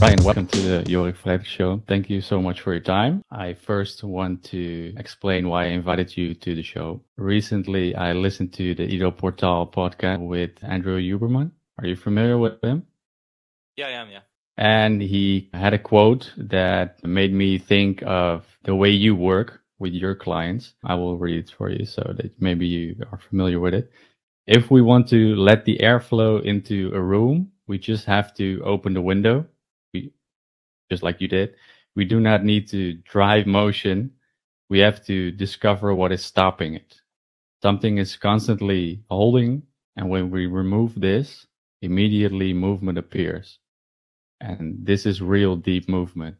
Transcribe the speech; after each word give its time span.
Ryan, 0.00 0.24
welcome 0.24 0.46
to 0.48 0.60
the 0.60 0.90
Yorick 0.90 1.16
Frijters 1.16 1.44
Show. 1.44 1.82
Thank 1.86 2.08
you 2.10 2.20
so 2.20 2.40
much 2.40 2.60
for 2.60 2.72
your 2.72 2.82
time. 2.82 3.22
I 3.30 3.54
first 3.54 4.02
want 4.02 4.42
to 4.44 4.94
explain 4.96 5.48
why 5.48 5.64
I 5.64 5.68
invited 5.68 6.16
you 6.16 6.34
to 6.34 6.54
the 6.54 6.62
show. 6.62 7.02
Recently, 7.16 7.94
I 7.94 8.12
listened 8.12 8.52
to 8.54 8.74
the 8.74 8.84
Ido 8.84 9.10
Portal 9.10 9.66
podcast 9.66 10.26
with 10.26 10.50
Andrew 10.62 11.00
Huberman. 11.00 11.50
Are 11.78 11.86
you 11.86 11.96
familiar 11.96 12.38
with 12.38 12.62
him? 12.62 12.84
Yeah, 13.76 13.88
I 13.88 13.90
am, 13.90 14.10
yeah. 14.10 14.20
And 14.56 15.00
he 15.00 15.50
had 15.52 15.74
a 15.74 15.78
quote 15.78 16.32
that 16.36 17.04
made 17.04 17.32
me 17.32 17.58
think 17.58 18.02
of 18.04 18.46
the 18.64 18.74
way 18.74 18.90
you 18.90 19.14
work 19.14 19.60
with 19.78 19.92
your 19.92 20.14
clients. 20.14 20.74
I 20.84 20.94
will 20.96 21.16
read 21.16 21.44
it 21.44 21.50
for 21.50 21.70
you 21.70 21.84
so 21.84 22.02
that 22.16 22.40
maybe 22.40 22.66
you 22.66 22.96
are 23.12 23.18
familiar 23.18 23.60
with 23.60 23.74
it. 23.74 23.92
If 24.46 24.70
we 24.70 24.82
want 24.82 25.08
to 25.08 25.36
let 25.36 25.64
the 25.64 25.78
airflow 25.78 26.42
into 26.42 26.90
a 26.94 27.00
room, 27.00 27.52
we 27.66 27.78
just 27.78 28.06
have 28.06 28.34
to 28.34 28.62
open 28.64 28.94
the 28.94 29.02
window, 29.02 29.46
just 30.90 31.02
like 31.02 31.20
you 31.20 31.28
did. 31.28 31.54
We 31.96 32.04
do 32.04 32.20
not 32.20 32.44
need 32.44 32.68
to 32.68 32.94
drive 32.94 33.46
motion. 33.46 34.12
We 34.70 34.78
have 34.80 35.04
to 35.06 35.30
discover 35.30 35.94
what 35.94 36.12
is 36.12 36.24
stopping 36.24 36.74
it. 36.74 37.00
Something 37.62 37.98
is 37.98 38.16
constantly 38.16 39.02
holding, 39.10 39.62
and 39.96 40.08
when 40.08 40.30
we 40.30 40.46
remove 40.46 41.00
this, 41.00 41.46
immediately 41.82 42.52
movement 42.52 42.98
appears. 42.98 43.58
And 44.40 44.86
this 44.86 45.06
is 45.06 45.20
real 45.20 45.56
deep 45.56 45.88
movement. 45.88 46.36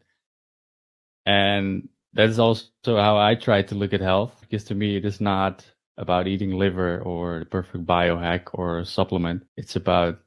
And 1.26 1.88
that 2.12 2.28
is 2.28 2.38
also 2.38 2.68
how 2.84 3.18
I 3.18 3.34
try 3.34 3.62
to 3.62 3.74
look 3.74 3.92
at 3.92 4.00
health, 4.00 4.36
because 4.40 4.64
to 4.64 4.74
me, 4.74 4.96
it 4.96 5.04
is 5.04 5.20
not 5.20 5.66
about 5.96 6.28
eating 6.28 6.52
liver 6.52 7.00
or 7.00 7.40
the 7.40 7.44
perfect 7.44 7.84
biohack 7.84 8.50
or 8.52 8.84
supplement. 8.84 9.44
It's 9.56 9.74
about 9.74 10.20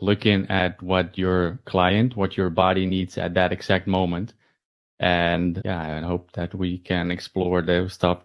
looking 0.00 0.46
at 0.50 0.82
what 0.82 1.16
your 1.18 1.58
client, 1.64 2.16
what 2.16 2.36
your 2.36 2.50
body 2.50 2.86
needs 2.86 3.18
at 3.18 3.34
that 3.34 3.52
exact 3.52 3.86
moment. 3.86 4.32
And 4.98 5.60
yeah, 5.64 5.98
I 5.98 6.00
hope 6.00 6.32
that 6.32 6.54
we 6.54 6.78
can 6.78 7.10
explore 7.10 7.62
those 7.62 7.98
topics 7.98 8.24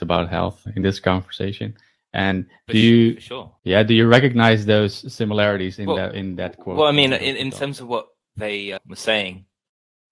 about 0.00 0.30
health 0.30 0.66
in 0.74 0.82
this 0.82 1.00
conversation. 1.00 1.76
And 2.12 2.46
do 2.68 2.78
you, 2.78 3.20
sure. 3.20 3.52
yeah, 3.64 3.82
do 3.82 3.92
you 3.92 4.06
recognize 4.06 4.64
those 4.66 5.12
similarities 5.12 5.78
in 5.78 5.86
Well- 5.86 5.96
that 5.96 6.14
in 6.14 6.36
that 6.36 6.58
quote? 6.58 6.76
Well, 6.76 6.86
I 6.88 6.92
mean, 6.92 7.12
in, 7.12 7.36
in 7.36 7.50
terms 7.50 7.80
of 7.80 7.88
what 7.88 8.06
they 8.36 8.72
uh, 8.72 8.78
were 8.88 8.96
saying, 8.96 9.46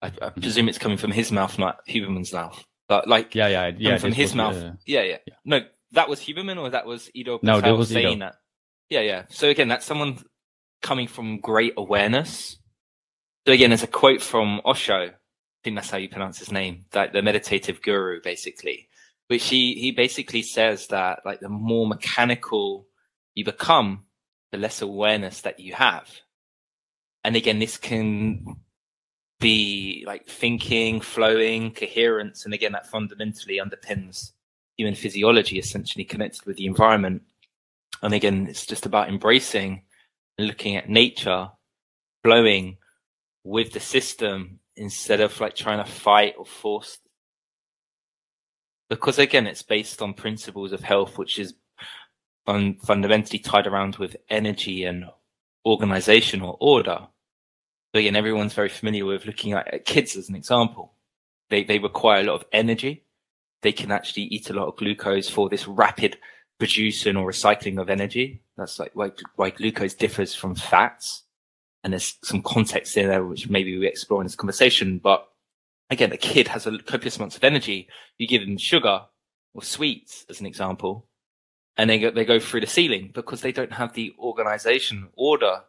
I, 0.01 0.11
I 0.21 0.29
presume 0.29 0.67
it's 0.67 0.77
coming 0.77 0.97
from 0.97 1.11
his 1.11 1.31
mouth, 1.31 1.57
not 1.57 1.79
Huberman's 1.87 2.33
mouth. 2.33 2.61
But 2.89 3.07
like, 3.07 3.33
yeah, 3.33 3.47
yeah, 3.47 3.71
yeah. 3.77 3.97
from 3.97 4.11
his 4.11 4.31
was, 4.31 4.35
mouth. 4.35 4.55
uh, 4.57 4.71
yeah, 4.85 5.01
yeah, 5.03 5.17
yeah. 5.25 5.35
No, 5.45 5.61
that 5.93 6.09
was 6.09 6.19
Huberman 6.19 6.59
or 6.59 6.69
that 6.71 6.85
was 6.85 7.09
Ido 7.13 7.39
No, 7.41 7.55
that 7.55 7.61
Portal 7.61 7.77
was 7.77 7.91
Ido. 7.91 8.01
saying 8.01 8.19
that? 8.19 8.35
Yeah, 8.89 9.01
yeah. 9.01 9.23
So 9.29 9.49
again, 9.49 9.67
that's 9.67 9.85
someone 9.85 10.23
coming 10.81 11.07
from 11.07 11.39
great 11.39 11.73
awareness. 11.77 12.57
So 13.47 13.53
again, 13.53 13.69
there's 13.69 13.83
a 13.83 13.87
quote 13.87 14.21
from 14.21 14.61
Osho. 14.65 15.07
I 15.07 15.11
think 15.63 15.75
that's 15.75 15.89
how 15.89 15.97
you 15.97 16.09
pronounce 16.09 16.39
his 16.39 16.51
name, 16.51 16.85
that 16.91 17.13
the 17.13 17.21
meditative 17.21 17.81
guru, 17.81 18.21
basically, 18.21 18.89
which 19.27 19.45
he, 19.45 19.75
he 19.75 19.91
basically 19.91 20.41
says 20.41 20.87
that 20.87 21.19
like 21.25 21.39
the 21.39 21.49
more 21.49 21.87
mechanical 21.87 22.87
you 23.33 23.45
become, 23.45 24.03
the 24.51 24.57
less 24.57 24.81
awareness 24.81 25.41
that 25.41 25.59
you 25.59 25.73
have. 25.73 26.09
And 27.23 27.35
again, 27.35 27.59
this 27.59 27.77
can 27.77 28.57
be 29.39 30.03
like 30.05 30.27
thinking, 30.27 31.01
flowing, 31.01 31.71
coherence. 31.73 32.45
And 32.45 32.53
again, 32.53 32.73
that 32.73 32.87
fundamentally 32.87 33.59
underpins 33.59 34.31
human 34.77 34.95
physiology, 34.95 35.57
essentially 35.57 36.05
connected 36.05 36.45
with 36.45 36.57
the 36.57 36.65
environment. 36.65 37.23
And 38.03 38.13
again, 38.13 38.47
it's 38.49 38.65
just 38.65 38.85
about 38.85 39.07
embracing 39.07 39.83
and 40.37 40.47
looking 40.47 40.75
at 40.75 40.89
nature 40.89 41.49
flowing 42.21 42.77
with 43.45 43.71
the 43.71 43.79
system 43.79 44.59
instead 44.75 45.21
of 45.21 45.39
like 45.39 45.55
trying 45.55 45.83
to 45.83 45.89
fight 45.89 46.35
or 46.37 46.45
force. 46.45 46.99
Because 48.89 49.19
again, 49.19 49.47
it's 49.47 49.63
based 49.63 50.01
on 50.01 50.13
principles 50.13 50.73
of 50.73 50.81
health, 50.81 51.17
which 51.17 51.39
is 51.39 51.53
fun- 52.45 52.77
fundamentally 52.83 53.39
tied 53.39 53.67
around 53.67 53.95
with 53.95 54.17
energy 54.29 54.83
and 54.83 55.05
organization 55.65 56.41
or 56.41 56.57
order. 56.59 57.07
So 57.95 57.99
again, 57.99 58.17
everyone's 58.17 58.53
very 58.53 58.69
familiar 58.69 59.05
with 59.05 59.25
looking 59.25 59.53
at, 59.53 59.73
at 59.73 59.85
kids 59.85 60.17
as 60.17 60.27
an 60.27 60.35
example. 60.35 60.93
They, 61.49 61.63
they 61.63 61.79
require 61.79 62.19
a 62.19 62.25
lot 62.25 62.35
of 62.35 62.45
energy. 62.51 63.05
They 63.61 63.71
can 63.71 63.91
actually 63.91 64.23
eat 64.23 64.49
a 64.49 64.53
lot 64.53 64.67
of 64.67 64.75
glucose 64.75 65.29
for 65.29 65.47
this 65.47 65.69
rapid 65.69 66.17
producing 66.59 67.17
or 67.17 67.29
recycling 67.29 67.79
of 67.79 67.89
energy. 67.89 68.41
That's 68.57 68.79
like 68.79 68.91
why, 68.93 69.11
why 69.35 69.49
glucose 69.49 69.93
differs 69.93 70.35
from 70.35 70.55
fats. 70.55 71.23
And 71.83 71.93
there's 71.93 72.17
some 72.23 72.41
context 72.41 72.95
in 72.95 73.09
there, 73.09 73.25
which 73.25 73.49
maybe 73.49 73.77
we 73.77 73.87
explore 73.87 74.21
in 74.21 74.27
this 74.27 74.35
conversation. 74.35 74.99
But 74.99 75.27
again, 75.89 76.11
a 76.11 76.17
kid 76.17 76.47
has 76.49 76.65
a 76.65 76.77
copious 76.79 77.17
amounts 77.17 77.35
of 77.35 77.43
energy. 77.43 77.87
You 78.17 78.27
give 78.27 78.41
them 78.41 78.57
sugar 78.57 79.01
or 79.53 79.63
sweets 79.63 80.25
as 80.29 80.39
an 80.39 80.45
example, 80.45 81.07
and 81.77 81.89
they 81.89 81.99
go, 81.99 82.11
they 82.11 82.25
go 82.25 82.39
through 82.39 82.61
the 82.61 82.67
ceiling 82.67 83.11
because 83.13 83.41
they 83.41 83.51
don't 83.51 83.73
have 83.73 83.93
the 83.93 84.13
organization 84.19 85.09
order 85.15 85.63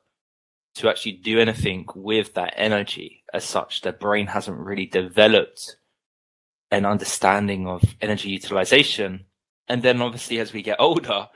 to 0.77 0.89
actually 0.89 1.13
do 1.13 1.39
anything 1.39 1.87
with 1.95 2.35
that 2.35 2.55
energy 2.57 3.25
as 3.33 3.45
such. 3.45 3.83
Their 3.83 3.93
brain 3.93 4.27
hasn't 4.27 4.59
really 4.59 4.87
developed 4.87 5.77
an 6.71 6.85
understanding 6.85 7.69
of 7.69 7.83
energy 8.01 8.31
utilization. 8.31 9.27
And 9.69 9.83
then 9.83 10.01
obviously 10.03 10.39
as 10.39 10.53
we 10.53 10.63
get 10.63 10.81
older, 10.81 11.29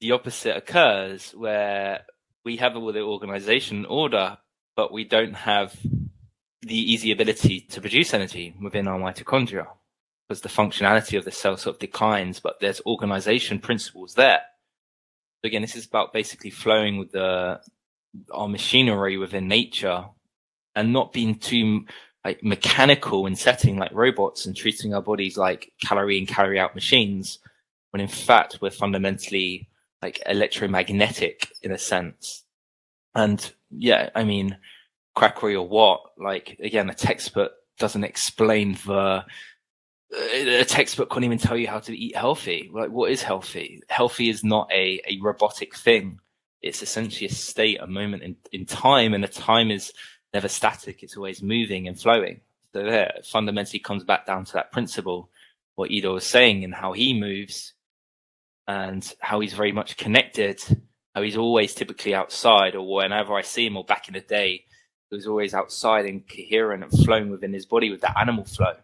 the 0.00 0.12
opposite 0.12 0.56
occurs 0.56 1.32
where 1.32 2.02
we 2.44 2.56
have 2.56 2.76
all 2.76 2.92
the 2.92 3.00
organization 3.00 3.84
order, 3.84 4.38
but 4.76 4.92
we 4.92 5.04
don't 5.04 5.34
have 5.34 5.76
the 6.62 6.92
easy 6.92 7.12
ability 7.12 7.60
to 7.60 7.80
produce 7.80 8.14
energy 8.14 8.54
within 8.60 8.88
our 8.88 8.98
mitochondria 8.98 9.66
because 10.28 10.40
the 10.42 10.48
functionality 10.48 11.16
of 11.16 11.24
the 11.24 11.30
cell 11.30 11.56
sort 11.56 11.76
of 11.76 11.80
declines, 11.80 12.40
but 12.40 12.60
there's 12.60 12.80
organization 12.86 13.58
principles 13.58 14.14
there. 14.14 14.40
So 15.42 15.48
again, 15.48 15.62
this 15.62 15.76
is 15.76 15.86
about 15.86 16.12
basically 16.12 16.50
flowing 16.50 16.98
with 16.98 17.12
the, 17.12 17.60
our 18.32 18.48
machinery 18.48 19.16
within 19.16 19.48
nature 19.48 20.04
and 20.74 20.92
not 20.92 21.12
being 21.12 21.36
too 21.36 21.86
like 22.24 22.42
mechanical 22.42 23.26
in 23.26 23.36
setting 23.36 23.78
like 23.78 23.92
robots 23.92 24.44
and 24.44 24.56
treating 24.56 24.92
our 24.92 25.00
bodies 25.00 25.36
like 25.36 25.72
calorie 25.82 26.18
in, 26.18 26.26
calorie 26.26 26.58
out 26.58 26.74
machines 26.74 27.38
when 27.90 28.00
in 28.00 28.08
fact 28.08 28.58
we're 28.60 28.70
fundamentally 28.70 29.68
like 30.02 30.22
electromagnetic 30.26 31.52
in 31.62 31.72
a 31.72 31.78
sense. 31.78 32.44
And 33.14 33.52
yeah, 33.70 34.10
I 34.14 34.24
mean, 34.24 34.58
quackery 35.14 35.56
or 35.56 35.66
what? 35.66 36.00
Like 36.18 36.58
again, 36.62 36.90
a 36.90 36.94
textbook 36.94 37.52
doesn't 37.78 38.04
explain 38.04 38.78
the. 38.86 39.24
A 40.10 40.64
textbook 40.64 41.10
can't 41.10 41.24
even 41.24 41.36
tell 41.36 41.56
you 41.56 41.68
how 41.68 41.80
to 41.80 41.94
eat 41.94 42.16
healthy. 42.16 42.70
Like, 42.72 42.88
what 42.90 43.10
is 43.10 43.22
healthy? 43.22 43.82
Healthy 43.90 44.30
is 44.30 44.42
not 44.42 44.70
a, 44.72 45.02
a 45.06 45.18
robotic 45.20 45.76
thing. 45.76 46.18
It's 46.62 46.82
essentially 46.82 47.26
a 47.26 47.32
state, 47.32 47.78
a 47.78 47.86
moment 47.86 48.22
in, 48.22 48.36
in 48.50 48.64
time, 48.64 49.12
and 49.12 49.22
the 49.22 49.28
time 49.28 49.70
is 49.70 49.92
never 50.32 50.48
static. 50.48 51.02
It's 51.02 51.18
always 51.18 51.42
moving 51.42 51.88
and 51.88 52.00
flowing. 52.00 52.40
So 52.72 52.84
there, 52.84 53.18
fundamentally 53.22 53.80
comes 53.80 54.02
back 54.02 54.24
down 54.24 54.46
to 54.46 54.52
that 54.54 54.72
principle, 54.72 55.28
what 55.74 55.90
Ido 55.90 56.14
was 56.14 56.24
saying 56.24 56.64
and 56.64 56.74
how 56.74 56.92
he 56.92 57.12
moves 57.12 57.74
and 58.68 59.12
how 59.18 59.40
he's 59.40 59.54
very 59.54 59.72
much 59.72 59.96
connected, 59.96 60.60
how 61.14 61.22
he's 61.22 61.36
always 61.36 61.74
typically 61.74 62.14
outside 62.14 62.76
or 62.76 62.94
whenever 62.94 63.34
I 63.34 63.42
see 63.42 63.66
him 63.66 63.76
or 63.76 63.84
back 63.84 64.06
in 64.06 64.14
the 64.14 64.20
day, 64.20 64.64
he 65.10 65.16
was 65.16 65.26
always 65.26 65.54
outside 65.54 66.04
and 66.04 66.22
coherent 66.28 66.84
and 66.84 67.04
flowing 67.04 67.30
within 67.30 67.52
his 67.52 67.66
body 67.66 67.90
with 67.90 68.02
that 68.02 68.16
animal 68.16 68.44
flow. 68.44 68.74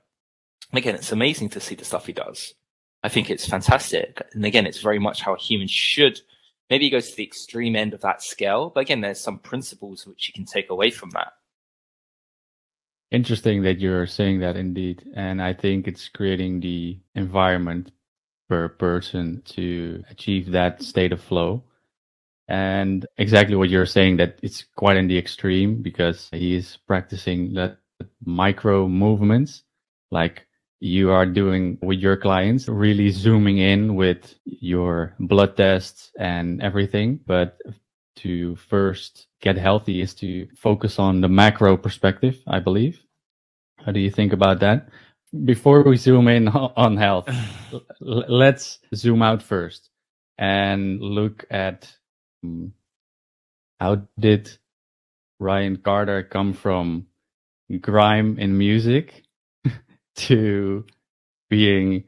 Again, 0.72 0.96
it's 0.96 1.12
amazing 1.12 1.50
to 1.50 1.60
see 1.60 1.76
the 1.76 1.84
stuff 1.84 2.06
he 2.06 2.12
does. 2.12 2.54
I 3.04 3.10
think 3.10 3.30
it's 3.30 3.46
fantastic. 3.46 4.20
And 4.32 4.44
again, 4.44 4.66
it's 4.66 4.80
very 4.80 4.98
much 4.98 5.20
how 5.20 5.34
a 5.34 5.38
human 5.38 5.68
should 5.68 6.20
maybe 6.70 6.86
he 6.86 6.90
goes 6.90 7.10
to 7.10 7.16
the 7.16 7.24
extreme 7.24 7.76
end 7.76 7.94
of 7.94 8.00
that 8.00 8.22
scale. 8.22 8.70
But 8.74 8.80
again, 8.80 9.00
there's 9.00 9.20
some 9.20 9.38
principles 9.38 10.06
which 10.06 10.28
you 10.28 10.32
can 10.32 10.44
take 10.44 10.70
away 10.70 10.90
from 10.90 11.10
that. 11.10 11.32
Interesting 13.10 13.62
that 13.62 13.80
you're 13.80 14.06
saying 14.06 14.40
that 14.40 14.56
indeed. 14.56 15.04
And 15.14 15.40
I 15.40 15.52
think 15.52 15.86
it's 15.86 16.08
creating 16.08 16.60
the 16.60 16.98
environment 17.14 17.92
per 18.48 18.68
person 18.68 19.42
to 19.46 20.02
achieve 20.10 20.50
that 20.52 20.82
state 20.82 21.12
of 21.12 21.20
flow. 21.20 21.62
And 22.48 23.06
exactly 23.16 23.56
what 23.56 23.70
you're 23.70 23.86
saying 23.86 24.18
that 24.18 24.38
it's 24.42 24.64
quite 24.76 24.96
in 24.96 25.08
the 25.08 25.16
extreme 25.16 25.82
because 25.82 26.28
he 26.32 26.54
is 26.54 26.76
practicing 26.86 27.54
that 27.54 27.78
micro 28.24 28.86
movements 28.86 29.62
like 30.10 30.46
you 30.80 31.10
are 31.10 31.24
doing 31.24 31.78
with 31.80 31.98
your 31.98 32.16
clients, 32.16 32.68
really 32.68 33.10
zooming 33.10 33.58
in 33.58 33.94
with 33.94 34.34
your 34.44 35.14
blood 35.18 35.56
tests 35.56 36.12
and 36.18 36.60
everything. 36.62 37.20
But 37.26 37.58
to 38.16 38.56
first 38.56 39.26
get 39.40 39.56
healthy 39.56 40.02
is 40.02 40.14
to 40.16 40.46
focus 40.56 40.98
on 40.98 41.20
the 41.20 41.28
macro 41.28 41.76
perspective, 41.76 42.42
I 42.46 42.60
believe. 42.60 43.00
How 43.84 43.92
do 43.92 44.00
you 44.00 44.10
think 44.10 44.32
about 44.32 44.60
that? 44.60 44.88
Before 45.42 45.82
we 45.82 45.96
zoom 45.96 46.28
in 46.28 46.48
on 46.48 46.96
health, 46.96 47.28
let's 48.00 48.78
zoom 48.94 49.22
out 49.22 49.42
first 49.42 49.90
and 50.38 51.00
look 51.00 51.44
at 51.50 51.92
um, 52.44 52.72
how 53.80 54.02
did 54.18 54.56
Ryan 55.40 55.76
Carter 55.78 56.22
come 56.22 56.52
from 56.52 57.06
grime 57.80 58.38
in 58.38 58.56
music 58.56 59.24
to 60.16 60.84
being 61.50 62.04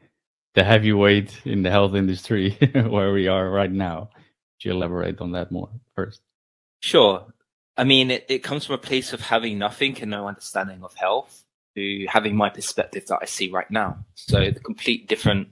the 0.55 0.63
heavyweight 0.63 1.41
in 1.45 1.63
the 1.63 1.71
health 1.71 1.95
industry 1.95 2.51
where 2.75 3.13
we 3.13 3.29
are 3.29 3.51
right 3.51 3.73
now? 3.73 4.11
Could 4.61 4.69
you 4.69 4.73
elaborate 4.73 5.21
on 5.21 5.33
that 5.33 5.51
more 5.51 5.71
first? 5.95 6.21
Sure. 6.81 7.27
I 7.77 7.85
mean, 7.85 8.11
it, 8.11 8.27
it 8.29 8.39
comes 8.39 8.67
from 8.67 8.77
a 8.77 8.79
place 8.79 9.13
of 9.13 9.21
having 9.21 9.59
nothing 9.59 10.01
and 10.01 10.11
no 10.11 10.29
understanding 10.29 10.83
of 10.83 10.95
health 10.95 11.45
to 11.77 12.07
having 12.09 12.35
my 12.35 12.49
perspective 12.49 13.07
that 13.07 13.19
I 13.23 13.27
see 13.27 13.51
right 13.51 13.71
now. 13.71 14.05
So 14.15 14.51
the 14.51 14.61
complete 14.61 15.09
different, 15.09 15.49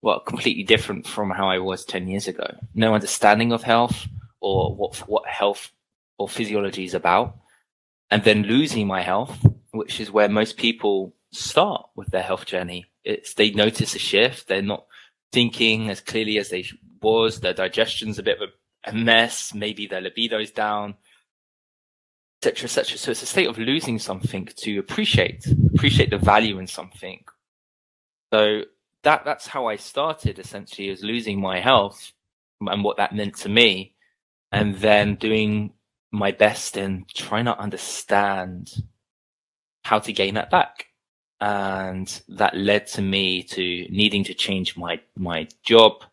well, 0.00 0.20
completely 0.20 0.62
different 0.62 1.06
from 1.06 1.30
how 1.30 1.48
I 1.48 1.58
was 1.58 1.84
10 1.84 2.08
years 2.08 2.28
ago. 2.28 2.56
No 2.74 2.94
understanding 2.94 3.52
of 3.52 3.64
health 3.64 4.06
or 4.40 4.74
what, 4.74 4.96
what 5.08 5.26
health 5.26 5.72
or 6.16 6.28
physiology 6.28 6.84
is 6.84 6.94
about. 6.94 7.36
And 8.10 8.24
then 8.24 8.44
losing 8.44 8.86
my 8.86 9.02
health, 9.02 9.36
which 9.72 10.00
is 10.00 10.10
where 10.10 10.28
most 10.28 10.56
people 10.56 11.14
start 11.32 11.86
with 11.94 12.08
their 12.08 12.22
health 12.22 12.46
journey. 12.46 12.86
It's 13.04 13.34
they 13.34 13.50
notice 13.50 13.94
a 13.94 13.98
shift. 13.98 14.48
They're 14.48 14.62
not 14.62 14.86
thinking 15.32 15.90
as 15.90 16.00
clearly 16.00 16.38
as 16.38 16.48
they 16.48 16.64
was. 17.02 17.40
Their 17.40 17.52
digestion's 17.52 18.18
a 18.18 18.22
bit 18.22 18.40
of 18.40 18.48
a, 18.48 18.90
a 18.90 18.94
mess. 18.94 19.52
Maybe 19.52 19.86
their 19.86 20.00
libido's 20.00 20.50
down 20.50 20.94
etc., 22.40 22.64
etc. 22.64 22.98
So 22.98 23.10
it's 23.10 23.22
a 23.22 23.26
state 23.26 23.48
of 23.48 23.58
losing 23.58 23.98
something 23.98 24.48
to 24.56 24.78
appreciate, 24.78 25.44
appreciate 25.74 26.10
the 26.10 26.18
value 26.18 26.58
in 26.58 26.66
something. 26.66 27.24
So 28.32 28.62
that 29.02 29.24
that's 29.24 29.46
how 29.46 29.66
I 29.66 29.76
started 29.76 30.38
essentially, 30.38 30.88
is 30.88 31.02
losing 31.02 31.40
my 31.40 31.60
health 31.60 32.12
and 32.60 32.84
what 32.84 32.96
that 32.98 33.14
meant 33.14 33.36
to 33.38 33.48
me, 33.48 33.94
and 34.52 34.76
then 34.76 35.16
doing 35.16 35.72
my 36.10 36.32
best 36.32 36.76
in 36.76 37.04
trying 37.14 37.44
to 37.46 37.58
understand 37.58 38.72
how 39.84 39.98
to 39.98 40.12
gain 40.12 40.34
that 40.34 40.50
back. 40.50 40.86
And 41.40 42.08
that 42.28 42.56
led 42.56 42.88
to 42.88 43.02
me 43.02 43.42
to 43.44 43.86
needing 43.90 44.24
to 44.24 44.34
change 44.34 44.76
my 44.76 45.00
my 45.16 45.48
job, 45.62 46.04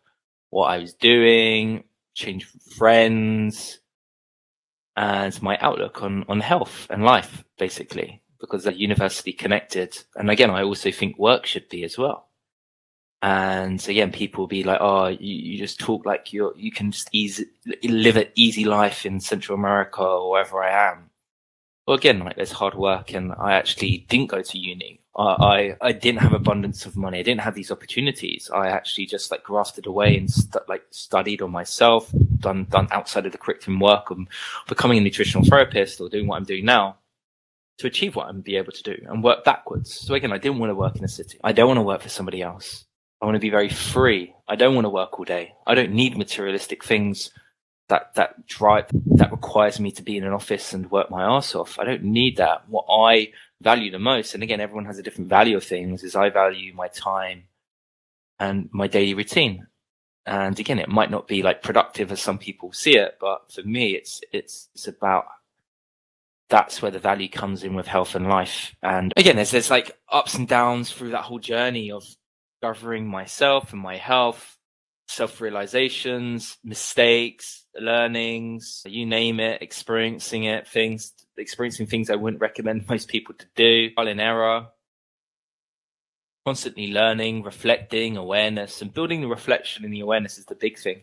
what 0.50 0.66
I 0.66 0.78
was 0.78 0.94
doing, 0.94 1.84
change 2.14 2.46
friends, 2.76 3.78
and 4.96 5.42
my 5.42 5.58
outlook 5.58 6.02
on, 6.02 6.24
on 6.28 6.40
health 6.40 6.86
and 6.90 7.04
life, 7.04 7.44
basically, 7.58 8.22
because 8.40 8.64
they're 8.64 8.72
university 8.72 9.32
connected. 9.32 9.96
And 10.16 10.30
again, 10.30 10.50
I 10.50 10.62
also 10.62 10.90
think 10.90 11.18
work 11.18 11.46
should 11.46 11.68
be 11.68 11.84
as 11.84 11.98
well. 11.98 12.28
And 13.22 13.86
again, 13.88 14.12
people 14.12 14.42
will 14.42 14.48
be 14.48 14.62
like, 14.62 14.78
"Oh, 14.80 15.06
you, 15.08 15.18
you 15.20 15.58
just 15.58 15.80
talk 15.80 16.04
like 16.04 16.32
you're, 16.32 16.56
you 16.56 16.70
can 16.70 16.90
just 16.90 17.08
easy 17.12 17.46
live 17.82 18.16
an 18.16 18.28
easy 18.34 18.64
life 18.64 19.06
in 19.06 19.20
Central 19.20 19.58
America 19.58 20.02
or 20.02 20.30
wherever 20.30 20.62
I 20.62 20.90
am." 20.90 21.10
Well, 21.86 21.96
again, 21.96 22.18
like 22.20 22.36
there's 22.36 22.50
hard 22.50 22.74
work, 22.74 23.14
and 23.14 23.32
I 23.38 23.52
actually 23.52 24.06
didn't 24.08 24.26
go 24.30 24.42
to 24.42 24.58
uni. 24.58 25.00
I, 25.18 25.76
I, 25.80 25.92
didn't 25.92 26.20
have 26.20 26.34
abundance 26.34 26.84
of 26.84 26.94
money. 26.94 27.20
I 27.20 27.22
didn't 27.22 27.40
have 27.40 27.54
these 27.54 27.70
opportunities. 27.70 28.50
I 28.52 28.68
actually 28.68 29.06
just 29.06 29.30
like 29.30 29.42
grafted 29.42 29.86
away 29.86 30.18
and 30.18 30.30
st- 30.30 30.68
like 30.68 30.82
studied 30.90 31.40
on 31.40 31.50
myself, 31.50 32.12
done 32.40 32.66
done 32.68 32.88
outside 32.90 33.24
of 33.24 33.32
the 33.32 33.38
curriculum 33.38 33.80
work 33.80 34.10
of 34.10 34.18
becoming 34.68 34.98
a 34.98 35.00
nutritional 35.00 35.46
therapist 35.46 36.00
or 36.00 36.10
doing 36.10 36.26
what 36.26 36.36
I'm 36.36 36.44
doing 36.44 36.66
now 36.66 36.98
to 37.78 37.86
achieve 37.86 38.14
what 38.14 38.28
I'm 38.28 38.40
be 38.42 38.56
able 38.56 38.72
to 38.72 38.82
do 38.82 38.96
and 39.08 39.24
work 39.24 39.44
backwards. 39.44 39.94
So 39.94 40.14
again, 40.14 40.32
I 40.32 40.38
didn't 40.38 40.58
want 40.58 40.70
to 40.70 40.74
work 40.74 40.96
in 40.96 41.04
a 41.04 41.08
city. 41.08 41.38
I 41.42 41.52
don't 41.52 41.68
want 41.68 41.78
to 41.78 41.82
work 41.82 42.02
for 42.02 42.08
somebody 42.10 42.42
else. 42.42 42.84
I 43.22 43.26
want 43.26 43.36
to 43.36 43.40
be 43.40 43.50
very 43.50 43.70
free. 43.70 44.34
I 44.48 44.56
don't 44.56 44.74
want 44.74 44.84
to 44.84 44.90
work 44.90 45.18
all 45.18 45.24
day. 45.24 45.54
I 45.66 45.74
don't 45.74 45.92
need 45.92 46.18
materialistic 46.18 46.84
things 46.84 47.30
that 47.88 48.14
that 48.14 48.46
drive 48.46 48.86
that 49.16 49.30
requires 49.30 49.78
me 49.78 49.90
to 49.92 50.02
be 50.02 50.16
in 50.16 50.24
an 50.24 50.32
office 50.32 50.72
and 50.72 50.90
work 50.90 51.10
my 51.10 51.24
ass 51.24 51.54
off. 51.54 51.78
I 51.78 51.84
don't 51.84 52.02
need 52.02 52.38
that. 52.38 52.68
What 52.68 52.86
I 52.90 53.32
value 53.60 53.90
the 53.90 53.98
most, 53.98 54.34
and 54.34 54.42
again, 54.42 54.60
everyone 54.60 54.86
has 54.86 54.98
a 54.98 55.02
different 55.02 55.30
value 55.30 55.56
of 55.56 55.64
things, 55.64 56.02
is 56.02 56.16
I 56.16 56.30
value 56.30 56.74
my 56.74 56.88
time 56.88 57.44
and 58.38 58.68
my 58.72 58.86
daily 58.86 59.14
routine. 59.14 59.66
And 60.26 60.58
again, 60.58 60.80
it 60.80 60.88
might 60.88 61.10
not 61.10 61.28
be 61.28 61.42
like 61.42 61.62
productive 61.62 62.10
as 62.10 62.20
some 62.20 62.38
people 62.38 62.72
see 62.72 62.96
it, 62.96 63.16
but 63.20 63.52
for 63.52 63.62
me, 63.62 63.94
it's 63.94 64.20
it's 64.32 64.68
it's 64.74 64.88
about 64.88 65.26
that's 66.48 66.82
where 66.82 66.90
the 66.90 66.98
value 66.98 67.28
comes 67.28 67.64
in 67.64 67.74
with 67.74 67.86
health 67.86 68.14
and 68.14 68.28
life. 68.28 68.74
And 68.82 69.12
again, 69.16 69.36
there's 69.36 69.52
there's 69.52 69.70
like 69.70 69.96
ups 70.10 70.34
and 70.34 70.48
downs 70.48 70.90
through 70.90 71.10
that 71.10 71.22
whole 71.22 71.38
journey 71.38 71.92
of 71.92 72.04
discovering 72.60 73.06
myself 73.06 73.72
and 73.72 73.80
my 73.80 73.96
health, 73.96 74.58
self 75.06 75.40
realizations, 75.40 76.58
mistakes, 76.64 77.66
learnings, 77.78 78.82
you 78.86 79.06
name 79.06 79.40
it, 79.40 79.62
experiencing 79.62 80.44
it, 80.44 80.66
things, 80.66 81.12
experiencing 81.36 81.86
things 81.86 82.10
I 82.10 82.16
wouldn't 82.16 82.40
recommend 82.40 82.86
most 82.88 83.08
people 83.08 83.34
to 83.34 83.46
do, 83.54 83.90
trial 83.90 84.08
and 84.08 84.20
error, 84.20 84.66
constantly 86.44 86.92
learning, 86.92 87.42
reflecting, 87.42 88.16
awareness, 88.16 88.82
and 88.82 88.92
building 88.92 89.20
the 89.20 89.28
reflection 89.28 89.84
and 89.84 89.92
the 89.92 90.00
awareness 90.00 90.38
is 90.38 90.46
the 90.46 90.54
big 90.54 90.78
thing. 90.78 91.02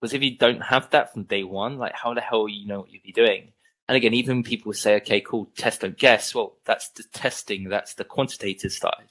Because 0.00 0.14
if 0.14 0.22
you 0.22 0.36
don't 0.36 0.60
have 0.60 0.90
that 0.90 1.12
from 1.12 1.22
day 1.22 1.44
one, 1.44 1.78
like 1.78 1.94
how 1.94 2.12
the 2.12 2.20
hell 2.20 2.48
you 2.48 2.66
know 2.66 2.80
what 2.80 2.90
you'd 2.90 3.02
be 3.02 3.12
doing? 3.12 3.52
And 3.88 3.96
again, 3.96 4.14
even 4.14 4.42
people 4.42 4.72
say, 4.72 4.96
okay, 4.96 5.20
cool, 5.20 5.48
test, 5.56 5.82
don't 5.82 5.96
guess. 5.96 6.34
Well, 6.34 6.56
that's 6.64 6.88
the 6.88 7.04
testing. 7.12 7.68
That's 7.68 7.94
the 7.94 8.04
quantitative 8.04 8.72
side. 8.72 9.08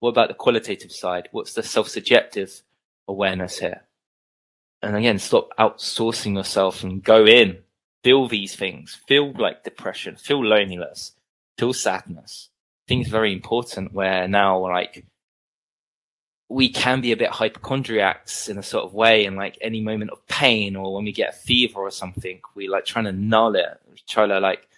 What 0.00 0.10
about 0.10 0.28
the 0.28 0.34
qualitative 0.34 0.92
side? 0.92 1.28
What's 1.32 1.54
the 1.54 1.62
self-subjective 1.62 2.62
awareness 3.08 3.58
here? 3.58 3.82
and 4.84 4.96
again, 4.96 5.18
stop 5.18 5.48
outsourcing 5.58 6.36
yourself 6.36 6.82
and 6.82 7.02
go 7.02 7.24
in, 7.24 7.58
feel 8.02 8.28
these 8.28 8.54
things, 8.54 8.98
feel 9.08 9.32
like 9.32 9.64
depression, 9.64 10.16
feel 10.16 10.44
loneliness, 10.44 11.12
feel 11.58 11.72
sadness. 11.72 12.50
Things 12.86 13.08
very 13.08 13.32
important 13.32 13.94
where 13.94 14.28
now 14.28 14.58
like 14.58 15.06
we 16.50 16.68
can 16.68 17.00
be 17.00 17.12
a 17.12 17.16
bit 17.16 17.30
hypochondriacs 17.30 18.48
in 18.48 18.58
a 18.58 18.62
sort 18.62 18.84
of 18.84 18.92
way 18.92 19.24
and 19.24 19.36
like 19.36 19.56
any 19.62 19.80
moment 19.80 20.10
of 20.10 20.26
pain 20.26 20.76
or 20.76 20.94
when 20.94 21.04
we 21.04 21.12
get 21.12 21.30
a 21.30 21.38
fever 21.38 21.80
or 21.80 21.90
something, 21.90 22.40
we 22.54 22.68
like 22.68 22.84
trying 22.84 23.06
to 23.06 23.12
null 23.12 23.56
it, 23.56 23.80
try 24.06 24.26
to 24.26 24.38
like 24.38 24.68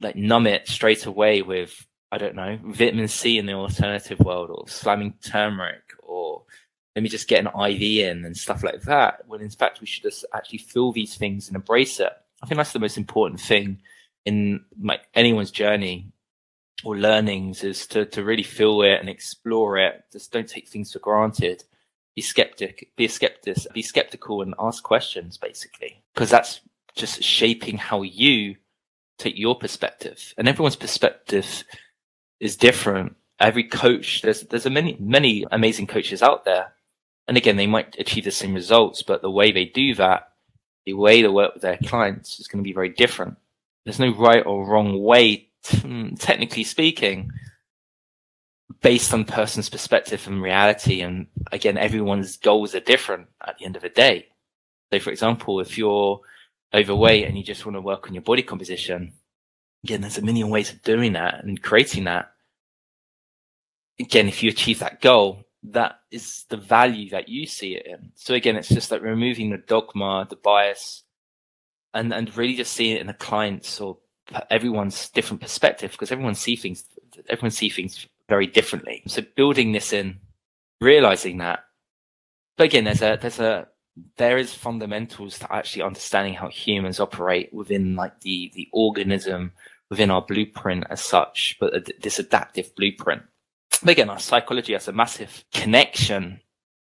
like 0.00 0.16
numb 0.16 0.46
it 0.46 0.66
straight 0.66 1.06
away 1.06 1.42
with 1.42 1.86
I 2.10 2.18
don't 2.18 2.34
know, 2.34 2.58
vitamin 2.64 3.06
C 3.06 3.38
in 3.38 3.46
the 3.46 3.52
alternative 3.52 4.18
world 4.18 4.50
or 4.50 4.66
slamming 4.66 5.14
turmeric 5.22 5.92
or 6.02 6.42
let 6.98 7.04
me 7.04 7.08
just 7.08 7.28
get 7.28 7.46
an 7.46 7.70
IV 7.70 7.80
in 7.80 8.24
and 8.24 8.36
stuff 8.36 8.64
like 8.64 8.82
that. 8.82 9.22
When 9.28 9.40
in 9.40 9.50
fact 9.50 9.80
we 9.80 9.86
should 9.86 10.02
just 10.02 10.24
actually 10.34 10.58
feel 10.58 10.90
these 10.90 11.14
things 11.14 11.46
and 11.46 11.54
embrace 11.54 12.00
it. 12.00 12.10
I 12.42 12.46
think 12.46 12.56
that's 12.56 12.72
the 12.72 12.80
most 12.80 12.98
important 12.98 13.40
thing 13.40 13.82
in 14.24 14.64
like 14.82 15.02
anyone's 15.14 15.52
journey 15.52 16.10
or 16.82 16.96
learnings 16.96 17.62
is 17.62 17.86
to, 17.86 18.04
to 18.06 18.24
really 18.24 18.42
feel 18.42 18.82
it 18.82 18.98
and 18.98 19.08
explore 19.08 19.78
it. 19.78 20.06
Just 20.10 20.32
don't 20.32 20.48
take 20.48 20.66
things 20.66 20.92
for 20.92 20.98
granted. 20.98 21.62
Be 22.16 22.22
skeptic, 22.22 22.90
be 22.96 23.04
a 23.04 23.08
skeptic, 23.08 23.72
be 23.72 23.82
skeptical 23.82 24.42
and 24.42 24.56
ask 24.58 24.82
questions 24.82 25.38
basically. 25.38 26.02
Because 26.14 26.30
that's 26.30 26.62
just 26.96 27.22
shaping 27.22 27.78
how 27.78 28.02
you 28.02 28.56
take 29.18 29.38
your 29.38 29.56
perspective. 29.56 30.34
And 30.36 30.48
everyone's 30.48 30.74
perspective 30.74 31.62
is 32.40 32.56
different. 32.56 33.14
Every 33.38 33.62
coach, 33.62 34.22
there's 34.22 34.40
there's 34.42 34.66
a 34.66 34.70
many 34.70 34.96
many 34.98 35.46
amazing 35.52 35.86
coaches 35.86 36.24
out 36.24 36.44
there 36.44 36.72
and 37.28 37.36
again, 37.36 37.56
they 37.56 37.66
might 37.66 37.94
achieve 37.98 38.24
the 38.24 38.30
same 38.30 38.54
results, 38.54 39.02
but 39.02 39.20
the 39.20 39.30
way 39.30 39.52
they 39.52 39.66
do 39.66 39.94
that, 39.96 40.32
the 40.86 40.94
way 40.94 41.20
they 41.20 41.28
work 41.28 41.52
with 41.52 41.62
their 41.62 41.76
clients 41.84 42.40
is 42.40 42.48
going 42.48 42.64
to 42.64 42.66
be 42.66 42.72
very 42.72 42.88
different. 42.88 43.36
There's 43.84 44.00
no 44.00 44.14
right 44.14 44.44
or 44.44 44.66
wrong 44.66 44.98
way, 45.02 45.50
t- 45.62 46.10
technically 46.18 46.64
speaking, 46.64 47.30
based 48.80 49.12
on 49.12 49.26
person's 49.26 49.68
perspective 49.68 50.26
and 50.26 50.42
reality. 50.42 51.02
And 51.02 51.26
again, 51.52 51.76
everyone's 51.76 52.38
goals 52.38 52.74
are 52.74 52.80
different 52.80 53.26
at 53.46 53.58
the 53.58 53.66
end 53.66 53.76
of 53.76 53.82
the 53.82 53.90
day. 53.90 54.28
So, 54.90 54.98
for 54.98 55.10
example, 55.10 55.60
if 55.60 55.76
you're 55.76 56.20
overweight 56.72 57.26
and 57.26 57.36
you 57.36 57.44
just 57.44 57.66
want 57.66 57.76
to 57.76 57.82
work 57.82 58.06
on 58.06 58.14
your 58.14 58.22
body 58.22 58.42
composition, 58.42 59.12
again, 59.84 60.00
there's 60.00 60.16
a 60.16 60.22
million 60.22 60.48
ways 60.48 60.72
of 60.72 60.80
doing 60.82 61.12
that 61.12 61.44
and 61.44 61.62
creating 61.62 62.04
that. 62.04 62.32
Again, 64.00 64.28
if 64.28 64.42
you 64.42 64.48
achieve 64.48 64.78
that 64.78 65.02
goal, 65.02 65.44
that 65.64 66.00
is 66.10 66.44
the 66.48 66.56
value 66.56 67.10
that 67.10 67.28
you 67.28 67.46
see 67.46 67.74
it 67.74 67.86
in. 67.86 68.12
So 68.14 68.34
again, 68.34 68.56
it's 68.56 68.68
just 68.68 68.90
like 68.90 69.02
removing 69.02 69.50
the 69.50 69.58
dogma, 69.58 70.26
the 70.28 70.36
bias, 70.36 71.04
and 71.94 72.12
and 72.12 72.34
really 72.36 72.54
just 72.54 72.72
seeing 72.72 72.96
it 72.96 73.00
in 73.00 73.06
the 73.06 73.14
client's 73.14 73.80
or 73.80 73.98
everyone's 74.50 75.08
different 75.10 75.40
perspective 75.40 75.92
because 75.92 76.12
everyone 76.12 76.34
see 76.34 76.56
things 76.56 76.84
everyone 77.28 77.50
see 77.50 77.68
things 77.68 78.06
very 78.28 78.46
differently. 78.46 79.02
So 79.06 79.22
building 79.36 79.72
this 79.72 79.92
in, 79.92 80.18
realizing 80.80 81.38
that. 81.38 81.60
But 82.56 82.64
again, 82.64 82.84
there's 82.84 83.02
a 83.02 83.18
there's 83.20 83.40
a 83.40 83.68
there 84.16 84.38
is 84.38 84.54
fundamentals 84.54 85.38
to 85.40 85.52
actually 85.52 85.82
understanding 85.82 86.34
how 86.34 86.48
humans 86.48 87.00
operate 87.00 87.52
within 87.52 87.96
like 87.96 88.20
the 88.20 88.52
the 88.54 88.68
organism 88.72 89.52
within 89.90 90.10
our 90.10 90.22
blueprint 90.22 90.84
as 90.90 91.00
such, 91.00 91.56
but 91.58 91.90
this 92.00 92.18
adaptive 92.18 92.74
blueprint. 92.76 93.22
Again, 93.86 94.10
our 94.10 94.18
psychology 94.18 94.72
has 94.72 94.88
a 94.88 94.92
massive 94.92 95.44
connection 95.52 96.40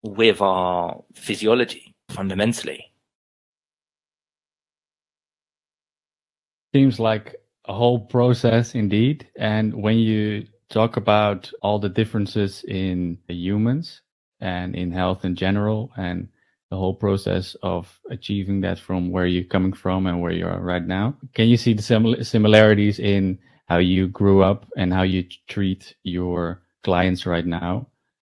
with 0.01 0.41
our 0.41 1.03
physiology 1.13 1.93
fundamentally. 2.09 2.85
Seems 6.73 6.99
like 6.99 7.35
a 7.65 7.73
whole 7.73 7.99
process 7.99 8.75
indeed. 8.75 9.27
And 9.37 9.73
when 9.73 9.97
you 9.97 10.47
talk 10.69 10.97
about 10.97 11.51
all 11.61 11.79
the 11.79 11.89
differences 11.89 12.63
in 12.67 13.17
humans 13.27 14.01
and 14.39 14.75
in 14.75 14.91
health 14.91 15.25
in 15.25 15.35
general 15.35 15.91
and 15.97 16.27
the 16.69 16.77
whole 16.77 16.93
process 16.93 17.55
of 17.63 17.99
achieving 18.11 18.61
that 18.61 18.79
from 18.79 19.09
where 19.11 19.25
you're 19.25 19.43
coming 19.43 19.73
from 19.73 20.05
and 20.05 20.21
where 20.21 20.31
you 20.31 20.45
are 20.45 20.61
right 20.61 20.85
now. 20.85 21.15
Can 21.33 21.47
you 21.47 21.57
see 21.57 21.73
the 21.73 21.81
simil- 21.81 22.23
similarities 22.23 22.99
in 22.99 23.39
how 23.65 23.77
you 23.77 24.07
grew 24.07 24.43
up 24.43 24.67
and 24.77 24.93
how 24.93 25.01
you 25.01 25.23
treat 25.47 25.95
your 26.03 26.61
clients 26.83 27.25
right 27.25 27.45
now, 27.45 27.87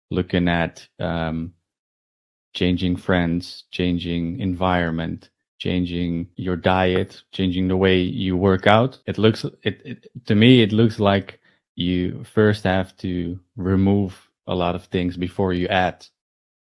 looking 0.10 0.48
at 0.48 0.88
um, 1.00 1.54
changing 2.54 2.96
friends, 2.96 3.66
changing 3.72 4.40
environment, 4.40 5.30
changing 5.60 6.28
your 6.36 6.56
diet, 6.56 7.22
changing 7.32 7.68
the 7.68 7.78
way 7.78 8.00
you 8.00 8.36
work 8.36 8.68
out? 8.68 9.00
It 9.06 9.18
looks 9.18 9.46
it, 9.64 9.82
it 9.86 10.08
to 10.26 10.36
me 10.36 10.62
it 10.62 10.72
looks 10.72 11.00
like 11.00 11.40
you 11.76 12.24
first 12.24 12.64
have 12.64 12.96
to 12.98 13.40
remove 13.56 14.30
a 14.48 14.56
lot 14.56 14.76
of 14.76 14.86
things 14.86 15.18
before 15.18 15.54
you 15.54 15.68
add 15.68 16.06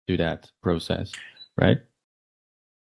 to 0.07 0.17
that 0.17 0.51
process 0.61 1.11
right? 1.57 1.79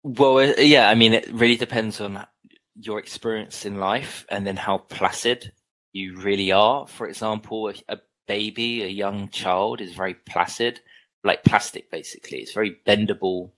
Well, 0.02 0.38
uh, 0.38 0.54
yeah, 0.58 0.88
I 0.88 0.94
mean, 0.94 1.14
it 1.14 1.32
really 1.32 1.56
depends 1.56 2.00
on 2.00 2.26
your 2.74 2.98
experience 2.98 3.64
in 3.64 3.78
life 3.78 4.26
and 4.28 4.46
then 4.46 4.56
how 4.56 4.78
placid 4.78 5.52
you 5.92 6.16
really 6.16 6.52
are. 6.52 6.86
For 6.86 7.06
example, 7.06 7.68
a, 7.68 7.74
a 7.88 7.98
baby, 8.26 8.82
a 8.82 8.88
young 8.88 9.28
child 9.28 9.80
is 9.80 9.92
very 9.92 10.14
placid, 10.14 10.80
like 11.22 11.44
plastic, 11.44 11.90
basically. 11.90 12.38
It's 12.38 12.52
very 12.52 12.78
bendable. 12.86 13.50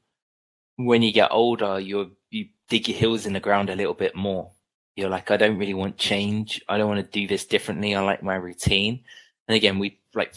When 0.77 1.03
you 1.03 1.13
get 1.13 1.33
older, 1.33 1.81
you 1.81 2.13
you 2.31 2.49
dig 2.69 2.89
your 2.89 2.99
heels 2.99 3.27
in 3.27 3.33
the 3.33 3.41
ground 3.41 3.71
a 3.71 3.77
little 3.77 3.95
bit 3.95 4.15
more. 4.15 4.51
You're 4.97 5.11
like, 5.11 5.31
I 5.31 5.37
don't 5.37 5.59
really 5.59 5.75
want 5.75 5.99
change. 5.99 6.63
I 6.69 6.79
don't 6.79 6.89
want 6.89 7.05
to 7.05 7.21
do 7.21 7.27
this 7.27 7.45
differently. 7.45 7.95
I 7.95 8.01
like 8.01 8.23
my 8.23 8.35
routine. 8.35 9.05
And 9.49 9.57
again, 9.57 9.79
we 9.79 9.99
like 10.15 10.35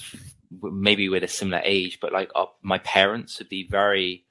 maybe 0.62 1.10
we're 1.10 1.24
a 1.24 1.28
similar 1.28 1.62
age, 1.64 2.00
but 2.00 2.12
like 2.12 2.32
our, 2.36 2.50
my 2.62 2.80
parents 2.80 3.40
would 3.40 3.50
be 3.50 3.68
very 3.68 4.26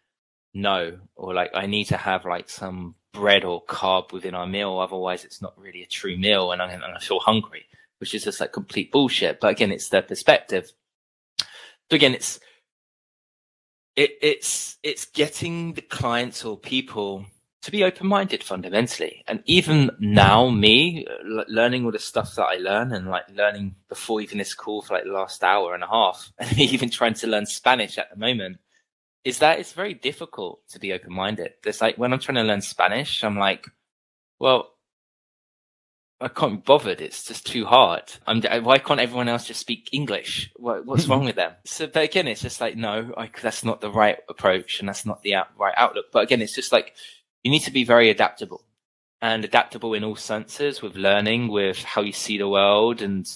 no, 0.55 0.99
or 1.17 1.35
like 1.35 1.50
I 1.55 1.67
need 1.67 1.85
to 1.85 1.97
have 1.97 2.25
like 2.25 2.50
some 2.50 2.95
bread 3.12 3.45
or 3.45 3.64
carb 3.64 4.12
within 4.12 4.35
our 4.35 4.47
meal, 4.47 4.78
otherwise 4.78 5.25
it's 5.25 5.43
not 5.43 5.59
really 5.59 5.83
a 5.83 5.87
true 5.87 6.17
meal, 6.17 6.52
and 6.52 6.61
I, 6.62 6.71
and 6.71 6.85
I 6.85 6.99
feel 6.99 7.21
hungry, 7.21 7.67
which 7.99 8.14
is 8.14 8.25
just 8.25 8.40
like 8.40 8.52
complete 8.52 8.93
bullshit. 8.93 9.40
But 9.40 9.49
again, 9.49 9.73
it's 9.73 9.88
their 9.88 10.02
perspective. 10.02 10.73
So 11.40 11.95
again, 11.95 12.14
it's 12.14 12.40
it, 13.97 14.12
it's 14.23 14.78
it's 14.83 15.07
getting 15.07 15.75
the 15.75 15.83
clients 15.83 16.45
or 16.45 16.57
people 16.57 17.26
to 17.61 17.73
be 17.73 17.83
open-minded 17.83 18.45
fundamentally 18.45 19.25
and 19.26 19.43
even 19.45 19.90
now 19.99 20.49
me 20.49 21.05
learning 21.49 21.85
all 21.85 21.90
the 21.90 21.99
stuff 21.99 22.37
that 22.37 22.45
i 22.45 22.55
learn 22.55 22.93
and 22.93 23.09
like 23.09 23.25
learning 23.35 23.75
before 23.88 24.21
even 24.21 24.38
this 24.38 24.55
call 24.55 24.81
for 24.81 24.95
like 24.95 25.02
the 25.02 25.11
last 25.11 25.43
hour 25.43 25.75
and 25.75 25.83
a 25.83 25.88
half 25.88 26.33
and 26.38 26.57
even 26.57 26.88
trying 26.88 27.12
to 27.12 27.26
learn 27.26 27.45
spanish 27.45 27.99
at 27.99 28.09
the 28.11 28.17
moment 28.17 28.59
is 29.25 29.40
that 29.40 29.59
it's 29.59 29.73
very 29.73 29.95
difficult 29.95 30.61
to 30.71 30.78
be 30.78 30.93
open 30.93 31.12
minded. 31.12 31.52
It's 31.64 31.81
like 31.81 31.99
when 31.99 32.12
I'm 32.12 32.19
trying 32.19 32.37
to 32.37 32.43
learn 32.43 32.62
Spanish, 32.62 33.23
I'm 33.23 33.38
like, 33.38 33.67
well, 34.38 34.71
I 36.21 36.29
can't 36.29 36.55
be 36.55 36.63
bothered. 36.67 37.01
It's 37.01 37.25
just 37.25 37.47
too 37.47 37.65
hard. 37.65 38.03
I'm, 38.27 38.43
why 38.65 38.79
can't 38.79 39.01
everyone 39.01 39.29
else 39.29 39.47
just 39.47 39.61
speak 39.61 39.89
English? 39.93 40.51
What, 40.57 40.85
what's 40.85 41.07
wrong 41.07 41.25
with 41.25 41.37
them? 41.37 41.53
So, 41.65 41.87
but 41.87 42.03
again, 42.03 42.27
it's 42.27 42.43
just 42.43 42.61
like, 42.61 42.77
no, 42.77 43.13
I, 43.17 43.31
that's 43.41 43.65
not 43.65 43.81
the 43.81 43.91
right 43.91 44.19
approach 44.29 44.81
and 44.81 44.89
that's 44.89 45.07
not 45.07 45.23
the 45.23 45.35
out, 45.37 45.49
right 45.57 45.75
outlook. 45.77 46.07
But 46.13 46.25
again, 46.25 46.43
it's 46.43 46.55
just 46.55 46.73
like, 46.73 46.95
you 47.45 47.53
need 47.53 47.61
to 47.61 47.71
be 47.71 47.85
very 47.85 48.11
adaptable 48.11 48.65
and 49.23 49.45
adaptable 49.45 49.95
in 49.95 50.03
all 50.03 50.17
senses 50.17 50.83
with 50.83 50.97
learning, 50.97 51.49
with 51.49 51.83
how 51.83 52.03
you 52.03 52.13
see 52.13 52.37
the 52.37 52.49
world 52.49 53.01
and 53.01 53.29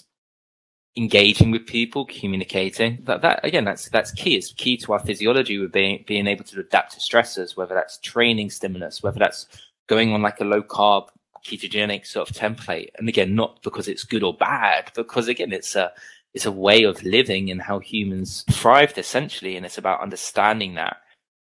engaging 0.96 1.50
with 1.50 1.66
people, 1.66 2.04
communicating. 2.06 2.98
That, 3.04 3.22
that 3.22 3.40
again, 3.44 3.64
that's 3.64 3.88
that's 3.90 4.12
key. 4.12 4.36
It's 4.36 4.52
key 4.52 4.76
to 4.78 4.92
our 4.92 4.98
physiology 4.98 5.58
with 5.58 5.72
being 5.72 6.04
being 6.06 6.26
able 6.26 6.44
to 6.44 6.60
adapt 6.60 6.92
to 6.92 7.00
stressors, 7.00 7.56
whether 7.56 7.74
that's 7.74 7.98
training 7.98 8.50
stimulus, 8.50 9.02
whether 9.02 9.18
that's 9.18 9.46
going 9.86 10.12
on 10.12 10.22
like 10.22 10.40
a 10.40 10.44
low 10.44 10.62
carb 10.62 11.08
ketogenic 11.44 12.06
sort 12.06 12.30
of 12.30 12.36
template. 12.36 12.88
And 12.96 13.08
again, 13.08 13.34
not 13.34 13.62
because 13.62 13.88
it's 13.88 14.04
good 14.04 14.22
or 14.22 14.34
bad, 14.34 14.90
because 14.94 15.28
again, 15.28 15.52
it's 15.52 15.74
a 15.76 15.92
it's 16.34 16.46
a 16.46 16.52
way 16.52 16.84
of 16.84 17.02
living 17.02 17.50
and 17.50 17.60
how 17.60 17.78
humans 17.78 18.44
thrived 18.50 18.98
essentially, 18.98 19.56
and 19.56 19.66
it's 19.66 19.78
about 19.78 20.00
understanding 20.00 20.74
that. 20.74 20.98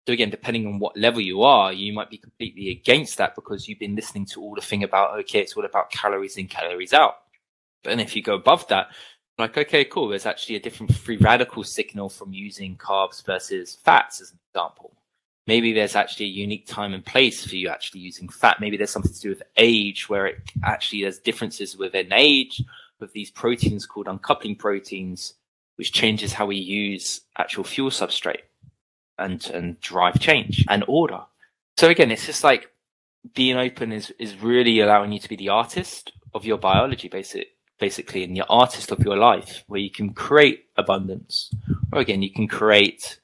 So 0.07 0.13
again, 0.13 0.29
depending 0.29 0.67
on 0.67 0.79
what 0.79 0.97
level 0.97 1.21
you 1.21 1.43
are, 1.43 1.73
you 1.73 1.93
might 1.93 2.09
be 2.09 2.17
completely 2.17 2.69
against 2.69 3.17
that 3.17 3.35
because 3.35 3.67
you've 3.67 3.79
been 3.79 3.95
listening 3.95 4.25
to 4.27 4.41
all 4.41 4.53
the 4.55 4.61
thing 4.61 4.83
about 4.83 5.17
okay, 5.19 5.39
it's 5.39 5.53
all 5.53 5.65
about 5.65 5.91
calories 5.91 6.37
in, 6.37 6.47
calories 6.47 6.93
out. 6.93 7.15
But 7.83 7.91
then 7.91 7.99
if 7.99 8.15
you 8.15 8.21
go 8.21 8.35
above 8.35 8.67
that, 8.67 8.87
like, 9.37 9.57
okay, 9.57 9.83
cool. 9.85 10.09
There's 10.09 10.25
actually 10.25 10.55
a 10.55 10.61
different 10.61 10.95
free 10.95 11.17
radical 11.17 11.63
signal 11.63 12.09
from 12.09 12.33
using 12.33 12.77
carbs 12.77 13.25
versus 13.25 13.75
fats 13.83 14.21
as 14.21 14.31
an 14.31 14.39
example. 14.49 14.95
Maybe 15.47 15.73
there's 15.73 15.95
actually 15.95 16.25
a 16.27 16.29
unique 16.29 16.65
time 16.67 16.93
and 16.93 17.05
place 17.05 17.45
for 17.45 17.55
you 17.55 17.69
actually 17.69 18.01
using 18.01 18.29
fat. 18.29 18.59
Maybe 18.59 18.77
there's 18.77 18.89
something 18.89 19.13
to 19.13 19.19
do 19.19 19.29
with 19.29 19.43
age 19.57 20.09
where 20.09 20.25
it 20.25 20.37
actually 20.63 21.03
there's 21.03 21.19
differences 21.19 21.77
within 21.77 22.11
age 22.11 22.63
with 22.99 23.13
these 23.13 23.29
proteins 23.29 23.85
called 23.85 24.07
uncoupling 24.07 24.55
proteins, 24.55 25.35
which 25.75 25.93
changes 25.93 26.33
how 26.33 26.47
we 26.47 26.55
use 26.55 27.21
actual 27.37 27.63
fuel 27.63 27.91
substrate 27.91 28.43
and, 29.19 29.45
and 29.51 29.79
drive 29.81 30.19
change 30.19 30.65
and 30.67 30.83
order. 30.87 31.21
So 31.77 31.89
again, 31.89 32.09
it's 32.09 32.25
just 32.25 32.43
like 32.43 32.71
being 33.35 33.57
open 33.57 33.91
is, 33.91 34.11
is 34.17 34.35
really 34.41 34.79
allowing 34.79 35.11
you 35.11 35.19
to 35.19 35.29
be 35.29 35.35
the 35.35 35.49
artist 35.49 36.11
of 36.33 36.45
your 36.45 36.57
biology, 36.57 37.07
basically 37.07 37.47
basically 37.79 38.23
in 38.23 38.33
the 38.33 38.45
artist 38.47 38.91
of 38.91 38.99
your 38.99 39.17
life 39.17 39.63
where 39.67 39.81
you 39.81 39.89
can 39.89 40.13
create 40.13 40.65
abundance 40.77 41.51
or 41.91 41.99
again 41.99 42.21
you 42.21 42.31
can 42.31 42.47
create 42.47 43.19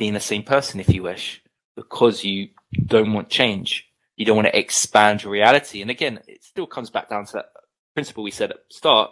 being 0.00 0.14
the 0.14 0.20
same 0.20 0.42
person 0.42 0.80
if 0.80 0.88
you 0.88 1.02
wish 1.02 1.42
because 1.76 2.24
you 2.24 2.48
don't 2.86 3.12
want 3.12 3.28
change 3.28 3.86
you 4.16 4.24
don't 4.24 4.36
want 4.36 4.48
to 4.48 4.58
expand 4.58 5.22
your 5.22 5.32
reality 5.32 5.82
and 5.82 5.90
again 5.90 6.18
it 6.26 6.42
still 6.42 6.66
comes 6.66 6.88
back 6.88 7.08
down 7.10 7.26
to 7.26 7.34
that 7.34 7.50
principle 7.94 8.24
we 8.24 8.30
said 8.30 8.50
at 8.50 8.56
the 8.56 8.74
start 8.74 9.10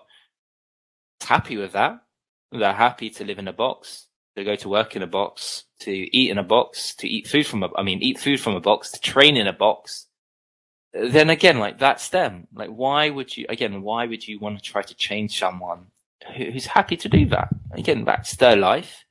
happy 1.20 1.56
with 1.56 1.72
that 1.72 2.00
they're 2.52 2.72
happy 2.72 3.10
to 3.10 3.24
live 3.24 3.38
in 3.38 3.48
a 3.48 3.52
box 3.52 4.06
to 4.34 4.44
go 4.44 4.56
to 4.56 4.68
work 4.68 4.96
in 4.96 5.02
a 5.02 5.06
box 5.06 5.64
to 5.78 5.92
eat 5.92 6.30
in 6.30 6.38
a 6.38 6.42
box 6.42 6.94
to 6.94 7.06
eat 7.06 7.28
food 7.28 7.46
from 7.46 7.62
a 7.62 7.68
i 7.76 7.82
mean 7.82 8.00
eat 8.00 8.18
food 8.18 8.40
from 8.40 8.54
a 8.54 8.60
box 8.60 8.90
to 8.90 9.00
train 9.00 9.36
in 9.36 9.46
a 9.46 9.52
box 9.52 10.08
then 10.92 11.30
again, 11.30 11.58
like 11.58 11.78
that's 11.78 12.08
them. 12.08 12.48
Like, 12.54 12.70
why 12.70 13.10
would 13.10 13.36
you, 13.36 13.46
again, 13.48 13.82
why 13.82 14.06
would 14.06 14.26
you 14.26 14.38
want 14.38 14.56
to 14.56 14.64
try 14.64 14.82
to 14.82 14.94
change 14.94 15.38
someone 15.38 15.86
who's 16.34 16.66
happy 16.66 16.96
to 16.96 17.08
do 17.08 17.26
that? 17.26 17.48
Again, 17.72 18.04
that's 18.04 18.36
their 18.36 18.56
life. 18.56 19.04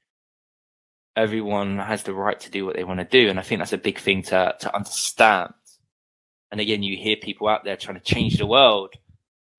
Everyone 1.18 1.80
has 1.80 2.04
the 2.04 2.14
right 2.14 2.40
to 2.42 2.52
do 2.52 2.66
what 2.66 2.76
they 2.76 2.84
want 2.86 3.00
to 3.00 3.06
do. 3.06 3.30
And 3.30 3.40
I 3.40 3.42
think 3.42 3.60
that's 3.60 3.74
a 3.74 3.78
big 3.78 4.00
thing 4.00 4.22
to, 4.24 4.56
to 4.60 4.76
understand. 4.76 5.54
And 6.52 6.62
again, 6.62 6.84
you 6.84 6.96
hear 6.96 7.18
people 7.18 7.50
out 7.50 7.66
there 7.66 7.76
trying 7.76 8.00
to 8.00 8.04
change 8.04 8.38
the 8.38 8.46
world. 8.46 8.94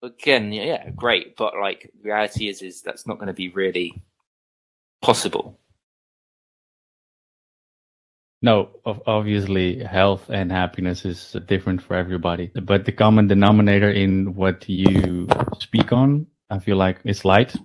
Again, 0.02 0.52
yeah, 0.52 0.88
great. 0.90 1.36
But 1.36 1.54
like, 1.60 1.90
reality 2.02 2.48
is, 2.48 2.62
is 2.62 2.82
that's 2.82 3.06
not 3.06 3.18
going 3.18 3.26
to 3.26 3.34
be 3.34 3.48
really 3.48 4.00
possible. 5.02 5.58
No, 8.40 8.68
obviously, 8.86 9.82
health 9.82 10.30
and 10.30 10.52
happiness 10.52 11.04
is 11.04 11.36
different 11.46 11.82
for 11.82 11.96
everybody. 11.96 12.52
But 12.54 12.84
the 12.84 12.92
common 12.92 13.26
denominator 13.26 13.90
in 13.90 14.36
what 14.36 14.68
you 14.68 15.26
speak 15.58 15.92
on, 15.92 16.28
I 16.48 16.60
feel 16.60 16.76
like 16.76 17.00
it's 17.02 17.24
light, 17.24 17.56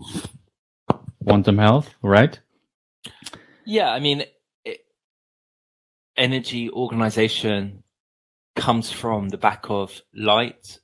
quantum 1.23 1.59
health, 1.59 1.93
right? 2.01 2.39
Yeah, 3.65 3.89
I 3.89 3.99
mean, 3.99 4.23
it, 4.63 4.81
energy 6.17 6.69
organization 6.69 7.83
comes 8.55 8.91
from 8.91 9.29
the 9.29 9.37
back 9.37 9.65
of 9.69 10.01
light, 10.13 10.79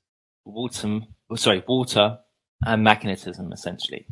water, 0.46 1.02
sorry, 1.36 1.64
water, 1.68 2.20
and 2.66 2.84
magnetism, 2.84 3.52
essentially. 3.52 4.06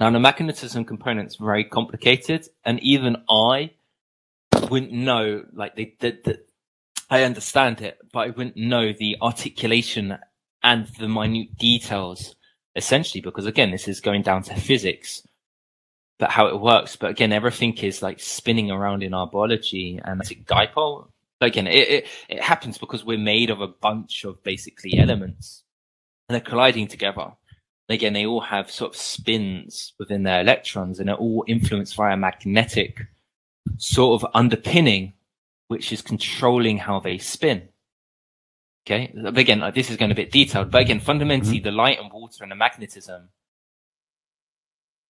Now, 0.00 0.10
the 0.10 0.18
magnetism 0.18 0.84
component 0.84 1.28
is 1.28 1.36
very 1.36 1.64
complicated, 1.64 2.48
and 2.64 2.80
even 2.80 3.16
I 3.28 3.72
wouldn't 4.70 4.92
know, 4.92 5.44
like 5.52 5.76
I 7.10 7.22
understand 7.22 7.80
it, 7.82 7.98
but 8.12 8.20
I 8.20 8.30
wouldn't 8.30 8.56
know 8.56 8.92
the 8.92 9.16
articulation 9.20 10.18
and 10.62 10.86
the 10.98 11.08
minute 11.08 11.56
details 11.58 12.36
essentially 12.74 13.20
because 13.20 13.46
again, 13.46 13.70
this 13.70 13.88
is 13.88 14.00
going 14.00 14.22
down 14.22 14.42
to 14.44 14.54
physics, 14.54 15.26
but 16.22 16.30
how 16.30 16.46
it 16.46 16.60
works. 16.60 16.94
But 16.94 17.10
again, 17.10 17.32
everything 17.32 17.76
is 17.78 18.00
like 18.00 18.20
spinning 18.20 18.70
around 18.70 19.02
in 19.02 19.12
our 19.12 19.26
biology 19.26 19.98
and 20.04 20.20
it's 20.20 20.30
a 20.30 20.36
dipole. 20.36 21.08
Again, 21.40 21.66
it, 21.66 21.88
it, 21.88 22.06
it 22.28 22.40
happens 22.40 22.78
because 22.78 23.04
we're 23.04 23.18
made 23.18 23.50
of 23.50 23.60
a 23.60 23.66
bunch 23.66 24.22
of 24.22 24.40
basically 24.44 24.96
elements 24.96 25.64
and 26.28 26.34
they're 26.34 26.40
colliding 26.40 26.86
together. 26.86 27.32
Again, 27.88 28.12
they 28.12 28.24
all 28.24 28.40
have 28.40 28.70
sort 28.70 28.94
of 28.94 29.00
spins 29.00 29.94
within 29.98 30.22
their 30.22 30.42
electrons 30.42 31.00
and 31.00 31.08
they're 31.08 31.16
all 31.16 31.44
influenced 31.48 31.96
via 31.96 32.16
magnetic 32.16 33.00
sort 33.78 34.22
of 34.22 34.30
underpinning, 34.32 35.14
which 35.66 35.92
is 35.92 36.02
controlling 36.02 36.78
how 36.78 37.00
they 37.00 37.18
spin. 37.18 37.68
Okay. 38.86 39.12
But 39.12 39.36
again, 39.38 39.58
like, 39.58 39.74
this 39.74 39.90
is 39.90 39.96
going 39.96 40.12
a 40.12 40.14
bit 40.14 40.30
detailed, 40.30 40.70
but 40.70 40.82
again, 40.82 41.00
fundamentally 41.00 41.58
Mhm. 41.58 41.64
the 41.64 41.72
light 41.72 41.98
and 41.98 42.12
water 42.12 42.44
and 42.44 42.52
the 42.52 42.56
magnetism. 42.56 43.30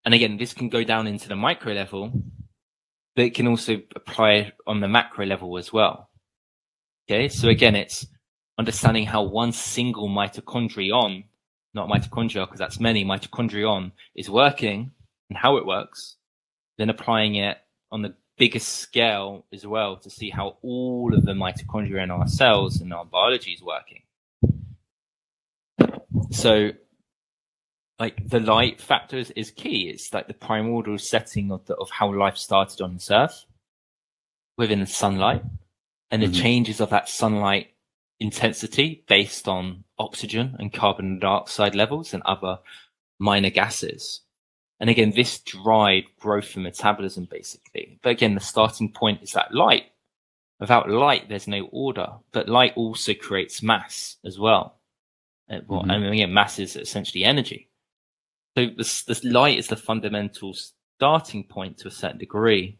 And 0.04 0.14
again, 0.14 0.37
this 0.37 0.52
can 0.52 0.68
go 0.68 0.85
down 0.85 1.06
into 1.06 1.28
the 1.28 1.37
micro 1.37 1.73
level, 1.73 2.12
but 3.14 3.25
it 3.25 3.35
can 3.35 3.47
also 3.47 3.80
apply 3.94 4.52
on 4.66 4.80
the 4.80 4.88
macro 4.88 5.26
level 5.26 5.59
as 5.59 5.73
well. 5.73 6.11
Okay. 7.09 7.28
So 7.28 7.49
again, 7.49 7.76
it's 7.76 8.06
understanding 8.59 9.06
how 9.06 9.23
one 9.23 9.52
single 9.52 10.09
mitochondrion, 10.09 11.25
not 11.75 11.88
mitochondria, 11.88 12.47
because 12.47 12.59
that's 12.59 12.80
many 12.80 13.04
mitochondrion 13.04 13.92
is 14.14 14.28
working 14.28 14.92
and 15.30 15.38
how 15.38 15.56
it 15.56 15.66
works, 15.66 16.16
then 16.78 16.90
applying 16.90 17.37
it 17.37 17.59
on 17.90 18.02
the 18.02 18.14
biggest 18.38 18.68
scale 18.68 19.44
as 19.52 19.66
well 19.66 19.97
to 19.97 20.11
see 20.11 20.30
how 20.30 20.56
all 20.62 21.14
of 21.14 21.25
the 21.25 21.32
mitochondria 21.32 22.02
in 22.02 22.11
our 22.11 22.26
cells 22.26 22.80
and 22.80 22.92
our 22.92 23.04
biology 23.04 23.52
is 23.52 23.62
working. 23.62 24.02
So, 26.30 26.71
like 28.02 28.28
the 28.28 28.40
light 28.40 28.80
factor 28.80 29.16
is, 29.16 29.30
is 29.37 29.52
key. 29.52 29.88
It's 29.88 30.12
like 30.12 30.26
the 30.26 30.35
primordial 30.35 30.99
setting 30.99 31.52
of 31.52 31.64
the, 31.66 31.76
of 31.76 31.88
how 31.88 32.12
life 32.12 32.37
started 32.37 32.80
on 32.80 32.94
this 32.94 33.12
earth 33.12 33.44
within 34.59 34.80
the 34.80 34.87
sunlight 34.87 35.44
and 36.11 36.21
the 36.21 36.26
Mhm. 36.26 36.42
changes 36.42 36.80
of 36.80 36.90
that 36.90 37.09
sunlight 37.09 37.68
intensity 38.18 39.04
based 39.06 39.47
on 39.47 39.85
oxygen 39.99 40.56
and 40.59 40.73
carbon 40.73 41.21
dioxide 41.21 41.76
levels 41.76 42.12
and 42.12 42.25
other 42.25 42.59
minor 43.21 43.50
gases. 43.50 44.23
And 44.80 44.90
again, 44.90 45.12
this 45.12 45.38
drive 45.38 46.06
growth 46.18 46.56
and 46.56 46.64
metabolism 46.64 47.26
basically. 47.26 48.00
But 48.02 48.11
again, 48.11 48.35
the 48.35 48.40
starting 48.40 48.90
point 48.92 49.23
is 49.23 49.32
that 49.35 49.54
light. 49.54 49.92
Without 50.59 50.90
light, 50.90 51.28
there's 51.28 51.47
no 51.47 51.66
order, 51.71 52.09
but 52.32 52.49
light 52.49 52.73
also 52.76 53.14
creates 53.14 53.62
mass 53.62 54.16
as 54.25 54.40
well. 54.40 54.80
Uh, 55.49 55.61
well, 55.68 55.85
Mhm. 55.85 55.90
I 55.92 55.99
mean, 55.99 56.12
again, 56.12 56.35
mass 56.35 56.59
is 56.59 56.75
essentially 56.75 57.23
energy. 57.25 57.68
So 58.56 58.66
this, 58.76 59.04
this 59.04 59.25
light 59.25 59.59
is 59.59 59.68
the 59.68 59.76
fundamental 59.76 60.54
starting 60.97 61.44
point 61.44 61.78
to 61.78 61.88
a 61.88 61.90
certain 61.90 62.18
degree. 62.18 62.78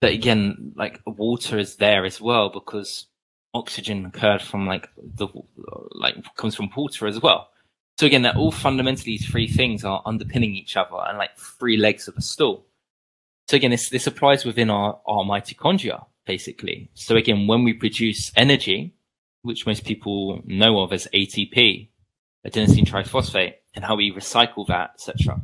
But 0.00 0.12
again, 0.12 0.72
like 0.76 1.00
water 1.06 1.58
is 1.58 1.76
there 1.76 2.04
as 2.04 2.20
well 2.20 2.50
because 2.50 3.06
oxygen 3.54 4.06
occurred 4.06 4.42
from 4.42 4.66
like 4.66 4.88
the 4.96 5.28
like 5.92 6.16
comes 6.36 6.54
from 6.54 6.70
water 6.76 7.06
as 7.06 7.20
well. 7.20 7.48
So 7.98 8.06
again, 8.06 8.22
they're 8.22 8.36
all 8.36 8.50
fundamentally 8.50 9.18
three 9.18 9.46
things 9.46 9.84
are 9.84 10.02
underpinning 10.04 10.56
each 10.56 10.76
other 10.76 10.96
and 11.06 11.18
like 11.18 11.36
three 11.36 11.76
legs 11.76 12.08
of 12.08 12.16
a 12.16 12.22
stool. 12.22 12.66
So 13.48 13.56
again, 13.56 13.70
this 13.70 13.90
this 13.90 14.06
applies 14.06 14.44
within 14.44 14.70
our 14.70 15.00
our 15.06 15.24
mitochondria 15.24 16.04
basically. 16.24 16.90
So 16.94 17.16
again, 17.16 17.46
when 17.46 17.64
we 17.64 17.72
produce 17.72 18.32
energy, 18.36 18.94
which 19.42 19.66
most 19.66 19.84
people 19.84 20.40
know 20.44 20.80
of 20.80 20.92
as 20.92 21.08
ATP, 21.12 21.88
adenosine 22.46 22.86
triphosphate, 22.86 23.54
and 23.74 23.84
how 23.84 23.96
we 23.96 24.12
recycle 24.12 24.66
that, 24.66 24.92
etc. 24.94 25.40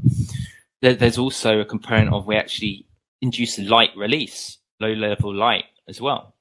There, 0.81 0.95
there's 0.95 1.19
also 1.19 1.61
a 1.61 1.65
component 1.65 2.13
of 2.13 2.27
we 2.27 2.37
actually 2.37 2.87
induce 3.21 3.59
light 3.59 3.91
release, 3.97 4.59
low 4.81 4.93
level 4.93 5.35
light 5.35 5.65
as 5.89 6.01
well. 6.01 6.35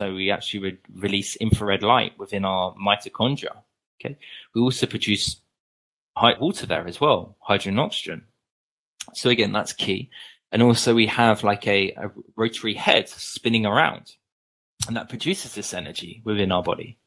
So 0.00 0.14
we 0.14 0.30
actually 0.30 0.60
re- 0.60 0.78
release 0.94 1.36
infrared 1.36 1.82
light 1.82 2.18
within 2.18 2.44
our 2.44 2.74
mitochondria. 2.74 3.56
Okay. 4.00 4.16
We 4.54 4.60
also 4.60 4.86
produce 4.86 5.40
high 6.16 6.38
water 6.38 6.66
there 6.66 6.86
as 6.86 7.00
well, 7.00 7.36
hydrogen 7.40 7.78
oxygen. 7.78 8.24
So 9.14 9.30
again, 9.30 9.52
that's 9.52 9.72
key. 9.72 10.10
And 10.52 10.62
also 10.62 10.94
we 10.94 11.06
have 11.06 11.42
like 11.42 11.66
a, 11.66 11.92
a 11.92 12.10
rotary 12.36 12.74
head 12.74 13.08
spinning 13.08 13.66
around 13.66 14.12
and 14.86 14.96
that 14.96 15.08
produces 15.08 15.54
this 15.54 15.74
energy 15.74 16.22
within 16.24 16.52
our 16.52 16.62
body 16.62 16.98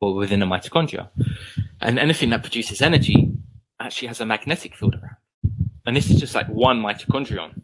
or 0.00 0.14
within 0.14 0.40
the 0.40 0.46
mitochondria. 0.46 1.08
And 1.80 1.98
anything 1.98 2.30
that 2.30 2.42
produces 2.42 2.80
energy 2.82 3.32
Uh, 3.80 3.84
actually 3.84 4.08
has 4.08 4.20
a 4.20 4.26
magnetic 4.26 4.74
field 4.76 4.94
around. 4.94 5.16
And 5.86 5.96
this 5.96 6.10
is 6.10 6.20
just 6.20 6.34
like 6.34 6.48
one 6.48 6.80
mitochondrion. 6.80 7.62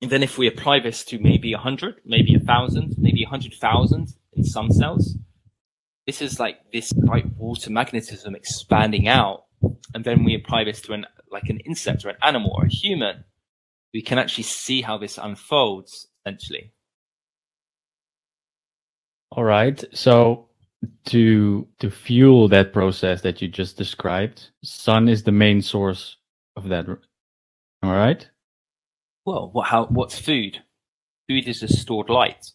And 0.00 0.10
then 0.10 0.22
if 0.22 0.38
we 0.38 0.46
apply 0.46 0.80
this 0.80 1.04
to 1.06 1.18
maybe 1.18 1.52
a 1.52 1.58
hundred, 1.58 2.00
maybe 2.04 2.34
a 2.34 2.38
thousand, 2.38 2.94
maybe 2.98 3.24
a 3.24 3.28
hundred 3.28 3.54
thousand 3.54 4.14
in 4.32 4.44
some 4.44 4.70
cells, 4.70 5.16
this 6.06 6.20
is 6.20 6.38
like 6.38 6.58
this 6.72 6.92
light 6.96 7.26
water 7.36 7.70
magnetism 7.70 8.34
expanding 8.34 9.08
out. 9.08 9.44
And 9.94 10.04
then 10.04 10.24
we 10.24 10.34
apply 10.34 10.64
this 10.64 10.80
to 10.82 10.92
an, 10.92 11.06
like 11.30 11.48
an 11.48 11.60
insect 11.60 12.04
or 12.04 12.10
an 12.10 12.16
animal 12.22 12.52
or 12.54 12.66
a 12.66 12.70
human. 12.70 13.24
We 13.92 14.02
can 14.02 14.18
actually 14.18 14.44
see 14.44 14.82
how 14.82 14.98
this 14.98 15.18
unfolds 15.18 16.08
essentially. 16.20 16.72
All 19.30 19.44
right. 19.44 19.82
So 19.92 20.48
to 21.06 21.68
to 21.80 21.90
fuel 21.90 22.48
that 22.48 22.72
process 22.72 23.22
that 23.22 23.42
you 23.42 23.48
just 23.48 23.76
described, 23.78 24.50
sun 24.64 25.08
is 25.08 25.24
the 25.24 25.32
main 25.32 25.62
source 25.62 26.16
of 26.56 26.68
that. 26.70 26.86
All 26.88 27.92
right. 27.92 28.28
Well, 29.26 29.50
what, 29.52 29.68
how, 29.68 29.86
what's 29.86 30.18
food? 30.18 30.58
Food 31.28 31.48
is 31.48 31.62
a 31.62 31.68
stored 31.68 32.10
light. 32.10 32.46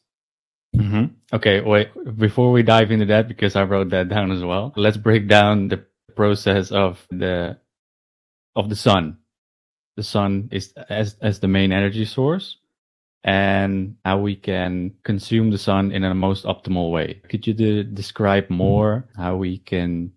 hmm 0.76 1.06
Okay. 1.34 1.62
Wait. 1.62 1.89
Before 2.18 2.52
we 2.52 2.63
dive 2.63 2.92
into 2.92 3.06
that, 3.08 3.28
because 3.28 3.56
I 3.58 3.63
wrote 3.63 3.89
that 3.92 4.10
down 4.10 4.32
as 4.32 4.44
well. 4.44 4.74
Let's 4.78 4.98
break 4.98 5.28
down 5.28 5.70
the 5.70 5.86
process 6.15 6.72
of 6.72 7.06
the 7.12 7.58
of 8.56 8.70
the 8.70 8.78
sun. 8.78 9.20
The 9.98 10.04
sun 10.04 10.50
is 10.52 10.74
as 10.89 11.18
as 11.22 11.42
the 11.42 11.50
main 11.50 11.74
energy 11.74 12.06
source, 12.06 12.59
and 13.23 13.95
how 14.05 14.17
we 14.19 14.36
can 14.36 14.93
consume 15.03 15.51
the 15.51 15.58
sun 15.58 15.91
in 15.91 16.03
a 16.03 16.13
most 16.15 16.45
optimal 16.45 16.91
way. 16.91 17.21
Could 17.29 17.45
you 17.45 17.53
de- 17.53 17.84
describe 17.84 18.49
more 18.49 19.08
how 19.17 19.36
we 19.36 19.58
can 19.58 20.12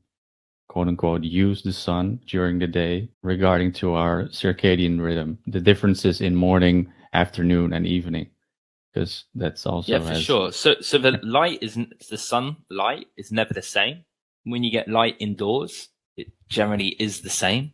quote 0.68 0.88
unquote 0.88 1.22
use 1.22 1.62
the 1.62 1.72
sun 1.72 2.20
during 2.26 2.58
the 2.58 2.66
day 2.66 3.08
regarding 3.22 3.72
to 3.72 3.94
our 3.94 4.24
circadian 4.28 5.00
rhythm, 5.00 5.38
the 5.46 5.60
differences 5.60 6.20
in 6.20 6.34
morning, 6.34 6.92
afternoon, 7.12 7.72
and 7.72 7.86
evening? 7.86 8.28
Because 8.92 9.24
that's 9.34 9.66
also 9.66 9.92
Yeah, 9.92 9.98
for 10.00 10.08
has- 10.08 10.22
sure. 10.22 10.52
So, 10.52 10.76
so 10.80 10.98
the 10.98 11.18
light 11.22 11.58
isn't 11.62 12.04
the 12.08 12.18
sun 12.18 12.56
light 12.70 13.06
is 13.16 13.32
never 13.32 13.52
the 13.54 13.62
same. 13.62 14.04
When 14.44 14.62
you 14.64 14.70
get 14.70 14.88
light 14.88 15.16
indoors, 15.18 15.88
it 16.16 16.28
generally 16.48 16.88
is 16.98 17.22
the 17.22 17.30
same. 17.30 17.72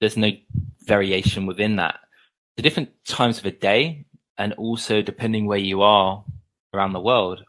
There's 0.00 0.16
no 0.16 0.32
variation 0.86 1.46
within 1.46 1.76
that. 1.76 2.00
The 2.56 2.62
different 2.62 2.90
times 3.06 3.38
of 3.38 3.46
a 3.46 3.50
day, 3.52 4.06
and 4.38 4.52
also 4.54 5.02
depending 5.02 5.46
where 5.46 5.58
you 5.58 5.82
are 5.82 6.24
around 6.72 6.92
the 6.92 7.00
world, 7.00 7.44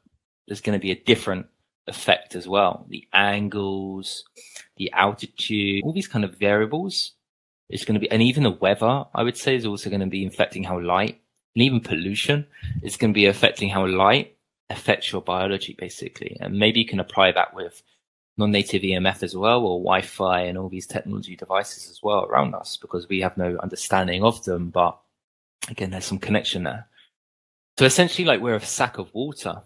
there's 0.48 0.62
going 0.62 0.78
to 0.78 0.82
be 0.82 0.92
a 0.92 1.04
different 1.04 1.48
effect 1.88 2.36
as 2.36 2.48
well. 2.48 2.86
The 2.90 3.08
angles, 3.14 4.24
the 4.78 4.92
altitude, 4.92 5.84
all 5.84 5.94
these 5.94 6.08
kind 6.08 6.26
of 6.26 6.38
variables. 6.38 7.12
It's 7.70 7.86
going 7.86 7.96
to 7.96 8.00
be, 8.00 8.12
and 8.12 8.22
even 8.22 8.44
the 8.44 8.52
weather, 8.52 9.06
I 9.16 9.24
would 9.24 9.38
say, 9.38 9.56
is 9.56 9.66
also 9.66 9.90
going 9.90 10.02
to 10.02 10.06
be 10.06 10.26
affecting 10.28 10.64
how 10.64 10.80
light 10.80 11.20
and 11.56 11.64
even 11.64 11.80
pollution 11.80 12.46
is 12.84 12.98
going 12.98 13.12
to 13.12 13.18
be 13.18 13.26
affecting 13.26 13.70
how 13.70 13.88
light 13.88 14.36
affects 14.70 15.12
your 15.12 15.22
biology, 15.22 15.76
basically. 15.78 16.38
And 16.40 16.60
maybe 16.60 16.80
you 16.80 16.86
can 16.86 17.00
apply 17.00 17.32
that 17.32 17.56
with 17.56 17.82
non-native 18.38 18.82
EMF 18.82 19.24
as 19.24 19.36
well, 19.36 19.62
or 19.62 19.80
Wi-Fi 19.80 20.42
and 20.42 20.58
all 20.58 20.70
these 20.70 20.86
technology 20.86 21.36
devices 21.36 21.90
as 21.90 22.04
well 22.04 22.26
around 22.26 22.54
us, 22.54 22.78
because 22.78 23.08
we 23.08 23.22
have 23.22 23.38
no 23.38 23.58
understanding 23.64 24.24
of 24.24 24.44
them. 24.44 24.70
But 24.70 25.00
again, 25.70 25.92
there's 25.92 26.06
some 26.06 26.20
connection 26.20 26.64
there. 26.64 26.88
So 27.78 27.86
essentially, 27.86 28.26
like 28.26 28.42
we're 28.42 28.56
a 28.56 28.62
sack 28.62 28.98
of 28.98 29.14
water. 29.14 29.64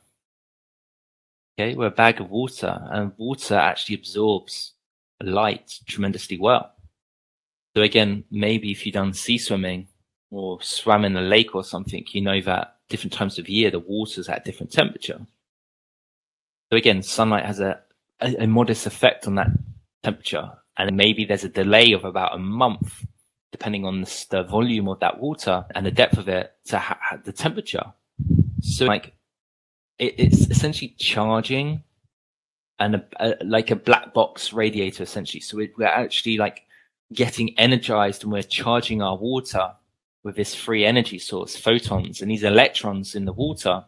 Okay, 1.59 1.75
we're 1.75 1.87
a 1.87 1.91
bag 1.91 2.21
of 2.21 2.29
water, 2.29 2.79
and 2.91 3.11
water 3.17 3.55
actually 3.55 3.95
absorbs 3.95 4.73
light 5.21 5.79
tremendously 5.87 6.37
well. 6.39 6.71
So 7.75 7.83
again, 7.83 8.23
maybe 8.31 8.71
if 8.71 8.85
you've 8.85 8.93
done 8.93 9.13
sea 9.13 9.37
swimming 9.37 9.87
or 10.31 10.61
swam 10.61 11.05
in 11.05 11.15
a 11.15 11.21
lake 11.21 11.53
or 11.53 11.63
something, 11.63 12.05
you 12.11 12.21
know 12.21 12.41
that 12.41 12.77
different 12.87 13.13
times 13.13 13.37
of 13.37 13.47
year 13.47 13.69
the 13.69 13.79
water's 13.79 14.29
at 14.29 14.45
different 14.45 14.71
temperature. 14.71 15.19
So 16.71 16.77
again, 16.77 17.03
sunlight 17.03 17.45
has 17.45 17.59
a, 17.59 17.81
a, 18.21 18.43
a 18.43 18.47
modest 18.47 18.85
effect 18.85 19.27
on 19.27 19.35
that 19.35 19.49
temperature, 20.03 20.49
and 20.77 20.95
maybe 20.95 21.25
there's 21.25 21.43
a 21.43 21.49
delay 21.49 21.91
of 21.91 22.05
about 22.05 22.35
a 22.35 22.39
month, 22.39 23.05
depending 23.51 23.85
on 23.85 24.01
the, 24.01 24.43
volume 24.43 24.87
of 24.87 24.99
that 24.99 25.19
water 25.19 25.65
and 25.75 25.85
the 25.85 25.91
depth 25.91 26.17
of 26.17 26.27
it 26.27 26.53
to 26.65 26.77
ha- 26.77 27.19
the 27.23 27.31
temperature. 27.31 27.93
So 28.61 28.85
like, 28.85 29.13
it, 29.97 30.15
it's 30.17 30.49
essentially 30.49 30.95
charging 30.97 31.83
and 32.79 32.95
a, 32.95 33.05
a, 33.19 33.43
like 33.43 33.71
a 33.71 33.75
black 33.75 34.13
box 34.13 34.53
radiator 34.53 35.03
essentially. 35.03 35.41
So 35.41 35.59
it, 35.59 35.73
we're 35.77 35.85
actually 35.85 36.37
like 36.37 36.63
getting 37.13 37.57
energized 37.57 38.23
and 38.23 38.31
we're 38.31 38.43
charging 38.43 39.01
our 39.01 39.17
water 39.17 39.73
with 40.23 40.35
this 40.35 40.53
free 40.53 40.85
energy 40.85 41.19
source, 41.19 41.55
photons, 41.55 42.21
and 42.21 42.29
these 42.29 42.43
electrons 42.43 43.15
in 43.15 43.25
the 43.25 43.33
water, 43.33 43.83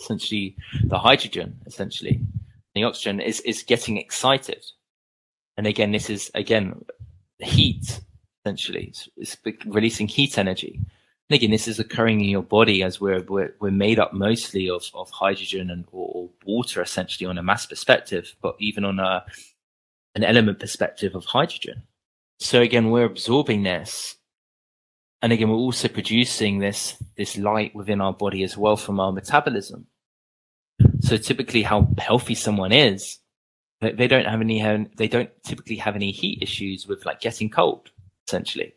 essentially 0.00 0.56
the 0.84 0.98
hydrogen, 0.98 1.60
essentially 1.66 2.20
the 2.74 2.84
oxygen 2.84 3.20
is, 3.20 3.40
is 3.40 3.62
getting 3.62 3.98
excited. 3.98 4.64
And 5.56 5.66
again, 5.66 5.92
this 5.92 6.08
is 6.08 6.30
again 6.34 6.84
heat, 7.38 8.00
essentially. 8.44 8.86
It's, 8.88 9.08
it's 9.16 9.36
releasing 9.66 10.08
heat 10.08 10.38
energy. 10.38 10.80
And 11.30 11.36
again, 11.36 11.50
this 11.50 11.68
is 11.68 11.78
occurring 11.78 12.20
in 12.20 12.28
your 12.28 12.42
body 12.42 12.82
as 12.82 13.00
we're 13.00 13.22
we're, 13.22 13.54
we're 13.60 13.70
made 13.70 13.98
up 13.98 14.12
mostly 14.12 14.68
of, 14.68 14.84
of 14.94 15.10
hydrogen 15.10 15.70
and 15.70 15.84
or, 15.92 16.10
or 16.14 16.30
water 16.44 16.82
essentially 16.82 17.26
on 17.26 17.38
a 17.38 17.42
mass 17.42 17.64
perspective, 17.66 18.34
but 18.42 18.56
even 18.58 18.84
on 18.84 18.98
a 18.98 19.24
an 20.14 20.24
element 20.24 20.58
perspective 20.58 21.14
of 21.14 21.24
hydrogen. 21.24 21.84
So 22.38 22.60
again, 22.60 22.90
we're 22.90 23.04
absorbing 23.04 23.62
this. 23.62 24.16
And 25.22 25.32
again, 25.32 25.48
we're 25.48 25.56
also 25.56 25.86
producing 25.86 26.58
this, 26.58 27.00
this 27.16 27.38
light 27.38 27.74
within 27.74 28.00
our 28.00 28.12
body 28.12 28.42
as 28.42 28.58
well 28.58 28.76
from 28.76 28.98
our 28.98 29.12
metabolism. 29.12 29.86
So 31.00 31.16
typically 31.16 31.62
how 31.62 31.88
healthy 31.96 32.34
someone 32.34 32.72
is, 32.72 33.20
they, 33.80 34.08
don't 34.08 34.26
have 34.26 34.40
any, 34.40 34.88
they 34.96 35.06
don't 35.08 35.30
typically 35.44 35.76
have 35.76 35.94
any 35.94 36.10
heat 36.10 36.42
issues 36.42 36.88
with 36.88 37.06
like 37.06 37.20
getting 37.20 37.48
cold, 37.48 37.91
essentially, 38.26 38.74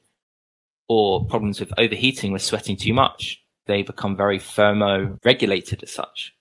or 0.88 1.26
problems 1.26 1.60
with 1.60 1.74
overheating 1.78 2.32
with 2.32 2.42
sweating 2.42 2.78
too 2.78 2.94
much. 2.94 3.42
They 3.68 3.82
become 3.82 4.16
very 4.16 4.40
thermo-regulated 4.40 5.84
as 5.84 5.92
such, 5.92 6.36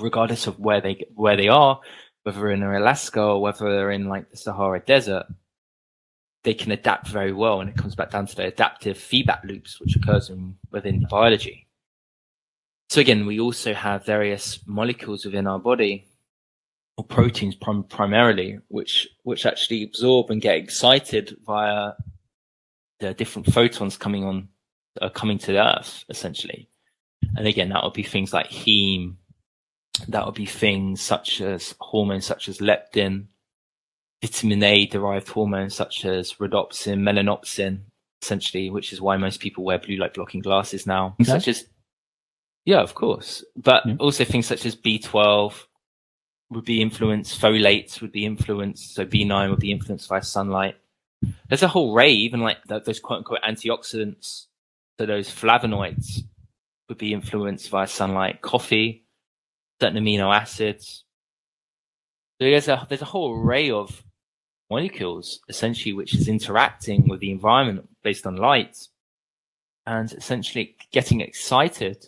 regardless 0.00 0.46
of 0.46 0.58
where 0.58 0.80
they, 0.80 1.04
where 1.14 1.36
they 1.36 1.48
are, 1.48 1.80
whether 2.22 2.50
in 2.50 2.62
Alaska 2.62 3.22
or 3.22 3.40
whether 3.42 3.70
they're 3.70 3.90
in 3.90 4.08
like 4.08 4.30
the 4.30 4.36
Sahara 4.36 4.80
Desert 4.80 5.26
they 6.44 6.54
can 6.54 6.72
adapt 6.72 7.08
very 7.08 7.32
well. 7.32 7.60
And 7.60 7.68
it 7.68 7.76
comes 7.76 7.94
back 7.94 8.10
down 8.10 8.26
to 8.26 8.36
the 8.36 8.46
adaptive 8.46 8.96
feedback 8.96 9.42
loops, 9.44 9.80
which 9.80 9.96
occurs 9.96 10.30
in, 10.30 10.56
within 10.70 11.06
biology. 11.10 11.66
So 12.88 13.00
again, 13.00 13.26
we 13.26 13.38
also 13.38 13.74
have 13.74 14.06
various 14.06 14.60
molecules 14.66 15.24
within 15.24 15.46
our 15.46 15.58
body 15.58 16.06
or 16.96 17.04
proteins 17.04 17.54
prim- 17.54 17.84
primarily, 17.84 18.58
which, 18.68 19.08
which 19.24 19.44
actually 19.44 19.82
absorb 19.82 20.30
and 20.30 20.40
get 20.40 20.56
excited 20.56 21.36
via 21.44 21.92
the 23.00 23.14
different 23.14 23.52
photons 23.52 23.96
coming 23.96 24.24
on, 24.24 24.48
uh, 25.00 25.08
coming 25.08 25.38
to 25.38 25.52
the 25.52 25.78
earth, 25.78 26.04
essentially. 26.08 26.68
And 27.36 27.46
again, 27.46 27.68
that 27.70 27.82
would 27.84 27.92
be 27.92 28.02
things 28.02 28.32
like 28.32 28.48
heme. 28.48 29.16
That 30.08 30.24
would 30.24 30.34
be 30.34 30.46
things 30.46 31.00
such 31.00 31.40
as 31.40 31.74
hormones 31.80 32.24
such 32.24 32.48
as 32.48 32.58
leptin, 32.58 33.26
vitamin 34.22 34.62
A 34.62 34.86
derived 34.86 35.28
hormones 35.28 35.74
such 35.74 36.04
as 36.04 36.34
rhodopsin, 36.34 37.00
melanopsin, 37.00 37.80
essentially, 38.22 38.70
which 38.70 38.92
is 38.92 39.00
why 39.00 39.16
most 39.16 39.40
people 39.40 39.64
wear 39.64 39.78
blue 39.78 39.96
light 39.96 40.14
blocking 40.14 40.40
glasses 40.40 40.86
now, 40.86 41.16
okay. 41.20 41.30
such 41.30 41.48
as, 41.48 41.66
yeah, 42.64 42.80
of 42.80 42.94
course, 42.94 43.44
but 43.56 43.84
yeah. 43.86 43.96
also 43.98 44.24
things 44.24 44.46
such 44.46 44.66
as 44.66 44.76
B12 44.76 45.54
would 46.50 46.64
be 46.64 46.80
influenced, 46.80 47.40
folates 47.40 48.00
would 48.00 48.12
be 48.12 48.24
influenced, 48.24 48.94
so 48.94 49.04
B9 49.04 49.50
would 49.50 49.60
be 49.60 49.72
influenced 49.72 50.08
by 50.08 50.20
sunlight. 50.20 50.76
There's 51.48 51.62
a 51.62 51.68
whole 51.68 51.94
array, 51.94 52.12
even 52.12 52.40
like 52.40 52.58
those 52.64 53.00
quote 53.00 53.18
unquote 53.18 53.42
antioxidants, 53.42 54.46
so 54.98 55.06
those 55.06 55.30
flavonoids 55.30 56.22
would 56.88 56.98
be 56.98 57.12
influenced 57.12 57.70
by 57.70 57.84
sunlight, 57.84 58.40
coffee, 58.40 59.04
certain 59.80 60.02
amino 60.02 60.34
acids. 60.34 61.04
So 62.40 62.48
there's 62.48 62.68
a 62.68 62.86
there's 62.88 63.02
a 63.02 63.06
whole 63.06 63.34
array 63.34 63.70
of 63.70 64.04
molecules, 64.70 65.40
essentially, 65.48 65.92
which 65.92 66.14
is 66.14 66.28
interacting 66.28 67.08
with 67.08 67.20
the 67.20 67.30
environment 67.30 67.88
based 68.02 68.26
on 68.26 68.36
light 68.36 68.76
and 69.86 70.12
essentially 70.12 70.76
getting 70.92 71.20
excited, 71.20 72.06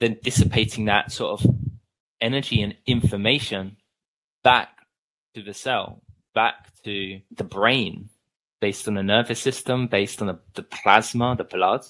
then 0.00 0.18
dissipating 0.22 0.86
that 0.86 1.12
sort 1.12 1.40
of 1.40 1.54
energy 2.20 2.60
and 2.60 2.76
information 2.86 3.76
back 4.42 4.70
to 5.34 5.42
the 5.42 5.54
cell, 5.54 6.02
back 6.34 6.72
to 6.84 7.20
the 7.36 7.44
brain, 7.44 8.10
based 8.60 8.88
on 8.88 8.94
the 8.94 9.02
nervous 9.02 9.40
system, 9.40 9.86
based 9.86 10.20
on 10.20 10.28
the, 10.28 10.38
the 10.54 10.62
plasma, 10.62 11.34
the 11.36 11.44
blood, 11.44 11.84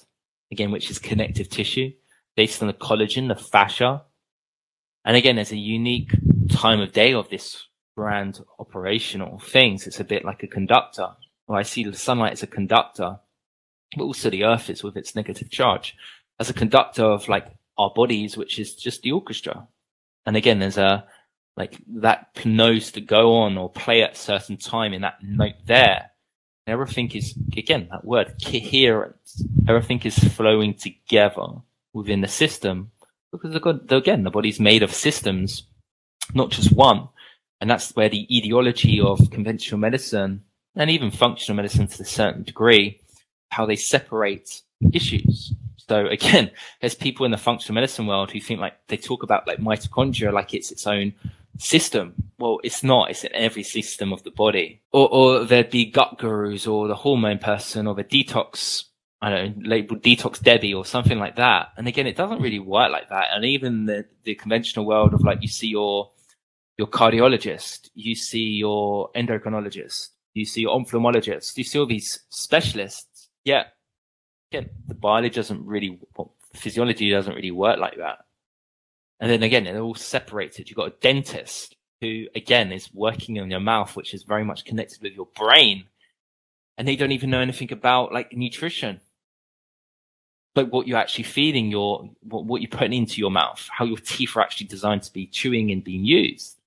again, 0.50 0.70
which 0.70 0.90
is 0.90 0.98
connective 0.98 1.48
tissue, 1.48 1.92
based 2.36 2.62
on 2.62 2.68
the 2.68 2.74
collagen, 2.74 3.28
the 3.28 3.36
fascia. 3.36 4.02
And 5.04 5.16
again, 5.16 5.36
there's 5.36 5.52
a 5.52 5.56
unique 5.56 6.12
time 6.50 6.80
of 6.80 6.92
day 6.92 7.12
of 7.12 7.28
this 7.28 7.66
brand 7.96 8.40
operational 8.58 9.38
things. 9.38 9.86
It's 9.86 10.00
a 10.00 10.04
bit 10.04 10.24
like 10.24 10.42
a 10.42 10.46
conductor. 10.46 11.08
Well, 11.46 11.58
I 11.58 11.62
see 11.62 11.84
the 11.84 11.96
sunlight 11.96 12.32
as 12.32 12.42
a 12.42 12.46
conductor, 12.46 13.18
but 13.96 14.04
also 14.04 14.30
the 14.30 14.44
earth 14.44 14.70
is 14.70 14.82
with 14.82 14.96
its 14.96 15.14
negative 15.14 15.50
charge 15.50 15.96
as 16.38 16.48
a 16.48 16.54
conductor 16.54 17.04
of 17.04 17.28
like 17.28 17.46
our 17.78 17.92
bodies, 17.94 18.36
which 18.36 18.58
is 18.58 18.74
just 18.74 19.02
the 19.02 19.12
orchestra. 19.12 19.66
And 20.24 20.36
again, 20.36 20.58
there's 20.58 20.78
a, 20.78 21.04
like 21.56 21.78
that 21.86 22.28
knows 22.44 22.92
to 22.92 23.00
go 23.00 23.36
on 23.36 23.58
or 23.58 23.70
play 23.70 24.02
at 24.02 24.12
a 24.12 24.18
certain 24.18 24.56
time 24.56 24.92
in 24.92 25.02
that 25.02 25.18
note 25.22 25.54
there. 25.66 26.10
And 26.66 26.72
everything 26.72 27.10
is, 27.12 27.34
again, 27.56 27.88
that 27.90 28.04
word, 28.04 28.34
coherence. 28.44 29.42
Everything 29.68 30.00
is 30.04 30.18
flowing 30.18 30.74
together 30.74 31.46
within 31.92 32.20
the 32.20 32.28
system 32.28 32.92
because 33.32 33.54
again, 33.90 34.22
the 34.22 34.30
body's 34.30 34.60
made 34.60 34.82
of 34.82 34.92
systems, 34.92 35.64
not 36.34 36.50
just 36.50 36.72
one. 36.72 37.08
And 37.60 37.70
that's 37.70 37.94
where 37.96 38.08
the 38.08 38.26
ideology 38.30 39.00
of 39.00 39.30
conventional 39.30 39.80
medicine 39.80 40.42
and 40.76 40.90
even 40.90 41.10
functional 41.10 41.56
medicine 41.56 41.86
to 41.86 42.02
a 42.02 42.06
certain 42.06 42.42
degree, 42.42 43.00
how 43.50 43.66
they 43.66 43.76
separate 43.76 44.62
issues. 44.92 45.54
So 45.88 46.06
again, 46.06 46.50
there's 46.80 46.94
people 46.94 47.26
in 47.26 47.32
the 47.32 47.38
functional 47.38 47.74
medicine 47.74 48.06
world 48.06 48.30
who 48.30 48.40
think 48.40 48.60
like 48.60 48.74
they 48.88 48.96
talk 48.96 49.22
about 49.22 49.46
like 49.46 49.58
mitochondria 49.58 50.32
like 50.32 50.54
it's 50.54 50.70
its 50.70 50.86
own 50.86 51.12
system. 51.58 52.14
Well, 52.38 52.60
it's 52.64 52.82
not. 52.82 53.10
It's 53.10 53.24
in 53.24 53.34
every 53.34 53.62
system 53.62 54.12
of 54.12 54.22
the 54.22 54.30
body. 54.30 54.82
Or, 54.92 55.08
or 55.12 55.44
there'd 55.44 55.70
be 55.70 55.86
gut 55.86 56.18
gurus 56.18 56.66
or 56.66 56.88
the 56.88 56.94
hormone 56.94 57.38
person 57.38 57.86
or 57.86 57.94
the 57.94 58.04
detox, 58.04 58.84
I 59.20 59.30
don't 59.30 59.58
know, 59.58 59.68
labeled 59.68 60.02
detox 60.02 60.42
Debbie 60.42 60.74
or 60.74 60.84
something 60.84 61.18
like 61.18 61.36
that. 61.36 61.68
And 61.76 61.86
again, 61.88 62.06
it 62.06 62.16
doesn't 62.16 62.42
really 62.42 62.58
work 62.58 62.90
like 62.90 63.08
that. 63.10 63.28
And 63.32 63.44
even 63.44 63.86
the, 63.86 64.06
the 64.24 64.34
conventional 64.34 64.86
world 64.86 65.14
of 65.14 65.22
like 65.22 65.42
you 65.42 65.48
see 65.48 65.68
your 65.68 66.10
your 66.78 66.86
cardiologist, 66.88 67.90
you 67.94 68.14
see 68.14 68.44
your 68.44 69.10
endocrinologist, 69.14 70.08
you 70.34 70.44
see 70.44 70.62
your 70.62 70.76
ophthalmologist, 70.76 71.56
you 71.56 71.64
see 71.64 71.78
all 71.78 71.86
these 71.86 72.20
specialists. 72.30 73.28
Yeah. 73.44 73.64
Again, 74.52 74.68
the 74.86 74.94
biology 74.94 75.34
doesn't 75.34 75.64
really, 75.64 75.98
well, 76.14 76.34
physiology 76.52 77.10
doesn't 77.10 77.34
really 77.34 77.50
work 77.50 77.78
like 77.78 77.96
that. 77.96 78.26
And 79.18 79.30
then 79.30 79.42
again, 79.42 79.64
they're 79.64 79.80
all 79.80 79.94
separated. 79.94 80.68
You've 80.68 80.76
got 80.76 80.88
a 80.88 81.00
dentist 81.00 81.74
who, 82.02 82.26
again, 82.34 82.70
is 82.70 82.92
working 82.92 83.40
on 83.40 83.50
your 83.50 83.60
mouth, 83.60 83.96
which 83.96 84.12
is 84.12 84.24
very 84.24 84.44
much 84.44 84.66
connected 84.66 85.00
with 85.00 85.14
your 85.14 85.28
brain. 85.34 85.84
And 86.76 86.86
they 86.86 86.96
don't 86.96 87.12
even 87.12 87.30
know 87.30 87.40
anything 87.40 87.72
about 87.72 88.12
like 88.12 88.36
nutrition. 88.36 89.00
Like 90.54 90.68
what 90.68 90.86
you're 90.86 90.98
actually 90.98 91.24
feeding 91.24 91.70
your, 91.70 92.10
what, 92.20 92.44
what 92.44 92.60
you're 92.60 92.68
putting 92.68 92.92
into 92.92 93.22
your 93.22 93.30
mouth, 93.30 93.66
how 93.72 93.86
your 93.86 93.96
teeth 93.96 94.36
are 94.36 94.42
actually 94.42 94.66
designed 94.66 95.04
to 95.04 95.12
be 95.14 95.28
chewing 95.28 95.70
and 95.70 95.82
being 95.82 96.04
used. 96.04 96.58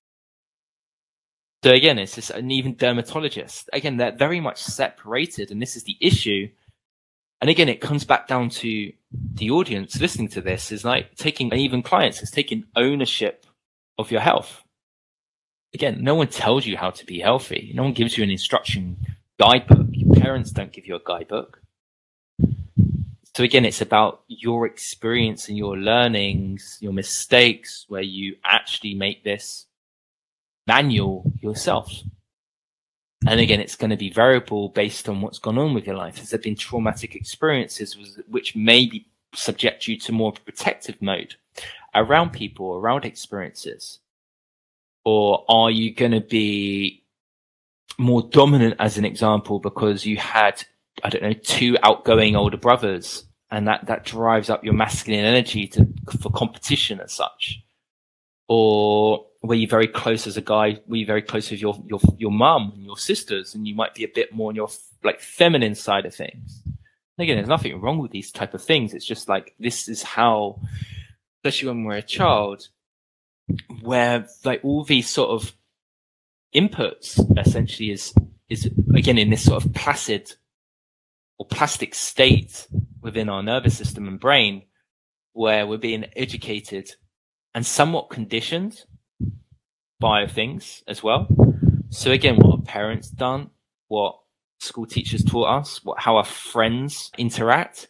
So 1.62 1.70
again, 1.70 2.00
it's 2.00 2.16
just 2.16 2.30
an 2.30 2.50
even 2.50 2.74
dermatologist. 2.74 3.70
Again, 3.72 3.96
they're 3.96 4.10
very 4.10 4.40
much 4.40 4.60
separated, 4.60 5.52
and 5.52 5.62
this 5.62 5.76
is 5.76 5.84
the 5.84 5.96
issue. 6.00 6.48
And 7.40 7.50
again, 7.50 7.68
it 7.68 7.80
comes 7.80 8.04
back 8.04 8.26
down 8.28 8.48
to 8.50 8.92
the 9.34 9.50
audience 9.50 10.00
listening 10.00 10.28
to 10.28 10.40
this 10.40 10.72
is 10.72 10.84
like 10.84 11.14
taking, 11.16 11.52
even 11.52 11.82
clients, 11.82 12.22
is 12.22 12.30
taking 12.30 12.64
ownership 12.74 13.46
of 13.98 14.10
your 14.10 14.20
health. 14.20 14.62
Again, 15.74 16.02
no 16.02 16.14
one 16.14 16.28
tells 16.28 16.64
you 16.64 16.76
how 16.76 16.90
to 16.90 17.04
be 17.04 17.20
healthy. 17.20 17.72
No 17.74 17.82
one 17.82 17.92
gives 17.92 18.16
you 18.16 18.24
an 18.24 18.30
instruction 18.30 18.96
guidebook. 19.38 19.88
Your 19.90 20.14
parents 20.14 20.50
don't 20.50 20.72
give 20.72 20.86
you 20.86 20.96
a 20.96 21.00
guidebook. 21.04 21.60
So 23.34 23.44
again, 23.44 23.66
it's 23.66 23.82
about 23.82 24.22
your 24.28 24.64
experience 24.64 25.50
and 25.50 25.58
your 25.58 25.76
learnings, 25.76 26.78
your 26.80 26.94
mistakes, 26.94 27.84
where 27.86 28.00
you 28.00 28.36
actually 28.42 28.94
make 28.94 29.24
this 29.24 29.66
manual 30.66 31.30
yourself. 31.42 31.92
And 33.24 33.40
again, 33.40 33.60
it's 33.60 33.76
going 33.76 33.90
to 33.90 33.96
be 33.96 34.10
variable 34.10 34.68
based 34.68 35.08
on 35.08 35.20
what's 35.20 35.38
gone 35.38 35.58
on 35.58 35.74
with 35.74 35.86
your 35.86 35.96
life. 35.96 36.18
Has 36.18 36.30
there 36.30 36.38
been 36.38 36.54
traumatic 36.54 37.14
experiences 37.14 37.96
which 38.28 38.54
maybe 38.54 39.06
subject 39.34 39.88
you 39.88 39.98
to 40.00 40.12
more 40.12 40.32
protective 40.32 41.00
mode 41.00 41.34
around 41.94 42.30
people, 42.30 42.74
around 42.74 43.04
experiences? 43.04 44.00
Or 45.04 45.44
are 45.48 45.70
you 45.70 45.94
going 45.94 46.12
to 46.12 46.20
be 46.20 47.04
more 47.98 48.22
dominant 48.22 48.76
as 48.78 48.98
an 48.98 49.04
example 49.04 49.60
because 49.60 50.04
you 50.04 50.18
had, 50.18 50.62
I 51.02 51.08
don't 51.08 51.22
know, 51.22 51.32
two 51.32 51.76
outgoing 51.82 52.36
older 52.36 52.56
brothers 52.56 53.24
and 53.50 53.66
that, 53.68 53.86
that 53.86 54.04
drives 54.04 54.50
up 54.50 54.64
your 54.64 54.74
masculine 54.74 55.24
energy 55.24 55.66
to, 55.68 55.86
for 56.20 56.30
competition 56.30 57.00
as 57.00 57.12
such? 57.12 57.62
Or 58.48 59.26
were 59.42 59.54
you 59.54 59.66
very 59.66 59.88
close 59.88 60.26
as 60.26 60.36
a 60.36 60.42
guy? 60.42 60.78
Were 60.86 60.96
you 60.96 61.06
very 61.06 61.22
close 61.22 61.50
with 61.50 61.60
your 61.60 61.82
your 61.86 62.00
your 62.18 62.30
mum 62.30 62.72
and 62.74 62.84
your 62.84 62.98
sisters, 62.98 63.54
and 63.54 63.66
you 63.66 63.74
might 63.74 63.94
be 63.94 64.04
a 64.04 64.12
bit 64.12 64.32
more 64.32 64.50
on 64.50 64.56
your 64.56 64.68
like 65.02 65.20
feminine 65.20 65.74
side 65.74 66.06
of 66.06 66.14
things? 66.14 66.62
Again, 67.18 67.36
there's 67.36 67.48
nothing 67.48 67.80
wrong 67.80 67.98
with 67.98 68.10
these 68.10 68.30
type 68.30 68.52
of 68.52 68.62
things. 68.62 68.92
It's 68.92 69.06
just 69.06 69.28
like 69.28 69.54
this 69.58 69.88
is 69.88 70.02
how, 70.02 70.60
especially 71.38 71.68
when 71.68 71.84
we're 71.84 71.96
a 71.96 72.02
child, 72.02 72.68
where 73.80 74.26
like 74.44 74.60
all 74.62 74.84
these 74.84 75.08
sort 75.08 75.30
of 75.30 75.52
inputs 76.54 77.20
essentially 77.38 77.90
is 77.90 78.14
is 78.48 78.70
again 78.94 79.18
in 79.18 79.30
this 79.30 79.44
sort 79.44 79.64
of 79.64 79.72
placid 79.74 80.34
or 81.38 81.46
plastic 81.46 81.94
state 81.94 82.66
within 83.02 83.28
our 83.28 83.42
nervous 83.42 83.76
system 83.76 84.08
and 84.08 84.20
brain 84.20 84.62
where 85.32 85.66
we're 85.66 85.76
being 85.76 86.06
educated 86.16 86.94
and 87.56 87.64
somewhat 87.64 88.10
conditioned 88.10 88.84
by 89.98 90.26
things 90.26 90.84
as 90.86 91.02
well. 91.02 91.26
So 91.88 92.12
again, 92.12 92.36
what 92.36 92.58
our 92.58 92.62
parents 92.62 93.08
done, 93.08 93.48
what 93.88 94.18
school 94.60 94.84
teachers 94.84 95.24
taught 95.24 95.60
us, 95.60 95.82
what, 95.82 95.98
how 95.98 96.18
our 96.18 96.24
friends 96.24 97.10
interact 97.16 97.88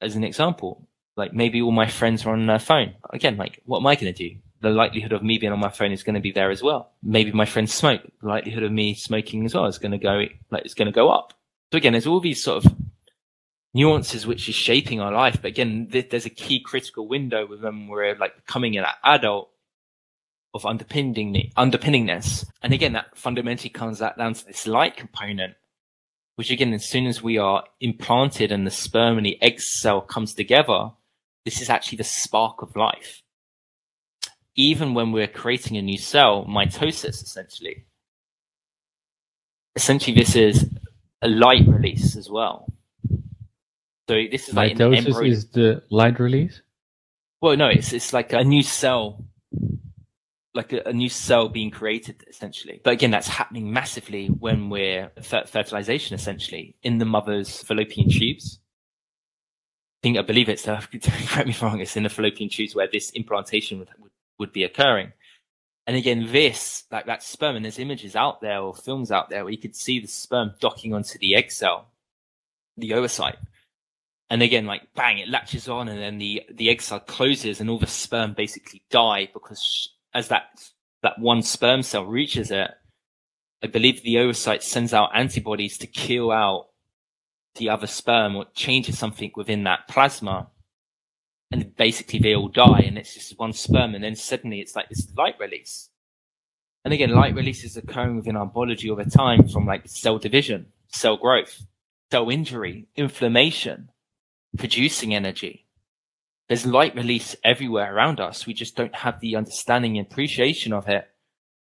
as 0.00 0.14
an 0.14 0.22
example. 0.22 0.86
Like 1.16 1.34
maybe 1.34 1.60
all 1.60 1.72
my 1.72 1.88
friends 1.88 2.24
are 2.24 2.32
on 2.32 2.46
their 2.46 2.60
phone. 2.60 2.94
Again, 3.10 3.36
like 3.36 3.60
what 3.64 3.80
am 3.80 3.88
I 3.88 3.96
going 3.96 4.14
to 4.14 4.28
do? 4.28 4.36
The 4.60 4.70
likelihood 4.70 5.12
of 5.12 5.24
me 5.24 5.38
being 5.38 5.52
on 5.52 5.58
my 5.58 5.68
phone 5.68 5.90
is 5.90 6.04
going 6.04 6.14
to 6.14 6.20
be 6.20 6.30
there 6.30 6.52
as 6.52 6.62
well. 6.62 6.92
Maybe 7.02 7.32
my 7.32 7.44
friends 7.44 7.74
smoke. 7.74 8.02
The 8.22 8.28
likelihood 8.28 8.62
of 8.62 8.70
me 8.70 8.94
smoking 8.94 9.44
as 9.44 9.54
well 9.54 9.66
is 9.66 9.78
going 9.78 9.92
to 9.92 9.98
go, 9.98 10.26
like 10.52 10.64
it's 10.64 10.74
going 10.74 10.86
to 10.86 10.92
go 10.92 11.10
up. 11.10 11.34
So 11.72 11.78
again, 11.78 11.92
there's 11.92 12.06
all 12.06 12.20
these 12.20 12.40
sort 12.40 12.64
of 12.64 12.72
nuances 13.74 14.26
which 14.26 14.48
is 14.48 14.54
shaping 14.54 15.00
our 15.00 15.12
life. 15.12 15.40
But 15.40 15.48
again, 15.48 15.88
th- 15.90 16.10
there's 16.10 16.26
a 16.26 16.30
key 16.30 16.60
critical 16.60 17.08
window 17.08 17.46
with 17.46 17.62
when 17.62 17.88
we're 17.88 18.16
like 18.16 18.36
becoming 18.36 18.76
an 18.76 18.86
adult 19.04 19.50
of 20.54 20.64
underpinning 20.64 21.52
underpinningness. 21.56 22.46
And 22.62 22.72
again, 22.72 22.94
that 22.94 23.16
fundamentally 23.16 23.70
comes 23.70 24.00
down 24.00 24.34
to 24.34 24.46
this 24.46 24.66
light 24.66 24.96
component, 24.96 25.54
which 26.36 26.50
again, 26.50 26.72
as 26.72 26.88
soon 26.88 27.06
as 27.06 27.22
we 27.22 27.38
are 27.38 27.64
implanted 27.80 28.50
and 28.50 28.66
the 28.66 28.70
sperm 28.70 29.18
and 29.18 29.26
the 29.26 29.40
egg 29.42 29.60
cell 29.60 30.00
comes 30.00 30.34
together, 30.34 30.90
this 31.44 31.60
is 31.60 31.70
actually 31.70 31.98
the 31.98 32.04
spark 32.04 32.62
of 32.62 32.76
life. 32.76 33.22
Even 34.54 34.94
when 34.94 35.12
we're 35.12 35.28
creating 35.28 35.76
a 35.76 35.82
new 35.82 35.98
cell, 35.98 36.44
mitosis 36.48 37.22
essentially. 37.22 37.84
Essentially, 39.76 40.16
this 40.16 40.34
is 40.34 40.68
a 41.22 41.28
light 41.28 41.66
release 41.68 42.16
as 42.16 42.28
well. 42.28 42.66
So 44.08 44.14
this 44.30 44.48
is 44.48 44.54
like 44.54 44.76
mitosis 44.76 45.26
is 45.28 45.48
the 45.50 45.82
light 45.90 46.18
release. 46.18 46.62
Well, 47.42 47.56
no, 47.56 47.68
it's 47.68 47.92
it's 47.92 48.14
like 48.14 48.32
a 48.32 48.42
new 48.42 48.62
cell, 48.62 49.22
like 50.54 50.72
a, 50.72 50.82
a 50.86 50.92
new 50.94 51.10
cell 51.10 51.50
being 51.50 51.70
created 51.70 52.24
essentially. 52.26 52.80
But 52.82 52.94
again, 52.94 53.10
that's 53.10 53.28
happening 53.28 53.70
massively 53.70 54.28
when 54.28 54.70
we're 54.70 55.10
fer- 55.22 55.44
fertilization 55.44 56.14
essentially 56.14 56.74
in 56.82 56.96
the 56.96 57.04
mother's 57.04 57.62
fallopian 57.62 58.08
tubes. 58.08 58.60
I 58.60 60.00
think 60.02 60.16
I 60.16 60.22
believe 60.22 60.48
it's 60.48 60.66
uh, 60.68 60.80
correct 60.80 61.46
me 61.46 61.52
if 61.52 61.62
I'm 61.62 61.68
wrong. 61.68 61.80
It's 61.80 61.96
in 61.96 62.04
the 62.04 62.08
fallopian 62.08 62.48
tubes 62.48 62.74
where 62.74 62.88
this 62.90 63.10
implantation 63.10 63.78
would, 63.78 63.90
would, 63.98 64.12
would 64.38 64.52
be 64.52 64.64
occurring. 64.64 65.12
And 65.86 65.96
again, 65.96 66.28
this, 66.32 66.84
like 66.90 67.06
that 67.06 67.22
sperm, 67.22 67.56
and 67.56 67.64
there's 67.64 67.78
images 67.78 68.14
out 68.14 68.40
there 68.40 68.60
or 68.60 68.74
films 68.74 69.10
out 69.10 69.30
there 69.30 69.44
where 69.44 69.52
you 69.52 69.58
could 69.58 69.74
see 69.74 70.00
the 70.00 70.06
sperm 70.06 70.52
docking 70.60 70.92
onto 70.92 71.18
the 71.18 71.34
egg 71.34 71.50
cell, 71.50 71.88
the 72.76 72.90
oocyte. 72.90 73.36
And 74.30 74.42
again, 74.42 74.66
like 74.66 74.94
bang, 74.94 75.18
it 75.18 75.28
latches 75.28 75.68
on 75.68 75.88
and 75.88 76.00
then 76.00 76.18
the, 76.18 76.42
the 76.52 76.68
egg 76.68 76.82
cell 76.82 77.00
closes 77.00 77.60
and 77.60 77.70
all 77.70 77.78
the 77.78 77.86
sperm 77.86 78.34
basically 78.34 78.82
die 78.90 79.28
because 79.32 79.94
as 80.14 80.28
that, 80.28 80.70
that 81.02 81.18
one 81.18 81.42
sperm 81.42 81.82
cell 81.82 82.04
reaches 82.04 82.50
it, 82.50 82.70
I 83.62 83.66
believe 83.66 84.02
the 84.02 84.16
oocyte 84.16 84.62
sends 84.62 84.92
out 84.92 85.10
antibodies 85.14 85.78
to 85.78 85.86
kill 85.86 86.30
out 86.30 86.68
the 87.56 87.70
other 87.70 87.86
sperm 87.86 88.36
or 88.36 88.46
changes 88.54 88.98
something 88.98 89.32
within 89.34 89.64
that 89.64 89.88
plasma. 89.88 90.48
And 91.50 91.74
basically 91.74 92.18
they 92.18 92.34
all 92.34 92.48
die 92.48 92.84
and 92.86 92.98
it's 92.98 93.14
just 93.14 93.38
one 93.38 93.54
sperm 93.54 93.94
and 93.94 94.04
then 94.04 94.14
suddenly 94.14 94.60
it's 94.60 94.76
like 94.76 94.90
this 94.90 95.08
light 95.16 95.36
release. 95.40 95.88
And 96.84 96.92
again 96.92 97.10
light 97.10 97.34
release 97.34 97.64
is 97.64 97.78
occurring 97.78 98.16
within 98.16 98.36
our 98.36 98.46
biology 98.46 98.90
over 98.90 99.04
time 99.04 99.48
from 99.48 99.64
like 99.66 99.88
cell 99.88 100.18
division 100.18 100.66
cell 100.90 101.16
growth 101.16 101.66
cell 102.10 102.30
injury 102.30 102.86
inflammation 102.96 103.90
producing 104.56 105.14
energy 105.14 105.66
there's 106.48 106.64
light 106.66 106.94
release 106.94 107.36
everywhere 107.44 107.94
around 107.94 108.20
us 108.20 108.46
we 108.46 108.54
just 108.54 108.76
don't 108.76 108.94
have 108.94 109.20
the 109.20 109.36
understanding 109.36 109.98
and 109.98 110.06
appreciation 110.06 110.72
of 110.72 110.88
it 110.88 111.08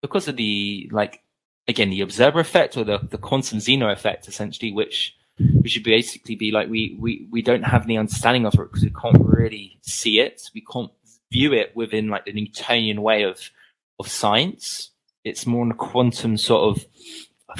because 0.01 0.29
of 0.29 0.37
the 0.37 0.88
like 0.92 1.23
again 1.68 1.90
the 1.90 2.01
observer 2.01 2.40
effect 2.40 2.77
or 2.77 2.85
the, 2.85 2.99
the 3.11 3.18
quantum 3.18 3.61
zeno 3.61 3.88
effect 3.90 4.27
essentially 4.27 4.73
which 4.73 5.16
we 5.62 5.68
should 5.68 5.85
basically 5.85 6.35
be 6.35 6.51
like 6.51 6.68
we 6.68 6.97
we 7.01 7.27
we 7.31 7.42
don't 7.42 7.62
have 7.62 7.85
any 7.85 7.97
understanding 7.97 8.47
of 8.47 8.55
it 8.55 8.71
because 8.71 8.83
we 8.85 8.90
can't 8.90 9.25
really 9.25 9.79
see 9.83 10.21
it. 10.21 10.42
We 10.55 10.62
can't 10.71 10.90
view 11.31 11.53
it 11.53 11.75
within 11.75 12.09
like 12.09 12.25
the 12.25 12.33
Newtonian 12.33 13.03
way 13.03 13.23
of 13.23 13.51
of 13.99 14.09
science. 14.09 14.90
It's 15.25 15.47
more 15.47 15.64
in 15.64 15.71
a 15.71 15.75
quantum 15.75 16.37
sort 16.37 16.77
of 16.77 16.87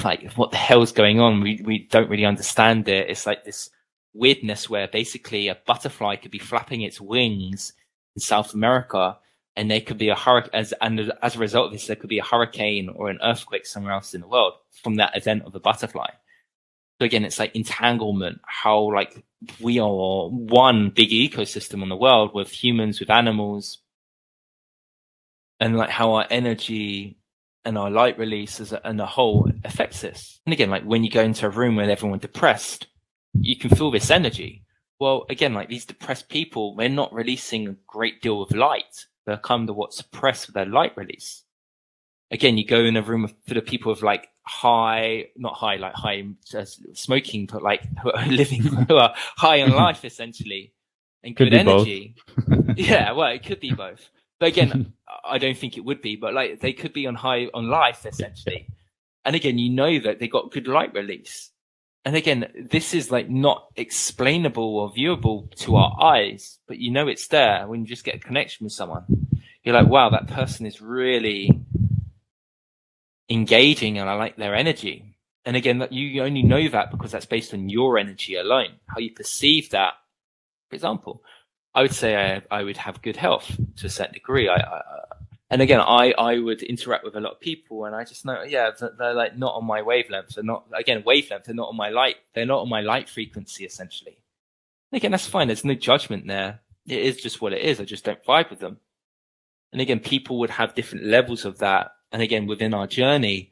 like 0.03 0.33
what 0.33 0.51
the 0.51 0.57
hell's 0.57 0.91
going 0.91 1.19
on. 1.19 1.41
We 1.41 1.61
we 1.63 1.87
don't 1.89 2.09
really 2.09 2.25
understand 2.25 2.87
it. 2.87 3.09
It's 3.09 3.25
like 3.25 3.43
this 3.43 3.69
weirdness 4.13 4.69
where 4.69 4.87
basically 4.87 5.47
a 5.47 5.57
butterfly 5.65 6.15
could 6.15 6.31
be 6.31 6.39
flapping 6.39 6.81
its 6.81 7.01
wings 7.01 7.73
in 8.15 8.21
South 8.21 8.53
America 8.53 9.17
and 9.55 9.69
there 9.69 9.81
could 9.81 9.97
be 9.97 10.09
a 10.09 10.15
hurricane 10.15 10.51
as 10.53 10.73
and 10.81 11.11
as 11.21 11.35
a 11.35 11.39
result 11.39 11.67
of 11.67 11.73
this 11.73 11.87
there 11.87 11.95
could 11.95 12.09
be 12.09 12.19
a 12.19 12.23
hurricane 12.23 12.89
or 12.89 13.09
an 13.09 13.19
earthquake 13.23 13.65
somewhere 13.65 13.93
else 13.93 14.13
in 14.13 14.21
the 14.21 14.27
world 14.27 14.53
from 14.83 14.95
that 14.95 15.15
event 15.15 15.43
of 15.45 15.55
a 15.55 15.59
butterfly. 15.59 16.09
So 16.99 17.05
again, 17.05 17.25
it's 17.25 17.39
like 17.39 17.55
entanglement, 17.55 18.39
how 18.45 18.93
like 18.93 19.23
we 19.59 19.79
are 19.79 20.29
one 20.29 20.89
big 20.89 21.09
ecosystem 21.09 21.81
on 21.81 21.89
the 21.89 21.95
world 21.95 22.31
with 22.33 22.51
humans, 22.51 22.99
with 22.99 23.09
animals, 23.09 23.79
and 25.59 25.75
like 25.75 25.89
how 25.89 26.13
our 26.13 26.27
energy 26.29 27.17
and 27.65 27.77
our 27.77 27.89
light 27.89 28.17
release 28.17 28.59
as 28.59 28.73
a, 28.73 28.85
and 28.87 28.99
the 28.99 29.05
whole 29.05 29.49
affects 29.63 30.01
this. 30.01 30.39
And 30.45 30.53
again, 30.53 30.69
like 30.69 30.83
when 30.83 31.03
you 31.03 31.09
go 31.09 31.21
into 31.21 31.45
a 31.45 31.49
room 31.49 31.75
with 31.75 31.89
everyone 31.89 32.19
depressed, 32.19 32.87
you 33.39 33.57
can 33.57 33.69
feel 33.69 33.91
this 33.91 34.11
energy. 34.11 34.63
Well, 34.99 35.25
again, 35.29 35.53
like 35.53 35.69
these 35.69 35.85
depressed 35.85 36.29
people, 36.29 36.75
they're 36.75 36.89
not 36.89 37.13
releasing 37.13 37.67
a 37.67 37.75
great 37.87 38.21
deal 38.21 38.41
of 38.41 38.51
light. 38.51 39.07
They're 39.25 39.37
kind 39.37 39.69
of 39.69 39.75
what 39.75 39.93
suppress 39.93 40.47
with 40.47 40.53
their 40.53 40.65
light 40.65 40.95
release. 40.95 41.43
Again, 42.31 42.57
you 42.57 42.65
go 42.65 42.79
in 42.79 42.97
a 42.97 43.01
room 43.01 43.29
full 43.47 43.57
of 43.57 43.65
people 43.65 43.91
with 43.91 44.01
like 44.01 44.27
high, 44.45 45.27
not 45.35 45.55
high, 45.55 45.75
like 45.75 45.93
high 45.93 46.23
uh, 46.55 46.65
smoking, 46.93 47.45
but 47.45 47.61
like 47.61 47.83
who 48.01 48.11
are 48.11 48.25
living, 48.27 48.61
who 48.61 48.95
are 48.95 49.13
high 49.15 49.61
on 49.61 49.71
life 49.83 50.05
essentially 50.05 50.73
and 51.23 51.35
could 51.35 51.51
good 51.51 51.53
energy. 51.53 52.15
yeah, 52.75 53.11
well, 53.11 53.31
it 53.31 53.45
could 53.45 53.59
be 53.59 53.73
both. 53.73 54.09
But 54.39 54.49
again, 54.49 54.93
I 55.23 55.37
don't 55.37 55.57
think 55.57 55.77
it 55.77 55.85
would 55.85 56.01
be, 56.01 56.15
but 56.15 56.33
like 56.33 56.59
they 56.59 56.73
could 56.73 56.93
be 56.93 57.07
on 57.07 57.15
high 57.15 57.47
on 57.53 57.69
life 57.69 58.05
essentially. 58.05 58.67
And 59.25 59.35
again, 59.35 59.57
you 59.57 59.69
know 59.69 59.99
that 59.99 60.19
they 60.19 60.27
got 60.27 60.51
good 60.51 60.67
light 60.67 60.93
release. 60.93 61.49
And 62.05 62.15
again, 62.15 62.67
this 62.69 62.93
is 62.93 63.11
like 63.11 63.29
not 63.29 63.67
explainable 63.75 64.77
or 64.77 64.91
viewable 64.91 65.53
to 65.59 65.77
our 65.77 66.01
eyes, 66.01 66.59
but 66.67 66.77
you 66.77 66.91
know 66.91 67.07
it's 67.07 67.27
there 67.27 67.65
when 67.67 67.81
you 67.81 67.87
just 67.87 68.03
get 68.03 68.15
a 68.15 68.19
connection 68.19 68.65
with 68.65 68.73
someone. 68.73 69.27
You're 69.63 69.75
like, 69.75 69.87
wow, 69.87 70.09
that 70.09 70.27
person 70.27 70.65
is 70.65 70.81
really 70.81 71.63
engaging 73.29 73.99
and 73.99 74.09
I 74.09 74.15
like 74.15 74.35
their 74.35 74.53
energy. 74.53 75.15
And 75.45 75.55
again, 75.55 75.79
that 75.79 75.93
you 75.93 76.23
only 76.23 76.43
know 76.43 76.67
that 76.69 76.91
because 76.91 77.11
that's 77.11 77.25
based 77.25 77.53
on 77.53 77.69
your 77.69 77.97
energy 77.97 78.35
alone, 78.35 78.79
how 78.87 78.99
you 78.99 79.11
perceive 79.11 79.69
that. 79.69 79.93
For 80.69 80.75
example, 80.75 81.23
I 81.73 81.81
would 81.81 81.93
say 81.93 82.15
I, 82.15 82.41
I 82.51 82.63
would 82.63 82.77
have 82.77 83.01
good 83.01 83.15
health 83.17 83.57
to 83.77 83.87
a 83.87 83.89
certain 83.89 84.13
degree. 84.13 84.49
I, 84.49 84.55
I, 84.55 84.81
and 85.53 85.61
again, 85.61 85.79
I, 85.79 86.13
I 86.17 86.39
would 86.39 86.61
interact 86.63 87.03
with 87.03 87.15
a 87.15 87.19
lot 87.19 87.33
of 87.33 87.39
people 87.39 87.85
and 87.85 87.95
I 87.95 88.03
just 88.03 88.25
know, 88.25 88.43
yeah, 88.43 88.71
they're, 88.77 88.93
they're 88.97 89.13
like 89.13 89.37
not 89.37 89.55
on 89.55 89.65
my 89.65 89.81
wavelength. 89.81 90.35
They're 90.35 90.43
not, 90.43 90.65
again, 90.73 91.03
wavelength. 91.05 91.45
They're 91.45 91.55
not 91.55 91.69
on 91.69 91.77
my 91.77 91.89
light. 91.89 92.17
They're 92.33 92.45
not 92.45 92.61
on 92.61 92.69
my 92.69 92.81
light 92.81 93.09
frequency, 93.09 93.65
essentially. 93.65 94.17
And 94.91 94.97
again, 94.97 95.11
that's 95.11 95.27
fine. 95.27 95.47
There's 95.47 95.65
no 95.65 95.75
judgment 95.75 96.27
there. 96.27 96.59
It 96.85 96.99
is 96.99 97.17
just 97.17 97.41
what 97.41 97.53
it 97.53 97.61
is. 97.61 97.79
I 97.79 97.85
just 97.85 98.03
don't 98.03 98.23
vibe 98.23 98.49
with 98.49 98.59
them. 98.59 98.77
And 99.71 99.81
again, 99.81 99.99
people 99.99 100.39
would 100.39 100.51
have 100.51 100.75
different 100.75 101.05
levels 101.05 101.45
of 101.45 101.59
that 101.59 101.91
and 102.13 102.21
again, 102.21 102.45
within 102.45 102.75
our 102.75 102.85
journey, 102.85 103.49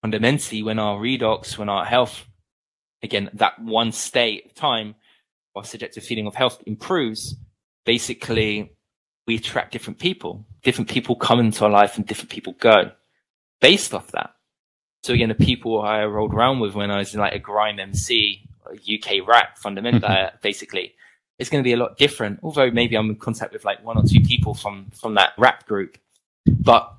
fundamentally, 0.00 0.62
when 0.62 0.78
our 0.78 0.98
redox, 0.98 1.58
when 1.58 1.68
our 1.68 1.84
health, 1.84 2.24
again, 3.02 3.28
that 3.34 3.60
one 3.60 3.92
state 3.92 4.46
of 4.46 4.54
time, 4.54 4.94
our 5.54 5.62
subjective 5.62 6.02
feeling 6.02 6.26
of 6.26 6.34
health 6.34 6.62
improves, 6.66 7.36
basically 7.84 8.72
we 9.30 9.36
attract 9.36 9.70
different 9.70 10.00
people. 10.00 10.44
Different 10.64 10.90
people 10.90 11.14
come 11.14 11.38
into 11.38 11.64
our 11.64 11.70
life 11.70 11.96
and 11.96 12.04
different 12.04 12.30
people 12.30 12.52
go 12.58 12.90
based 13.60 13.94
off 13.94 14.10
that. 14.10 14.34
So 15.04 15.14
again, 15.14 15.28
the 15.28 15.36
people 15.36 15.80
I 15.80 16.04
rolled 16.04 16.34
around 16.34 16.58
with 16.58 16.74
when 16.74 16.90
I 16.90 16.98
was 16.98 17.14
in 17.14 17.20
like 17.20 17.32
a 17.32 17.38
grime 17.38 17.78
MC, 17.78 18.42
UK 18.68 19.24
rap 19.24 19.56
fundamental, 19.56 20.10
uh, 20.10 20.30
basically, 20.42 20.94
it's 21.38 21.48
going 21.48 21.62
to 21.62 21.68
be 21.68 21.74
a 21.74 21.76
lot 21.76 21.96
different. 21.96 22.40
Although 22.42 22.72
maybe 22.72 22.96
I'm 22.96 23.08
in 23.08 23.16
contact 23.16 23.52
with 23.52 23.64
like 23.64 23.84
one 23.84 23.96
or 23.96 24.02
two 24.02 24.20
people 24.20 24.52
from, 24.52 24.90
from 25.00 25.14
that 25.14 25.32
rap 25.38 25.64
group, 25.64 25.96
but 26.44 26.92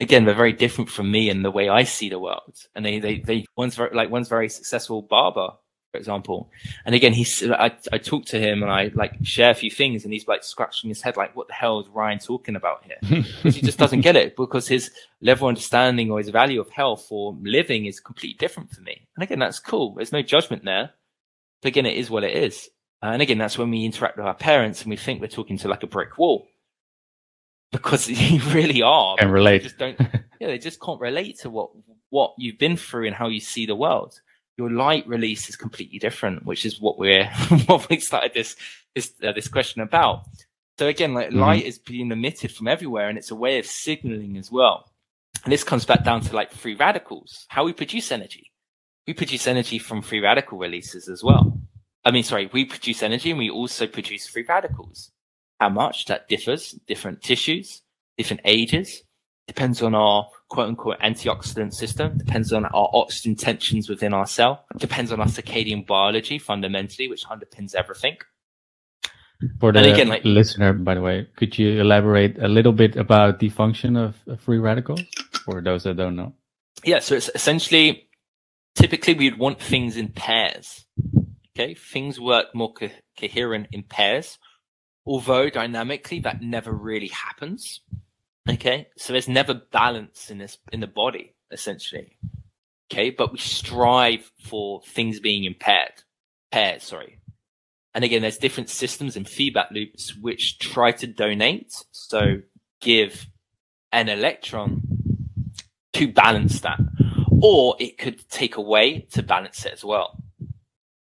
again, 0.00 0.24
they're 0.24 0.34
very 0.34 0.52
different 0.52 0.90
from 0.90 1.08
me 1.12 1.30
and 1.30 1.44
the 1.44 1.52
way 1.52 1.68
I 1.68 1.84
see 1.84 2.08
the 2.08 2.18
world. 2.18 2.56
And 2.74 2.84
they, 2.84 2.98
they, 2.98 3.20
they, 3.20 3.46
one's 3.56 3.76
very, 3.76 3.94
like, 3.94 4.10
one's 4.10 4.28
very 4.28 4.48
successful 4.48 5.02
barber, 5.02 5.50
for 5.96 6.00
example. 6.00 6.50
And 6.84 6.94
again, 6.94 7.14
he's, 7.14 7.42
I, 7.50 7.74
I 7.90 7.98
talk 7.98 8.26
to 8.26 8.38
him 8.38 8.62
and 8.62 8.70
I 8.70 8.90
like 8.94 9.16
share 9.22 9.50
a 9.50 9.54
few 9.54 9.70
things 9.70 10.04
and 10.04 10.12
he's 10.12 10.28
like 10.28 10.44
scratching 10.44 10.88
his 10.88 11.00
head, 11.00 11.16
like, 11.16 11.34
what 11.34 11.48
the 11.48 11.54
hell 11.54 11.80
is 11.80 11.88
Ryan 11.88 12.18
talking 12.18 12.54
about 12.54 12.84
here? 12.84 12.98
because 13.42 13.54
he 13.54 13.62
just 13.62 13.78
doesn't 13.78 14.02
get 14.02 14.14
it 14.14 14.36
because 14.36 14.68
his 14.68 14.90
level 15.22 15.48
of 15.48 15.52
understanding 15.52 16.10
or 16.10 16.18
his 16.18 16.28
value 16.28 16.60
of 16.60 16.68
health 16.68 17.06
or 17.10 17.34
living 17.40 17.86
is 17.86 17.98
completely 17.98 18.36
different 18.38 18.70
for 18.70 18.82
me. 18.82 19.06
And 19.16 19.22
again, 19.22 19.38
that's 19.38 19.58
cool. 19.58 19.94
There's 19.94 20.12
no 20.12 20.22
judgment 20.22 20.64
there. 20.64 20.90
But 21.62 21.68
again, 21.68 21.86
it 21.86 21.96
is 21.96 22.10
what 22.10 22.24
it 22.24 22.36
is. 22.36 22.68
And 23.02 23.22
again, 23.22 23.38
that's 23.38 23.56
when 23.56 23.70
we 23.70 23.84
interact 23.84 24.18
with 24.18 24.26
our 24.26 24.34
parents 24.34 24.82
and 24.82 24.90
we 24.90 24.96
think 24.96 25.20
we're 25.20 25.28
talking 25.28 25.56
to 25.58 25.68
like 25.68 25.82
a 25.82 25.86
brick 25.86 26.18
wall. 26.18 26.46
Because 27.72 28.08
you 28.08 28.40
really 28.52 28.82
are. 28.82 29.16
And 29.18 29.32
relate. 29.32 29.58
They 29.58 29.64
just 29.64 29.78
don't, 29.78 29.98
yeah, 30.40 30.48
they 30.48 30.58
just 30.58 30.80
can't 30.80 31.00
relate 31.00 31.38
to 31.40 31.50
what, 31.50 31.70
what 32.10 32.34
you've 32.36 32.58
been 32.58 32.76
through 32.76 33.06
and 33.06 33.14
how 33.14 33.28
you 33.28 33.40
see 33.40 33.64
the 33.64 33.74
world. 33.74 34.20
Your 34.56 34.70
light 34.70 35.06
release 35.06 35.48
is 35.48 35.56
completely 35.56 35.98
different, 35.98 36.46
which 36.46 36.64
is 36.64 36.80
what 36.80 36.98
we're, 36.98 37.26
what 37.66 37.88
we 37.88 38.00
started 38.00 38.32
this, 38.34 38.56
this, 38.94 39.12
uh, 39.22 39.32
this 39.32 39.48
question 39.48 39.82
about. 39.82 40.24
So 40.78 40.86
again, 40.86 41.14
like 41.14 41.28
mm-hmm. 41.28 41.38
light 41.38 41.64
is 41.64 41.78
being 41.78 42.10
emitted 42.10 42.52
from 42.52 42.68
everywhere 42.68 43.08
and 43.08 43.16
it's 43.18 43.30
a 43.30 43.36
way 43.36 43.58
of 43.58 43.66
signaling 43.66 44.36
as 44.36 44.50
well. 44.50 44.90
And 45.44 45.52
this 45.52 45.64
comes 45.64 45.84
back 45.84 46.04
down 46.04 46.22
to 46.22 46.34
like 46.34 46.52
free 46.52 46.74
radicals, 46.74 47.46
how 47.48 47.64
we 47.64 47.72
produce 47.72 48.10
energy. 48.10 48.50
We 49.06 49.14
produce 49.14 49.46
energy 49.46 49.78
from 49.78 50.02
free 50.02 50.20
radical 50.20 50.58
releases 50.58 51.08
as 51.08 51.22
well. 51.22 51.60
I 52.04 52.10
mean, 52.10 52.24
sorry, 52.24 52.50
we 52.52 52.64
produce 52.64 53.02
energy 53.02 53.30
and 53.30 53.38
we 53.38 53.50
also 53.50 53.86
produce 53.86 54.26
free 54.26 54.44
radicals. 54.48 55.10
How 55.60 55.68
much 55.68 56.06
that 56.06 56.28
differs, 56.28 56.72
different 56.86 57.22
tissues, 57.22 57.82
different 58.18 58.42
ages, 58.44 59.02
depends 59.46 59.82
on 59.82 59.94
our 59.94 60.28
quote 60.48 60.68
unquote 60.68 60.98
antioxidant 61.00 61.72
system, 61.72 62.18
depends 62.18 62.52
on 62.52 62.64
our 62.66 62.90
oxygen 62.92 63.36
tensions 63.36 63.88
within 63.88 64.12
our 64.12 64.26
cell, 64.26 64.64
depends 64.78 65.12
on 65.12 65.20
our 65.20 65.26
circadian 65.26 65.86
biology 65.86 66.38
fundamentally, 66.38 67.08
which 67.08 67.24
underpins 67.24 67.74
everything. 67.74 68.16
For 69.60 69.70
the 69.70 69.92
again, 69.92 70.08
like, 70.08 70.24
listener, 70.24 70.72
by 70.72 70.94
the 70.94 71.02
way, 71.02 71.28
could 71.36 71.58
you 71.58 71.80
elaborate 71.80 72.38
a 72.42 72.48
little 72.48 72.72
bit 72.72 72.96
about 72.96 73.38
the 73.38 73.50
function 73.50 73.96
of 73.96 74.16
free 74.38 74.58
radicals 74.58 75.02
for 75.44 75.60
those 75.60 75.84
that 75.84 75.96
don't 75.98 76.16
know? 76.16 76.32
Yeah, 76.84 77.00
so 77.00 77.14
it's 77.14 77.30
essentially 77.34 78.08
typically 78.74 79.14
we'd 79.14 79.38
want 79.38 79.60
things 79.60 79.96
in 79.96 80.08
pairs. 80.08 80.86
Okay, 81.58 81.74
things 81.74 82.18
work 82.20 82.54
more 82.54 82.72
co- 82.72 82.90
coherent 83.18 83.68
in 83.72 83.82
pairs, 83.82 84.38
although 85.04 85.50
dynamically 85.50 86.20
that 86.20 86.40
never 86.42 86.72
really 86.72 87.08
happens. 87.08 87.80
Okay, 88.48 88.88
so 88.96 89.12
there's 89.12 89.28
never 89.28 89.54
balance 89.54 90.30
in 90.30 90.38
this 90.38 90.58
in 90.72 90.80
the 90.80 90.86
body 90.86 91.34
essentially. 91.50 92.16
Okay, 92.90 93.10
but 93.10 93.32
we 93.32 93.38
strive 93.38 94.30
for 94.44 94.80
things 94.82 95.18
being 95.18 95.44
impaired, 95.44 96.02
pairs. 96.52 96.84
Sorry, 96.84 97.18
and 97.94 98.04
again, 98.04 98.22
there's 98.22 98.38
different 98.38 98.70
systems 98.70 99.16
and 99.16 99.28
feedback 99.28 99.70
loops 99.72 100.14
which 100.16 100.58
try 100.58 100.92
to 100.92 101.06
donate, 101.06 101.72
so 101.90 102.42
give 102.80 103.26
an 103.90 104.08
electron 104.08 104.82
to 105.94 106.06
balance 106.06 106.60
that, 106.60 106.78
or 107.42 107.74
it 107.80 107.98
could 107.98 108.28
take 108.28 108.56
away 108.56 109.00
to 109.12 109.22
balance 109.22 109.64
it 109.64 109.72
as 109.72 109.84
well. 109.84 110.22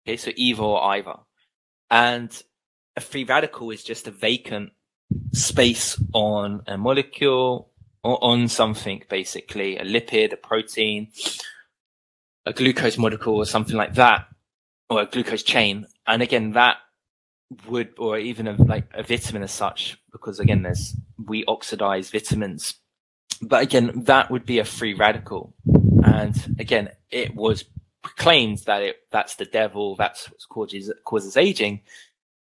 Okay, 0.06 0.16
so 0.16 0.30
either 0.36 0.62
or 0.62 0.82
either. 0.82 1.16
And 1.90 2.30
a 2.96 3.00
free 3.00 3.24
radical 3.24 3.70
is 3.70 3.84
just 3.84 4.06
a 4.06 4.10
vacant 4.10 4.72
space 5.32 6.00
on 6.12 6.62
a 6.66 6.76
molecule 6.76 7.70
or 8.02 8.22
on 8.22 8.48
something, 8.48 9.02
basically, 9.08 9.76
a 9.76 9.84
lipid, 9.84 10.32
a 10.32 10.36
protein, 10.36 11.08
a 12.46 12.52
glucose 12.52 12.98
molecule 12.98 13.36
or 13.36 13.44
something 13.46 13.76
like 13.76 13.94
that, 13.94 14.26
or 14.88 15.02
a 15.02 15.06
glucose 15.06 15.42
chain. 15.42 15.86
And 16.06 16.22
again, 16.22 16.52
that 16.52 16.76
would, 17.66 17.90
or 17.98 18.18
even 18.18 18.46
a, 18.46 18.52
like 18.52 18.90
a 18.94 19.02
vitamin 19.02 19.42
as 19.42 19.52
such, 19.52 19.98
because 20.12 20.38
again, 20.40 20.62
there's, 20.62 20.96
we 21.18 21.44
oxidize 21.46 22.10
vitamins. 22.10 22.74
But 23.40 23.62
again, 23.62 24.04
that 24.04 24.30
would 24.30 24.46
be 24.46 24.58
a 24.58 24.64
free 24.64 24.94
radical. 24.94 25.54
And 26.04 26.56
again, 26.58 26.90
it 27.10 27.34
was 27.34 27.64
claims 28.02 28.64
that 28.64 28.82
it 28.82 28.96
that's 29.10 29.36
the 29.36 29.44
devil, 29.44 29.96
that's 29.96 30.30
what 30.30 30.40
causes 30.48 30.92
causes 31.04 31.36
aging. 31.36 31.80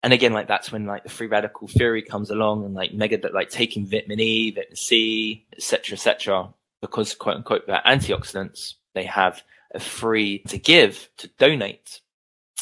And 0.08 0.14
again, 0.14 0.32
like 0.32 0.48
that's 0.48 0.72
when 0.72 0.86
like 0.86 1.04
the 1.04 1.10
free 1.10 1.28
radical 1.28 1.68
theory 1.68 2.02
comes 2.02 2.30
along 2.30 2.64
and 2.64 2.74
like 2.74 2.94
mega 2.94 3.20
like 3.34 3.50
taking 3.50 3.86
vitamin 3.86 4.22
E, 4.22 4.52
vitamin 4.52 4.78
C, 4.78 5.46
etc., 5.52 5.96
etc. 5.96 6.54
Because 6.80 7.14
quote 7.14 7.36
unquote 7.36 7.68
they're 7.68 7.82
antioxidants, 7.86 8.76
they 8.94 9.04
have 9.04 9.44
a 9.76 9.82
free 9.82 10.40
to 10.48 10.58
give 10.58 11.10
to 11.18 11.28
donate. 11.38 12.00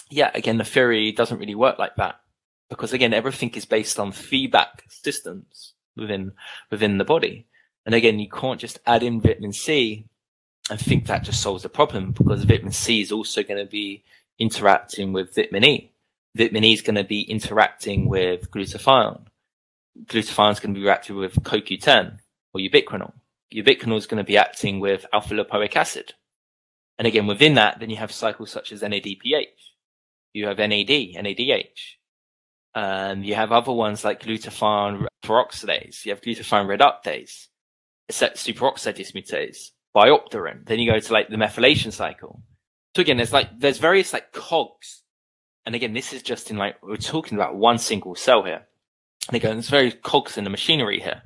Yeah, 0.09 0.31
again, 0.33 0.57
the 0.57 0.63
theory 0.63 1.11
doesn't 1.11 1.37
really 1.37 1.53
work 1.53 1.77
like 1.77 1.95
that 1.97 2.19
because 2.67 2.93
again, 2.93 3.13
everything 3.13 3.51
is 3.51 3.65
based 3.65 3.99
on 3.99 4.11
feedback 4.11 4.83
systems 4.89 5.73
within 5.95 6.31
within 6.71 6.97
the 6.97 7.05
body. 7.05 7.45
And 7.85 7.93
again, 7.93 8.17
you 8.17 8.27
can't 8.27 8.59
just 8.59 8.79
add 8.87 9.03
in 9.03 9.21
vitamin 9.21 9.53
C 9.53 10.07
and 10.71 10.79
think 10.79 11.05
that 11.05 11.25
just 11.25 11.43
solves 11.43 11.61
the 11.61 11.69
problem 11.69 12.09
because 12.09 12.43
vitamin 12.43 12.71
C 12.71 13.01
is 13.01 13.11
also 13.11 13.43
going 13.43 13.63
to 13.63 13.69
be 13.69 14.03
interacting 14.39 15.13
with 15.13 15.35
vitamin 15.35 15.63
E. 15.63 15.91
Vitamin 16.35 16.65
E 16.65 16.73
is 16.73 16.81
going 16.81 16.95
to 16.95 17.03
be 17.03 17.21
interacting 17.21 18.09
with 18.09 18.51
glutathione. 18.51 19.25
Glutathione 20.05 20.51
is 20.51 20.59
going 20.59 20.73
to 20.73 20.79
be 20.79 20.85
reacting 20.85 21.15
with 21.15 21.41
CoQ10 21.43 22.17
or 22.53 22.59
ubiquinol. 22.59 23.13
Ubiquinol 23.53 23.97
is 23.97 24.05
going 24.05 24.17
to 24.17 24.27
be 24.27 24.37
acting 24.37 24.81
with 24.81 25.05
alpha 25.13 25.33
lipoic 25.33 25.75
acid. 25.77 26.13
And 26.99 27.07
again, 27.07 27.25
within 27.25 27.53
that, 27.55 27.79
then 27.79 27.89
you 27.89 27.95
have 27.97 28.11
cycles 28.11 28.51
such 28.51 28.73
as 28.73 28.81
NADPH. 28.81 29.45
You 30.33 30.47
have 30.47 30.57
NAD, 30.57 30.89
NADH. 30.89 31.67
And 32.73 33.19
um, 33.19 33.23
you 33.23 33.35
have 33.35 33.53
other 33.53 33.71
ones 33.71 34.03
like 34.03 34.21
glutathione 34.21 35.07
peroxidase. 35.23 36.05
You 36.05 36.11
have 36.11 36.19
glutathione 36.19 36.77
reductase, 36.77 37.47
superoxide 38.11 38.97
dismutase 38.97 39.71
biopterin. 39.95 40.65
Then 40.65 40.79
you 40.79 40.91
go 40.91 40.99
to 40.99 41.13
like 41.13 41.29
the 41.29 41.37
methylation 41.37 41.93
cycle. 41.93 42.43
So 42.93 43.01
again, 43.01 43.15
there's 43.15 43.31
like, 43.31 43.57
there's 43.57 43.77
various 43.77 44.11
like 44.11 44.33
cogs. 44.33 45.03
And 45.65 45.75
again, 45.75 45.93
this 45.93 46.13
is 46.13 46.21
just 46.21 46.51
in 46.51 46.57
like, 46.57 46.81
we're 46.83 46.97
talking 46.97 47.37
about 47.37 47.55
one 47.55 47.77
single 47.77 48.15
cell 48.15 48.43
here. 48.43 48.63
And 49.27 49.35
again, 49.35 49.57
it's 49.57 49.69
very 49.69 49.91
cogs 49.91 50.37
in 50.37 50.43
the 50.43 50.49
machinery 50.49 50.99
here. 50.99 51.23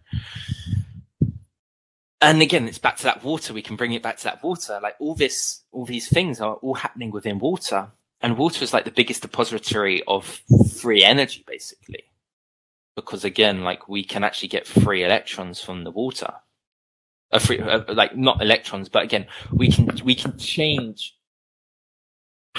And 2.21 2.41
again, 2.41 2.67
it's 2.67 2.77
back 2.77 2.97
to 2.97 3.03
that 3.03 3.23
water. 3.23 3.53
We 3.53 3.61
can 3.61 3.75
bring 3.75 3.93
it 3.93 4.03
back 4.03 4.17
to 4.17 4.23
that 4.25 4.43
water. 4.43 4.79
Like 4.81 4.95
all 4.99 5.15
this, 5.15 5.61
all 5.71 5.85
these 5.85 6.07
things 6.07 6.39
are 6.41 6.55
all 6.55 6.75
happening 6.75 7.11
within 7.11 7.39
water. 7.39 7.89
And 8.21 8.37
water 8.37 8.63
is 8.63 8.73
like 8.73 8.85
the 8.85 8.91
biggest 8.91 9.21
depository 9.21 10.03
of 10.07 10.41
free 10.79 11.03
energy, 11.03 11.43
basically. 11.47 12.03
Because 12.95 13.23
again, 13.23 13.63
like 13.63 13.87
we 13.87 14.03
can 14.03 14.23
actually 14.23 14.49
get 14.49 14.67
free 14.67 15.03
electrons 15.03 15.61
from 15.61 15.83
the 15.83 15.91
water 15.91 16.33
a 17.31 17.39
free, 17.39 17.59
uh, 17.59 17.83
like 17.93 18.15
not 18.15 18.41
electrons, 18.41 18.89
but 18.89 19.03
again, 19.03 19.27
we 19.51 19.71
can 19.71 19.89
we 20.03 20.15
can 20.15 20.37
change 20.37 21.15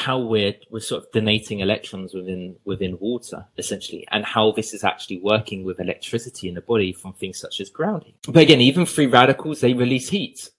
how 0.01 0.19
we're 0.19 0.55
we're 0.71 0.81
sort 0.81 1.05
of 1.05 1.13
donating 1.13 1.61
electrons 1.61 2.15
within 2.15 2.57
within 2.65 2.99
water 3.01 3.47
essentially, 3.59 4.07
and 4.11 4.25
how 4.25 4.53
this 4.53 4.73
is 4.75 4.85
actually 4.85 5.21
working 5.21 5.65
with 5.65 5.81
electricity 5.81 6.49
in 6.49 6.55
the 6.55 6.61
body 6.61 6.93
from 6.93 7.13
things 7.13 7.39
such 7.39 7.61
as 7.61 7.71
grounding. 7.71 8.15
But 8.27 8.43
again, 8.43 8.61
even 8.61 8.87
free 8.87 9.07
radicals 9.07 9.61
they 9.61 9.75
release 9.75 10.09
heat, 10.09 10.51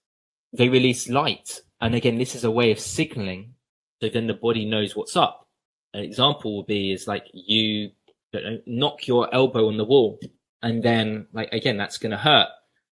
they 0.52 0.68
release 0.68 1.08
light, 1.08 1.60
and 1.80 1.94
again, 1.94 2.18
this 2.18 2.34
is 2.34 2.44
a 2.44 2.50
way 2.50 2.70
of 2.70 2.78
signaling, 2.78 3.54
so 4.00 4.08
then 4.08 4.26
the 4.26 4.34
body 4.34 4.64
knows 4.64 4.96
what's 4.96 5.16
up. 5.16 5.46
An 5.94 6.02
example 6.02 6.56
would 6.56 6.66
be 6.66 6.92
is 6.92 7.06
like 7.06 7.26
you 7.32 7.90
know, 8.32 8.58
knock 8.66 9.06
your 9.06 9.32
elbow 9.34 9.68
on 9.68 9.76
the 9.76 9.84
wall, 9.84 10.18
and 10.62 10.82
then 10.82 11.26
like 11.32 11.52
again, 11.52 11.76
that's 11.76 11.98
going 11.98 12.12
to 12.12 12.18
hurt 12.18 12.48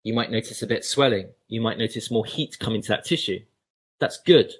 you 0.07 0.13
might 0.13 0.31
notice 0.31 0.61
a 0.61 0.67
bit 0.67 0.85
swelling. 0.85 1.31
You 1.49 1.59
might 1.59 1.77
notice 1.77 2.09
more 2.09 2.25
heat 2.25 2.57
coming 2.59 2.81
to 2.81 2.87
that 2.87 3.03
tissue. 3.03 3.41
That's 3.99 4.17
good. 4.21 4.53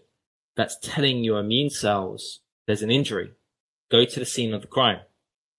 That's 0.58 0.78
telling 0.82 1.24
your 1.24 1.39
immune 1.39 1.70
cells 1.70 2.39
there's 2.65 2.82
an 2.82 2.91
injury. 2.91 3.32
Go 3.89 4.04
to 4.04 4.20
the 4.20 4.26
scene 4.26 4.54
of 4.54 4.62
the 4.62 4.67
crime. 4.67 5.00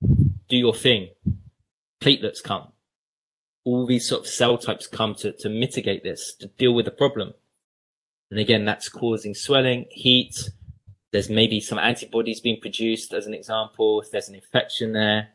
Do 0.02 0.56
your 0.56 0.74
thing. 0.74 1.08
Platelets 2.02 2.42
come. 2.42 2.72
All 3.64 3.86
these 3.86 4.08
sort 4.08 4.22
of 4.22 4.26
cell 4.26 4.58
types 4.58 4.86
come 4.86 5.14
to, 5.16 5.32
to 5.32 5.48
mitigate 5.48 6.02
this, 6.02 6.34
to 6.40 6.48
deal 6.48 6.74
with 6.74 6.84
the 6.84 6.90
problem. 6.90 7.32
And 8.30 8.40
again, 8.40 8.64
that's 8.64 8.88
causing 8.88 9.34
swelling, 9.34 9.86
heat. 9.90 10.50
There's 11.12 11.30
maybe 11.30 11.60
some 11.60 11.78
antibodies 11.78 12.40
being 12.40 12.60
produced 12.60 13.14
as 13.14 13.26
an 13.26 13.34
example, 13.34 14.00
if 14.02 14.10
there's 14.10 14.28
an 14.28 14.34
infection 14.34 14.92
there. 14.92 15.28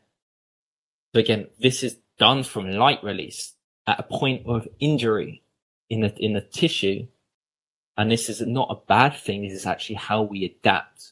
But 1.11 1.21
again, 1.21 1.47
this 1.59 1.83
is 1.83 1.97
done 2.19 2.43
from 2.43 2.71
light 2.71 3.03
release 3.03 3.53
at 3.87 3.99
a 3.99 4.03
point 4.03 4.45
of 4.45 4.67
injury 4.79 5.43
in 5.89 6.01
the, 6.01 6.15
in 6.17 6.33
the 6.33 6.41
tissue. 6.41 7.07
And 7.97 8.11
this 8.11 8.29
is 8.29 8.41
not 8.41 8.71
a 8.71 8.87
bad 8.87 9.15
thing. 9.15 9.43
This 9.43 9.53
is 9.53 9.65
actually 9.65 9.95
how 9.95 10.23
we 10.23 10.45
adapt. 10.45 11.11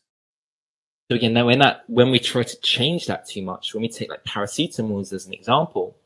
So 1.10 1.16
again, 1.16 1.34
when 1.46 1.60
that, 1.60 1.84
when 1.88 2.10
we 2.10 2.20
try 2.20 2.44
to 2.44 2.62
change 2.62 3.06
that 3.08 3.28
too 3.28 3.42
much, 3.42 3.74
when 3.74 3.82
we 3.82 3.90
take 3.90 4.10
like 4.10 4.24
paracetamol 4.24 5.02
as 5.02 5.26
an 5.26 5.34
example, 5.34 5.98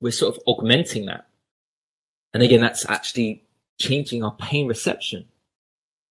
we're 0.00 0.10
sort 0.10 0.36
of 0.36 0.42
augmenting 0.46 1.06
that. 1.06 1.26
And 2.34 2.42
again, 2.42 2.60
that's 2.60 2.88
actually 2.88 3.44
changing 3.78 4.22
our 4.22 4.32
pain 4.32 4.66
reception. 4.66 5.26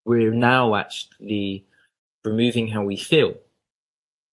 We're 0.05 0.31
now 0.31 0.75
actually 0.75 1.65
removing 2.23 2.69
how 2.69 2.83
we 2.83 2.97
feel. 2.97 3.35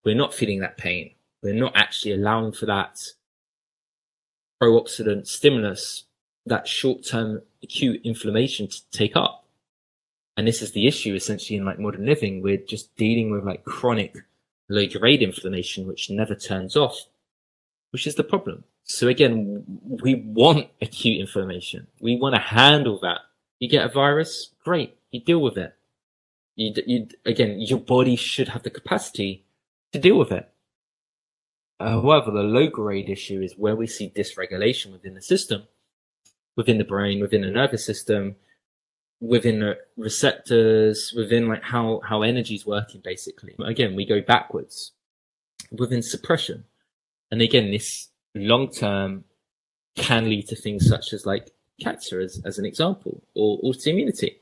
We're 0.05 0.15
not 0.15 0.35
feeling 0.35 0.61
that 0.61 0.79
pain. 0.79 1.11
We're 1.43 1.55
not 1.55 1.77
actually 1.77 2.13
allowing 2.13 2.53
for 2.53 2.67
that 2.67 3.01
pro-oxidant 4.61 5.27
stimulus 5.27 6.05
that 6.47 6.67
short-term 6.69 7.43
acute 7.63 8.01
inflammation 8.05 8.69
to 8.69 8.91
take 8.93 9.17
up. 9.17 9.46
And 10.37 10.47
this 10.47 10.61
is 10.61 10.73
the 10.73 10.87
issue 10.87 11.15
essentially 11.15 11.57
in 11.57 11.65
like 11.65 11.79
modern 11.79 12.07
living. 12.07 12.43
We're 12.43 12.59
just 12.59 12.95
dealing 12.97 13.31
with 13.31 13.45
like 13.45 13.65
chronic 13.65 14.17
low 14.69 14.87
grade 14.87 15.23
inflammation, 15.23 15.87
which 15.87 16.11
never 16.11 16.35
turns 16.35 16.77
off, 16.77 17.07
which 17.91 18.07
is 18.07 18.17
the 18.17 18.25
problem. 18.25 18.65
So 18.85 19.09
again, 19.09 19.65
we 19.83 20.15
want 20.15 20.69
acute 20.81 21.21
inflammation. 21.21 21.87
We 22.01 22.17
want 22.17 22.35
to 22.35 22.41
handle 22.41 22.99
that. 23.01 23.21
You 23.59 23.69
get 23.69 23.87
a 23.87 23.89
virus, 23.93 24.51
great. 24.63 24.97
You 25.11 25.21
deal 25.21 25.41
with 25.41 25.57
it. 25.57 25.75
You, 26.55 26.75
you, 26.87 27.09
again, 27.25 27.61
your 27.61 27.81
body 27.81 28.17
should 28.17 28.49
have 28.49 28.63
the 28.63 28.71
capacity 28.71 29.45
to 29.93 29.99
deal 29.99 30.19
with 30.19 30.31
it. 30.31 30.49
Uh, 31.79 32.01
however, 32.01 32.31
the 32.31 32.43
low 32.43 32.69
grade 32.69 33.11
issue 33.11 33.43
is 33.43 33.55
where 33.57 33.77
we 33.77 33.87
see 33.87 34.11
dysregulation 34.15 34.93
within 34.93 35.15
the 35.15 35.23
system, 35.23 35.65
within 36.57 36.79
the 36.79 36.85
brain, 36.85 37.21
within 37.21 37.43
the 37.43 37.51
nervous 37.51 37.85
system, 37.85 38.37
within 39.21 39.63
uh, 39.63 39.75
receptors, 39.97 41.13
within 41.17 41.49
like 41.49 41.63
how, 41.63 42.01
how 42.05 42.23
energy 42.23 42.55
is 42.55 42.67
working 42.67 43.01
basically. 43.03 43.55
Again, 43.65 43.95
we 43.95 44.05
go 44.05 44.21
backwards 44.21 44.93
within 45.73 46.03
suppression. 46.03 46.65
And 47.31 47.43
again, 47.43 47.71
this 47.71 48.09
long 48.35 48.71
term 48.71 49.25
can 49.97 50.29
lead 50.29 50.49
to 50.49 50.57
things 50.57 50.87
such 50.89 51.13
as 51.13 51.25
like 51.27 51.51
cancer 51.81 52.21
as, 52.21 52.41
as 52.45 52.59
an 52.59 52.67
example 52.67 53.23
or 53.35 53.61
autoimmunity 53.63 54.37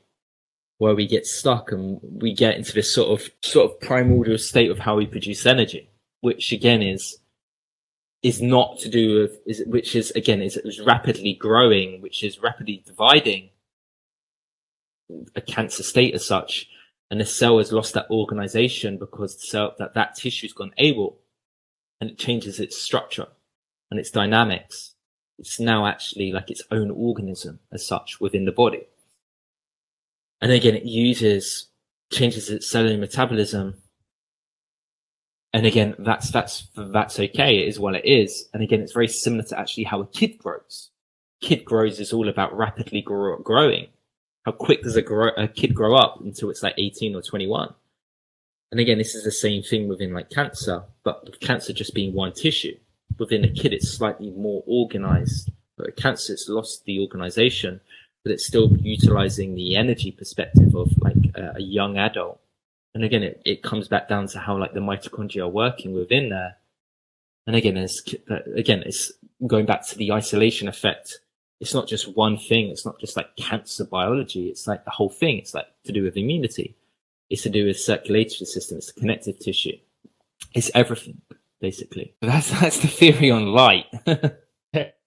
where 0.77 0.95
we 0.95 1.07
get 1.07 1.25
stuck 1.25 1.71
and 1.71 1.99
we 2.01 2.33
get 2.33 2.57
into 2.57 2.73
this 2.73 2.93
sort 2.93 3.19
of 3.19 3.29
sort 3.41 3.71
of 3.71 3.79
primordial 3.79 4.37
state 4.37 4.69
of 4.69 4.79
how 4.79 4.95
we 4.95 5.05
produce 5.05 5.45
energy, 5.45 5.89
which 6.21 6.51
again 6.51 6.81
is 6.81 7.17
is 8.21 8.41
not 8.41 8.77
to 8.79 8.89
do 8.89 9.21
with 9.21 9.39
is 9.45 9.63
which 9.67 9.95
is 9.95 10.11
again 10.11 10.41
is, 10.41 10.57
is 10.57 10.81
rapidly 10.81 11.33
growing, 11.33 12.01
which 12.01 12.23
is 12.23 12.41
rapidly 12.41 12.83
dividing 12.85 13.49
a 15.35 15.41
cancer 15.41 15.83
state 15.83 16.13
as 16.13 16.25
such, 16.25 16.67
and 17.11 17.19
the 17.19 17.25
cell 17.25 17.57
has 17.57 17.71
lost 17.71 17.93
that 17.93 18.09
organization 18.09 18.97
because 18.97 19.35
the 19.35 19.47
cell 19.47 19.75
that 19.77 19.93
that 19.93 20.15
tissue's 20.15 20.53
gone 20.53 20.73
able, 20.77 21.19
and 22.01 22.09
it 22.09 22.17
changes 22.17 22.59
its 22.59 22.77
structure 22.77 23.27
and 23.91 23.99
its 23.99 24.11
dynamics. 24.11 24.93
It's 25.37 25.59
now 25.59 25.85
actually 25.85 26.31
like 26.31 26.49
its 26.49 26.63
own 26.71 26.91
organism 26.91 27.59
as 27.71 27.85
such 27.85 28.19
within 28.21 28.45
the 28.45 28.51
body. 28.51 28.87
And 30.41 30.51
again, 30.51 30.75
it 30.75 30.85
uses, 30.85 31.67
changes 32.11 32.49
its 32.49 32.69
cellular 32.69 32.97
metabolism. 32.97 33.75
And 35.53 35.65
again, 35.65 35.95
that's, 35.99 36.31
that's, 36.31 36.67
that's 36.75 37.19
okay. 37.19 37.59
It 37.59 37.67
is 37.67 37.79
what 37.79 37.95
it 37.95 38.05
is. 38.05 38.49
And 38.53 38.61
again, 38.61 38.81
it's 38.81 38.93
very 38.93 39.07
similar 39.07 39.43
to 39.43 39.59
actually 39.59 39.85
how 39.85 40.01
a 40.01 40.07
kid 40.07 40.37
grows. 40.37 40.89
Kid 41.41 41.65
grows 41.65 41.99
is 41.99 42.13
all 42.13 42.29
about 42.29 42.55
rapidly 42.55 43.01
grow, 43.01 43.37
growing. 43.37 43.87
How 44.45 44.51
quick 44.51 44.83
does 44.83 44.95
a, 44.95 45.01
grow, 45.01 45.31
a 45.37 45.47
kid 45.47 45.73
grow 45.73 45.95
up 45.95 46.21
until 46.21 46.49
it's 46.49 46.63
like 46.63 46.75
18 46.77 47.15
or 47.15 47.21
21? 47.21 47.73
And 48.71 48.79
again, 48.79 48.97
this 48.97 49.15
is 49.15 49.23
the 49.23 49.31
same 49.31 49.63
thing 49.63 49.87
within 49.87 50.13
like 50.13 50.29
cancer, 50.29 50.83
but 51.03 51.39
cancer 51.39 51.73
just 51.73 51.93
being 51.93 52.13
one 52.13 52.33
tissue. 52.33 52.77
Within 53.17 53.43
a 53.43 53.49
kid, 53.49 53.73
it's 53.73 53.89
slightly 53.89 54.31
more 54.31 54.63
organized. 54.67 55.51
But 55.77 55.95
cancer, 55.95 56.33
it's 56.33 56.49
lost 56.49 56.85
the 56.85 56.99
organization 56.99 57.81
but 58.25 58.31
it's 58.31 58.47
still 58.47 58.75
utilizing 58.81 59.53
the 59.53 59.75
energy 59.75 60.11
perspective 60.11 60.75
of 60.75 60.91
like 60.99 61.15
a, 61.35 61.53
a 61.57 61.61
young 61.61 61.97
adult. 61.97 62.39
And 62.95 63.03
again, 63.03 63.21
it, 63.21 63.39
it 63.45 63.61
comes 63.61 63.87
back 63.87 64.09
down 64.09 64.27
to 64.29 64.39
how 64.39 64.57
like 64.57 64.73
the 64.73 64.79
mitochondria 64.79 65.43
are 65.43 65.47
working 65.47 65.93
within 65.93 66.29
there. 66.29 66.57
And 67.45 67.55
again, 67.55 67.77
it's, 67.77 68.03
uh, 68.29 68.39
again, 68.55 68.81
it's 68.83 69.11
going 69.45 69.67
back 69.67 69.85
to 69.87 69.97
the 69.97 70.11
isolation 70.11 70.67
effect. 70.67 71.19
It's 71.59 71.73
not 71.73 71.87
just 71.87 72.15
one 72.15 72.37
thing. 72.37 72.69
It's 72.69 72.85
not 72.85 72.99
just 72.99 73.15
like 73.15 73.35
cancer 73.37 73.85
biology. 73.85 74.49
It's 74.49 74.67
like 74.67 74.83
the 74.83 74.91
whole 74.91 75.09
thing. 75.09 75.37
It's 75.37 75.53
like 75.53 75.67
to 75.85 75.91
do 75.91 76.03
with 76.03 76.17
immunity. 76.17 76.75
It's 77.29 77.43
to 77.43 77.49
do 77.49 77.65
with 77.65 77.79
circulatory 77.79 78.45
system. 78.45 78.77
It's 78.77 78.91
connective 78.91 79.39
tissue. 79.39 79.77
It's 80.53 80.69
everything, 80.75 81.21
basically. 81.61 82.13
That's, 82.21 82.49
that's 82.59 82.79
the 82.79 82.87
theory 82.87 83.31
on 83.31 83.47
light. 83.47 83.85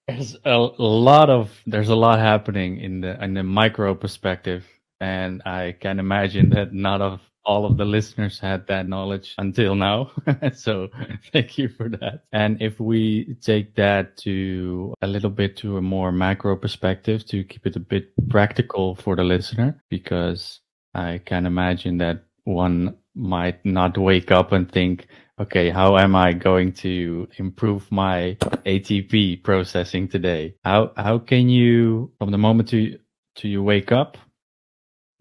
There's 0.07 0.35
a 0.43 0.57
lot 0.57 1.29
of 1.29 1.51
there's 1.67 1.89
a 1.89 1.95
lot 1.95 2.17
happening 2.17 2.79
in 2.79 3.01
the 3.01 3.23
in 3.23 3.35
the 3.35 3.43
micro 3.43 3.93
perspective, 3.93 4.65
and 4.99 5.43
I 5.45 5.75
can 5.79 5.99
imagine 5.99 6.49
that 6.49 6.73
not 6.73 6.99
of 6.99 7.21
all 7.45 7.65
of 7.65 7.77
the 7.77 7.85
listeners 7.85 8.39
had 8.39 8.67
that 8.67 8.87
knowledge 8.87 9.33
until 9.37 9.75
now. 9.75 10.11
so 10.53 10.89
thank 11.31 11.57
you 11.57 11.69
for 11.69 11.89
that. 11.89 12.23
And 12.31 12.61
if 12.61 12.79
we 12.79 13.35
take 13.41 13.75
that 13.75 14.17
to 14.17 14.93
a 15.01 15.07
little 15.07 15.29
bit 15.29 15.57
to 15.57 15.77
a 15.77 15.81
more 15.81 16.11
macro 16.11 16.55
perspective 16.55 17.25
to 17.27 17.43
keep 17.43 17.65
it 17.65 17.75
a 17.75 17.79
bit 17.79 18.11
practical 18.29 18.95
for 18.95 19.15
the 19.15 19.23
listener, 19.23 19.81
because 19.89 20.59
I 20.93 21.21
can 21.25 21.45
imagine 21.45 21.97
that 21.99 22.25
one 22.43 22.97
might 23.15 23.63
not 23.65 23.97
wake 23.97 24.31
up 24.31 24.51
and 24.51 24.71
think, 24.71 25.07
okay, 25.39 25.69
how 25.69 25.97
am 25.97 26.15
I 26.15 26.33
going 26.33 26.73
to 26.73 27.27
improve 27.37 27.89
my 27.91 28.37
ATP 28.65 29.43
processing 29.43 30.07
today? 30.07 30.55
How, 30.63 30.91
how 30.97 31.19
can 31.19 31.49
you, 31.49 32.11
from 32.17 32.31
the 32.31 32.37
moment 32.37 32.69
to, 32.69 32.99
to 33.35 33.47
you 33.47 33.63
wake 33.63 33.91
up 33.91 34.17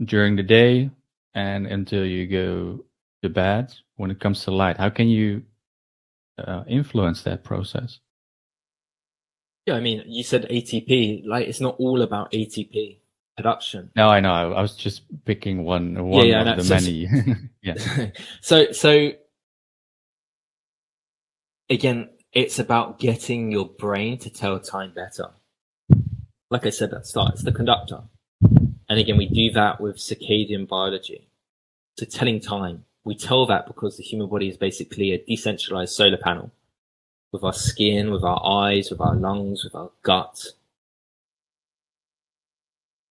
during 0.04 0.36
the 0.36 0.42
day 0.42 0.90
and 1.38 1.68
until 1.68 2.04
you 2.04 2.26
go 2.26 2.84
to 3.22 3.28
bed, 3.28 3.72
when 3.94 4.10
it 4.10 4.18
comes 4.18 4.42
to 4.44 4.50
light, 4.50 4.76
how 4.76 4.90
can 4.90 5.08
you 5.08 5.44
uh, 6.36 6.64
influence 6.66 7.22
that 7.22 7.44
process? 7.44 8.00
Yeah, 9.64 9.74
I 9.74 9.80
mean, 9.80 10.02
you 10.06 10.24
said 10.24 10.48
ATP, 10.50 11.24
like 11.26 11.46
it's 11.46 11.60
not 11.60 11.76
all 11.78 12.02
about 12.02 12.32
ATP 12.32 12.98
production. 13.36 13.90
No, 13.94 14.08
I 14.08 14.18
know. 14.18 14.52
I 14.52 14.60
was 14.60 14.74
just 14.74 15.02
picking 15.24 15.62
one, 15.62 16.08
one 16.08 16.26
yeah, 16.26 16.32
yeah, 16.32 16.40
of 16.40 16.46
no, 16.46 16.56
the 16.56 16.64
so, 16.64 16.74
many. 16.74 17.08
yeah. 17.62 18.10
so, 18.40 18.72
so 18.72 19.12
again, 21.70 22.10
it's 22.32 22.58
about 22.58 22.98
getting 22.98 23.52
your 23.52 23.66
brain 23.66 24.18
to 24.18 24.30
tell 24.30 24.58
time 24.58 24.92
better. 24.92 25.30
Like 26.50 26.66
I 26.66 26.70
said 26.70 26.92
at 26.92 27.02
the 27.02 27.06
start, 27.06 27.34
it's 27.34 27.44
the 27.44 27.52
conductor. 27.52 28.02
And 28.88 28.98
again, 28.98 29.18
we 29.18 29.28
do 29.28 29.52
that 29.52 29.80
with 29.80 29.98
circadian 29.98 30.66
biology. 30.66 31.27
So 31.98 32.06
telling 32.06 32.38
time, 32.38 32.84
we 33.02 33.16
tell 33.16 33.44
that 33.46 33.66
because 33.66 33.96
the 33.96 34.04
human 34.04 34.28
body 34.28 34.48
is 34.48 34.56
basically 34.56 35.10
a 35.10 35.18
decentralized 35.18 35.92
solar 35.92 36.16
panel 36.16 36.52
with 37.32 37.42
our 37.42 37.52
skin, 37.52 38.12
with 38.12 38.22
our 38.22 38.40
eyes, 38.46 38.88
with 38.88 39.00
our 39.00 39.16
lungs, 39.16 39.64
with 39.64 39.74
our 39.74 39.90
gut. 40.04 40.46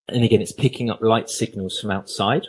And 0.08 0.24
again, 0.24 0.42
it's 0.42 0.54
picking 0.54 0.90
up 0.90 1.02
light 1.02 1.30
signals 1.30 1.78
from 1.78 1.92
outside. 1.92 2.48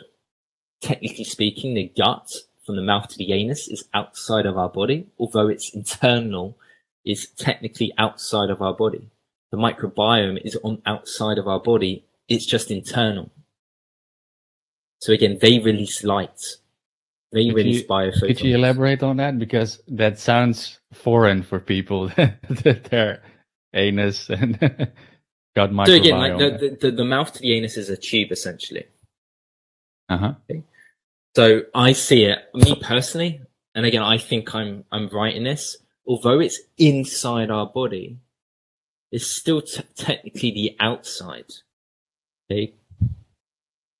Technically 0.79 1.25
speaking, 1.25 1.73
the 1.73 1.91
gut 1.97 2.33
from 2.65 2.77
the 2.77 2.83
mouth 2.83 3.09
to 3.09 3.17
the 3.17 3.33
anus 3.33 3.67
is 3.67 3.89
outside 3.93 4.45
of 4.45 4.57
our 4.57 4.69
body, 4.69 5.07
although 5.19 5.49
it's 5.49 5.73
internal, 5.73 6.57
is 7.03 7.27
technically 7.31 7.91
outside 7.97 8.49
of 8.49 8.61
our 8.61 8.73
body. 8.73 9.09
The 9.51 9.57
microbiome 9.57 10.39
is 10.45 10.57
on 10.63 10.81
outside 10.85 11.37
of 11.37 11.49
our 11.49 11.59
body. 11.59 12.05
It's 12.29 12.45
just 12.45 12.71
internal. 12.71 13.29
So 14.99 15.13
again, 15.13 15.37
they 15.41 15.59
release 15.59 16.03
light. 16.03 16.41
They 17.31 17.45
could 17.45 17.55
release 17.55 17.81
you, 17.81 17.87
biophotons. 17.87 18.27
Could 18.27 18.41
you 18.41 18.55
elaborate 18.55 19.03
on 19.03 19.17
that? 19.17 19.37
Because 19.37 19.81
that 19.87 20.19
sounds 20.19 20.79
foreign 20.93 21.43
for 21.43 21.59
people 21.59 22.07
that 22.17 22.87
their 22.89 23.21
anus 23.73 24.29
and 24.29 24.59
gut 25.55 25.71
microbiome. 25.71 25.87
So 25.87 25.93
again, 25.93 26.19
like 26.19 26.37
the, 26.59 26.77
the, 26.81 26.91
the, 26.91 27.05
mouth 27.05 27.31
to 27.33 27.39
the 27.39 27.53
anus 27.53 27.77
is 27.77 27.89
a 27.89 27.97
tube 27.97 28.31
essentially. 28.31 28.85
Uh 30.09 30.17
huh. 30.17 30.33
Okay. 30.49 30.63
So 31.35 31.61
I 31.75 31.93
see 31.93 32.25
it, 32.25 32.39
me 32.55 32.75
personally, 32.81 33.41
and 33.75 33.85
again, 33.85 34.01
I 34.01 34.17
think 34.17 34.55
I'm 34.55 34.83
I'm 34.91 35.07
right 35.09 35.35
in 35.35 35.43
this. 35.43 35.77
Although 36.07 36.39
it's 36.39 36.59
inside 36.79 37.51
our 37.51 37.67
body, 37.67 38.17
it's 39.11 39.27
still 39.27 39.61
t- 39.61 39.83
technically 39.95 40.51
the 40.51 40.75
outside. 40.79 41.45
Okay. 42.51 42.73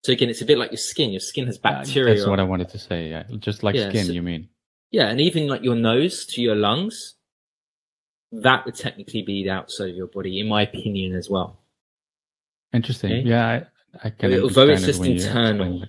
So 0.10 0.14
again, 0.14 0.30
it's 0.30 0.41
a 0.41 0.45
bit 0.45 0.57
like 0.57 0.72
your 0.72 0.80
skin. 0.80 1.12
Your 1.12 1.20
skin 1.20 1.45
has 1.45 1.60
bacteria. 1.60 2.16
That's 2.16 2.28
what 2.28 2.39
I 2.39 2.43
wanted 2.43 2.70
to 2.70 2.80
say. 2.80 3.10
Yeah, 3.12 3.26
just 3.38 3.62
like 3.62 3.76
yeah, 3.76 3.89
skin, 3.89 4.07
so, 4.07 4.12
you 4.12 4.24
mean? 4.24 4.49
Yeah, 4.89 5.07
and 5.07 5.22
even 5.22 5.47
like 5.47 5.62
your 5.62 5.76
nose 5.76 6.26
to 6.32 6.41
your 6.41 6.55
lungs, 6.55 7.14
that 8.32 8.66
would 8.66 8.74
technically 8.74 9.22
be 9.22 9.43
the 9.43 9.51
outside 9.51 9.91
of 9.91 9.95
your 9.95 10.07
body, 10.07 10.39
in 10.39 10.47
my 10.47 10.64
opinion, 10.64 11.14
as 11.14 11.30
well. 11.30 11.60
Interesting. 12.74 13.12
Okay? 13.12 13.30
Yeah, 13.30 13.62
I, 14.03 14.07
I 14.07 14.10
can. 14.10 14.34
Although 14.41 14.70
it's 14.70 14.84
just 14.84 15.05
internal, 15.05 15.84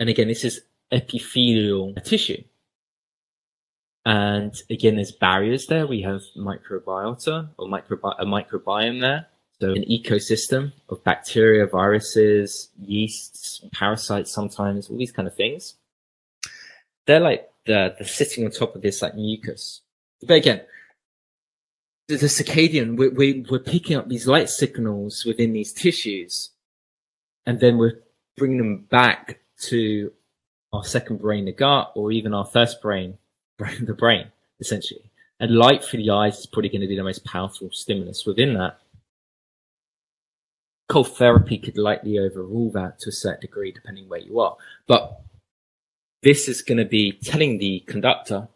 and 0.00 0.08
again, 0.08 0.26
this 0.26 0.42
is 0.42 0.62
epithelial 0.90 1.94
tissue. 2.02 2.42
And 4.04 4.52
again, 4.68 4.96
there's 4.96 5.12
barriers 5.12 5.68
there. 5.68 5.86
We 5.86 6.02
have 6.02 6.22
microbiota 6.36 7.50
or 7.56 7.68
microbi- 7.68 8.16
a 8.18 8.24
microbiome 8.24 9.00
there. 9.00 9.28
So 9.60 9.72
an 9.72 9.84
ecosystem 9.84 10.72
of 10.88 11.02
bacteria, 11.02 11.66
viruses, 11.66 12.68
yeasts, 12.80 13.60
parasites 13.72 14.30
sometimes, 14.30 14.88
all 14.88 14.98
these 14.98 15.10
kind 15.10 15.26
of 15.26 15.34
things. 15.34 15.74
They're 17.06 17.20
like 17.20 17.50
the, 17.66 17.94
the 17.98 18.04
sitting 18.04 18.44
on 18.44 18.52
top 18.52 18.76
of 18.76 18.82
this 18.82 19.02
like 19.02 19.16
mucus. 19.16 19.80
But 20.22 20.34
again, 20.34 20.60
the, 22.06 22.16
the 22.16 22.26
circadian, 22.26 22.96
we, 22.96 23.08
we, 23.08 23.46
we're 23.50 23.58
picking 23.58 23.96
up 23.96 24.08
these 24.08 24.28
light 24.28 24.48
signals 24.48 25.24
within 25.24 25.52
these 25.52 25.72
tissues 25.72 26.50
and 27.48 27.60
then 27.60 27.78
we're 27.78 28.00
bringing 28.36 28.58
them 28.58 28.86
back 28.90 29.40
to 29.62 30.12
our 30.72 30.84
second 30.84 31.18
brain, 31.18 31.46
the 31.46 31.52
gut, 31.52 31.92
or 31.94 32.12
even 32.12 32.34
our 32.34 32.44
first 32.44 32.82
brain, 32.82 33.16
brain 33.56 33.84
the 33.86 33.94
brain, 33.94 34.26
essentially. 34.60 35.10
And 35.40 35.56
light 35.56 35.82
for 35.82 35.96
the 35.96 36.10
eyes 36.10 36.40
is 36.40 36.46
probably 36.46 36.68
going 36.68 36.82
to 36.82 36.86
be 36.86 36.96
the 36.96 37.02
most 37.02 37.24
powerful 37.24 37.70
stimulus 37.72 38.26
within 38.26 38.54
that. 38.54 38.78
Cold 40.88 41.16
therapy 41.16 41.58
could 41.58 41.76
likely 41.76 42.18
overrule 42.18 42.70
that 42.72 42.98
to 43.00 43.10
a 43.10 43.12
certain 43.12 43.40
degree, 43.40 43.72
depending 43.72 44.08
where 44.08 44.20
you 44.20 44.40
are. 44.40 44.56
But 44.86 45.20
this 46.22 46.48
is 46.48 46.62
going 46.62 46.78
to 46.78 46.84
be 46.84 47.12
telling 47.12 47.58
the 47.58 47.80
conductor 47.80 48.48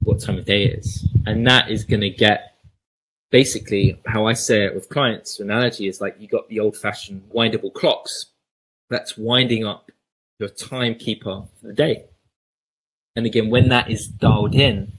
what 0.00 0.20
time 0.20 0.38
of 0.38 0.44
day 0.44 0.64
it 0.64 0.80
is. 0.80 1.08
And 1.24 1.46
that 1.46 1.70
is 1.70 1.84
going 1.84 2.00
to 2.00 2.10
get 2.10 2.56
basically 3.30 4.00
how 4.06 4.26
I 4.26 4.32
say 4.32 4.64
it 4.64 4.74
with 4.74 4.88
clients. 4.88 5.38
Analogy 5.38 5.86
is 5.86 6.00
like 6.00 6.16
you 6.18 6.28
got 6.28 6.48
the 6.48 6.60
old 6.60 6.76
fashioned 6.76 7.30
windable 7.32 7.72
clocks 7.72 8.26
that's 8.90 9.16
winding 9.16 9.64
up 9.64 9.90
your 10.38 10.48
timekeeper 10.48 11.44
for 11.60 11.66
the 11.66 11.72
day. 11.72 12.04
And 13.14 13.26
again, 13.26 13.48
when 13.48 13.68
that 13.68 13.90
is 13.90 14.08
dialed 14.08 14.54
in, 14.54 14.98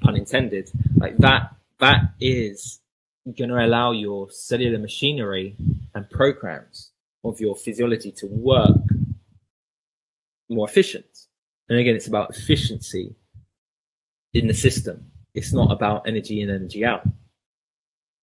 pun 0.00 0.16
intended, 0.16 0.70
like 0.96 1.16
that, 1.18 1.54
that 1.78 2.12
is 2.20 2.80
going 3.24 3.50
to 3.50 3.64
allow 3.64 3.92
your 3.92 4.30
cellular 4.30 4.78
machinery 4.78 5.56
and 5.94 6.08
programs 6.10 6.90
of 7.24 7.40
your 7.40 7.54
physiology 7.54 8.10
to 8.12 8.26
work 8.26 8.76
more 10.48 10.68
efficient. 10.68 11.06
And 11.68 11.78
again, 11.78 11.94
it's 11.94 12.08
about 12.08 12.36
efficiency 12.36 13.14
in 14.34 14.48
the 14.48 14.54
system. 14.54 15.10
It's 15.34 15.52
not 15.52 15.70
about 15.70 16.06
energy 16.06 16.40
in, 16.40 16.50
energy 16.50 16.84
out. 16.84 17.02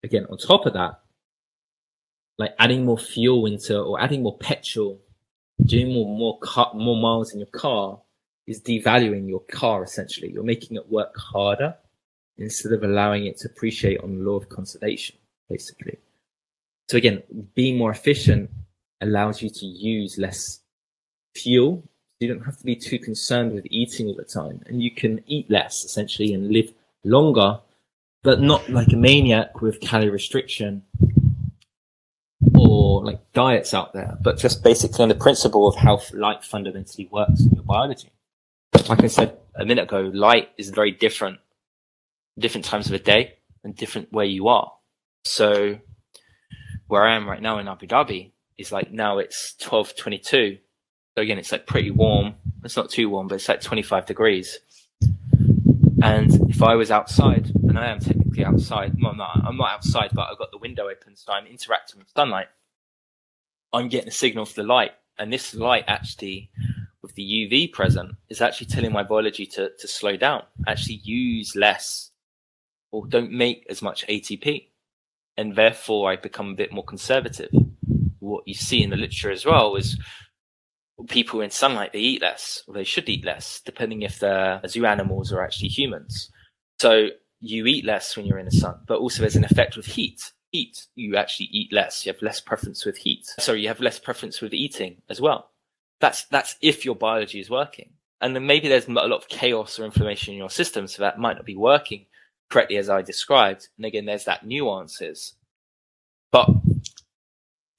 Again, 0.04 0.26
on 0.30 0.38
top 0.38 0.66
of 0.66 0.74
that, 0.74 1.00
like 2.38 2.54
adding 2.60 2.86
more 2.86 2.98
fuel 2.98 3.46
into 3.46 3.80
or 3.80 4.00
adding 4.00 4.24
more 4.24 4.38
petrol, 4.38 5.02
doing 5.66 5.94
more 5.94 6.18
more 6.18 6.40
car, 6.40 6.72
more 6.74 6.96
miles 6.96 7.34
in 7.34 7.40
your 7.40 7.48
car 7.48 8.00
is 8.48 8.62
devaluing 8.62 9.28
your 9.28 9.42
car 9.42 9.84
essentially. 9.84 10.32
You're 10.32 10.44
making 10.44 10.78
it 10.78 10.90
work 10.90 11.16
harder 11.18 11.76
instead 12.40 12.72
of 12.74 12.84
allowing 12.84 13.26
it 13.26 13.38
to 13.38 13.48
appreciate 13.48 14.00
on 14.02 14.18
the 14.18 14.24
law 14.24 14.38
of 14.38 14.50
conservation, 14.50 15.18
basically. 15.50 15.98
So 16.90 16.98
again, 16.98 17.22
being 17.54 17.78
more 17.78 17.92
efficient 17.92 18.50
allows 19.02 19.42
you 19.42 19.50
to 19.50 19.66
use 19.66 20.18
less 20.18 20.62
fuel. 21.36 21.84
You 22.20 22.28
don't 22.28 22.44
have 22.46 22.58
to 22.58 22.64
be 22.64 22.76
too 22.76 23.00
concerned 23.00 23.54
with 23.54 23.66
eating 23.70 24.08
all 24.08 24.16
the 24.16 24.24
time 24.24 24.62
and 24.66 24.82
you 24.82 24.92
can 24.92 25.24
eat 25.28 25.50
less 25.50 25.86
essentially 25.86 26.34
and 26.34 26.52
live 26.52 26.74
longer, 27.04 27.60
but 28.24 28.42
not 28.42 28.70
like 28.70 28.92
a 28.92 28.98
maniac 28.98 29.62
with 29.62 29.80
calorie 29.80 30.10
restriction 30.10 30.84
or 32.58 33.06
like 33.06 33.20
diets 33.34 33.74
out 33.74 33.94
there, 33.94 34.18
but 34.22 34.38
just 34.38 34.64
basically 34.64 35.04
on 35.04 35.10
the 35.10 35.16
principle 35.16 35.68
of 35.68 35.76
how 35.76 36.02
light 36.14 36.44
fundamentally 36.44 37.08
works 37.12 37.42
in 37.42 37.52
your 37.52 37.64
biology. 37.64 38.12
Like 38.88 39.04
I 39.04 39.08
said 39.08 39.38
a 39.56 39.66
minute 39.66 39.84
ago, 39.84 40.12
light 40.14 40.50
is 40.58 40.70
very 40.70 40.92
different, 40.92 41.40
different 42.40 42.66
times 42.66 42.86
of 42.88 42.92
the 42.92 43.00
day 43.00 43.36
and 43.64 43.76
different 43.76 44.12
where 44.12 44.26
you 44.26 44.48
are. 44.48 44.72
So 45.24 45.80
where 46.88 47.04
I 47.04 47.16
am 47.16 47.30
right 47.30 47.42
now 47.42 47.60
in 47.60 47.68
Abu 47.68 47.88
Dhabi 47.88 48.32
is 48.58 48.72
like 48.72 48.92
now 48.92 49.20
it's 49.20 49.56
1222. 49.60 50.58
So 51.16 51.22
again, 51.22 51.38
it's 51.38 51.52
like 51.52 51.68
pretty 51.68 51.92
warm. 51.92 52.36
It's 52.64 52.78
not 52.78 52.90
too 52.90 53.10
warm, 53.10 53.28
but 53.28 53.36
it's 53.36 53.50
like 53.50 53.62
25 53.62 54.06
degrees. 54.06 54.60
And 56.02 56.50
if 56.50 56.64
I 56.64 56.76
was 56.76 56.92
outside, 56.92 57.52
and 57.68 57.78
I 57.78 57.88
am 57.88 58.00
technically 58.00 58.46
outside, 58.46 58.96
well, 59.02 59.12
I'm 59.12 59.18
not, 59.18 59.42
I'm 59.46 59.58
not 59.58 59.72
outside, 59.72 60.12
but 60.14 60.30
I've 60.30 60.38
got 60.38 60.52
the 60.52 60.58
window 60.58 60.88
open, 60.88 61.16
so 61.16 61.34
I'm 61.34 61.46
interacting 61.46 62.00
with 62.00 62.10
sunlight. 62.16 62.48
I'm 63.74 63.90
getting 63.90 64.08
a 64.08 64.12
signal 64.12 64.46
for 64.46 64.62
the 64.62 64.68
light, 64.68 64.92
and 65.18 65.32
this 65.32 65.54
light 65.54 65.84
actually, 65.88 66.52
with 67.02 67.16
the 67.16 67.24
UV 67.24 67.74
present, 67.74 68.16
is 68.30 68.42
actually 68.42 68.68
telling 68.68 68.94
my 68.94 69.04
biology 69.04 69.46
to, 69.46 69.72
to 69.78 69.88
slow 69.88 70.16
down, 70.16 70.44
actually 70.68 71.02
use 71.04 71.56
less, 71.56 72.09
or 72.92 73.08
don't 73.08 73.32
make 73.32 73.66
as 73.70 73.82
much 73.82 74.06
ATP. 74.08 74.68
And 75.38 75.56
therefore, 75.56 76.12
I 76.12 76.16
become 76.18 76.50
a 76.50 76.56
bit 76.56 76.74
more 76.74 76.84
conservative. 76.84 77.52
What 78.20 78.48
you 78.48 78.54
see 78.54 78.84
in 78.84 78.90
the 78.90 78.98
literature 78.98 79.32
as 79.32 79.46
well 79.46 79.76
is 79.76 79.98
people 81.08 81.42
in 81.42 81.50
sunlight 81.50 81.94
they 81.94 82.00
eat 82.00 82.22
less 82.22 82.64
or 82.68 82.74
they 82.74 82.84
should 82.84 83.08
eat 83.08 83.26
less 83.26 83.62
depending 83.66 84.02
if 84.02 84.20
they're 84.20 84.62
zoo 84.68 84.86
animals 84.86 85.32
or 85.32 85.44
actually 85.44 85.70
humans. 85.70 86.30
So 86.80 87.10
you 87.40 87.66
eat 87.68 87.86
less 87.86 88.18
when 88.18 88.26
you're 88.26 88.40
in 88.40 88.46
the 88.46 88.52
sun 88.52 88.80
but 88.86 89.00
also 89.00 89.22
there's 89.22 89.36
an 89.36 89.46
effect 89.46 89.78
with 89.78 89.86
heat. 89.86 90.34
Heat 90.52 90.88
you 90.96 91.16
actually 91.16 91.48
eat 91.52 91.72
less. 91.72 92.06
You 92.06 92.12
have 92.12 92.22
less 92.22 92.42
preference 92.42 92.86
with 92.86 92.98
heat. 92.98 93.26
So 93.40 93.54
you 93.54 93.68
have 93.68 93.80
less 93.80 94.00
preference 94.00 94.42
with 94.42 94.54
eating 94.54 95.02
as 95.10 95.22
well. 95.22 95.52
That's 96.02 96.26
that's 96.26 96.56
if 96.62 96.86
your 96.86 96.96
biology 96.96 97.40
is 97.40 97.50
working. 97.50 97.92
And 98.22 98.36
then 98.36 98.46
maybe 98.46 98.68
there's 98.68 98.88
a 98.88 98.92
lot 98.92 99.12
of 99.12 99.30
chaos 99.30 99.80
or 99.80 99.86
inflammation 99.86 100.34
in 100.34 100.40
your 100.40 100.50
system 100.50 100.88
so 100.88 101.02
that 101.04 101.20
might 101.20 101.38
not 101.38 101.46
be 101.46 101.56
working 101.56 102.08
correctly 102.50 102.78
as 102.78 102.90
i 102.90 103.02
described 103.02 103.70
and 103.78 103.86
again 103.86 104.06
there's 104.06 104.26
that 104.26 104.46
nuances 104.46 105.34
but 106.32 106.50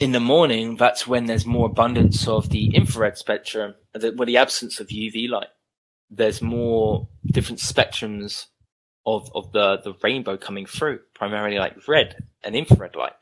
in 0.00 0.12
the 0.12 0.20
morning, 0.20 0.76
that's 0.76 1.06
when 1.06 1.26
there's 1.26 1.44
more 1.44 1.66
abundance 1.66 2.26
of 2.26 2.48
the 2.48 2.74
infrared 2.74 3.18
spectrum, 3.18 3.74
the, 3.92 4.14
well, 4.16 4.26
the 4.26 4.38
absence 4.38 4.80
of 4.80 4.88
UV 4.88 5.28
light. 5.28 5.48
There's 6.10 6.40
more 6.40 7.06
different 7.26 7.60
spectrums 7.60 8.46
of, 9.06 9.30
of 9.34 9.52
the, 9.52 9.78
the 9.84 9.92
rainbow 10.02 10.38
coming 10.38 10.64
through, 10.64 11.00
primarily 11.14 11.58
like 11.58 11.86
red 11.86 12.16
and 12.42 12.56
infrared 12.56 12.96
light. 12.96 13.12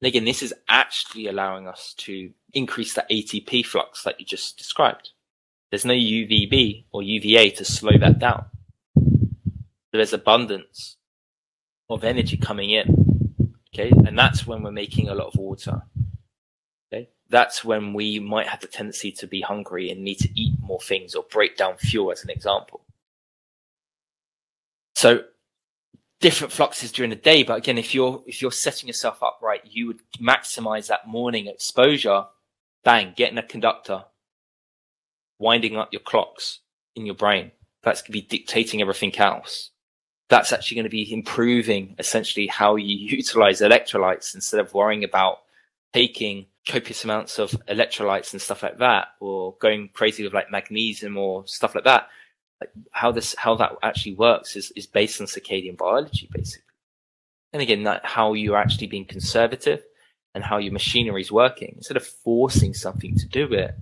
And 0.00 0.08
again, 0.08 0.26
this 0.26 0.42
is 0.42 0.54
actually 0.68 1.26
allowing 1.26 1.66
us 1.66 1.94
to 1.98 2.30
increase 2.52 2.94
that 2.94 3.10
ATP 3.10 3.64
flux 3.64 4.04
that 4.04 4.20
you 4.20 4.26
just 4.26 4.58
described. 4.58 5.10
There's 5.70 5.86
no 5.86 5.94
UVB 5.94 6.84
or 6.92 7.02
UVA 7.02 7.50
to 7.50 7.64
slow 7.64 7.96
that 7.98 8.18
down. 8.18 8.44
There's 9.92 10.12
abundance 10.12 10.96
of 11.88 12.04
energy 12.04 12.36
coming 12.36 12.70
in. 12.70 13.54
Okay. 13.74 13.90
And 14.06 14.18
that's 14.18 14.46
when 14.46 14.62
we're 14.62 14.70
making 14.70 15.08
a 15.08 15.14
lot 15.14 15.28
of 15.28 15.36
water 15.36 15.82
Okay. 16.92 17.08
that's 17.28 17.64
when 17.64 17.92
we 17.92 18.18
might 18.18 18.48
have 18.48 18.60
the 18.60 18.66
tendency 18.66 19.12
to 19.12 19.26
be 19.26 19.40
hungry 19.40 19.90
and 19.90 20.02
need 20.02 20.18
to 20.18 20.28
eat 20.40 20.54
more 20.60 20.80
things 20.80 21.14
or 21.14 21.24
break 21.30 21.56
down 21.56 21.76
fuel 21.76 22.10
as 22.10 22.24
an 22.24 22.30
example. 22.30 22.80
So 24.96 25.24
different 26.20 26.52
fluxes 26.52 26.92
during 26.92 27.10
the 27.10 27.16
day, 27.16 27.42
but 27.42 27.58
again, 27.58 27.78
if 27.78 27.94
you're 27.94 28.22
if 28.26 28.42
you're 28.42 28.52
setting 28.52 28.88
yourself 28.88 29.22
up 29.22 29.38
right, 29.40 29.62
you 29.64 29.86
would 29.86 30.00
maximize 30.20 30.88
that 30.88 31.06
morning 31.06 31.46
exposure. 31.46 32.24
Bang, 32.82 33.12
getting 33.16 33.38
a 33.38 33.42
conductor, 33.42 34.04
winding 35.38 35.76
up 35.76 35.92
your 35.92 36.00
clocks 36.00 36.60
in 36.96 37.04
your 37.06 37.14
brain. 37.14 37.52
That's 37.82 38.02
going 38.02 38.06
to 38.08 38.12
be 38.12 38.22
dictating 38.22 38.80
everything 38.80 39.16
else. 39.18 39.70
That's 40.30 40.52
actually 40.52 40.76
going 40.76 40.84
to 40.84 40.90
be 40.90 41.12
improving 41.12 41.96
essentially 41.98 42.46
how 42.46 42.76
you 42.76 42.96
utilize 43.16 43.60
electrolytes 43.60 44.34
instead 44.34 44.60
of 44.60 44.72
worrying 44.72 45.04
about 45.04 45.40
taking 45.92 46.46
copious 46.66 47.04
amounts 47.04 47.38
of 47.38 47.50
electrolytes 47.68 48.32
and 48.32 48.40
stuff 48.40 48.62
like 48.62 48.78
that, 48.78 49.08
or 49.20 49.54
going 49.60 49.90
crazy 49.92 50.24
with 50.24 50.32
like 50.32 50.50
magnesium 50.50 51.18
or 51.18 51.46
stuff 51.46 51.74
like 51.74 51.84
that. 51.84 52.08
Like 52.60 52.70
how 52.92 53.10
this, 53.12 53.34
how 53.36 53.56
that 53.56 53.72
actually 53.82 54.14
works 54.14 54.56
is, 54.56 54.70
is 54.76 54.86
based 54.86 55.20
on 55.20 55.26
circadian 55.26 55.76
biology, 55.76 56.28
basically. 56.32 56.64
And 57.52 57.62
again, 57.62 57.82
that 57.84 58.04
how 58.06 58.34
you're 58.34 58.56
actually 58.56 58.86
being 58.86 59.04
conservative 59.04 59.82
and 60.34 60.44
how 60.44 60.58
your 60.58 60.72
machinery 60.72 61.22
is 61.22 61.32
working. 61.32 61.74
Instead 61.76 61.96
of 61.96 62.06
forcing 62.06 62.74
something 62.74 63.16
to 63.16 63.26
do 63.26 63.52
it, 63.52 63.74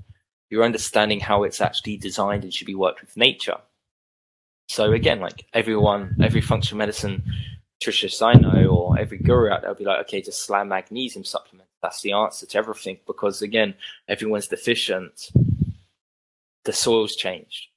you're 0.51 0.65
understanding 0.65 1.21
how 1.21 1.43
it's 1.43 1.61
actually 1.61 1.97
designed 1.97 2.45
and 2.45 2.55
should 2.55 2.67
be 2.67 2.75
worked 2.75 3.01
with 3.01 3.17
nature. 3.17 3.59
So 4.69 4.93
again, 4.93 5.21
like 5.21 5.47
everyone, 5.53 6.17
every 6.23 6.41
functional 6.41 6.79
medicine 6.79 7.23
nutritionist 7.83 8.23
I 8.23 8.33
know 8.39 8.67
or 8.69 8.99
every 8.99 9.19
guru 9.19 9.51
out 9.51 9.63
there 9.63 9.71
will 9.71 9.77
be 9.77 9.85
like, 9.85 10.01
okay, 10.01 10.21
just 10.21 10.43
slam 10.43 10.69
magnesium 10.69 11.25
supplement 11.25 11.69
that's 11.83 12.03
the 12.03 12.13
answer 12.13 12.47
to 12.47 12.59
everything 12.59 12.99
because 13.07 13.43
again, 13.43 13.75
everyone's 14.09 14.49
deficient. 14.49 15.31
The 16.65 16.73
soil's 16.73 17.17
changed. 17.17 17.69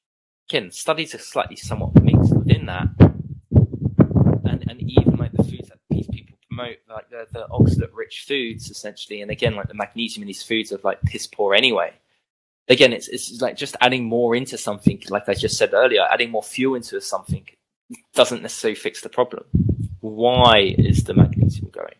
Again, 0.49 0.71
studies 0.71 1.15
are 1.15 1.19
slightly 1.19 1.55
somewhat 1.55 2.01
mixed 2.01 2.35
within 2.35 2.65
that. 2.65 2.87
And 2.99 4.65
and 4.69 4.81
even 4.81 5.17
like 5.17 5.31
the 5.33 5.43
foods 5.43 5.69
that 5.69 5.79
these 5.89 6.07
people 6.07 6.37
promote, 6.47 6.77
like 6.89 7.09
the, 7.09 7.27
the 7.31 7.47
oxalate 7.51 7.93
rich 7.93 8.25
foods 8.27 8.69
essentially, 8.69 9.21
and 9.21 9.31
again 9.31 9.55
like 9.55 9.67
the 9.67 9.73
magnesium 9.73 10.23
in 10.23 10.27
these 10.27 10.43
foods 10.43 10.71
are 10.71 10.79
like 10.83 11.01
piss 11.03 11.27
poor 11.27 11.53
anyway. 11.53 11.93
Again, 12.67 12.93
it's 12.93 13.07
it's 13.07 13.41
like 13.41 13.57
just 13.57 13.75
adding 13.81 14.05
more 14.05 14.35
into 14.35 14.57
something, 14.57 15.01
like 15.09 15.27
I 15.27 15.33
just 15.33 15.57
said 15.57 15.73
earlier, 15.73 16.05
adding 16.09 16.31
more 16.31 16.43
fuel 16.43 16.75
into 16.75 17.01
something 17.01 17.45
doesn't 18.13 18.41
necessarily 18.41 18.75
fix 18.75 19.01
the 19.01 19.09
problem. 19.09 19.43
Why 19.99 20.75
is 20.77 21.03
the 21.03 21.13
magnesium 21.13 21.69
going? 21.71 21.95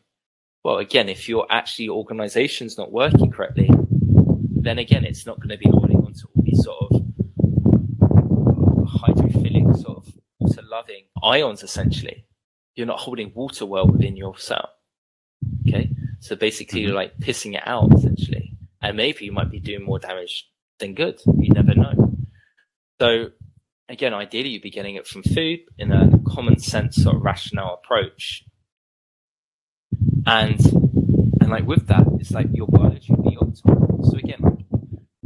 well, 0.64 0.78
again, 0.78 1.10
if 1.10 1.28
your 1.28 1.48
actually 1.50 1.90
organization's 1.90 2.78
not 2.78 2.92
working 2.92 3.32
correctly, 3.32 3.70
then 4.62 4.78
again, 4.78 5.06
it's 5.06 5.26
not 5.26 5.40
going 5.40 5.50
to 5.50 5.58
be 5.58 5.70
holding 5.70 5.98
on 5.98 6.14
to 6.14 6.28
all 6.36 6.44
these 6.44 6.64
sort 6.64 6.92
of 6.92 7.02
hydrophilic, 9.02 9.76
sort 9.82 9.98
of 9.98 10.14
water 10.40 10.62
loving 10.70 11.06
ions, 11.24 11.64
essentially. 11.64 12.26
You're 12.76 12.88
not 12.88 13.00
holding 13.00 13.32
water 13.34 13.66
well 13.66 13.88
within 13.88 14.16
your 14.16 14.38
cell. 14.38 14.70
Okay. 15.68 15.90
So 16.20 16.36
basically, 16.36 16.82
mm-hmm. 16.82 16.90
you're 16.90 16.96
like 16.96 17.18
pissing 17.18 17.56
it 17.56 17.64
out, 17.66 17.92
essentially. 17.96 18.56
And 18.84 18.98
maybe 18.98 19.26
you 19.26 19.32
might 19.32 19.50
be 19.50 19.60
doing 19.60 19.84
more 19.84 20.00
damage 20.00 20.48
than 20.82 20.94
good. 20.94 21.20
You 21.40 21.54
never 21.54 21.74
know. 21.74 22.16
So 23.00 23.30
again, 23.90 24.14
ideally 24.14 24.50
you'd 24.50 24.62
be 24.62 24.70
getting 24.70 24.96
it 24.96 25.08
from 25.08 25.24
food 25.24 25.60
in 25.78 25.92
a 25.92 26.10
common 26.28 26.60
sense 26.60 26.98
sort 26.98 27.16
of 27.16 27.24
rational 27.24 27.74
approach. 27.74 28.44
And 30.26 30.60
and 31.42 31.50
like 31.50 31.66
with 31.66 31.88
that, 31.88 32.06
it's 32.20 32.32
like 32.32 32.48
your 32.54 32.68
biology 32.68 33.14
will 33.14 33.30
be 33.30 33.38
optimal. 33.38 34.06
So 34.06 34.18
again, 34.18 34.66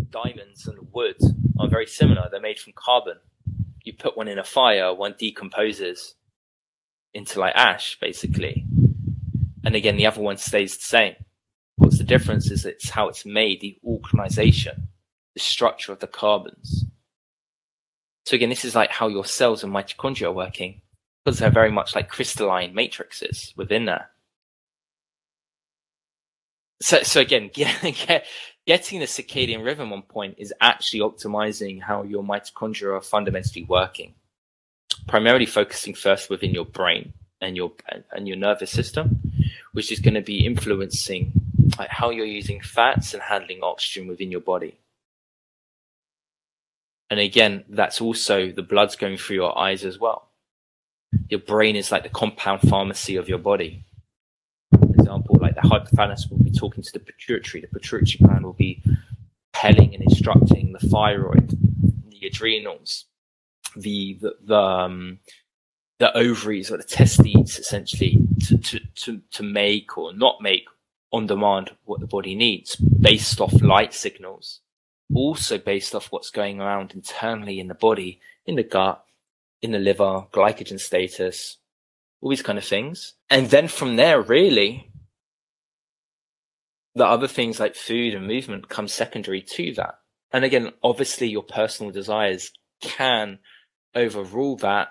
diamonds 0.09 0.67
and 0.67 0.77
wood 0.93 1.17
are 1.59 1.67
very 1.67 1.87
similar. 1.87 2.27
They're 2.31 2.39
made 2.39 2.59
from 2.59 2.73
carbon. 2.75 3.17
You 3.83 3.93
put 3.93 4.17
one 4.17 4.27
in 4.27 4.39
a 4.39 4.43
fire, 4.43 4.93
one 4.93 5.15
decomposes 5.19 6.15
into 7.13 7.39
like 7.39 7.55
ash, 7.55 7.97
basically. 7.99 8.65
And 9.63 9.75
again, 9.75 9.97
the 9.97 10.07
other 10.07 10.21
one 10.21 10.37
stays 10.37 10.77
the 10.77 10.83
same. 10.83 11.15
What's 11.77 11.97
the 11.97 12.03
difference 12.03 12.49
is 12.51 12.65
it's 12.65 12.89
how 12.89 13.09
it's 13.09 13.25
made, 13.25 13.61
the 13.61 13.77
organization, 13.83 14.87
the 15.35 15.39
structure 15.41 15.91
of 15.91 15.99
the 15.99 16.07
carbons. 16.07 16.85
So 18.25 18.35
again, 18.35 18.49
this 18.49 18.65
is 18.65 18.73
like 18.73 18.89
how 18.89 19.07
your 19.07 19.25
cells 19.25 19.63
and 19.63 19.71
mitochondria 19.71 20.23
are 20.23 20.31
working 20.31 20.81
because 21.23 21.39
they're 21.39 21.51
very 21.51 21.71
much 21.71 21.95
like 21.95 22.09
crystalline 22.09 22.73
matrices 22.73 23.53
within 23.55 23.85
there. 23.85 24.09
So, 26.81 27.03
so 27.03 27.21
again, 27.21 27.51
get, 27.53 27.81
get, 28.07 28.25
getting 28.65 28.99
the 28.99 29.05
circadian 29.05 29.63
rhythm 29.63 29.93
on 29.93 30.01
point 30.01 30.35
is 30.37 30.53
actually 30.59 31.01
optimizing 31.01 31.81
how 31.81 32.03
your 32.03 32.23
mitochondria 32.23 32.97
are 32.97 33.01
fundamentally 33.01 33.65
working. 33.65 34.15
Primarily 35.07 35.45
focusing 35.45 35.93
first 35.93 36.29
within 36.29 36.51
your 36.51 36.65
brain 36.65 37.13
and 37.41 37.55
your 37.55 37.73
and 38.11 38.27
your 38.27 38.37
nervous 38.37 38.71
system, 38.71 39.21
which 39.73 39.91
is 39.91 39.99
going 39.99 40.15
to 40.15 40.21
be 40.21 40.45
influencing 40.45 41.31
like 41.77 41.89
how 41.89 42.09
you're 42.09 42.25
using 42.25 42.61
fats 42.61 43.13
and 43.13 43.21
handling 43.21 43.59
oxygen 43.61 44.07
within 44.07 44.31
your 44.31 44.41
body. 44.41 44.79
And 47.09 47.19
again, 47.19 47.63
that's 47.69 48.01
also 48.01 48.51
the 48.51 48.63
blood's 48.63 48.95
going 48.95 49.17
through 49.17 49.35
your 49.37 49.57
eyes 49.57 49.85
as 49.85 49.99
well. 49.99 50.29
Your 51.29 51.39
brain 51.39 51.75
is 51.75 51.91
like 51.91 52.03
the 52.03 52.09
compound 52.09 52.61
pharmacy 52.61 53.15
of 53.15 53.29
your 53.29 53.37
body. 53.37 53.85
For 54.71 54.89
example, 54.89 55.37
like 55.39 55.55
the 55.55 55.61
hypothalamus 55.61 56.29
will 56.29 56.43
be 56.43 56.51
talking 56.51 56.83
to 56.83 56.91
the 56.91 56.99
pituitary, 56.99 57.61
the 57.61 57.67
pituitary 57.67 58.25
gland 58.25 58.45
will 58.45 58.53
be 58.53 58.83
telling 59.53 59.93
and 59.93 60.03
instructing 60.03 60.73
the 60.73 60.87
thyroid, 60.87 61.57
the 62.09 62.27
adrenals, 62.27 63.05
the 63.75 64.17
the, 64.21 64.35
the 64.43 64.59
um, 64.59 65.19
the 65.99 66.15
ovaries 66.17 66.71
or 66.71 66.77
the 66.77 66.83
testes 66.83 67.57
essentially 67.57 68.17
to, 68.45 68.57
to, 68.57 68.79
to, 68.95 69.21
to 69.31 69.43
make 69.43 69.97
or 69.97 70.13
not 70.13 70.41
make 70.41 70.65
on 71.11 71.25
demand 71.25 71.71
what 71.85 72.01
the 72.01 72.07
body 72.07 72.35
needs 72.35 72.75
based 72.75 73.39
off 73.39 73.61
light 73.61 73.93
signals 73.93 74.59
also 75.13 75.57
based 75.57 75.93
off 75.93 76.11
what's 76.11 76.29
going 76.29 76.59
around 76.59 76.93
internally 76.93 77.59
in 77.59 77.67
the 77.67 77.75
body, 77.75 78.19
in 78.45 78.55
the 78.55 78.63
gut, 78.63 79.03
in 79.61 79.71
the 79.71 79.79
liver, 79.79 80.25
glycogen 80.31 80.79
status, 80.79 81.57
all 82.21 82.29
these 82.29 82.41
kind 82.41 82.57
of 82.57 82.65
things. 82.65 83.13
And 83.29 83.49
then 83.49 83.67
from 83.67 83.95
there, 83.95 84.21
really, 84.21 84.91
the 86.95 87.05
other 87.05 87.27
things 87.27 87.59
like 87.59 87.75
food 87.75 88.13
and 88.13 88.27
movement 88.27 88.69
come 88.69 88.87
secondary 88.87 89.41
to 89.41 89.73
that. 89.75 89.99
And 90.31 90.43
again, 90.43 90.71
obviously 90.83 91.27
your 91.27 91.43
personal 91.43 91.91
desires 91.91 92.51
can 92.81 93.39
overrule 93.93 94.57
that. 94.57 94.89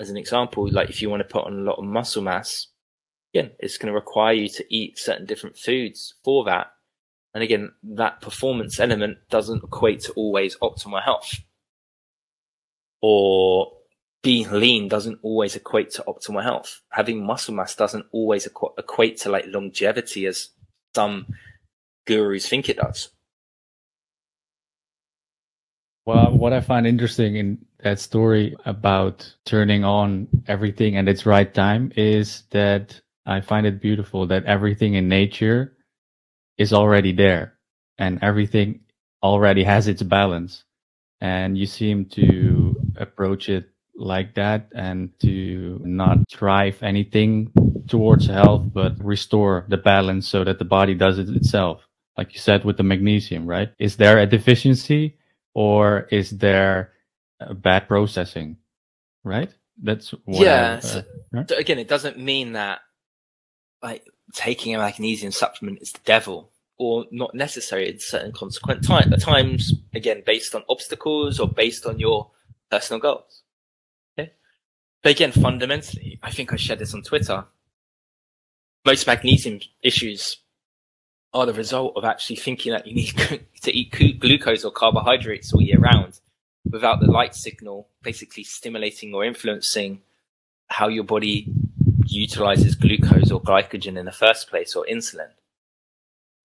As 0.00 0.10
an 0.10 0.16
example, 0.16 0.68
like 0.70 0.90
if 0.90 1.02
you 1.02 1.10
want 1.10 1.20
to 1.20 1.28
put 1.28 1.44
on 1.44 1.52
a 1.52 1.62
lot 1.62 1.78
of 1.78 1.84
muscle 1.84 2.22
mass, 2.22 2.68
again, 3.34 3.50
it's 3.58 3.78
going 3.78 3.88
to 3.88 3.98
require 3.98 4.32
you 4.32 4.48
to 4.48 4.64
eat 4.74 4.98
certain 4.98 5.26
different 5.26 5.58
foods 5.58 6.14
for 6.24 6.44
that 6.44 6.68
and 7.38 7.44
again, 7.44 7.70
that 7.84 8.20
performance 8.20 8.80
element 8.80 9.18
doesn't 9.30 9.62
equate 9.62 10.00
to 10.00 10.12
always 10.14 10.56
optimal 10.56 11.00
health. 11.00 11.36
Or 13.00 13.70
being 14.24 14.50
lean 14.50 14.88
doesn't 14.88 15.20
always 15.22 15.54
equate 15.54 15.92
to 15.92 16.04
optimal 16.08 16.42
health. 16.42 16.80
Having 16.90 17.24
muscle 17.24 17.54
mass 17.54 17.76
doesn't 17.76 18.06
always 18.10 18.48
equ- 18.48 18.76
equate 18.76 19.18
to 19.18 19.30
like 19.30 19.44
longevity 19.46 20.26
as 20.26 20.48
some 20.96 21.26
gurus 22.08 22.48
think 22.48 22.68
it 22.68 22.78
does. 22.78 23.10
Well, 26.06 26.36
what 26.36 26.52
I 26.52 26.60
find 26.60 26.88
interesting 26.88 27.36
in 27.36 27.64
that 27.84 28.00
story 28.00 28.56
about 28.64 29.32
turning 29.44 29.84
on 29.84 30.26
everything 30.48 30.96
at 30.96 31.06
its 31.06 31.24
right 31.24 31.54
time 31.54 31.92
is 31.94 32.42
that 32.50 33.00
I 33.26 33.42
find 33.42 33.64
it 33.64 33.80
beautiful 33.80 34.26
that 34.26 34.44
everything 34.46 34.94
in 34.94 35.06
nature 35.06 35.77
is 36.58 36.72
already 36.72 37.12
there 37.12 37.54
and 37.98 38.18
everything 38.22 38.80
already 39.22 39.64
has 39.64 39.88
its 39.88 40.02
balance. 40.02 40.64
And 41.20 41.56
you 41.58 41.66
seem 41.66 42.04
to 42.06 42.76
approach 42.96 43.48
it 43.48 43.70
like 43.96 44.34
that 44.34 44.68
and 44.74 45.10
to 45.20 45.80
not 45.84 46.28
drive 46.28 46.80
anything 46.82 47.52
towards 47.88 48.26
health, 48.26 48.62
but 48.72 49.02
restore 49.02 49.64
the 49.68 49.76
balance 49.76 50.28
so 50.28 50.44
that 50.44 50.58
the 50.58 50.64
body 50.64 50.94
does 50.94 51.18
it 51.18 51.28
itself. 51.30 51.82
Like 52.16 52.34
you 52.34 52.40
said 52.40 52.64
with 52.64 52.76
the 52.76 52.82
magnesium, 52.82 53.46
right? 53.46 53.70
Is 53.78 53.96
there 53.96 54.18
a 54.18 54.26
deficiency 54.26 55.16
or 55.54 56.08
is 56.10 56.30
there 56.30 56.92
a 57.40 57.54
bad 57.54 57.88
processing? 57.88 58.56
Right? 59.24 59.52
That's 59.82 60.14
yeah. 60.26 60.80
I, 60.82 60.86
uh, 60.86 61.02
right? 61.32 61.50
Again, 61.52 61.78
it 61.78 61.88
doesn't 61.88 62.18
mean 62.18 62.52
that 62.52 62.80
like 63.82 64.04
taking 64.32 64.74
a 64.74 64.78
magnesium 64.78 65.32
supplement 65.32 65.80
is 65.80 65.92
the 65.92 66.00
devil 66.04 66.50
or 66.78 67.06
not 67.10 67.34
necessary 67.34 67.88
in 67.90 67.98
certain 67.98 68.32
consequent 68.32 68.84
time, 68.84 69.10
times, 69.20 69.74
again, 69.94 70.22
based 70.24 70.54
on 70.54 70.62
obstacles 70.68 71.40
or 71.40 71.48
based 71.48 71.86
on 71.86 71.98
your 71.98 72.30
personal 72.70 73.00
goals. 73.00 73.42
Okay. 74.18 74.32
But 75.02 75.10
again, 75.10 75.32
fundamentally, 75.32 76.20
I 76.22 76.30
think 76.30 76.52
I 76.52 76.56
shared 76.56 76.78
this 76.78 76.94
on 76.94 77.02
Twitter. 77.02 77.44
Most 78.86 79.06
magnesium 79.06 79.60
issues 79.82 80.38
are 81.34 81.46
the 81.46 81.52
result 81.52 81.94
of 81.96 82.04
actually 82.04 82.36
thinking 82.36 82.72
that 82.72 82.86
you 82.86 82.94
need 82.94 83.16
to 83.62 83.76
eat 83.76 84.20
glucose 84.20 84.64
or 84.64 84.70
carbohydrates 84.70 85.52
all 85.52 85.60
year 85.60 85.78
round 85.78 86.20
without 86.70 87.00
the 87.00 87.10
light 87.10 87.34
signal 87.34 87.88
basically 88.02 88.44
stimulating 88.44 89.14
or 89.14 89.24
influencing 89.24 90.00
how 90.68 90.88
your 90.88 91.04
body 91.04 91.50
utilizes 92.10 92.74
glucose 92.74 93.30
or 93.30 93.40
glycogen 93.40 93.98
in 93.98 94.04
the 94.04 94.12
first 94.12 94.48
place 94.48 94.74
or 94.74 94.86
insulin. 94.90 95.28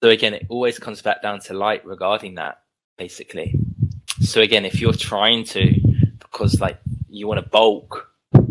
So 0.02 0.10
again, 0.10 0.34
it 0.34 0.46
always 0.50 0.80
comes 0.80 1.02
back 1.02 1.22
down 1.22 1.40
to 1.42 1.54
light 1.54 1.86
regarding 1.86 2.36
that, 2.36 2.62
basically. 2.98 3.56
So 4.22 4.42
again, 4.42 4.66
if 4.66 4.82
you're 4.82 4.94
trying 4.94 5.46
to, 5.46 5.74
because 6.20 6.60
like 6.60 6.80
you 7.10 7.28
want 7.28 7.44
to 7.44 7.50
bulk, 7.50 8.10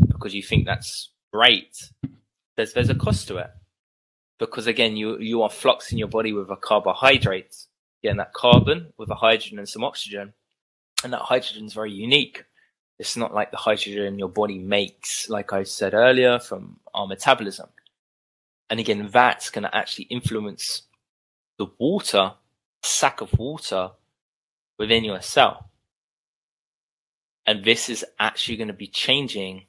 because 0.08 0.34
you 0.34 0.42
think 0.42 0.64
that's 0.64 1.10
great, 1.32 1.90
there's 2.56 2.72
there's 2.72 2.88
a 2.88 2.94
cost 2.94 3.28
to 3.28 3.36
it. 3.36 3.50
Because 4.38 4.66
again, 4.66 4.96
you 4.96 5.18
you 5.18 5.42
are 5.42 5.50
fluxing 5.50 5.98
your 5.98 6.08
body 6.08 6.32
with 6.32 6.50
a 6.50 6.56
carbohydrate, 6.56 7.54
getting 8.02 8.18
that 8.18 8.32
carbon 8.32 8.92
with 8.96 9.10
a 9.10 9.14
hydrogen 9.14 9.58
and 9.58 9.68
some 9.68 9.84
oxygen, 9.84 10.32
and 11.04 11.12
that 11.12 11.20
hydrogen 11.20 11.66
is 11.66 11.74
very 11.74 11.92
unique. 11.92 12.44
It's 12.98 13.16
not 13.16 13.34
like 13.34 13.50
the 13.50 13.56
hydrogen 13.56 14.18
your 14.18 14.28
body 14.28 14.58
makes, 14.58 15.28
like 15.28 15.52
I 15.52 15.64
said 15.64 15.94
earlier, 15.94 16.38
from 16.38 16.78
our 16.94 17.06
metabolism. 17.06 17.68
And 18.70 18.78
again, 18.78 19.08
that's 19.12 19.50
going 19.50 19.64
to 19.64 19.76
actually 19.76 20.04
influence 20.04 20.82
the 21.58 21.66
water, 21.78 22.34
sack 22.82 23.20
of 23.20 23.38
water 23.38 23.90
within 24.78 25.04
your 25.04 25.20
cell. 25.20 25.70
And 27.46 27.64
this 27.64 27.88
is 27.88 28.04
actually 28.18 28.56
going 28.56 28.68
to 28.68 28.74
be 28.74 28.86
changing 28.86 29.64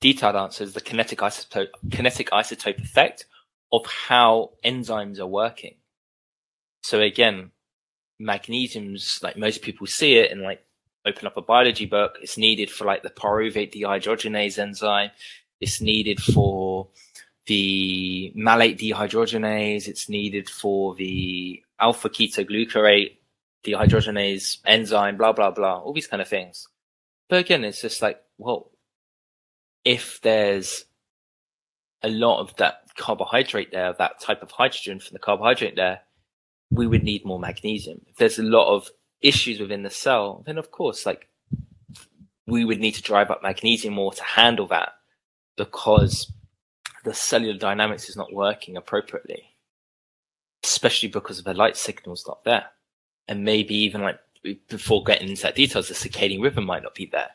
detailed 0.00 0.36
answers, 0.36 0.72
the 0.72 0.80
kinetic 0.80 1.18
isotope, 1.18 1.68
kinetic 1.90 2.30
isotope 2.30 2.82
effect 2.82 3.26
of 3.72 3.86
how 3.86 4.50
enzymes 4.64 5.18
are 5.18 5.26
working. 5.26 5.76
So 6.82 7.00
again, 7.00 7.50
magnesium's 8.18 9.20
like 9.22 9.36
most 9.36 9.62
people 9.62 9.86
see 9.86 10.16
it 10.16 10.30
and 10.30 10.42
like 10.42 10.63
open 11.06 11.26
up 11.26 11.36
a 11.36 11.42
biology 11.42 11.86
book. 11.86 12.16
It's 12.22 12.38
needed 12.38 12.70
for 12.70 12.84
like 12.84 13.02
the 13.02 13.10
pyruvate 13.10 13.72
dehydrogenase 13.74 14.58
enzyme. 14.58 15.10
It's 15.60 15.80
needed 15.80 16.20
for 16.20 16.88
the 17.46 18.32
malate 18.34 18.78
dehydrogenase. 18.78 19.86
It's 19.88 20.08
needed 20.08 20.48
for 20.48 20.94
the 20.94 21.62
alpha 21.78 22.08
ketoglutarate 22.08 23.16
dehydrogenase 23.64 24.58
enzyme, 24.66 25.16
blah, 25.16 25.32
blah, 25.32 25.50
blah, 25.50 25.78
all 25.78 25.92
these 25.92 26.06
kind 26.06 26.22
of 26.22 26.28
things. 26.28 26.68
But 27.28 27.40
again, 27.40 27.64
it's 27.64 27.80
just 27.80 28.02
like, 28.02 28.20
well, 28.38 28.70
if 29.84 30.20
there's 30.22 30.84
a 32.02 32.08
lot 32.08 32.40
of 32.40 32.54
that 32.56 32.82
carbohydrate 32.96 33.72
there, 33.72 33.94
that 33.98 34.20
type 34.20 34.42
of 34.42 34.50
hydrogen 34.50 35.00
from 35.00 35.14
the 35.14 35.18
carbohydrate 35.18 35.76
there, 35.76 36.00
we 36.70 36.86
would 36.86 37.02
need 37.02 37.24
more 37.24 37.38
magnesium. 37.38 38.02
If 38.08 38.16
there's 38.16 38.38
a 38.38 38.42
lot 38.42 38.74
of 38.74 38.90
issues 39.24 39.60
within 39.60 39.82
the 39.82 39.90
cell, 39.90 40.42
then 40.46 40.58
of 40.58 40.70
course, 40.70 41.06
like 41.06 41.28
we 42.46 42.64
would 42.64 42.80
need 42.80 42.92
to 42.94 43.02
drive 43.02 43.30
up 43.30 43.42
magnesium 43.42 43.94
more 43.94 44.12
to 44.12 44.22
handle 44.24 44.66
that 44.68 44.92
because 45.56 46.32
the 47.04 47.14
cellular 47.14 47.58
dynamics 47.58 48.08
is 48.08 48.16
not 48.16 48.32
working 48.32 48.76
appropriately. 48.76 49.50
especially 50.64 51.08
because 51.08 51.38
of 51.38 51.44
the 51.44 51.54
light 51.54 51.76
signal's 51.76 52.24
not 52.26 52.44
there. 52.44 52.66
And 53.28 53.44
maybe 53.44 53.74
even 53.74 54.02
like 54.02 54.18
before 54.68 55.04
getting 55.04 55.28
into 55.28 55.42
that 55.42 55.54
details, 55.54 55.88
the 55.88 55.94
circadian 55.94 56.42
rhythm 56.42 56.64
might 56.66 56.82
not 56.82 56.94
be 56.94 57.06
there. 57.06 57.30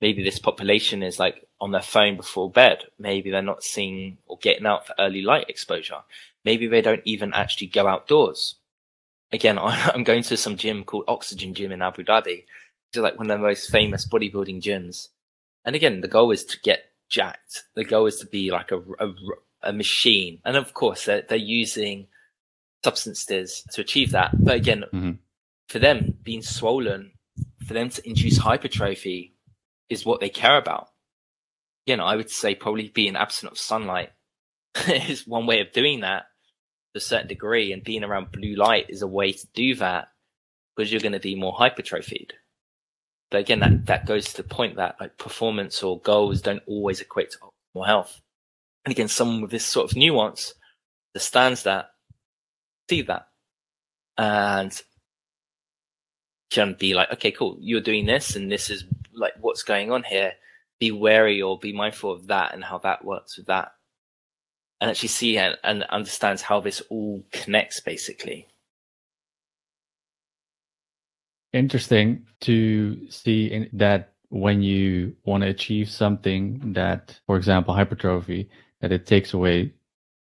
Maybe 0.00 0.22
this 0.22 0.38
population 0.38 1.02
is 1.02 1.18
like 1.18 1.46
on 1.60 1.72
their 1.72 1.82
phone 1.82 2.16
before 2.16 2.50
bed. 2.50 2.84
Maybe 2.98 3.30
they're 3.30 3.42
not 3.42 3.62
seeing 3.62 4.18
or 4.26 4.38
getting 4.38 4.66
out 4.66 4.86
for 4.86 4.94
early 4.98 5.22
light 5.22 5.48
exposure. 5.48 6.00
Maybe 6.44 6.66
they 6.66 6.82
don't 6.82 7.02
even 7.04 7.32
actually 7.34 7.68
go 7.68 7.86
outdoors. 7.86 8.56
Again, 9.36 9.58
I'm 9.60 10.02
going 10.02 10.22
to 10.24 10.36
some 10.36 10.56
gym 10.56 10.82
called 10.82 11.04
Oxygen 11.08 11.52
Gym 11.52 11.70
in 11.70 11.82
Abu 11.82 12.02
Dhabi. 12.02 12.44
It's 12.88 12.96
like 12.96 13.18
one 13.18 13.30
of 13.30 13.38
the 13.38 13.46
most 13.46 13.70
famous 13.70 14.08
bodybuilding 14.08 14.62
gyms. 14.62 15.08
And 15.66 15.76
again, 15.76 16.00
the 16.00 16.08
goal 16.08 16.30
is 16.30 16.44
to 16.46 16.60
get 16.60 16.86
jacked. 17.10 17.64
The 17.74 17.84
goal 17.84 18.06
is 18.06 18.16
to 18.20 18.26
be 18.26 18.50
like 18.50 18.72
a, 18.72 18.78
a, 18.98 19.12
a 19.62 19.72
machine. 19.74 20.38
And 20.46 20.56
of 20.56 20.72
course, 20.72 21.04
they're, 21.04 21.20
they're 21.28 21.36
using 21.36 22.06
substances 22.82 23.62
to 23.72 23.82
achieve 23.82 24.12
that. 24.12 24.30
But 24.42 24.56
again, 24.56 24.84
mm-hmm. 24.90 25.12
for 25.68 25.80
them, 25.80 26.14
being 26.22 26.42
swollen, 26.42 27.12
for 27.66 27.74
them 27.74 27.90
to 27.90 28.08
induce 28.08 28.38
hypertrophy 28.38 29.34
is 29.90 30.06
what 30.06 30.20
they 30.20 30.30
care 30.30 30.56
about. 30.56 30.88
You 31.84 31.98
know, 31.98 32.06
I 32.06 32.16
would 32.16 32.30
say 32.30 32.54
probably 32.54 32.88
being 32.88 33.16
absent 33.16 33.52
of 33.52 33.58
sunlight 33.58 34.12
is 34.88 35.26
one 35.26 35.44
way 35.44 35.60
of 35.60 35.72
doing 35.72 36.00
that 36.00 36.26
a 36.96 37.00
certain 37.00 37.28
degree, 37.28 37.72
and 37.72 37.84
being 37.84 38.04
around 38.04 38.32
blue 38.32 38.54
light 38.54 38.86
is 38.88 39.02
a 39.02 39.06
way 39.06 39.32
to 39.32 39.46
do 39.54 39.74
that 39.76 40.08
because 40.74 40.90
you're 40.90 41.00
going 41.00 41.12
to 41.12 41.20
be 41.20 41.34
more 41.34 41.52
hypertrophied. 41.52 42.32
But 43.30 43.40
again, 43.40 43.60
that, 43.60 43.86
that 43.86 44.06
goes 44.06 44.26
to 44.26 44.36
the 44.42 44.48
point 44.48 44.76
that 44.76 44.96
like 45.00 45.18
performance 45.18 45.82
or 45.82 46.00
goals 46.00 46.42
don't 46.42 46.62
always 46.66 47.00
equate 47.00 47.32
to 47.32 47.38
optimal 47.38 47.86
health. 47.86 48.20
And 48.84 48.92
again, 48.92 49.08
someone 49.08 49.42
with 49.42 49.50
this 49.50 49.64
sort 49.64 49.90
of 49.90 49.96
nuance 49.96 50.54
understands 51.14 51.64
that, 51.64 51.90
see 52.88 53.02
that, 53.02 53.28
and 54.16 54.80
can 56.50 56.76
be 56.78 56.94
like, 56.94 57.10
okay, 57.14 57.32
cool, 57.32 57.56
you're 57.60 57.80
doing 57.80 58.06
this, 58.06 58.36
and 58.36 58.50
this 58.50 58.70
is 58.70 58.84
like 59.12 59.32
what's 59.40 59.62
going 59.62 59.90
on 59.90 60.04
here. 60.04 60.32
Be 60.78 60.92
wary 60.92 61.40
or 61.40 61.58
be 61.58 61.72
mindful 61.72 62.12
of 62.12 62.26
that 62.26 62.54
and 62.54 62.62
how 62.62 62.78
that 62.78 63.04
works 63.04 63.38
with 63.38 63.46
that, 63.46 63.72
and 64.80 64.90
actually 64.90 65.08
see 65.08 65.38
and, 65.38 65.56
and 65.64 65.82
understands 65.84 66.42
how 66.42 66.60
this 66.60 66.82
all 66.90 67.22
connects, 67.32 67.80
basically. 67.80 68.46
Interesting 71.52 72.26
to 72.40 73.10
see 73.10 73.46
in, 73.46 73.70
that 73.72 74.12
when 74.28 74.62
you 74.62 75.16
want 75.24 75.42
to 75.42 75.48
achieve 75.48 75.88
something 75.88 76.72
that, 76.74 77.18
for 77.26 77.36
example, 77.36 77.72
hypertrophy, 77.72 78.50
that 78.80 78.92
it 78.92 79.06
takes 79.06 79.32
away 79.32 79.72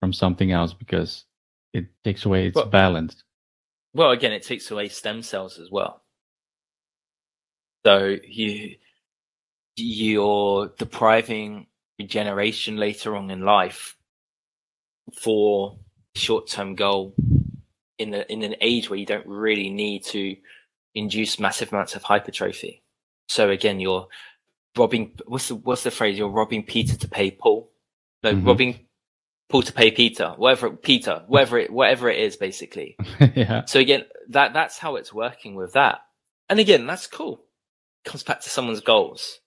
from 0.01 0.13
something 0.13 0.53
else 0.53 0.75
because 0.75 1.25
it 1.73 1.87
takes 2.05 2.25
away 2.25 2.49
its 2.49 2.57
well, 2.57 2.67
balance. 2.67 3.23
Well, 3.95 4.11
again, 4.11 4.33
it 4.33 4.43
takes 4.43 4.71
away 4.71 4.89
stem 4.89 5.23
cells 5.23 5.59
as 5.59 5.71
well. 5.71 6.03
So 7.87 8.17
you 8.27 8.77
you're 9.77 10.73
depriving 10.79 11.67
regeneration 11.99 12.77
later 12.77 13.15
on 13.15 13.31
in 13.31 13.43
life 13.43 13.96
for 15.15 15.79
short 16.15 16.49
term 16.49 16.75
goal 16.75 17.15
in 17.99 18.11
the 18.11 18.31
in 18.31 18.43
an 18.43 18.57
age 18.61 18.91
where 18.91 18.99
you 18.99 19.07
don't 19.07 19.27
really 19.27 19.71
need 19.71 20.05
to 20.05 20.37
induce 20.95 21.39
massive 21.39 21.73
amounts 21.73 21.95
of 21.95 22.03
hypertrophy. 22.03 22.83
So 23.29 23.51
again, 23.51 23.81
you're 23.81 24.09
robbing 24.77 25.13
what's 25.27 25.49
the 25.49 25.57
what's 25.57 25.83
the 25.83 25.91
phrase? 25.91 26.19
You're 26.19 26.29
robbing 26.29 26.65
Peter 26.65 26.97
to 26.97 27.09
pay 27.09 27.31
Paul. 27.31 27.71
No, 28.23 28.33
mm-hmm. 28.33 28.47
robbing 28.47 28.87
Paul 29.49 29.63
to 29.63 29.73
pay 29.73 29.91
Peter, 29.91 30.35
whatever 30.37 30.71
Peter, 30.71 31.23
whatever 31.27 31.59
it 31.59 31.73
whatever 31.73 32.11
it 32.11 32.19
is, 32.19 32.37
basically. 32.37 32.97
yeah. 33.35 33.65
So 33.67 33.79
again, 33.79 34.05
that 34.31 34.53
that's 34.53 34.79
how 34.79 34.97
it's 34.97 35.13
working 35.13 35.55
with 35.55 35.75
that. 35.75 36.01
And 36.49 36.59
again, 36.59 36.87
that's 36.87 37.07
cool. 37.07 37.45
It 38.05 38.11
comes 38.11 38.23
back 38.23 38.41
to 38.43 38.51
someone's 38.51 38.81
goals. 38.81 39.41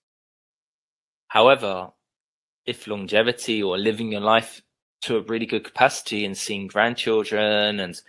However, 1.27 1.89
if 2.65 2.87
longevity 2.87 3.63
or 3.63 3.77
living 3.77 4.11
your 4.11 4.21
life 4.21 4.61
to 5.01 5.17
a 5.17 5.21
really 5.21 5.45
good 5.45 5.63
capacity 5.63 6.25
and 6.25 6.37
seeing 6.37 6.67
grandchildren 6.67 7.79
and 7.79 8.01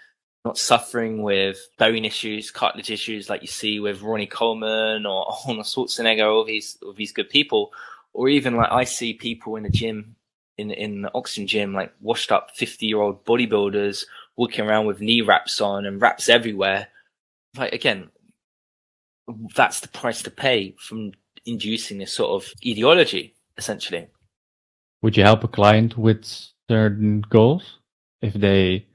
not 0.45 0.59
suffering 0.59 1.23
with 1.23 1.69
bone 1.79 2.05
issues, 2.05 2.51
cartilage 2.51 2.91
issues 2.91 3.29
like 3.29 3.43
you 3.43 3.49
see 3.49 3.79
with 3.79 4.03
Ronnie 4.03 4.27
Coleman 4.27 5.07
or 5.07 5.35
Arnold 5.47 5.67
Schwarzenegger, 5.67 6.27
all 6.27 6.45
these 6.45 6.79
all 6.83 6.93
these 6.93 7.13
good 7.13 7.29
people, 7.29 7.73
or 8.13 8.29
even 8.29 8.57
like 8.57 8.73
I 8.73 8.85
see 8.85 9.13
people 9.13 9.57
in 9.57 9.65
the 9.65 9.71
gym 9.71 10.17
in 10.57 10.71
in 10.71 11.03
the 11.03 11.15
oxygen 11.15 11.47
gym, 11.47 11.75
like 11.75 11.93
washed 12.01 12.33
up 12.33 12.53
fifty 12.57 12.87
year 12.87 13.01
old 13.01 13.25
bodybuilders 13.25 14.05
walking 14.37 14.65
around 14.67 14.87
with 14.87 15.01
knee 15.01 15.21
wraps 15.21 15.61
on 15.61 15.85
and 15.85 16.01
wraps 16.01 16.29
everywhere. 16.29 16.89
Like 17.57 17.75
again, 17.75 18.11
that's 19.55 19.81
the 19.81 19.89
price 19.89 20.23
to 20.23 20.31
pay 20.31 20.75
from 20.79 21.13
inducing 21.45 21.99
this 21.99 22.13
sort 22.13 22.43
of 22.43 22.53
ideology, 22.67 23.35
essentially. 23.59 24.09
Would 25.03 25.17
you 25.17 25.25
help 25.25 25.45
a 25.45 25.49
client 25.49 25.97
with 25.97 26.25
certain 26.71 27.21
goals 27.29 27.79
if 28.23 28.35
they 28.35 28.87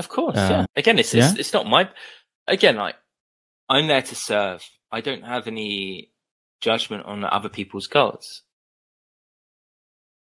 of 0.00 0.08
course, 0.08 0.38
uh, 0.38 0.48
yeah. 0.50 0.66
Again, 0.76 0.98
it's, 0.98 1.12
yeah? 1.12 1.28
it's 1.28 1.38
it's 1.38 1.52
not 1.52 1.66
my. 1.66 1.86
Again, 2.48 2.76
like 2.76 2.96
I'm 3.68 3.86
there 3.86 4.00
to 4.00 4.14
serve. 4.14 4.66
I 4.90 5.02
don't 5.02 5.24
have 5.24 5.46
any 5.46 6.10
judgment 6.62 7.04
on 7.04 7.22
other 7.22 7.50
people's 7.50 7.86
goals. 7.86 8.42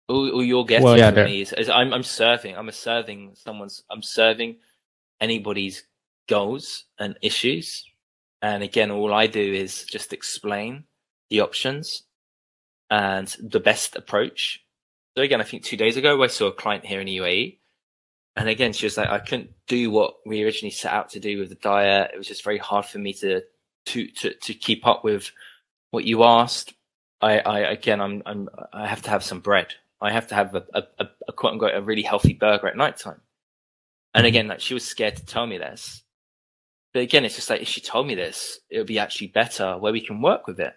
All, 0.09 0.27
all 0.31 0.43
you're 0.43 0.65
getting 0.65 0.83
well, 0.83 0.97
yeah, 0.97 1.11
from 1.11 1.25
me 1.25 1.41
is, 1.41 1.53
is, 1.53 1.69
I'm 1.69 1.93
I'm 1.93 2.01
serving. 2.01 2.57
I'm 2.57 2.69
a 2.69 2.71
serving 2.71 3.35
someone's. 3.35 3.83
I'm 3.91 4.01
serving 4.01 4.57
anybody's 5.21 5.83
goals 6.27 6.85
and 6.97 7.15
issues. 7.21 7.85
And 8.41 8.63
again, 8.63 8.89
all 8.89 9.13
I 9.13 9.27
do 9.27 9.53
is 9.53 9.83
just 9.83 10.11
explain 10.11 10.85
the 11.29 11.41
options 11.41 12.01
and 12.89 13.27
the 13.39 13.59
best 13.59 13.95
approach. 13.95 14.63
So 15.17 15.23
again, 15.23 15.41
I 15.41 15.45
think 15.45 15.63
two 15.63 15.77
days 15.77 15.97
ago 15.97 16.21
I 16.21 16.27
saw 16.27 16.45
a 16.45 16.51
client 16.51 16.85
here 16.85 16.99
in 16.99 17.07
the 17.07 17.17
UAE 17.17 17.57
and 18.35 18.47
again, 18.47 18.71
she 18.71 18.85
was 18.85 18.97
like, 18.97 19.09
I 19.09 19.17
couldn't 19.17 19.49
do 19.65 19.89
what 19.89 20.17
we 20.27 20.43
originally 20.43 20.69
set 20.69 20.93
out 20.93 21.09
to 21.09 21.19
do 21.19 21.39
with 21.39 21.49
the 21.49 21.55
diet. 21.55 22.11
It 22.13 22.19
was 22.19 22.27
just 22.27 22.43
very 22.43 22.59
hard 22.59 22.85
for 22.85 22.99
me 22.99 23.13
to 23.13 23.41
to 23.87 24.07
to, 24.07 24.35
to 24.35 24.53
keep 24.53 24.85
up 24.85 25.03
with 25.03 25.31
what 25.89 26.03
you 26.03 26.23
asked. 26.23 26.75
I, 27.19 27.39
I 27.39 27.59
again, 27.61 27.99
I'm 27.99 28.21
I'm 28.27 28.47
I 28.71 28.85
have 28.85 29.01
to 29.01 29.09
have 29.09 29.23
some 29.23 29.39
bread. 29.39 29.73
I 29.99 30.11
have 30.11 30.27
to 30.27 30.35
have 30.35 30.53
a, 30.53 30.63
a, 30.75 31.07
a 31.27 31.33
quote 31.33 31.53
unquote 31.53 31.73
a 31.73 31.81
really 31.81 32.03
healthy 32.03 32.33
burger 32.33 32.67
at 32.67 32.77
night 32.77 32.97
time. 32.97 33.21
And 34.13 34.21
mm-hmm. 34.21 34.27
again, 34.27 34.47
like 34.49 34.59
she 34.59 34.75
was 34.75 34.85
scared 34.85 35.15
to 35.15 35.25
tell 35.25 35.47
me 35.47 35.57
this. 35.57 36.03
But 36.93 37.01
again, 37.01 37.25
it's 37.25 37.35
just 37.35 37.49
like 37.49 37.61
if 37.61 37.67
she 37.67 37.81
told 37.81 38.05
me 38.05 38.13
this, 38.13 38.59
it 38.69 38.77
would 38.77 38.85
be 38.85 38.99
actually 38.99 39.29
better 39.29 39.79
where 39.79 39.93
we 39.93 40.05
can 40.05 40.21
work 40.21 40.45
with 40.45 40.59
it. 40.59 40.75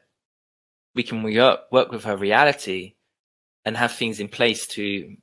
We 0.95 1.03
can 1.03 1.22
work 1.22 1.61
work 1.70 1.93
with 1.93 2.05
her 2.05 2.16
reality 2.16 2.95
and 3.64 3.76
have 3.76 3.92
things 3.92 4.20
in 4.20 4.28
place 4.28 4.66
to 4.66 5.16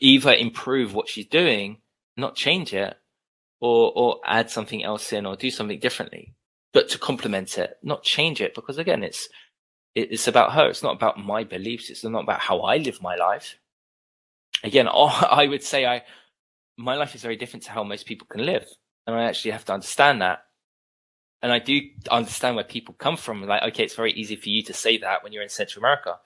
either 0.00 0.34
improve 0.34 0.94
what 0.94 1.08
she's 1.08 1.26
doing, 1.26 1.78
not 2.16 2.36
change 2.36 2.74
it, 2.74 2.96
or 3.60 3.92
or 3.94 4.20
add 4.24 4.50
something 4.50 4.84
else 4.84 5.12
in 5.12 5.26
or 5.26 5.36
do 5.36 5.50
something 5.50 5.78
differently, 5.78 6.34
but 6.72 6.88
to 6.90 6.98
complement 6.98 7.56
it, 7.58 7.78
not 7.82 8.02
change 8.02 8.40
it, 8.40 8.54
because 8.54 8.78
again, 8.78 9.02
it's 9.02 9.28
it's 9.94 10.28
about 10.28 10.52
her. 10.52 10.68
It's 10.68 10.82
not 10.82 10.96
about 10.96 11.18
my 11.18 11.44
beliefs. 11.44 11.88
It's 11.88 12.04
not 12.04 12.24
about 12.24 12.40
how 12.40 12.60
I 12.60 12.76
live 12.76 13.00
my 13.00 13.16
life. 13.16 13.58
Again, 14.62 14.88
I 14.92 15.46
would 15.46 15.62
say 15.62 15.86
I 15.86 16.02
my 16.76 16.94
life 16.96 17.14
is 17.14 17.22
very 17.22 17.36
different 17.36 17.64
to 17.64 17.70
how 17.70 17.82
most 17.82 18.06
people 18.06 18.26
can 18.30 18.44
live, 18.44 18.66
and 19.06 19.16
I 19.16 19.24
actually 19.24 19.52
have 19.52 19.64
to 19.66 19.72
understand 19.74 20.22
that. 20.22 20.40
And 21.42 21.52
I 21.52 21.58
do 21.58 21.80
understand 22.10 22.56
where 22.56 22.64
people 22.64 22.94
come 22.94 23.16
from. 23.16 23.42
Like, 23.42 23.62
okay, 23.62 23.84
it's 23.84 23.94
very 23.94 24.12
easy 24.12 24.36
for 24.36 24.48
you 24.48 24.62
to 24.64 24.72
say 24.72 24.98
that 24.98 25.22
when 25.22 25.32
you're 25.32 25.42
in 25.42 25.48
Central 25.48 25.84
America 25.84 26.16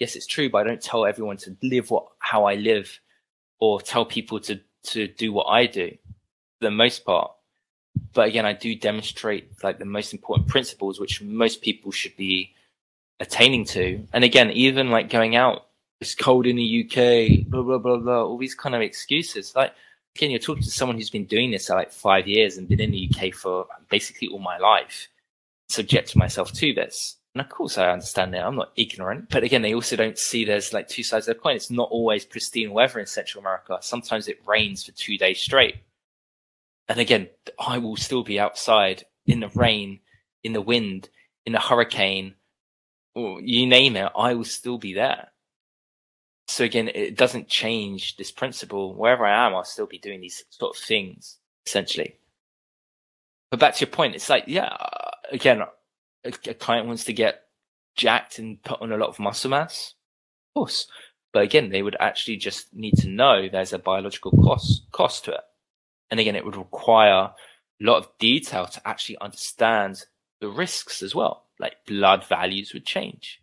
yes, 0.00 0.16
it's 0.16 0.26
true, 0.26 0.50
but 0.50 0.58
I 0.58 0.64
don't 0.64 0.82
tell 0.82 1.06
everyone 1.06 1.36
to 1.38 1.56
live 1.62 1.90
what 1.90 2.06
how 2.18 2.46
I 2.46 2.54
live 2.54 2.98
or 3.60 3.80
tell 3.80 4.04
people 4.04 4.40
to 4.40 4.58
to 4.84 5.06
do 5.06 5.32
what 5.32 5.44
I 5.44 5.66
do 5.66 5.90
for 6.58 6.64
the 6.64 6.70
most 6.70 7.04
part. 7.04 7.30
But 8.12 8.28
again, 8.28 8.46
I 8.46 8.54
do 8.54 8.74
demonstrate 8.74 9.62
like 9.62 9.78
the 9.78 9.84
most 9.84 10.12
important 10.12 10.48
principles 10.48 10.98
which 10.98 11.22
most 11.22 11.60
people 11.62 11.92
should 11.92 12.16
be 12.16 12.54
attaining 13.20 13.66
to. 13.66 14.04
And 14.12 14.24
again, 14.24 14.50
even 14.50 14.90
like 14.90 15.10
going 15.10 15.36
out, 15.36 15.66
it's 16.00 16.14
cold 16.14 16.46
in 16.46 16.56
the 16.56 16.84
UK, 16.84 17.46
blah 17.48 17.62
blah 17.62 17.78
blah 17.78 17.98
blah, 17.98 18.24
all 18.24 18.38
these 18.38 18.54
kind 18.54 18.74
of 18.74 18.80
excuses. 18.80 19.54
Like 19.54 19.74
again, 20.16 20.30
you're 20.30 20.40
talking 20.40 20.62
to 20.62 20.70
someone 20.70 20.96
who's 20.96 21.10
been 21.10 21.26
doing 21.26 21.50
this 21.50 21.66
for 21.66 21.74
like 21.74 21.92
five 21.92 22.26
years 22.26 22.56
and 22.56 22.68
been 22.68 22.80
in 22.80 22.90
the 22.90 23.10
UK 23.12 23.34
for 23.34 23.66
basically 23.90 24.28
all 24.28 24.38
my 24.38 24.56
life, 24.58 25.08
subject 25.68 26.16
myself 26.16 26.52
to 26.54 26.72
this. 26.72 27.16
And 27.34 27.40
of 27.40 27.48
course, 27.48 27.78
I 27.78 27.90
understand 27.90 28.34
that. 28.34 28.44
I'm 28.44 28.56
not 28.56 28.72
ignorant. 28.76 29.28
But 29.30 29.44
again, 29.44 29.62
they 29.62 29.74
also 29.74 29.94
don't 29.94 30.18
see 30.18 30.44
there's 30.44 30.72
like 30.72 30.88
two 30.88 31.04
sides 31.04 31.28
of 31.28 31.36
the 31.36 31.40
coin. 31.40 31.56
It's 31.56 31.70
not 31.70 31.88
always 31.90 32.24
pristine 32.24 32.72
weather 32.72 32.98
in 32.98 33.06
Central 33.06 33.40
America. 33.40 33.78
Sometimes 33.82 34.26
it 34.26 34.40
rains 34.46 34.84
for 34.84 34.92
two 34.92 35.16
days 35.16 35.40
straight. 35.40 35.76
And 36.88 36.98
again, 36.98 37.28
I 37.58 37.78
will 37.78 37.96
still 37.96 38.24
be 38.24 38.40
outside 38.40 39.04
in 39.26 39.40
the 39.40 39.48
rain, 39.54 40.00
in 40.42 40.52
the 40.52 40.60
wind, 40.60 41.08
in 41.46 41.52
the 41.52 41.60
hurricane, 41.60 42.34
or 43.14 43.40
you 43.40 43.66
name 43.66 43.94
it. 43.94 44.10
I 44.16 44.34
will 44.34 44.44
still 44.44 44.78
be 44.78 44.94
there. 44.94 45.28
So 46.48 46.64
again, 46.64 46.90
it 46.92 47.16
doesn't 47.16 47.46
change 47.46 48.16
this 48.16 48.32
principle. 48.32 48.94
Wherever 48.96 49.24
I 49.24 49.46
am, 49.46 49.54
I'll 49.54 49.62
still 49.62 49.86
be 49.86 49.98
doing 49.98 50.20
these 50.20 50.44
sort 50.50 50.76
of 50.76 50.82
things, 50.82 51.38
essentially. 51.64 52.16
But 53.52 53.60
back 53.60 53.76
to 53.76 53.84
your 53.84 53.92
point, 53.92 54.16
it's 54.16 54.28
like, 54.28 54.44
yeah, 54.48 54.76
again, 55.30 55.62
a, 56.24 56.32
a 56.48 56.54
client 56.54 56.86
wants 56.86 57.04
to 57.04 57.12
get 57.12 57.42
jacked 57.96 58.38
and 58.38 58.62
put 58.62 58.80
on 58.80 58.92
a 58.92 58.96
lot 58.96 59.08
of 59.08 59.18
muscle 59.18 59.50
mass. 59.50 59.94
Of 60.50 60.60
course. 60.60 60.86
But 61.32 61.42
again, 61.44 61.70
they 61.70 61.82
would 61.82 61.96
actually 62.00 62.36
just 62.36 62.74
need 62.74 62.96
to 62.98 63.08
know 63.08 63.48
there's 63.48 63.72
a 63.72 63.78
biological 63.78 64.32
cost, 64.32 64.90
cost 64.90 65.24
to 65.26 65.32
it. 65.32 65.40
And 66.10 66.18
again, 66.18 66.34
it 66.34 66.44
would 66.44 66.56
require 66.56 67.30
a 67.30 67.34
lot 67.80 67.98
of 67.98 68.08
detail 68.18 68.66
to 68.66 68.88
actually 68.88 69.18
understand 69.20 70.04
the 70.40 70.48
risks 70.48 71.02
as 71.02 71.14
well. 71.14 71.46
Like 71.58 71.76
blood 71.86 72.24
values 72.24 72.72
would 72.74 72.84
change, 72.84 73.40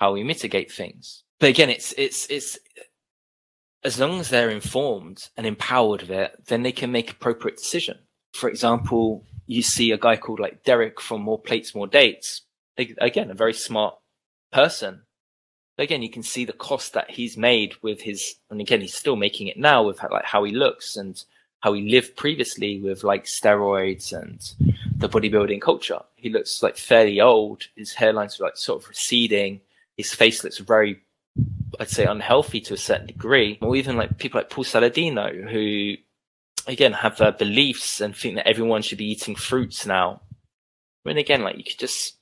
how 0.00 0.12
we 0.12 0.22
mitigate 0.22 0.70
things. 0.70 1.22
But 1.40 1.50
again, 1.50 1.70
it's, 1.70 1.94
it's, 1.96 2.26
it's, 2.28 2.58
as 3.84 3.98
long 3.98 4.20
as 4.20 4.28
they're 4.28 4.50
informed 4.50 5.28
and 5.36 5.46
empowered 5.46 6.02
of 6.02 6.10
it, 6.10 6.32
then 6.46 6.62
they 6.62 6.72
can 6.72 6.90
make 6.92 7.10
appropriate 7.10 7.56
decision. 7.56 7.98
For 8.34 8.48
example, 8.48 9.24
you 9.46 9.62
see 9.62 9.92
a 9.92 9.98
guy 9.98 10.16
called 10.16 10.40
like 10.40 10.64
Derek 10.64 11.00
from 11.00 11.22
More 11.22 11.38
Plates, 11.38 11.74
More 11.74 11.86
Dates. 11.86 12.42
Again, 12.76 13.30
a 13.30 13.34
very 13.34 13.54
smart 13.54 13.96
person. 14.52 15.02
But 15.76 15.84
again, 15.84 16.02
you 16.02 16.10
can 16.10 16.22
see 16.22 16.44
the 16.44 16.52
cost 16.52 16.92
that 16.94 17.10
he's 17.10 17.36
made 17.36 17.74
with 17.82 18.00
his, 18.00 18.34
and 18.50 18.60
again, 18.60 18.80
he's 18.80 18.94
still 18.94 19.16
making 19.16 19.46
it 19.48 19.56
now 19.56 19.84
with 19.84 20.02
like 20.10 20.24
how 20.24 20.44
he 20.44 20.52
looks 20.52 20.96
and 20.96 21.22
how 21.60 21.72
he 21.72 21.88
lived 21.88 22.16
previously 22.16 22.80
with 22.80 23.04
like 23.04 23.24
steroids 23.24 24.12
and 24.12 24.40
the 24.96 25.08
bodybuilding 25.08 25.60
culture. 25.60 26.00
He 26.16 26.28
looks 26.28 26.62
like 26.62 26.76
fairly 26.76 27.20
old. 27.20 27.62
His 27.76 27.94
hairline's 27.94 28.40
like 28.40 28.56
sort 28.56 28.82
of 28.82 28.88
receding. 28.88 29.60
His 29.96 30.12
face 30.12 30.44
looks 30.44 30.58
very, 30.58 31.00
I'd 31.78 31.88
say, 31.88 32.04
unhealthy 32.04 32.60
to 32.62 32.74
a 32.74 32.78
certain 32.78 33.06
degree. 33.06 33.58
Or 33.62 33.76
even 33.76 33.96
like 33.96 34.18
people 34.18 34.40
like 34.40 34.50
Paul 34.50 34.64
Saladino, 34.64 35.50
who 35.50 35.94
again 36.66 36.92
have 36.92 37.18
beliefs 37.38 38.00
and 38.00 38.16
think 38.16 38.36
that 38.36 38.48
everyone 38.48 38.82
should 38.82 38.98
be 38.98 39.10
eating 39.10 39.34
fruits 39.34 39.86
now. 39.86 40.22
When 41.02 41.18
again, 41.18 41.42
like 41.42 41.58
you 41.58 41.64
could 41.64 41.78
just 41.78 42.16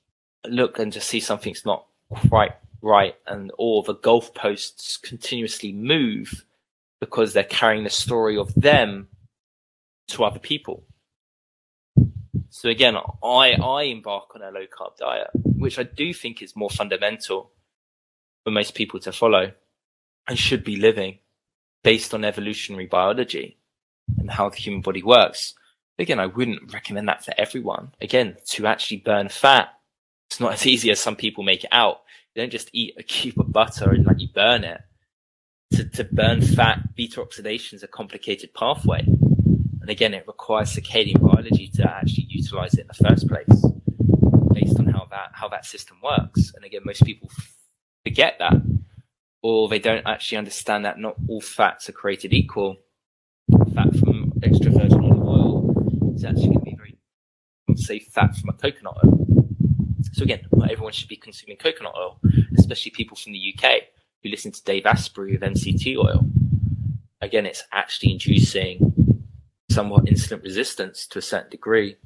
look 0.46 0.78
and 0.78 0.92
just 0.92 1.08
see 1.08 1.20
something's 1.20 1.64
not 1.64 1.86
quite 2.28 2.52
right, 2.80 3.14
and 3.26 3.52
or 3.58 3.82
the 3.82 3.94
goalposts 3.94 5.00
continuously 5.00 5.72
move 5.72 6.44
because 7.00 7.32
they're 7.32 7.44
carrying 7.44 7.84
the 7.84 7.90
story 7.90 8.36
of 8.36 8.54
them 8.54 9.08
to 10.08 10.24
other 10.24 10.38
people. 10.38 10.84
So 12.50 12.68
again, 12.68 12.96
I 13.22 13.52
I 13.52 13.84
embark 13.84 14.34
on 14.34 14.42
a 14.42 14.50
low 14.50 14.66
carb 14.66 14.96
diet, 14.96 15.30
which 15.34 15.78
I 15.78 15.84
do 15.84 16.12
think 16.12 16.42
is 16.42 16.56
more 16.56 16.70
fundamental 16.70 17.50
for 18.44 18.50
most 18.50 18.74
people 18.74 19.00
to 19.00 19.12
follow, 19.12 19.52
and 20.28 20.38
should 20.38 20.64
be 20.64 20.76
living 20.76 21.18
based 21.82 22.14
on 22.14 22.24
evolutionary 22.24 22.86
biology 22.86 23.58
and 24.18 24.30
how 24.30 24.48
the 24.48 24.56
human 24.56 24.80
body 24.80 25.02
works. 25.02 25.54
Again, 25.98 26.18
I 26.18 26.26
wouldn't 26.26 26.72
recommend 26.72 27.08
that 27.08 27.24
for 27.24 27.34
everyone. 27.38 27.92
Again, 28.00 28.36
to 28.50 28.66
actually 28.66 28.98
burn 28.98 29.28
fat, 29.28 29.68
it's 30.30 30.40
not 30.40 30.52
as 30.54 30.66
easy 30.66 30.90
as 30.90 31.00
some 31.00 31.16
people 31.16 31.44
make 31.44 31.64
it 31.64 31.70
out. 31.72 32.00
You 32.34 32.42
don't 32.42 32.50
just 32.50 32.70
eat 32.72 32.94
a 32.98 33.02
cube 33.02 33.38
of 33.38 33.52
butter 33.52 33.90
and 33.90 34.06
like 34.06 34.20
you 34.20 34.28
burn 34.34 34.64
it. 34.64 34.80
To, 35.72 35.84
to 35.84 36.04
burn 36.04 36.42
fat, 36.42 36.94
beta 36.94 37.20
oxidation 37.22 37.76
is 37.76 37.82
a 37.82 37.88
complicated 37.88 38.52
pathway. 38.52 39.00
And 39.00 39.88
again, 39.88 40.14
it 40.14 40.24
requires 40.26 40.74
circadian 40.74 41.20
biology 41.20 41.68
to 41.76 41.90
actually 41.90 42.26
utilize 42.28 42.74
it 42.74 42.82
in 42.82 42.86
the 42.88 43.08
first 43.08 43.26
place 43.26 43.64
based 44.52 44.78
on 44.78 44.86
how 44.86 45.06
that, 45.10 45.30
how 45.32 45.48
that 45.48 45.64
system 45.64 45.96
works. 46.02 46.52
And 46.54 46.64
again, 46.64 46.82
most 46.84 47.04
people 47.04 47.30
forget 48.04 48.36
that 48.38 48.54
or 49.42 49.68
they 49.68 49.78
don't 49.78 50.06
actually 50.06 50.38
understand 50.38 50.84
that 50.84 50.98
not 50.98 51.16
all 51.28 51.40
fats 51.40 51.88
are 51.88 51.92
created 51.92 52.32
equal 52.32 52.76
fat 53.74 53.94
from 53.96 54.32
extra 54.42 54.70
virgin 54.70 55.00
olive 55.04 55.22
oil 55.22 56.12
is 56.14 56.24
actually 56.24 56.48
going 56.48 56.58
to 56.58 56.64
be 56.64 56.76
very 56.76 56.96
safe 57.76 58.06
fat 58.08 58.36
from 58.36 58.50
a 58.50 58.52
coconut 58.52 58.96
oil. 59.04 59.26
So 60.12 60.24
again, 60.24 60.46
not 60.52 60.70
everyone 60.70 60.92
should 60.92 61.08
be 61.08 61.16
consuming 61.16 61.56
coconut 61.56 61.94
oil, 61.96 62.18
especially 62.58 62.92
people 62.92 63.16
from 63.16 63.32
the 63.32 63.54
UK 63.54 63.82
who 64.22 64.28
listen 64.28 64.52
to 64.52 64.62
Dave 64.64 64.86
Asprey 64.86 65.34
of 65.34 65.40
MCT 65.40 65.96
oil. 65.96 66.26
Again, 67.20 67.46
it's 67.46 67.64
actually 67.72 68.12
inducing 68.12 68.92
somewhat 69.70 70.04
insulin 70.04 70.42
resistance 70.42 71.06
to 71.06 71.18
a 71.18 71.22
certain 71.22 71.50
degree 71.50 71.96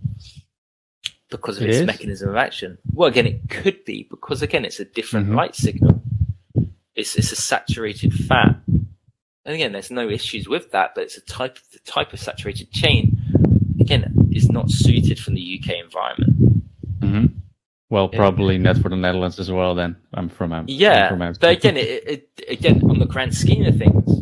because 1.31 1.57
of 1.57 1.65
it 1.65 1.71
its 1.71 1.79
is? 1.79 1.87
mechanism 1.87 2.29
of 2.31 2.37
action. 2.37 2.79
Well, 2.93 3.09
again, 3.09 3.27
it 3.27 3.49
could 3.49 3.85
be 3.85 4.07
because 4.09 4.43
again, 4.43 4.65
it's 4.65 4.81
a 4.81 4.85
different 4.85 5.27
mm-hmm. 5.27 5.37
light 5.37 5.57
signal. 5.57 6.03
It's 6.95 7.17
it's 7.17 7.33
a 7.33 7.37
saturated 7.37 8.13
fat 8.13 8.57
and 9.47 9.55
again, 9.55 9.71
there's 9.71 9.93
no 9.93 10.09
issues 10.09 10.49
with 10.49 10.73
that, 10.73 10.97
but 10.97 11.05
it's 11.05 11.17
a 11.17 11.21
type 11.21 11.57
of 11.57 11.71
the 11.71 11.79
type 11.81 12.13
of 12.13 12.19
saturated 12.19 12.73
chain. 12.73 13.17
Again, 13.81 14.29
is 14.33 14.51
not 14.51 14.71
suited 14.71 15.21
from 15.21 15.35
the 15.35 15.61
UK 15.63 15.77
environment. 15.77 16.37
Mm-hmm. 16.99 17.27
Well, 17.89 18.09
probably 18.09 18.59
not 18.59 18.79
for 18.79 18.89
the 18.89 18.97
Netherlands 18.97 19.39
as 19.39 19.49
well. 19.49 19.77
Then 19.77 19.95
I'm 20.13 20.29
from 20.29 20.53
Am- 20.53 20.65
yeah, 20.67 21.09
I'm 21.13 21.19
from 21.19 21.35
but 21.41 21.57
again, 21.57 21.77
it, 21.77 22.29
it, 22.37 22.45
again 22.49 22.83
on 22.91 22.99
the 22.99 23.07
grand 23.07 23.37
scheme 23.37 23.65
of 23.65 23.77
things, 23.77 24.21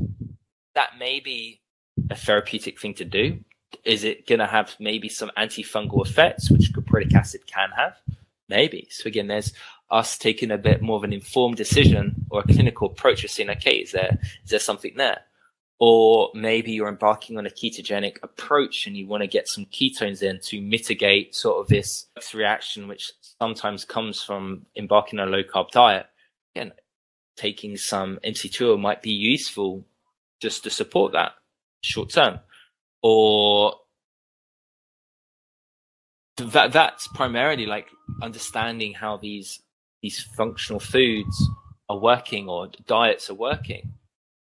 that 0.74 0.98
may 0.98 1.20
be 1.20 1.62
a 2.10 2.14
therapeutic 2.14 2.78
thing 2.78 2.92
to 2.94 3.06
do. 3.06 3.40
Is 3.82 4.04
it 4.04 4.26
going 4.26 4.40
to 4.40 4.46
have 4.46 4.76
maybe 4.78 5.08
some 5.08 5.30
antifungal 5.38 6.06
effects, 6.06 6.50
which 6.50 6.72
capric 6.74 7.14
acid 7.14 7.46
can 7.46 7.70
have? 7.74 7.96
Maybe. 8.50 8.88
So 8.90 9.06
again, 9.06 9.28
there's 9.28 9.54
us 9.94 10.18
taking 10.18 10.50
a 10.50 10.58
bit 10.58 10.82
more 10.82 10.96
of 10.96 11.04
an 11.04 11.12
informed 11.12 11.56
decision 11.56 12.26
or 12.28 12.40
a 12.40 12.52
clinical 12.52 12.88
approach 12.88 13.22
of 13.22 13.30
saying, 13.30 13.48
okay, 13.48 13.76
is 13.76 13.92
there, 13.92 14.18
is 14.42 14.50
there 14.50 14.58
something 14.58 14.92
there? 14.96 15.20
Or 15.78 16.30
maybe 16.34 16.72
you're 16.72 16.88
embarking 16.88 17.38
on 17.38 17.46
a 17.46 17.50
ketogenic 17.50 18.16
approach 18.22 18.86
and 18.86 18.96
you 18.96 19.06
want 19.06 19.22
to 19.22 19.28
get 19.28 19.48
some 19.48 19.66
ketones 19.66 20.22
in 20.22 20.40
to 20.40 20.60
mitigate 20.60 21.34
sort 21.34 21.60
of 21.60 21.68
this 21.68 22.06
reaction, 22.34 22.88
which 22.88 23.12
sometimes 23.38 23.84
comes 23.84 24.20
from 24.22 24.66
embarking 24.76 25.20
on 25.20 25.28
a 25.28 25.30
low 25.30 25.42
carb 25.44 25.70
diet. 25.70 26.06
Again, 26.56 26.72
taking 27.36 27.76
some 27.76 28.18
MCT 28.24 28.80
might 28.80 29.02
be 29.02 29.12
useful 29.12 29.84
just 30.40 30.64
to 30.64 30.70
support 30.70 31.12
that 31.12 31.32
short 31.82 32.10
term. 32.10 32.40
Or 33.02 33.74
that 36.36 36.72
that's 36.72 37.06
primarily 37.08 37.66
like 37.66 37.88
understanding 38.22 38.94
how 38.94 39.18
these 39.18 39.60
these 40.04 40.20
functional 40.20 40.80
foods 40.80 41.48
are 41.88 41.98
working 41.98 42.46
or 42.46 42.68
diets 42.86 43.30
are 43.30 43.34
working. 43.34 43.94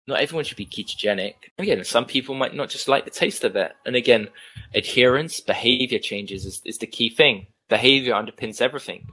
Not 0.07 0.21
everyone 0.21 0.45
should 0.45 0.59
be 0.59 0.67
ketogenic. 0.67 1.37
Again, 1.57 1.83
some 1.85 2.05
people 2.05 2.35
might 2.35 2.55
not 2.55 2.69
just 2.69 2.87
like 2.87 3.07
the 3.07 3.11
taste 3.11 3.45
of 3.45 3.57
it. 3.57 3.73
And 3.87 3.97
again, 3.97 4.29
adherence, 4.75 5.41
behavior 5.41 6.01
changes 6.01 6.45
is, 6.45 6.61
is 6.67 6.77
the 6.77 6.87
key 6.87 7.09
thing. 7.09 7.47
Behavior 7.71 8.13
underpins 8.13 8.61
everything. 8.61 9.07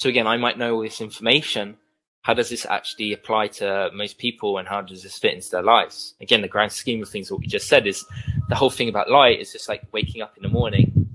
So 0.00 0.08
again, 0.08 0.26
I 0.26 0.38
might 0.38 0.56
know 0.56 0.74
all 0.74 0.80
this 0.80 1.02
information. 1.02 1.76
How 2.22 2.32
does 2.32 2.48
this 2.48 2.64
actually 2.64 3.12
apply 3.12 3.48
to 3.58 3.90
most 3.92 4.16
people 4.16 4.56
and 4.56 4.66
how 4.66 4.80
does 4.80 5.02
this 5.02 5.18
fit 5.18 5.34
into 5.34 5.50
their 5.50 5.62
lives? 5.62 6.14
Again, 6.18 6.40
the 6.40 6.48
grand 6.48 6.72
scheme 6.72 7.02
of 7.02 7.10
things, 7.10 7.30
what 7.30 7.40
we 7.40 7.46
just 7.46 7.68
said 7.68 7.86
is 7.86 8.02
the 8.48 8.54
whole 8.54 8.70
thing 8.70 8.88
about 8.88 9.10
light 9.10 9.38
is 9.38 9.52
just 9.52 9.68
like 9.68 9.82
waking 9.92 10.22
up 10.22 10.34
in 10.38 10.44
the 10.44 10.48
morning, 10.48 11.10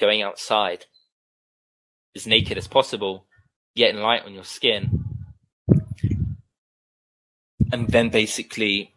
going 0.00 0.20
outside 0.20 0.86
as 2.16 2.26
naked 2.26 2.58
as 2.58 2.66
possible, 2.66 3.26
getting 3.76 4.00
light 4.00 4.24
on 4.24 4.34
your 4.34 4.44
skin, 4.44 5.04
and 7.72 7.88
then 7.88 8.08
basically 8.08 8.94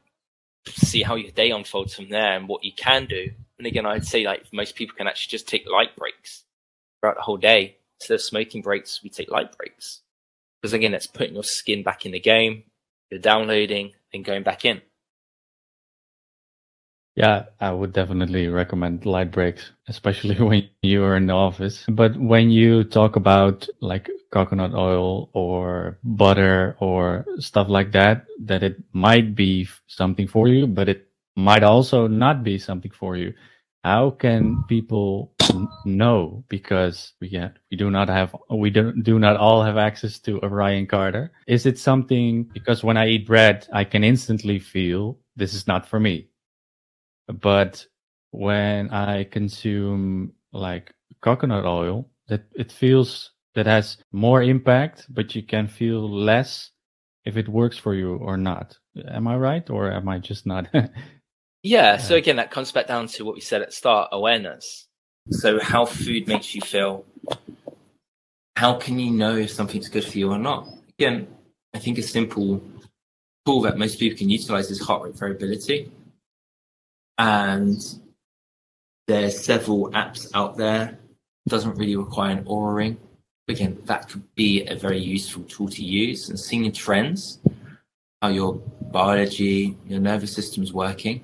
see 0.68 1.04
how 1.04 1.16
your 1.16 1.32
day 1.32 1.52
unfolds 1.52 1.96
from 1.96 2.10
there 2.10 2.36
and 2.36 2.48
what 2.48 2.64
you 2.64 2.72
can 2.76 3.06
do. 3.06 3.32
And 3.58 3.68
again, 3.68 3.86
I'd 3.86 4.06
say 4.06 4.26
like 4.26 4.46
most 4.52 4.76
people 4.76 4.96
can 4.96 5.08
actually 5.08 5.32
just 5.32 5.48
take 5.48 5.70
light 5.70 5.96
breaks 5.96 6.44
throughout 7.00 7.16
the 7.16 7.22
whole 7.22 7.38
day. 7.38 7.78
Instead 8.00 8.16
of 8.16 8.22
smoking 8.22 8.62
breaks, 8.62 9.02
we 9.04 9.10
take 9.10 9.32
light 9.32 9.56
breaks. 9.58 10.02
Because 10.62 10.74
again, 10.74 10.94
it's 10.94 11.08
putting 11.08 11.34
your 11.34 11.44
skin 11.44 11.84
back 11.84 12.06
in 12.06 12.12
the 12.12 12.20
game. 12.20 12.64
You're 13.10 13.20
downloading 13.20 13.94
and 14.14 14.26
going 14.26 14.44
back 14.44 14.66
in. 14.66 14.82
Yeah, 17.16 17.46
I 17.60 17.72
would 17.72 17.94
definitely 17.94 18.48
recommend 18.48 19.06
light 19.06 19.32
breaks, 19.32 19.72
especially 19.88 20.36
when 20.44 20.70
you 20.82 21.04
are 21.04 21.16
in 21.16 21.28
the 21.28 21.34
office. 21.34 21.86
But 21.88 22.18
when 22.18 22.50
you 22.50 22.84
talk 22.84 23.16
about 23.16 23.68
like 23.82 24.10
coconut 24.32 24.74
oil 24.74 25.30
or 25.34 26.00
butter 26.04 26.76
or 26.80 27.26
stuff 27.38 27.70
like 27.70 27.92
that, 27.92 28.26
that 28.46 28.64
it 28.64 28.82
might 28.94 29.36
be 29.36 29.68
something 29.86 30.28
for 30.28 30.48
you, 30.48 30.66
but 30.66 30.90
it 30.90 31.08
might 31.36 31.64
also 31.64 32.08
not 32.08 32.44
be 32.44 32.58
something 32.58 32.92
for 32.92 33.16
you. 33.16 33.34
How 33.84 34.12
can 34.12 34.64
people 34.68 35.34
know? 35.86 36.44
Because 36.48 37.14
we 37.20 37.30
get, 37.30 37.58
we 37.70 37.78
do 37.78 37.92
not 37.92 38.08
have, 38.08 38.36
we 38.50 38.72
do, 38.72 38.92
do 39.04 39.20
not 39.20 39.38
all 39.38 39.62
have 39.62 39.78
access 39.78 40.18
to 40.20 40.40
a 40.42 40.48
Ryan 40.48 40.88
Carter. 40.88 41.32
Is 41.46 41.66
it 41.68 41.78
something, 41.78 42.44
because 42.44 42.84
when 42.84 42.98
I 42.98 43.10
eat 43.10 43.28
bread, 43.28 43.68
I 43.72 43.84
can 43.84 44.04
instantly 44.04 44.58
feel 44.58 45.20
this 45.36 45.54
is 45.54 45.68
not 45.68 45.86
for 45.86 46.00
me 46.00 46.30
but 47.28 47.86
when 48.32 48.90
I 48.90 49.26
consume 49.26 50.34
like 50.52 50.94
coconut 51.22 51.66
oil, 51.66 52.10
that 52.28 52.46
it 52.54 52.72
feels 52.72 53.32
that 53.56 53.66
has 53.66 53.98
more 54.12 54.42
impact, 54.42 55.06
but 55.10 55.36
you 55.36 55.44
can 55.44 55.68
feel 55.68 56.10
less 56.10 56.72
if 57.26 57.38
it 57.38 57.48
works 57.48 57.78
for 57.78 57.94
you 57.94 58.16
or 58.16 58.38
not. 58.38 58.78
Am 59.08 59.28
I 59.28 59.38
right, 59.38 59.70
or 59.70 59.92
am 59.92 60.10
I 60.10 60.20
just 60.20 60.46
not? 60.46 60.68
yeah. 61.64 61.98
So 61.98 62.16
again, 62.16 62.36
that 62.38 62.52
comes 62.52 62.72
back 62.72 62.88
down 62.88 63.08
to 63.08 63.26
what 63.26 63.36
we 63.36 63.42
said 63.42 63.62
at 63.62 63.74
start: 63.74 64.10
awareness. 64.12 64.88
So 65.30 65.60
how 65.60 65.86
food 65.86 66.28
makes 66.28 66.54
you 66.54 66.62
feel. 66.62 67.06
How 68.56 68.76
can 68.76 69.00
you 69.00 69.12
know 69.12 69.36
if 69.36 69.52
something's 69.52 69.90
good 69.90 70.04
for 70.04 70.18
you 70.18 70.32
or 70.32 70.38
not? 70.38 70.68
Again, 71.00 71.28
I 71.74 71.80
think 71.80 71.98
a 71.98 72.04
simple 72.04 72.62
tool 73.46 73.62
that 73.62 73.78
most 73.78 74.00
people 74.00 74.18
can 74.18 74.30
utilize 74.30 74.70
is 74.70 74.80
heart 74.80 75.04
rate 75.04 75.16
variability. 75.16 75.92
And 77.18 77.84
there's 79.08 79.44
several 79.44 79.92
apps 79.92 80.30
out 80.34 80.58
there. 80.58 81.00
Doesn't 81.48 81.78
really 81.78 81.96
require 81.96 82.32
an 82.38 82.46
Oura 82.46 82.76
ring. 82.76 82.98
Again, 83.50 83.78
that 83.86 84.10
could 84.10 84.24
be 84.36 84.66
a 84.66 84.76
very 84.76 85.00
useful 85.00 85.44
tool 85.44 85.68
to 85.68 85.84
use 85.84 86.30
and 86.30 86.40
seeing 86.40 86.72
trends, 86.72 87.40
how 88.22 88.30
your 88.30 88.54
biology, 88.92 89.78
your 89.86 90.00
nervous 90.00 90.32
system 90.32 90.64
is 90.64 90.72
working. 90.72 91.22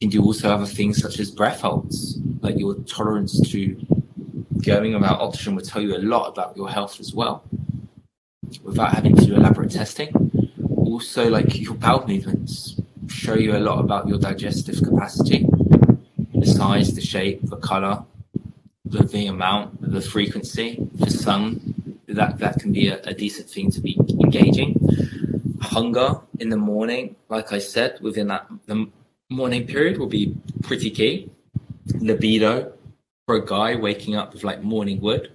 You 0.00 0.08
can 0.08 0.10
do 0.10 0.22
also 0.22 0.50
other 0.50 0.66
things 0.66 1.00
such 1.00 1.18
as 1.18 1.30
breath 1.30 1.62
holds, 1.62 2.18
like 2.42 2.58
your 2.58 2.74
tolerance 2.84 3.40
to 3.50 3.76
going 4.62 4.92
without 4.92 5.20
oxygen 5.20 5.54
will 5.54 5.62
tell 5.62 5.80
you 5.80 5.96
a 5.96 5.98
lot 5.98 6.28
about 6.28 6.56
your 6.56 6.68
health 6.68 7.00
as 7.00 7.14
well, 7.14 7.42
without 8.62 8.92
having 8.92 9.16
to 9.16 9.24
do 9.24 9.34
elaborate 9.34 9.70
testing. 9.70 10.10
Also, 10.76 11.30
like 11.30 11.58
your 11.58 11.74
bowel 11.74 12.06
movements 12.06 12.81
show 13.12 13.34
you 13.34 13.56
a 13.56 13.58
lot 13.60 13.78
about 13.80 14.08
your 14.08 14.18
digestive 14.18 14.82
capacity, 14.82 15.46
the 16.34 16.46
size, 16.46 16.94
the 16.94 17.00
shape, 17.00 17.40
the 17.42 17.56
color, 17.56 18.04
the, 18.84 19.04
the 19.04 19.26
amount, 19.26 19.80
the 19.80 20.00
frequency. 20.00 20.86
For 20.98 21.10
some, 21.10 21.74
that 22.08 22.38
that 22.38 22.60
can 22.60 22.72
be 22.72 22.88
a, 22.88 23.00
a 23.04 23.14
decent 23.14 23.48
thing 23.48 23.70
to 23.70 23.80
be 23.80 23.96
engaging. 24.10 24.78
Hunger 25.60 26.20
in 26.40 26.48
the 26.48 26.56
morning, 26.56 27.16
like 27.28 27.52
I 27.52 27.58
said, 27.58 27.98
within 28.00 28.28
that 28.28 28.46
the 28.66 28.88
morning 29.30 29.66
period 29.66 29.98
will 29.98 30.08
be 30.08 30.36
pretty 30.62 30.90
key. 30.90 31.30
Libido 32.00 32.72
for 33.26 33.36
a 33.36 33.44
guy 33.44 33.76
waking 33.76 34.14
up 34.16 34.32
with 34.32 34.44
like 34.44 34.62
morning 34.62 35.00
wood 35.00 35.32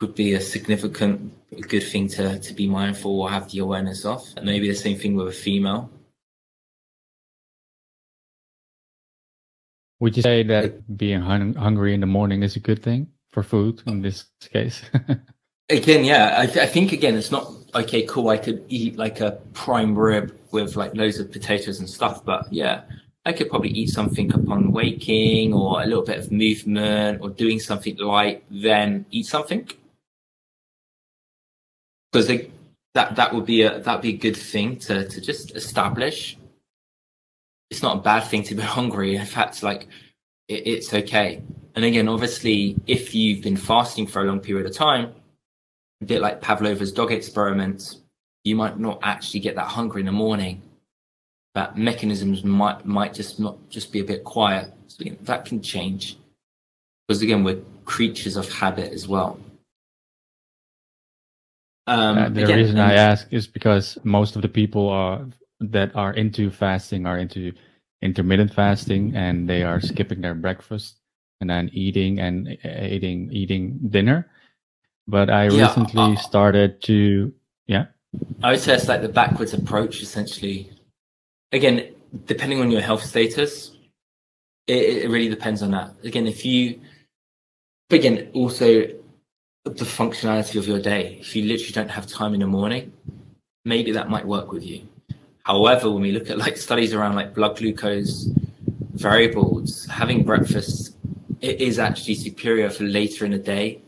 would 0.00 0.14
be 0.14 0.34
a 0.34 0.40
significant 0.40 1.32
good 1.68 1.82
thing 1.82 2.08
to, 2.08 2.38
to 2.38 2.52
be 2.52 2.66
mindful 2.66 3.20
or 3.20 3.30
have 3.30 3.50
the 3.50 3.58
awareness 3.60 4.04
of. 4.04 4.22
And 4.36 4.44
maybe 4.44 4.68
the 4.68 4.74
same 4.74 4.98
thing 4.98 5.16
with 5.16 5.28
a 5.28 5.32
female. 5.32 5.90
Would 10.00 10.16
you 10.16 10.22
say 10.22 10.42
that 10.44 10.96
being 10.96 11.20
hung- 11.20 11.54
hungry 11.54 11.94
in 11.94 12.00
the 12.00 12.06
morning 12.06 12.42
is 12.42 12.56
a 12.56 12.60
good 12.60 12.82
thing 12.82 13.08
for 13.30 13.42
food 13.42 13.82
in 13.86 14.02
this 14.02 14.24
case? 14.40 14.82
again, 15.68 16.04
yeah, 16.04 16.34
I, 16.38 16.46
th- 16.46 16.58
I, 16.58 16.66
think 16.66 16.92
again, 16.92 17.16
it's 17.16 17.30
not 17.30 17.50
okay. 17.74 18.02
Cool, 18.02 18.28
I 18.28 18.36
could 18.36 18.64
eat 18.68 18.96
like 18.96 19.20
a 19.20 19.38
prime 19.54 19.98
rib 19.98 20.36
with 20.52 20.76
like 20.76 20.94
loads 20.94 21.18
of 21.18 21.32
potatoes 21.32 21.78
and 21.78 21.88
stuff, 21.88 22.24
but 22.24 22.50
yeah, 22.52 22.82
I 23.24 23.32
could 23.32 23.48
probably 23.48 23.70
eat 23.70 23.88
something 23.88 24.32
upon 24.34 24.70
waking 24.70 25.54
or 25.54 25.82
a 25.82 25.86
little 25.86 26.04
bit 26.04 26.18
of 26.18 26.30
movement 26.30 27.20
or 27.22 27.30
doing 27.30 27.58
something 27.58 27.96
light, 27.96 28.44
then 28.50 29.06
eat 29.10 29.26
something. 29.26 29.68
Because 32.12 32.28
that 32.94 33.16
that 33.16 33.34
would 33.34 33.46
be 33.46 33.62
a 33.62 33.80
that 33.80 33.94
would 33.94 34.02
be 34.02 34.14
a 34.14 34.16
good 34.16 34.36
thing 34.36 34.76
to 34.80 35.08
to 35.08 35.20
just 35.20 35.56
establish 35.56 36.36
it's 37.70 37.82
not 37.82 37.98
a 37.98 38.00
bad 38.00 38.20
thing 38.20 38.42
to 38.44 38.54
be 38.54 38.62
hungry. 38.78 39.16
In 39.16 39.26
fact, 39.26 39.62
like 39.62 39.88
it, 40.48 40.66
it's 40.66 40.92
okay. 40.92 41.42
And 41.74 41.84
again, 41.84 42.08
obviously, 42.08 42.76
if 42.86 43.14
you've 43.14 43.42
been 43.42 43.56
fasting 43.56 44.06
for 44.06 44.22
a 44.22 44.24
long 44.24 44.40
period 44.40 44.66
of 44.66 44.74
time, 44.74 45.12
a 46.00 46.04
bit 46.04 46.20
like 46.20 46.40
Pavlova's 46.40 46.92
dog 46.92 47.12
experiment, 47.12 47.96
you 48.44 48.56
might 48.56 48.78
not 48.78 49.00
actually 49.02 49.40
get 49.40 49.56
that 49.56 49.66
hungry 49.66 50.00
in 50.00 50.06
the 50.06 50.12
morning. 50.12 50.62
That 51.54 51.76
mechanisms 51.76 52.44
might 52.44 52.84
might 52.84 53.14
just 53.14 53.40
not 53.40 53.56
just 53.70 53.92
be 53.92 54.00
a 54.00 54.04
bit 54.04 54.24
quiet. 54.24 54.72
So 54.88 55.00
again, 55.00 55.18
that 55.22 55.44
can 55.44 55.62
change. 55.62 56.18
Because 57.06 57.22
again, 57.22 57.44
we're 57.44 57.60
creatures 57.84 58.36
of 58.36 58.50
habit 58.52 58.92
as 58.92 59.08
well. 59.08 59.38
Um, 61.86 62.18
uh, 62.18 62.28
the 62.28 62.44
again, 62.44 62.58
reason 62.58 62.78
I 62.78 62.94
ask 62.94 63.28
is 63.30 63.46
because 63.46 63.96
most 64.02 64.36
of 64.36 64.42
the 64.42 64.48
people 64.48 64.88
are 64.88 65.24
that 65.60 65.94
are 65.96 66.12
into 66.12 66.50
fasting 66.50 67.06
are 67.06 67.18
into 67.18 67.52
intermittent 68.02 68.52
fasting 68.52 69.14
and 69.14 69.48
they 69.48 69.62
are 69.62 69.80
skipping 69.80 70.20
their 70.20 70.34
breakfast 70.34 70.96
and 71.40 71.48
then 71.50 71.70
eating 71.72 72.18
and 72.20 72.48
eating 72.64 73.30
eating 73.32 73.78
dinner. 73.88 74.28
But 75.08 75.30
i 75.30 75.48
yeah, 75.48 75.68
recently 75.68 76.14
uh, 76.14 76.16
started 76.16 76.82
to 76.82 77.32
yeah? 77.66 77.86
I 78.42 78.52
would 78.52 78.60
say 78.60 78.74
it's 78.74 78.88
like 78.88 79.02
the 79.02 79.08
backwards 79.08 79.54
approach 79.54 80.02
essentially. 80.02 80.70
Again 81.52 81.94
depending 82.26 82.60
on 82.60 82.70
your 82.70 82.80
health 82.80 83.02
status 83.02 83.72
it, 84.66 85.04
it 85.04 85.10
really 85.10 85.28
depends 85.28 85.62
on 85.62 85.70
that. 85.70 85.92
Again 86.04 86.26
if 86.26 86.44
you 86.44 86.80
but 87.88 88.00
again 88.00 88.30
also 88.34 88.88
the 89.64 89.84
functionality 89.84 90.58
of 90.58 90.68
your 90.68 90.80
day. 90.80 91.18
If 91.20 91.34
you 91.34 91.44
literally 91.44 91.72
don't 91.72 91.90
have 91.90 92.06
time 92.06 92.34
in 92.34 92.40
the 92.40 92.46
morning 92.46 92.92
maybe 93.64 93.92
that 93.92 94.08
might 94.08 94.24
work 94.26 94.52
with 94.52 94.64
you 94.64 94.86
However, 95.46 95.92
when 95.92 96.02
we 96.02 96.10
look 96.10 96.28
at 96.28 96.38
like 96.38 96.56
studies 96.56 96.92
around 96.92 97.14
like 97.14 97.32
blood 97.32 97.56
glucose 97.56 98.28
variables, 98.94 99.86
having 99.86 100.24
breakfast 100.24 100.96
it 101.40 101.60
is 101.60 101.78
actually 101.78 102.16
superior 102.16 102.68
for 102.68 102.82
later 102.82 103.24
in 103.24 103.30
the 103.30 103.38
day. 103.38 103.80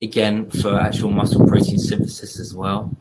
Again, 0.00 0.48
for 0.48 0.78
actual 0.78 1.10
muscle 1.10 1.44
protein 1.44 1.76
synthesis 1.76 2.38
as 2.38 2.54
well. 2.54 2.96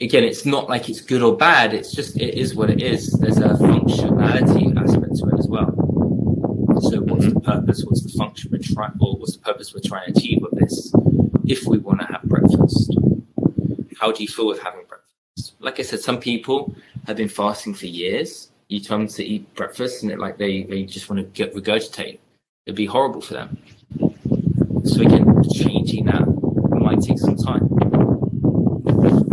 Again, 0.00 0.24
it's 0.24 0.44
not 0.44 0.68
like 0.68 0.88
it's 0.88 1.00
good 1.00 1.22
or 1.22 1.36
bad. 1.36 1.72
It's 1.72 1.92
just 1.92 2.16
it 2.16 2.34
is 2.34 2.56
what 2.56 2.68
it 2.68 2.82
is. 2.82 3.12
There's 3.12 3.38
a 3.38 3.50
functionality 3.50 4.76
aspect 4.76 5.18
to 5.18 5.28
it 5.28 5.38
as 5.38 5.46
well. 5.46 5.70
So, 6.82 7.00
what's 7.00 7.26
the 7.26 7.30
mm-hmm. 7.30 7.50
purpose? 7.50 7.84
What's 7.84 8.02
the 8.02 8.18
function 8.18 8.50
we're 8.50 8.74
trying, 8.74 8.98
or 8.98 9.16
what's 9.18 9.36
the 9.36 9.42
purpose 9.42 9.72
we're 9.72 9.88
trying 9.88 10.12
to 10.12 10.18
achieve 10.18 10.42
with 10.42 10.58
this? 10.58 10.92
If 11.46 11.64
we 11.64 11.78
want 11.78 12.00
to 12.00 12.06
have 12.06 12.24
breakfast, 12.24 12.92
how 14.00 14.10
do 14.10 14.24
you 14.24 14.28
feel 14.28 14.48
with 14.48 14.60
having 14.60 14.80
breakfast? 14.80 15.05
Like 15.66 15.80
I 15.80 15.82
said, 15.82 16.00
some 16.00 16.20
people 16.20 16.74
have 17.08 17.16
been 17.16 17.28
fasting 17.28 17.74
for 17.74 17.86
years. 17.86 18.50
You 18.68 18.78
tell 18.78 18.98
them 18.98 19.08
to 19.08 19.24
eat 19.24 19.52
breakfast 19.56 20.04
and 20.04 20.12
it 20.12 20.18
like 20.20 20.38
they, 20.38 20.62
they 20.62 20.84
just 20.84 21.10
want 21.10 21.20
to 21.20 21.24
get 21.24 21.54
regurgitate. 21.54 22.20
It'd 22.64 22.76
be 22.76 22.86
horrible 22.86 23.20
for 23.20 23.34
them. 23.34 23.58
So 24.84 25.00
again, 25.00 25.42
changing 25.52 26.06
that 26.06 26.24
might 26.70 27.00
take 27.00 27.18
some 27.18 27.36
time. 27.36 27.66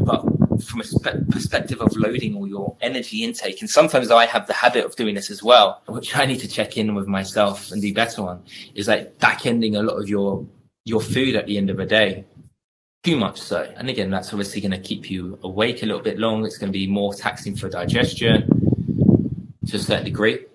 But 0.05 0.21
from 0.63 0.81
a 0.81 0.83
spe- 0.83 1.29
perspective 1.29 1.79
of 1.81 1.95
loading 1.95 2.35
all 2.35 2.47
your 2.47 2.75
energy 2.81 3.23
intake, 3.23 3.61
and 3.61 3.69
sometimes 3.69 4.09
I 4.09 4.25
have 4.25 4.47
the 4.47 4.53
habit 4.53 4.85
of 4.85 4.95
doing 4.95 5.13
this 5.13 5.29
as 5.29 5.43
well, 5.43 5.83
which 5.85 6.17
I 6.17 6.25
need 6.25 6.39
to 6.39 6.47
check 6.47 6.77
in 6.77 6.95
with 6.95 7.07
myself 7.07 7.71
and 7.71 7.79
do 7.79 7.93
better 7.93 8.23
on, 8.23 8.43
is 8.73 8.87
like 8.87 9.19
back 9.19 9.45
ending 9.45 9.75
a 9.75 9.83
lot 9.83 10.01
of 10.01 10.09
your 10.09 10.45
your 10.85 10.99
food 10.99 11.35
at 11.35 11.45
the 11.45 11.57
end 11.57 11.69
of 11.69 11.77
the 11.77 11.85
day 11.85 12.25
too 13.03 13.17
much 13.17 13.39
so. 13.39 13.69
And 13.75 13.89
again, 13.89 14.09
that's 14.09 14.29
obviously 14.29 14.61
going 14.61 14.71
to 14.71 14.79
keep 14.79 15.11
you 15.11 15.37
awake 15.43 15.83
a 15.83 15.85
little 15.85 16.01
bit 16.01 16.17
long. 16.17 16.45
It's 16.45 16.57
going 16.57 16.71
to 16.71 16.77
be 16.77 16.87
more 16.87 17.13
taxing 17.13 17.55
for 17.55 17.67
digestion 17.69 18.47
to 19.67 19.75
a 19.75 19.79
certain 19.79 20.05
degree, 20.05 20.45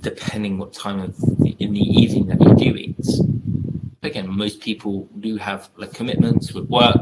depending 0.00 0.56
what 0.58 0.72
time 0.72 1.00
of 1.00 1.16
the, 1.18 1.54
in 1.58 1.74
the 1.74 1.80
evening 1.80 2.26
that 2.28 2.40
you 2.40 2.54
do 2.54 2.76
eat. 2.76 2.96
Again, 4.02 4.26
most 4.30 4.60
people 4.62 5.06
do 5.20 5.36
have 5.36 5.68
like 5.76 5.92
commitments 5.92 6.54
with 6.54 6.68
work. 6.70 6.96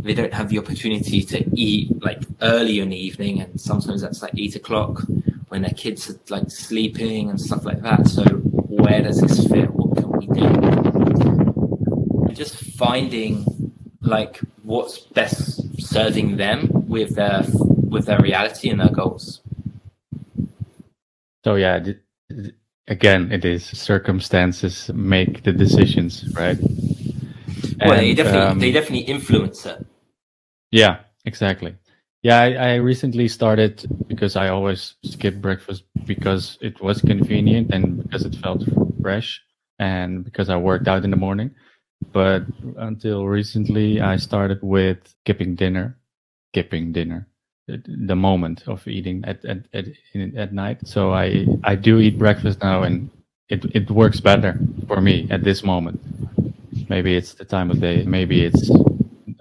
They 0.00 0.14
don't 0.14 0.32
have 0.32 0.48
the 0.48 0.58
opportunity 0.58 1.22
to 1.22 1.44
eat 1.54 2.02
like 2.02 2.22
early 2.40 2.80
in 2.80 2.88
the 2.88 2.96
evening, 2.96 3.42
and 3.42 3.60
sometimes 3.60 4.00
that's 4.00 4.22
like 4.22 4.32
eight 4.38 4.56
o'clock 4.56 5.02
when 5.48 5.60
their 5.60 5.72
kids 5.72 6.08
are 6.08 6.18
like 6.30 6.50
sleeping 6.50 7.28
and 7.28 7.38
stuff 7.38 7.66
like 7.66 7.82
that. 7.82 8.08
So 8.08 8.22
where 8.24 9.02
does 9.02 9.20
this 9.20 9.46
fit? 9.46 9.68
What 9.70 9.98
can 9.98 10.10
we 10.12 10.26
do? 12.26 12.32
Just 12.32 12.56
finding 12.56 13.44
like 14.10 14.40
what's 14.62 14.98
best 14.98 15.80
serving 15.80 16.36
them 16.36 16.68
with 16.88 17.14
their 17.14 17.44
with 17.88 18.06
their 18.06 18.20
reality 18.20 18.68
and 18.68 18.80
their 18.80 18.90
goals. 18.90 19.40
So 21.44 21.54
yeah, 21.54 21.80
again, 22.86 23.32
it 23.32 23.44
is 23.44 23.64
circumstances 23.64 24.90
make 24.92 25.44
the 25.44 25.52
decisions, 25.52 26.30
right? 26.34 26.58
Well, 27.80 27.92
and, 27.92 28.00
they 28.00 28.14
definitely 28.14 28.40
um, 28.40 28.58
they 28.58 28.72
definitely 28.72 29.06
influence 29.06 29.64
it. 29.64 29.86
Yeah, 30.70 30.98
exactly. 31.24 31.76
Yeah, 32.22 32.38
I, 32.38 32.52
I, 32.52 32.74
recently 32.74 33.28
started 33.28 33.86
because 34.06 34.36
I 34.36 34.48
always 34.48 34.94
skip 35.04 35.36
breakfast 35.36 35.84
because 36.04 36.58
it 36.60 36.78
was 36.82 37.00
convenient 37.00 37.70
and 37.72 38.02
because 38.02 38.26
it 38.26 38.34
felt 38.34 38.62
fresh 39.00 39.40
and 39.78 40.22
because 40.22 40.50
I 40.50 40.58
worked 40.58 40.86
out 40.86 41.04
in 41.04 41.10
the 41.10 41.16
morning. 41.16 41.54
But 42.12 42.44
until 42.76 43.26
recently, 43.26 44.00
I 44.00 44.16
started 44.16 44.58
with 44.62 44.98
skipping 45.22 45.54
dinner, 45.54 45.96
skipping 46.52 46.92
dinner, 46.92 47.28
the 47.68 48.16
moment 48.16 48.64
of 48.66 48.86
eating 48.88 49.24
at 49.26 49.44
at 49.44 49.66
at, 49.72 49.86
at 50.36 50.52
night. 50.52 50.86
So 50.86 51.12
I 51.12 51.46
I 51.64 51.76
do 51.76 51.98
eat 51.98 52.18
breakfast 52.18 52.60
now, 52.62 52.82
and 52.82 53.10
it 53.48 53.64
it 53.74 53.90
works 53.90 54.20
better 54.20 54.58
for 54.88 55.00
me 55.00 55.28
at 55.30 55.44
this 55.44 55.62
moment. 55.62 56.00
Maybe 56.88 57.16
it's 57.16 57.34
the 57.34 57.44
time 57.44 57.70
of 57.70 57.80
day. 57.80 58.02
Maybe 58.04 58.44
it's 58.44 58.70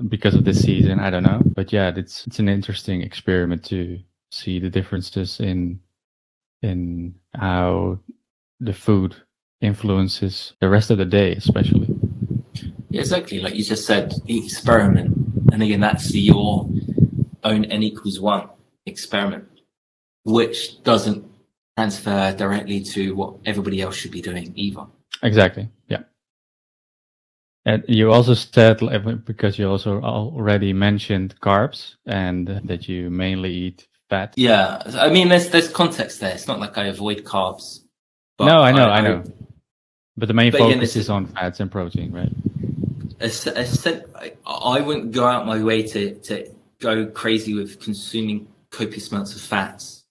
because 0.10 0.36
of 0.36 0.46
the 0.46 0.54
season. 0.54 1.00
I 1.00 1.10
don't 1.10 1.24
know, 1.24 1.42
but 1.56 1.74
yeah, 1.74 1.92
it's 1.96 2.28
it's 2.28 2.40
an 2.40 2.50
interesting 2.50 3.02
experiment 3.02 3.64
to 3.66 4.00
see 4.32 4.60
the 4.60 4.70
differences 4.70 5.40
in 5.40 5.80
in 6.62 7.16
how 7.34 8.00
the 8.60 8.74
food 8.74 9.16
influences 9.62 10.54
the 10.60 10.70
rest 10.70 10.92
of 10.92 10.98
the 10.98 11.06
day, 11.06 11.34
especially. 11.34 11.99
Exactly. 12.92 13.40
Like 13.40 13.56
you 13.56 13.64
just 13.64 13.86
said, 13.86 14.14
the 14.26 14.44
experiment, 14.44 15.16
and 15.52 15.62
again, 15.62 15.80
that's 15.80 16.14
your 16.14 16.70
own 17.44 17.66
n 17.66 17.84
equals 17.84 18.20
one 18.20 18.50
experiment, 18.86 19.48
which 20.24 20.82
doesn't 20.84 21.26
transfer 21.78 22.34
directly 22.36 22.82
to 22.82 23.16
what 23.16 23.36
everybody 23.46 23.82
else 23.82 23.96
should 23.96 24.12
be 24.12 24.22
doing 24.22 24.52
either. 24.56 24.86
Exactly. 25.24 25.70
Yeah. 25.88 26.04
And 27.66 27.84
you 27.88 28.12
also 28.12 28.34
said, 28.34 28.80
because 29.26 29.60
you 29.60 29.70
also 29.70 30.02
already 30.02 30.74
mentioned 30.74 31.36
carbs 31.42 31.96
and 32.06 32.48
that 32.64 32.88
you 32.90 33.10
mainly 33.10 33.54
eat 33.54 33.88
fat. 34.10 34.34
Yeah. 34.36 34.82
I 34.96 35.10
mean, 35.10 35.30
there's, 35.30 35.50
there's 35.50 35.70
context 35.70 36.20
there. 36.20 36.34
It's 36.34 36.48
not 36.48 36.60
like 36.60 36.78
I 36.78 36.86
avoid 36.86 37.24
carbs. 37.24 37.82
no, 38.40 38.60
I 38.60 38.72
know, 38.72 38.86
I, 38.86 38.98
I 38.98 39.02
know. 39.02 39.24
But 40.18 40.28
the 40.28 40.34
main 40.34 40.52
but 40.52 40.60
focus 40.60 40.92
again, 40.92 41.02
is 41.02 41.10
on 41.10 41.28
fats 41.28 41.60
and 41.60 41.72
protein, 41.72 42.12
right? 42.12 42.32
I 44.46 44.82
wouldn't 44.82 45.12
go 45.12 45.26
out 45.26 45.46
my 45.46 45.62
way 45.62 45.84
to, 45.84 46.16
to 46.16 46.50
go 46.80 47.06
crazy 47.08 47.54
with 47.54 47.80
consuming 47.80 48.48
copious 48.70 49.12
amounts 49.12 49.36
of 49.36 49.42
fats. 49.42 50.06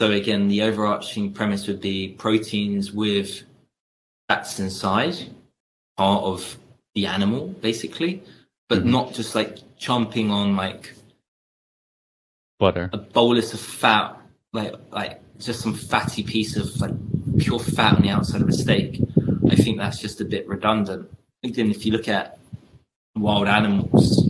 So 0.00 0.12
again, 0.12 0.48
the 0.48 0.62
overarching 0.62 1.32
premise 1.32 1.66
would 1.66 1.80
be 1.80 2.14
proteins 2.18 2.92
with 2.92 3.42
fats 4.28 4.60
inside, 4.60 5.16
part 5.96 6.22
of 6.22 6.56
the 6.94 7.06
animal, 7.06 7.48
basically, 7.48 8.22
but 8.68 8.80
mm-hmm. 8.80 8.90
not 8.90 9.14
just 9.14 9.34
like 9.34 9.58
chomping 9.78 10.30
on 10.30 10.54
like 10.54 10.94
butter, 12.58 12.90
a 12.92 12.98
bolus 12.98 13.54
of 13.54 13.60
fat, 13.60 14.16
like 14.52 14.74
like 14.90 15.20
just 15.38 15.60
some 15.60 15.74
fatty 15.74 16.22
piece 16.22 16.56
of 16.56 16.80
like 16.80 16.94
pure 17.38 17.58
fat 17.58 17.96
on 17.96 18.02
the 18.02 18.10
outside 18.10 18.42
of 18.42 18.48
a 18.48 18.52
steak. 18.52 19.00
I 19.50 19.56
think 19.56 19.78
that's 19.78 19.98
just 19.98 20.20
a 20.20 20.24
bit 20.24 20.46
redundant. 20.46 21.08
Again, 21.44 21.70
if 21.70 21.86
you 21.86 21.92
look 21.92 22.08
at 22.08 22.38
wild 23.16 23.46
animals, 23.46 24.28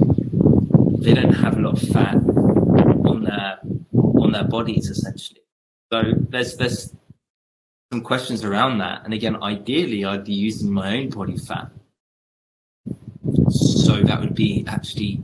they 1.01 1.15
don't 1.15 1.33
have 1.33 1.57
a 1.57 1.61
lot 1.61 1.83
of 1.83 1.89
fat 1.89 2.17
on 2.17 3.25
their 3.25 3.59
on 3.95 4.33
their 4.33 4.45
bodies 4.45 4.91
essentially. 4.91 5.41
So 5.91 6.03
there's 6.29 6.57
there's 6.57 6.95
some 7.91 8.03
questions 8.03 8.45
around 8.45 8.79
that. 8.79 9.03
And 9.05 9.15
again, 9.15 9.43
ideally, 9.43 10.05
I'd 10.05 10.25
be 10.25 10.35
using 10.35 10.71
my 10.71 10.99
own 10.99 11.09
body 11.09 11.39
fat. 11.39 11.71
So 13.49 14.03
that 14.03 14.21
would 14.21 14.35
be 14.35 14.65
actually 14.67 15.21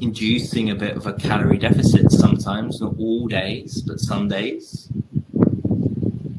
inducing 0.00 0.70
a 0.70 0.74
bit 0.74 0.96
of 0.96 1.06
a 1.06 1.12
calorie 1.12 1.58
deficit 1.58 2.10
sometimes, 2.10 2.80
not 2.80 2.96
all 2.98 3.28
days, 3.28 3.82
but 3.82 4.00
some 4.00 4.26
days, 4.26 4.88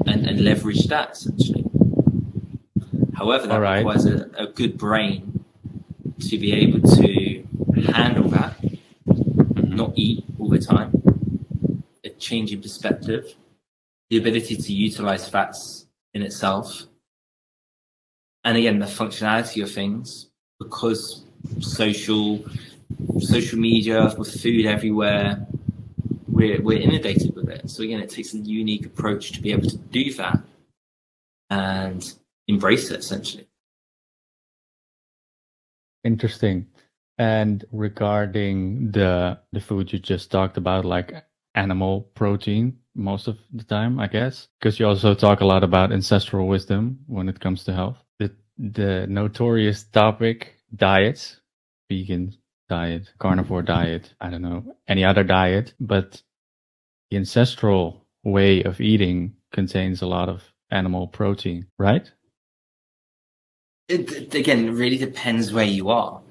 and, 0.05 0.27
and 0.27 0.43
leverage 0.43 0.87
that 0.87 1.11
essentially. 1.11 1.63
However, 3.15 3.47
that 3.47 3.57
right. 3.57 3.77
requires 3.77 4.05
a, 4.05 4.29
a 4.37 4.47
good 4.47 4.77
brain 4.77 5.45
to 6.19 6.37
be 6.37 6.51
able 6.53 6.81
to 6.81 7.47
handle 7.91 8.29
that, 8.29 8.61
mm-hmm. 8.61 9.75
not 9.75 9.93
eat 9.95 10.25
all 10.37 10.49
the 10.49 10.59
time, 10.59 10.91
a 12.03 12.09
change 12.09 12.51
in 12.51 12.61
perspective, 12.61 13.35
the 14.09 14.17
ability 14.17 14.57
to 14.57 14.73
utilize 14.73 15.27
fats 15.27 15.87
in 16.13 16.21
itself. 16.21 16.83
And 18.43 18.57
again, 18.57 18.79
the 18.79 18.85
functionality 18.85 19.63
of 19.63 19.71
things, 19.71 20.27
because 20.59 21.23
social 21.61 22.45
social 23.19 23.59
media 23.59 24.13
with 24.17 24.41
food 24.41 24.65
everywhere, 24.65 25.47
we're 26.27 26.61
we're 26.61 26.79
inundated 26.79 27.35
with 27.35 27.49
it. 27.49 27.69
So 27.69 27.83
again, 27.83 28.01
it 28.01 28.09
takes 28.09 28.33
a 28.33 28.37
unique 28.37 28.85
approach 28.85 29.31
to 29.31 29.41
be 29.41 29.51
able 29.51 29.69
to 29.69 29.77
do 29.77 30.13
that 30.13 30.39
and 31.49 32.13
embrace 32.47 32.91
it 32.91 32.99
essentially. 32.99 33.47
Interesting. 36.03 36.67
And 37.17 37.65
regarding 37.71 38.91
the 38.91 39.39
the 39.51 39.59
food 39.61 39.91
you 39.91 39.99
just 39.99 40.31
talked 40.31 40.57
about, 40.57 40.85
like 40.85 41.13
animal 41.55 42.01
protein, 42.13 42.77
most 42.93 43.27
of 43.27 43.37
the 43.53 43.63
time, 43.63 43.99
I 43.99 44.07
guess, 44.07 44.47
because 44.59 44.79
you 44.79 44.87
also 44.87 45.13
talk 45.13 45.41
a 45.41 45.45
lot 45.45 45.63
about 45.63 45.91
ancestral 45.91 46.47
wisdom 46.47 46.99
when 47.07 47.29
it 47.29 47.39
comes 47.39 47.63
to 47.63 47.73
health. 47.73 47.97
The 48.19 48.35
the 48.57 49.07
notorious 49.07 49.83
topic 49.83 50.57
diets, 50.75 51.39
vegan 51.89 52.35
diet, 52.69 53.13
carnivore 53.19 53.61
diet, 53.61 54.13
I 54.19 54.29
don't 54.29 54.41
know, 54.41 54.75
any 54.87 55.03
other 55.05 55.23
diet, 55.23 55.73
but 55.79 56.21
the 57.09 57.17
ancestral 57.17 58.05
way 58.23 58.63
of 58.63 58.81
eating 58.81 59.35
contains 59.53 60.01
a 60.01 60.07
lot 60.07 60.29
of 60.29 60.43
animal 60.71 61.07
protein, 61.07 61.67
right? 61.77 62.11
It, 63.87 64.33
again, 64.33 64.65
it 64.65 64.71
really 64.71 64.97
depends 64.97 65.53
where 65.53 65.65
you 65.65 65.89
are. 65.89 66.21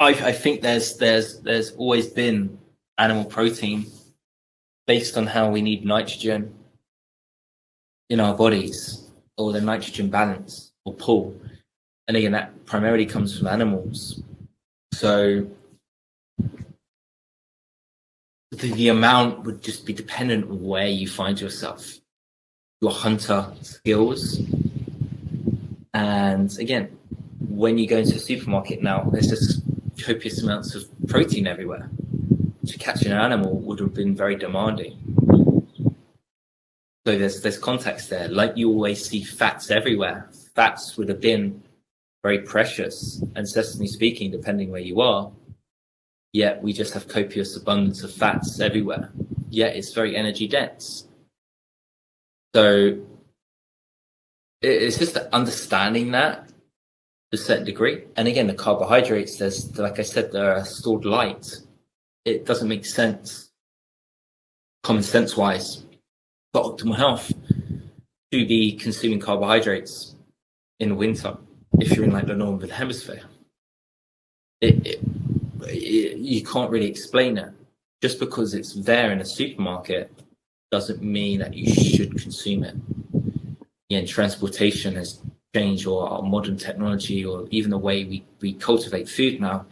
I, 0.00 0.10
I 0.10 0.32
think 0.32 0.60
there's 0.60 0.96
there's 0.96 1.40
there's 1.40 1.72
always 1.72 2.08
been 2.08 2.58
animal 2.98 3.24
protein 3.24 3.86
based 4.86 5.16
on 5.16 5.26
how 5.26 5.50
we 5.50 5.62
need 5.62 5.84
nitrogen 5.84 6.54
in 8.10 8.20
our 8.20 8.34
bodies 8.34 9.08
or 9.36 9.52
the 9.52 9.60
nitrogen 9.60 10.10
balance 10.10 10.72
or 10.84 10.94
pull. 10.94 11.34
And 12.06 12.16
again, 12.16 12.32
that 12.32 12.66
primarily 12.66 13.06
comes 13.06 13.36
from 13.36 13.46
animals. 13.46 14.22
So 14.92 15.46
the, 18.50 18.72
the 18.72 18.88
amount 18.88 19.44
would 19.44 19.62
just 19.62 19.86
be 19.86 19.92
dependent 19.92 20.50
on 20.50 20.62
where 20.62 20.86
you 20.86 21.08
find 21.08 21.40
yourself, 21.40 21.98
your 22.80 22.92
hunter 22.92 23.52
skills. 23.62 24.40
And 25.94 26.56
again, 26.58 26.96
when 27.40 27.78
you 27.78 27.86
go 27.86 27.98
into 27.98 28.16
a 28.16 28.18
supermarket 28.18 28.82
now, 28.82 29.08
there's 29.12 29.28
just 29.28 29.62
copious 30.04 30.42
amounts 30.42 30.74
of 30.74 30.84
protein 31.06 31.46
everywhere 31.46 31.88
to 32.66 32.78
catch 32.78 33.02
an 33.02 33.12
animal 33.12 33.58
would 33.60 33.78
have 33.78 33.94
been 33.94 34.14
very 34.14 34.36
demanding. 34.36 34.98
So 37.06 37.18
there's 37.18 37.42
there's 37.42 37.58
context 37.58 38.10
there. 38.10 38.28
Like 38.28 38.56
you 38.56 38.70
always 38.70 39.04
see 39.04 39.22
fats 39.22 39.70
everywhere. 39.70 40.30
Fats 40.54 40.96
would 40.96 41.08
have 41.08 41.20
been 41.20 41.62
very 42.22 42.38
precious, 42.38 43.22
ancestally 43.34 43.86
speaking, 43.86 44.30
depending 44.30 44.70
where 44.70 44.80
you 44.80 45.00
are. 45.00 45.30
Yet 46.32 46.62
we 46.62 46.72
just 46.72 46.94
have 46.94 47.06
copious 47.06 47.56
abundance 47.56 48.02
of 48.02 48.12
fats 48.12 48.58
everywhere. 48.58 49.10
Yet 49.50 49.76
it's 49.76 49.92
very 49.92 50.16
energy 50.16 50.48
dense. 50.48 51.06
So 52.54 52.98
it's 54.64 54.98
just 54.98 55.16
understanding 55.16 56.12
that 56.12 56.48
to 56.48 56.54
a 57.32 57.36
certain 57.36 57.64
degree. 57.64 58.04
And 58.16 58.28
again, 58.28 58.46
the 58.46 58.54
carbohydrates, 58.54 59.36
there's 59.38 59.78
like 59.78 59.98
I 59.98 60.02
said, 60.02 60.32
they're 60.32 60.64
stored 60.64 61.04
light 61.04 61.46
it 62.24 62.46
doesn't 62.46 62.68
make 62.68 62.86
sense, 62.86 63.50
common 64.82 65.02
sense 65.02 65.36
wise, 65.36 65.84
for 66.52 66.62
optimal 66.62 66.96
health 66.96 67.32
to 68.32 68.46
be 68.46 68.72
consuming 68.72 69.20
carbohydrates 69.20 70.16
in 70.80 70.96
winter 70.96 71.36
if 71.80 71.92
you're 71.92 72.04
in 72.04 72.12
like 72.12 72.26
the 72.26 72.34
northern 72.34 72.70
hemisphere. 72.70 73.22
It, 74.60 74.86
it, 74.86 75.00
it, 75.62 76.18
you 76.18 76.42
can't 76.42 76.70
really 76.70 76.88
explain 76.88 77.36
it. 77.38 77.52
Just 78.00 78.18
because 78.18 78.54
it's 78.54 78.74
there 78.74 79.12
in 79.12 79.20
a 79.20 79.24
supermarket 79.24 80.12
doesn't 80.70 81.02
mean 81.02 81.40
that 81.40 81.54
you 81.54 81.72
should 81.72 82.18
consume 82.20 82.64
it. 82.64 82.74
Again, 83.90 84.06
transportation 84.06 84.94
has 84.96 85.20
changed, 85.54 85.86
or 85.86 86.08
our 86.08 86.22
modern 86.22 86.56
technology, 86.56 87.24
or 87.24 87.46
even 87.50 87.70
the 87.70 87.78
way 87.78 88.04
we, 88.04 88.24
we 88.40 88.54
cultivate 88.54 89.08
food 89.08 89.40
now 89.40 89.66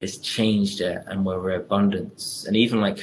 has 0.00 0.18
changed 0.18 0.80
it 0.80 1.02
and 1.06 1.24
we're 1.24 1.52
abundance. 1.52 2.44
And 2.46 2.56
even 2.56 2.80
like 2.80 3.00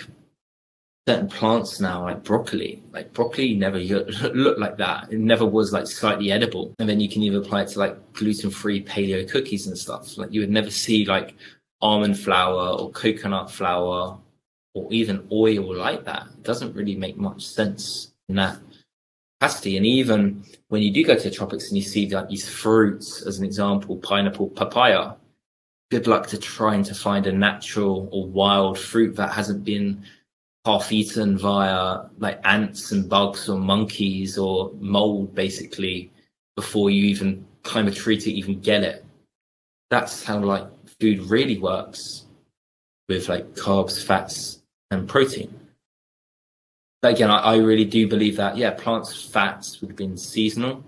certain 1.07 1.27
plants 1.27 1.79
now, 1.79 2.03
like 2.03 2.23
broccoli, 2.23 2.83
like 2.91 3.11
broccoli 3.13 3.55
never 3.55 3.79
looked 4.33 4.59
like 4.59 4.77
that. 4.77 5.11
It 5.11 5.19
never 5.19 5.45
was 5.45 5.73
like 5.73 5.87
slightly 5.87 6.31
edible. 6.31 6.73
And 6.79 6.87
then 6.87 6.99
you 6.99 7.09
can 7.09 7.23
even 7.23 7.41
apply 7.41 7.63
it 7.63 7.69
to 7.69 7.79
like 7.79 8.13
gluten 8.13 8.51
free 8.51 8.83
paleo 8.83 9.29
cookies 9.29 9.67
and 9.67 9.77
stuff. 9.77 10.17
Like 10.17 10.31
you 10.31 10.41
would 10.41 10.51
never 10.51 10.69
see 10.69 11.05
like 11.05 11.35
almond 11.81 12.19
flour 12.19 12.79
or 12.79 12.91
coconut 12.91 13.49
flour 13.49 14.19
or 14.73 14.93
even 14.93 15.27
oil 15.31 15.75
like 15.75 16.05
that. 16.05 16.27
It 16.33 16.43
doesn't 16.43 16.75
really 16.75 16.95
make 16.95 17.17
much 17.17 17.45
sense 17.45 18.11
in 18.29 18.35
that 18.35 18.59
capacity. 19.41 19.75
And 19.75 19.85
even 19.85 20.43
when 20.67 20.83
you 20.83 20.91
do 20.91 21.03
go 21.03 21.15
to 21.15 21.29
the 21.29 21.35
tropics 21.35 21.67
and 21.67 21.77
you 21.77 21.83
see 21.83 22.07
like 22.09 22.29
these 22.29 22.47
fruits, 22.47 23.23
as 23.23 23.39
an 23.39 23.45
example, 23.45 23.97
pineapple, 23.97 24.49
papaya, 24.49 25.15
good 25.89 26.05
luck 26.05 26.27
to 26.27 26.37
trying 26.37 26.83
to 26.83 26.93
find 26.93 27.25
a 27.25 27.31
natural 27.31 28.07
or 28.11 28.27
wild 28.27 28.77
fruit 28.77 29.15
that 29.15 29.31
hasn't 29.31 29.63
been 29.63 30.03
half 30.63 30.91
eaten 30.91 31.39
via 31.39 32.03
like 32.19 32.39
ants 32.43 32.91
and 32.91 33.09
bugs 33.09 33.49
or 33.49 33.57
monkeys 33.57 34.37
or 34.37 34.71
mold 34.79 35.33
basically 35.33 36.11
before 36.55 36.91
you 36.91 37.05
even 37.05 37.43
climb 37.63 37.87
a 37.87 37.91
tree 37.91 38.17
to 38.19 38.31
even 38.31 38.59
get 38.59 38.83
it. 38.83 39.03
That's 39.89 40.23
how 40.23 40.39
like 40.39 40.67
food 40.99 41.19
really 41.21 41.57
works 41.57 42.25
with 43.09 43.27
like 43.27 43.55
carbs, 43.55 44.01
fats, 44.03 44.61
and 44.91 45.09
protein. 45.09 45.60
But 47.01 47.15
again, 47.15 47.31
I, 47.31 47.37
I 47.37 47.57
really 47.57 47.85
do 47.85 48.07
believe 48.07 48.37
that, 48.37 48.57
yeah, 48.57 48.71
plants' 48.71 49.23
fats 49.23 49.81
would 49.81 49.89
have 49.89 49.97
been 49.97 50.17
seasonal 50.17 50.83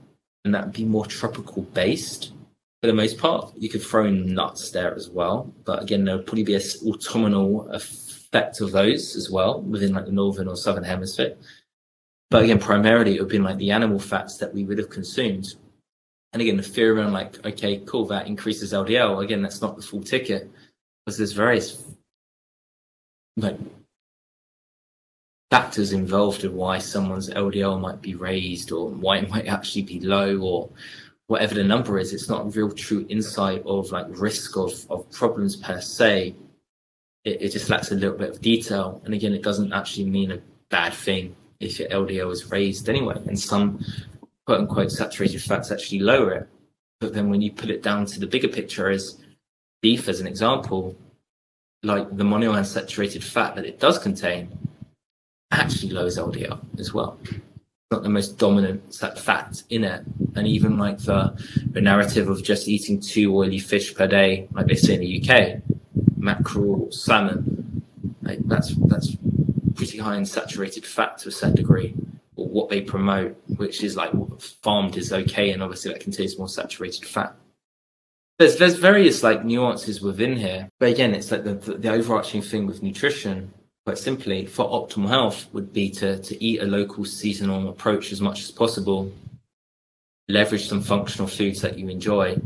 and 0.45 0.53
that 0.53 0.65
would 0.65 0.73
be 0.73 0.85
more 0.85 1.05
tropical 1.05 1.63
based 1.63 2.33
for 2.81 2.87
the 2.87 2.93
most 2.93 3.17
part. 3.17 3.53
You 3.57 3.69
could 3.69 3.81
throw 3.81 4.05
in 4.05 4.33
nuts 4.33 4.71
there 4.71 4.93
as 4.93 5.09
well. 5.09 5.53
But 5.65 5.81
again, 5.81 6.05
there 6.05 6.17
would 6.17 6.27
probably 6.27 6.43
be 6.43 6.55
an 6.55 6.61
autumnal 6.85 7.69
effect 7.71 8.61
of 8.61 8.71
those 8.71 9.15
as 9.15 9.29
well 9.29 9.61
within 9.61 9.93
like 9.93 10.05
the 10.05 10.11
northern 10.11 10.47
or 10.47 10.55
southern 10.55 10.83
hemisphere. 10.83 11.35
But 12.29 12.43
again, 12.43 12.59
primarily 12.59 13.11
it 13.11 13.19
would 13.19 13.25
have 13.25 13.29
been 13.29 13.43
like 13.43 13.57
the 13.57 13.71
animal 13.71 13.99
fats 13.99 14.37
that 14.37 14.53
we 14.53 14.65
would 14.65 14.77
have 14.79 14.89
consumed. 14.89 15.55
And 16.33 16.41
again, 16.41 16.57
the 16.57 16.63
fear 16.63 16.97
around 16.97 17.13
like, 17.13 17.45
okay, 17.45 17.77
cool, 17.85 18.05
that 18.07 18.27
increases 18.27 18.73
LDL. 18.73 19.23
Again, 19.23 19.41
that's 19.41 19.61
not 19.61 19.75
the 19.75 19.83
full 19.83 20.01
ticket 20.01 20.49
because 21.05 21.17
there's 21.17 21.33
various 21.33 21.83
like 23.37 23.57
factors 25.53 25.93
involved 25.93 26.43
in 26.43 26.55
why 26.55 26.79
someone's 26.79 27.29
LDL 27.29 27.79
might 27.79 28.01
be 28.01 28.15
raised 28.15 28.71
or 28.71 28.89
why 28.89 29.19
it 29.19 29.29
might 29.29 29.45
actually 29.45 29.83
be 29.83 29.99
low 29.99 30.39
or 30.39 30.67
whatever 31.27 31.53
the 31.53 31.63
number 31.63 31.99
is. 31.99 32.11
It's 32.11 32.27
not 32.27 32.47
a 32.47 32.49
real 32.49 32.71
true 32.71 33.05
insight 33.07 33.61
of 33.63 33.91
like 33.91 34.07
risk 34.09 34.57
of, 34.57 34.73
of 34.89 35.11
problems 35.11 35.55
per 35.55 35.79
se. 35.79 36.35
It, 37.23 37.39
it 37.43 37.49
just 37.51 37.69
lacks 37.69 37.91
a 37.91 37.93
little 37.93 38.17
bit 38.17 38.31
of 38.31 38.41
detail. 38.41 38.99
And 39.05 39.13
again, 39.13 39.35
it 39.35 39.43
doesn't 39.43 39.73
actually 39.73 40.09
mean 40.09 40.31
a 40.31 40.39
bad 40.71 40.91
thing 40.91 41.35
if 41.59 41.77
your 41.77 41.87
LDL 41.89 42.31
is 42.31 42.49
raised 42.49 42.89
anyway. 42.89 43.21
And 43.27 43.39
some 43.39 43.85
quote 44.47 44.61
unquote 44.61 44.91
saturated 44.91 45.43
fats 45.43 45.69
actually 45.69 45.99
lower 45.99 46.31
it. 46.31 46.49
But 46.99 47.13
then 47.13 47.29
when 47.29 47.43
you 47.43 47.51
put 47.51 47.69
it 47.69 47.83
down 47.83 48.07
to 48.07 48.19
the 48.19 48.25
bigger 48.25 48.47
picture 48.47 48.89
as 48.89 49.19
beef 49.83 50.09
as 50.09 50.19
an 50.19 50.25
example, 50.25 50.97
like 51.83 52.09
the 52.17 52.23
monounsaturated 52.23 53.21
fat 53.21 53.53
that 53.53 53.65
it 53.65 53.79
does 53.79 53.99
contain 53.99 54.49
actually 55.59 55.91
lowers 55.91 56.17
LDL 56.17 56.59
as 56.79 56.93
well. 56.93 57.17
Not 57.91 58.03
the 58.03 58.09
most 58.09 58.37
dominant 58.37 58.95
fat 58.95 59.61
in 59.69 59.83
it. 59.83 60.03
And 60.35 60.47
even 60.47 60.77
like 60.77 60.97
the, 60.99 61.37
the 61.71 61.81
narrative 61.81 62.29
of 62.29 62.43
just 62.43 62.67
eating 62.67 62.99
two 62.99 63.35
oily 63.35 63.59
fish 63.59 63.93
per 63.93 64.07
day, 64.07 64.47
like 64.53 64.67
they 64.67 64.75
say 64.75 64.95
in 64.95 65.01
the 65.01 65.21
UK, 65.21 65.61
mackerel, 66.17 66.91
salmon, 66.91 67.83
like 68.23 68.39
that's 68.45 68.73
that's 68.87 69.15
pretty 69.75 69.97
high 69.97 70.15
in 70.15 70.25
saturated 70.25 70.85
fat 70.85 71.17
to 71.19 71.29
a 71.29 71.31
certain 71.31 71.55
degree, 71.55 71.93
or 72.35 72.47
what 72.47 72.69
they 72.69 72.81
promote, 72.81 73.35
which 73.57 73.83
is 73.83 73.95
like 73.95 74.11
farmed 74.39 74.97
is 74.97 75.11
okay, 75.11 75.51
and 75.51 75.61
obviously 75.61 75.91
that 75.91 75.99
contains 75.99 76.37
more 76.37 76.49
saturated 76.49 77.05
fat. 77.05 77.35
There's 78.39 78.57
there's 78.57 78.75
various 78.75 79.21
like 79.21 79.45
nuances 79.45 80.01
within 80.01 80.35
here, 80.35 80.69
but 80.79 80.89
again, 80.89 81.13
it's 81.13 81.31
like 81.31 81.43
the, 81.43 81.55
the, 81.55 81.77
the 81.77 81.91
overarching 81.91 82.41
thing 82.41 82.65
with 82.65 82.81
nutrition 82.81 83.53
quite 83.85 83.97
simply, 83.97 84.45
for 84.45 84.65
optimal 84.65 85.09
health 85.09 85.47
would 85.53 85.73
be 85.73 85.89
to, 85.89 86.19
to 86.19 86.43
eat 86.43 86.61
a 86.61 86.65
local 86.65 87.05
seasonal 87.05 87.69
approach 87.69 88.11
as 88.11 88.21
much 88.21 88.41
as 88.41 88.51
possible, 88.51 89.11
leverage 90.29 90.67
some 90.67 90.81
functional 90.81 91.27
foods 91.27 91.61
that 91.61 91.77
you 91.77 91.89
enjoy. 91.89 92.39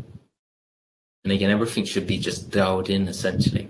And 1.23 1.33
again, 1.33 1.51
everything 1.51 1.85
should 1.85 2.07
be 2.07 2.17
just 2.17 2.49
dialed 2.49 2.89
in 2.89 3.07
essentially. 3.07 3.69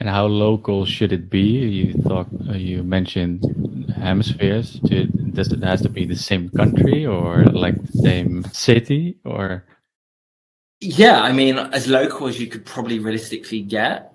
And 0.00 0.08
how 0.08 0.26
local 0.26 0.84
should 0.84 1.12
it 1.12 1.30
be? 1.30 1.40
You 1.40 1.94
thought 2.02 2.28
uh, 2.48 2.54
you 2.54 2.82
mentioned 2.82 3.92
hemispheres. 3.96 4.74
does 4.80 5.52
it 5.52 5.62
has 5.62 5.82
to 5.82 5.88
be 5.88 6.04
the 6.04 6.16
same 6.16 6.48
country 6.50 7.06
or 7.06 7.44
like 7.44 7.80
the 7.82 7.98
same 7.98 8.44
city 8.52 9.18
or? 9.24 9.64
Yeah, 10.80 11.22
I 11.22 11.32
mean, 11.32 11.58
as 11.58 11.86
local 11.86 12.26
as 12.26 12.40
you 12.40 12.46
could 12.46 12.64
probably 12.64 12.98
realistically 12.98 13.62
get. 13.62 14.13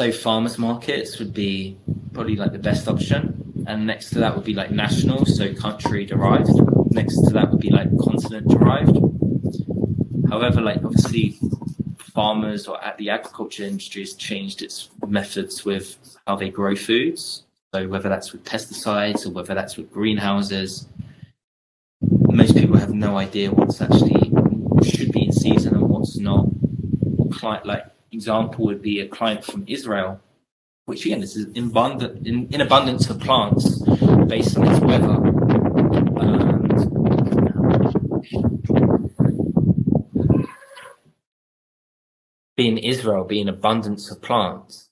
So 0.00 0.10
farmers 0.10 0.56
markets 0.56 1.18
would 1.18 1.34
be 1.34 1.76
probably 2.14 2.34
like 2.34 2.52
the 2.52 2.58
best 2.58 2.88
option, 2.88 3.66
and 3.66 3.86
next 3.86 4.08
to 4.12 4.18
that 4.20 4.34
would 4.34 4.46
be 4.46 4.54
like 4.54 4.70
national, 4.70 5.26
so 5.26 5.52
country 5.52 6.06
derived. 6.06 6.48
Next 6.90 7.16
to 7.26 7.34
that 7.34 7.50
would 7.50 7.60
be 7.60 7.68
like 7.68 7.90
continent 7.98 8.48
derived. 8.48 8.96
However, 10.30 10.62
like 10.62 10.82
obviously, 10.82 11.38
farmers 11.98 12.66
or 12.66 12.80
the 12.96 13.10
agriculture 13.10 13.64
industry 13.64 14.00
has 14.00 14.14
changed 14.14 14.62
its 14.62 14.88
methods 15.06 15.66
with 15.66 15.98
how 16.26 16.34
they 16.34 16.48
grow 16.48 16.74
foods. 16.74 17.44
So 17.74 17.86
whether 17.86 18.08
that's 18.08 18.32
with 18.32 18.42
pesticides 18.42 19.26
or 19.26 19.32
whether 19.32 19.54
that's 19.54 19.76
with 19.76 19.92
greenhouses, 19.92 20.88
most 22.00 22.56
people 22.56 22.78
have 22.78 22.94
no 22.94 23.18
idea 23.18 23.50
what's 23.50 23.82
actually 23.82 24.32
should 24.82 25.12
be 25.12 25.26
in 25.26 25.32
season 25.32 25.74
and 25.74 25.90
what's 25.90 26.16
not. 26.16 26.46
Like 27.42 27.84
example 28.12 28.64
would 28.66 28.82
be 28.82 29.00
a 29.00 29.08
client 29.08 29.44
from 29.44 29.64
Israel, 29.66 30.20
which 30.86 31.06
again 31.06 31.20
this 31.20 31.36
is 31.36 31.46
in, 31.52 31.68
abundant, 31.68 32.26
in, 32.26 32.52
in 32.52 32.60
abundance 32.60 33.08
of 33.10 33.20
plants 33.20 33.78
based 34.26 34.56
on 34.56 34.68
its 34.68 34.80
weather. 34.80 35.14
And 36.20 36.70
being 42.56 42.78
Israel, 42.78 43.24
being 43.24 43.48
abundance 43.48 44.10
of 44.10 44.20
plants, 44.20 44.90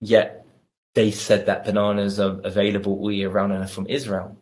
yet 0.00 0.46
they 0.94 1.10
said 1.10 1.46
that 1.46 1.64
bananas 1.64 2.20
are 2.20 2.40
available 2.44 2.92
all 2.98 3.12
year 3.12 3.28
round 3.28 3.52
and 3.52 3.64
are 3.64 3.68
from 3.68 3.86
Israel. 3.86 4.36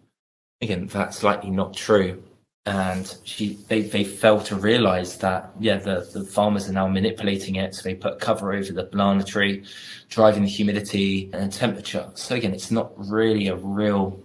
Again, 0.61 0.87
that's 0.87 1.23
likely 1.23 1.51
not 1.51 1.75
true 1.75 2.23
and 2.67 3.17
she 3.23 3.55
they, 3.69 3.83
they 3.83 4.03
fail 4.03 4.41
to 4.41 4.57
realize 4.57 5.19
that 5.19 5.53
yeah 5.61 5.77
the, 5.77 6.09
the 6.13 6.25
farmers 6.25 6.69
are 6.69 6.73
now 6.73 6.89
manipulating 6.89 7.55
it. 7.57 7.75
So 7.75 7.83
they 7.83 7.95
put 7.95 8.19
cover 8.19 8.53
over 8.53 8.73
the 8.73 8.85
banana 8.85 9.23
tree 9.23 9.65
driving 10.09 10.43
the 10.43 10.49
humidity 10.49 11.31
and 11.33 11.53
temperature. 11.53 12.11
So 12.15 12.35
again 12.35 12.53
it's 12.53 12.73
not 12.73 12.93
really 12.97 13.47
a 13.47 13.57
real 13.57 14.21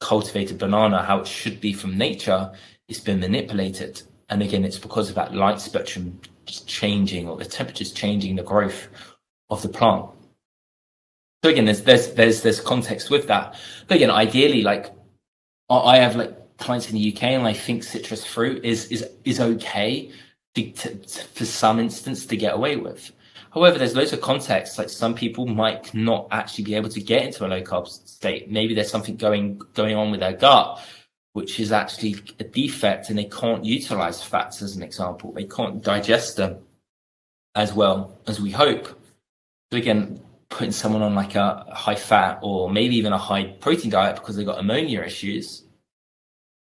cultivated 0.00 0.58
banana. 0.58 1.02
How 1.02 1.20
it 1.20 1.26
should 1.26 1.60
be 1.60 1.72
from 1.72 1.96
nature 1.96 2.52
it's 2.86 3.00
been 3.00 3.20
manipulated. 3.20 4.02
And 4.28 4.42
again 4.42 4.64
it's 4.64 4.78
because 4.78 5.08
of 5.08 5.14
that 5.14 5.34
light 5.34 5.60
spectrum 5.60 6.20
changing 6.46 7.28
or 7.28 7.38
the 7.38 7.46
temperatures 7.46 7.92
changing 7.92 8.36
the 8.36 8.42
growth 8.42 8.88
of 9.48 9.62
the 9.62 9.68
plant. 9.70 10.04
So 11.42 11.50
again 11.50 11.64
there's 11.64 11.82
there's 11.82 12.12
there's, 12.12 12.42
there's 12.42 12.60
context 12.60 13.08
with 13.08 13.26
that. 13.28 13.58
But 13.86 13.96
again 13.96 14.10
ideally 14.10 14.60
like 14.60 14.92
I 15.70 15.96
have 15.98 16.14
like 16.16 16.34
clients 16.58 16.90
in 16.90 16.96
the 16.96 17.14
UK, 17.14 17.22
and 17.24 17.46
I 17.46 17.52
think 17.52 17.82
citrus 17.82 18.24
fruit 18.24 18.64
is 18.64 18.86
is 18.86 19.08
is 19.24 19.40
okay 19.40 20.10
to, 20.54 20.72
to, 20.72 21.24
for 21.34 21.44
some 21.44 21.78
instance 21.78 22.26
to 22.26 22.36
get 22.36 22.54
away 22.54 22.76
with. 22.76 23.12
However, 23.52 23.78
there's 23.78 23.96
loads 23.96 24.12
of 24.12 24.20
contexts. 24.20 24.76
Like 24.76 24.90
some 24.90 25.14
people 25.14 25.46
might 25.46 25.94
not 25.94 26.28
actually 26.30 26.64
be 26.64 26.74
able 26.74 26.90
to 26.90 27.00
get 27.00 27.22
into 27.22 27.46
a 27.46 27.48
low 27.48 27.62
carb 27.62 27.88
state. 27.88 28.50
Maybe 28.50 28.74
there's 28.74 28.90
something 28.90 29.16
going 29.16 29.60
going 29.74 29.96
on 29.96 30.10
with 30.10 30.20
their 30.20 30.34
gut, 30.34 30.80
which 31.32 31.58
is 31.60 31.72
actually 31.72 32.16
a 32.40 32.44
defect, 32.44 33.08
and 33.08 33.18
they 33.18 33.24
can't 33.24 33.64
utilize 33.64 34.22
fats 34.22 34.60
as 34.60 34.76
an 34.76 34.82
example. 34.82 35.32
They 35.32 35.44
can't 35.44 35.82
digest 35.82 36.36
them 36.36 36.58
as 37.54 37.72
well 37.72 38.18
as 38.26 38.40
we 38.40 38.50
hope. 38.50 38.86
So 39.70 39.78
again, 39.78 40.20
putting 40.48 40.72
someone 40.72 41.02
on 41.02 41.14
like 41.14 41.34
a 41.34 41.66
high 41.72 41.94
fat 41.94 42.38
or 42.42 42.70
maybe 42.70 42.96
even 42.96 43.12
a 43.12 43.18
high 43.18 43.44
protein 43.44 43.90
diet 43.90 44.16
because 44.16 44.36
they've 44.36 44.46
got 44.46 44.58
ammonia 44.58 45.02
issues 45.02 45.64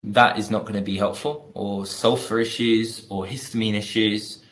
that 0.05 0.39
is 0.39 0.51
not 0.51 0.63
going 0.63 0.75
to 0.75 0.81
be 0.81 0.97
helpful, 0.97 1.51
or 1.55 1.87
sulfur 1.87 2.41
issues, 2.41 3.07
or 3.09 3.25
histamine 3.25 3.75
issues, 3.75 4.43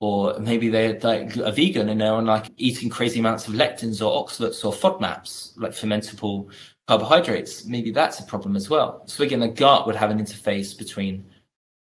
or 0.00 0.38
maybe 0.38 0.68
they're 0.68 0.98
like 1.00 1.36
a 1.36 1.50
vegan 1.50 1.88
and 1.88 2.00
they're 2.00 2.12
on 2.12 2.26
like 2.26 2.50
eating 2.56 2.88
crazy 2.88 3.20
amounts 3.20 3.48
of 3.48 3.54
lectins 3.54 4.04
or 4.04 4.24
oxalates 4.24 4.64
or 4.64 4.72
FODMAPs, 4.72 5.52
like 5.56 5.72
fermentable 5.72 6.50
carbohydrates. 6.86 7.64
Maybe 7.64 7.90
that's 7.90 8.20
a 8.20 8.24
problem 8.24 8.56
as 8.56 8.68
well. 8.68 9.02
So 9.06 9.24
again, 9.24 9.40
the 9.40 9.48
gut 9.48 9.86
would 9.86 9.96
have 9.96 10.10
an 10.10 10.18
interface 10.18 10.76
between 10.76 11.24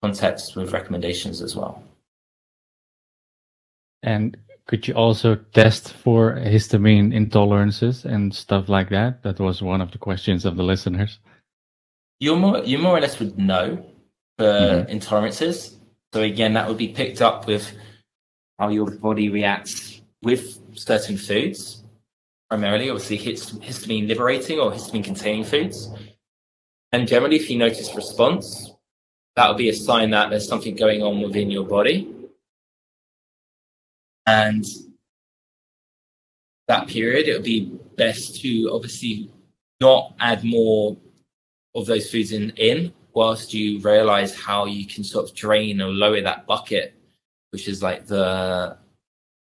context 0.01 0.55
with 0.55 0.71
recommendations 0.71 1.41
as 1.41 1.55
well. 1.55 1.83
And 4.03 4.37
could 4.67 4.87
you 4.87 4.93
also 4.93 5.35
test 5.35 5.93
for 5.93 6.35
histamine 6.35 7.11
intolerances 7.11 8.05
and 8.05 8.33
stuff 8.33 8.69
like 8.69 8.89
that? 8.89 9.23
That 9.23 9.39
was 9.39 9.61
one 9.61 9.81
of 9.81 9.91
the 9.91 9.97
questions 9.97 10.45
of 10.45 10.55
the 10.57 10.63
listeners 10.63 11.19
you 12.19 12.35
more 12.35 12.59
you 12.63 12.77
more 12.77 12.97
or 12.97 13.01
less 13.01 13.19
would 13.19 13.37
know 13.37 13.85
for 14.37 14.45
mm-hmm. 14.45 14.91
intolerances. 14.91 15.75
So 16.13 16.21
again, 16.21 16.53
that 16.53 16.67
would 16.67 16.77
be 16.77 16.89
picked 16.89 17.21
up 17.21 17.47
with 17.47 17.71
how 18.57 18.69
your 18.69 18.89
body 18.89 19.29
reacts 19.29 20.01
with 20.23 20.59
certain 20.77 21.17
foods, 21.17 21.83
primarily 22.49 22.89
obviously 22.89 23.17
histamine 23.17 24.07
liberating 24.07 24.59
or 24.59 24.71
histamine 24.71 25.03
containing 25.03 25.43
foods. 25.43 25.89
And 26.91 27.07
generally, 27.07 27.35
if 27.35 27.49
you 27.49 27.57
notice 27.57 27.93
response, 27.93 28.73
that 29.35 29.49
would 29.49 29.57
be 29.57 29.69
a 29.69 29.73
sign 29.73 30.11
that 30.11 30.29
there's 30.29 30.47
something 30.47 30.75
going 30.75 31.03
on 31.03 31.21
within 31.21 31.51
your 31.51 31.65
body. 31.65 32.09
And 34.25 34.63
that 36.67 36.87
period, 36.87 37.27
it 37.27 37.33
would 37.33 37.43
be 37.43 37.77
best 37.97 38.41
to 38.41 38.69
obviously 38.71 39.29
not 39.81 40.13
add 40.19 40.43
more 40.43 40.97
of 41.75 41.85
those 41.85 42.09
foods 42.09 42.31
in, 42.31 42.51
in 42.51 42.93
whilst 43.13 43.53
you 43.53 43.79
realize 43.79 44.35
how 44.35 44.65
you 44.65 44.85
can 44.85 45.03
sort 45.03 45.29
of 45.29 45.35
drain 45.35 45.81
or 45.81 45.89
lower 45.89 46.21
that 46.21 46.47
bucket 46.47 46.93
which 47.51 47.67
is 47.67 47.81
like 47.81 48.05
the 48.07 48.77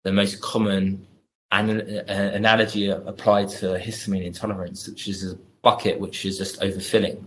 the 0.04 0.12
most 0.12 0.42
common 0.42 1.06
an, 1.52 1.82
uh, 2.10 2.32
analogy 2.34 2.90
applied 2.90 3.50
to 3.50 3.78
histamine 3.78 4.26
intolerance, 4.26 4.88
which 4.88 5.08
is 5.08 5.32
a 5.32 5.36
bucket 5.62 6.00
which 6.00 6.26
is 6.26 6.38
just 6.38 6.60
overfilling. 6.62 7.24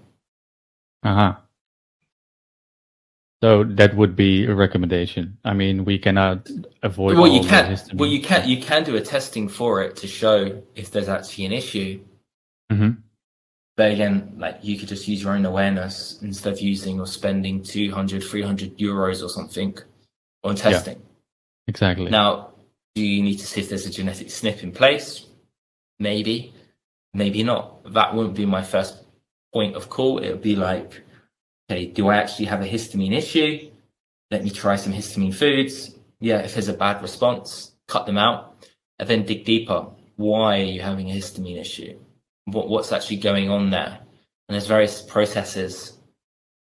Uh 1.02 1.14
huh. 1.14 1.34
So 3.42 3.62
that 3.62 3.94
would 3.94 4.16
be 4.16 4.46
a 4.46 4.54
recommendation. 4.54 5.36
I 5.44 5.52
mean, 5.52 5.84
we 5.84 5.98
cannot 5.98 6.48
avoid. 6.82 7.18
Well, 7.18 7.28
you 7.28 7.46
can. 7.46 7.78
Well, 7.94 8.08
you 8.08 8.22
can. 8.22 8.48
You 8.48 8.60
can 8.60 8.84
do 8.84 8.96
a 8.96 9.00
testing 9.02 9.48
for 9.48 9.82
it 9.82 9.96
to 9.96 10.06
show 10.06 10.62
if 10.74 10.90
there's 10.90 11.10
actually 11.10 11.44
an 11.44 11.52
issue. 11.52 12.00
Mm-hmm. 12.72 12.90
But 13.76 13.92
again, 13.92 14.34
like 14.38 14.58
you 14.62 14.78
could 14.78 14.88
just 14.88 15.08
use 15.08 15.22
your 15.22 15.32
own 15.32 15.44
awareness 15.44 16.20
instead 16.22 16.52
of 16.52 16.60
using 16.60 17.00
or 17.00 17.06
spending 17.06 17.62
200, 17.62 18.22
300 18.22 18.78
euros 18.78 19.22
or 19.22 19.28
something 19.28 19.76
on 20.44 20.54
testing. 20.54 20.98
Yeah, 20.98 21.68
exactly. 21.68 22.10
Now, 22.10 22.52
do 22.94 23.02
you 23.02 23.22
need 23.22 23.38
to 23.38 23.46
see 23.46 23.60
if 23.60 23.68
there's 23.68 23.86
a 23.86 23.90
genetic 23.90 24.28
SNP 24.28 24.62
in 24.62 24.72
place? 24.72 25.26
Maybe, 25.98 26.54
maybe 27.12 27.42
not. 27.42 27.92
That 27.92 28.14
wouldn't 28.14 28.36
be 28.36 28.46
my 28.46 28.62
first 28.62 29.02
point 29.52 29.74
of 29.74 29.88
call. 29.88 30.18
It 30.18 30.30
would 30.30 30.42
be 30.42 30.54
like, 30.54 31.02
okay, 31.68 31.86
do 31.86 32.08
I 32.08 32.16
actually 32.16 32.46
have 32.46 32.62
a 32.62 32.68
histamine 32.68 33.16
issue? 33.16 33.70
Let 34.30 34.44
me 34.44 34.50
try 34.50 34.76
some 34.76 34.92
histamine 34.92 35.34
foods. 35.34 35.96
Yeah, 36.20 36.38
if 36.38 36.54
there's 36.54 36.68
a 36.68 36.74
bad 36.74 37.02
response, 37.02 37.72
cut 37.88 38.06
them 38.06 38.18
out 38.18 38.64
and 39.00 39.08
then 39.08 39.24
dig 39.24 39.44
deeper. 39.44 39.86
Why 40.16 40.60
are 40.60 40.64
you 40.64 40.80
having 40.80 41.10
a 41.10 41.14
histamine 41.14 41.60
issue? 41.60 41.98
What, 42.46 42.68
what's 42.68 42.92
actually 42.92 43.16
going 43.18 43.50
on 43.50 43.70
there. 43.70 43.98
And 44.48 44.54
there's 44.54 44.66
various 44.66 45.02
processes 45.02 45.98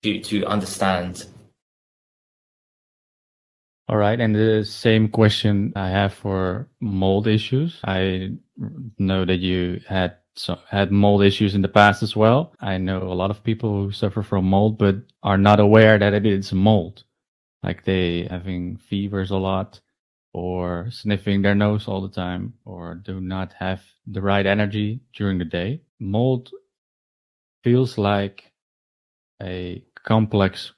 to, 0.02 0.20
to 0.20 0.44
understand. 0.46 1.26
All 3.88 3.96
right. 3.96 4.20
And 4.20 4.34
the 4.34 4.64
same 4.64 5.08
question 5.08 5.72
I 5.74 5.88
have 5.88 6.12
for 6.12 6.68
mold 6.80 7.26
issues. 7.26 7.80
I 7.84 8.32
know 8.98 9.24
that 9.24 9.38
you 9.38 9.80
had 9.88 10.16
so 10.36 10.58
had 10.68 10.92
mold 10.92 11.22
issues 11.24 11.54
in 11.54 11.62
the 11.62 11.68
past 11.68 12.02
as 12.02 12.14
well. 12.14 12.54
I 12.60 12.78
know 12.78 13.02
a 13.02 13.14
lot 13.14 13.30
of 13.30 13.42
people 13.42 13.70
who 13.70 13.92
suffer 13.92 14.22
from 14.22 14.44
mold, 14.44 14.78
but 14.78 14.96
are 15.22 15.38
not 15.38 15.58
aware 15.58 15.98
that 15.98 16.14
it 16.14 16.26
is 16.26 16.52
mold. 16.52 17.04
Like 17.62 17.84
they 17.84 18.28
having 18.30 18.76
fevers 18.76 19.30
a 19.30 19.36
lot 19.36 19.80
or 20.39 20.89
sniffing 20.90 21.43
their 21.43 21.55
nose 21.55 21.89
all 21.89 22.01
the 22.01 22.15
time 22.15 22.55
or 22.65 22.94
do 22.94 23.20
not 23.20 23.52
have 23.59 23.82
the 24.06 24.23
right 24.23 24.47
energy 24.47 25.01
during 25.12 25.36
the 25.39 25.44
day. 25.44 25.81
Mold 25.98 26.51
feels 27.65 27.98
like 27.98 28.52
a 29.43 29.82
complex 30.05 30.73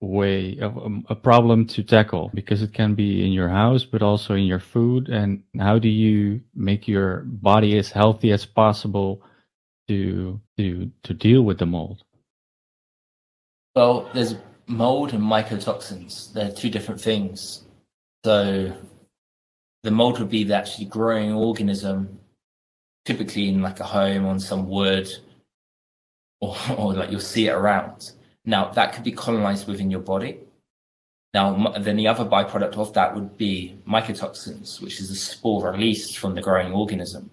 way 0.00 0.58
of 0.60 0.78
um, 0.78 1.04
a 1.10 1.14
problem 1.14 1.66
to 1.66 1.82
tackle 1.82 2.30
because 2.32 2.62
it 2.62 2.72
can 2.72 2.94
be 2.94 3.26
in 3.26 3.32
your 3.32 3.48
house 3.48 3.84
but 3.84 4.00
also 4.00 4.34
in 4.34 4.44
your 4.44 4.60
food. 4.60 5.08
And 5.08 5.42
how 5.60 5.78
do 5.78 5.88
you 5.88 6.40
make 6.54 6.88
your 6.88 7.24
body 7.26 7.76
as 7.76 7.90
healthy 7.90 8.32
as 8.32 8.46
possible 8.46 9.22
to 9.88 10.40
to 10.56 10.90
to 11.02 11.12
deal 11.12 11.42
with 11.42 11.58
the 11.58 11.66
mold? 11.66 12.04
Well 13.74 14.08
there's 14.14 14.34
mold 14.66 15.12
and 15.12 15.22
mycotoxins. 15.22 16.32
They're 16.32 16.52
two 16.52 16.70
different 16.70 17.00
things 17.02 17.64
so 18.24 18.72
the 19.82 19.90
mold 19.90 20.18
would 20.18 20.30
be 20.30 20.44
the 20.44 20.56
actually 20.56 20.86
growing 20.86 21.32
organism, 21.32 22.18
typically 23.04 23.48
in 23.48 23.62
like 23.62 23.80
a 23.80 23.84
home 23.84 24.26
on 24.26 24.40
some 24.40 24.68
wood, 24.68 25.08
or, 26.40 26.56
or 26.76 26.94
like 26.94 27.10
you'll 27.10 27.20
see 27.20 27.48
it 27.48 27.52
around. 27.52 28.12
Now 28.44 28.70
that 28.70 28.92
could 28.92 29.04
be 29.04 29.12
colonized 29.12 29.68
within 29.68 29.90
your 29.90 30.00
body. 30.00 30.38
Now, 31.34 31.74
then 31.78 31.96
the 31.96 32.08
other 32.08 32.24
byproduct 32.24 32.78
of 32.78 32.94
that 32.94 33.14
would 33.14 33.36
be 33.36 33.78
mycotoxins, 33.86 34.80
which 34.80 34.98
is 34.98 35.10
a 35.10 35.14
spore 35.14 35.70
released 35.70 36.18
from 36.18 36.34
the 36.34 36.40
growing 36.40 36.72
organism. 36.72 37.30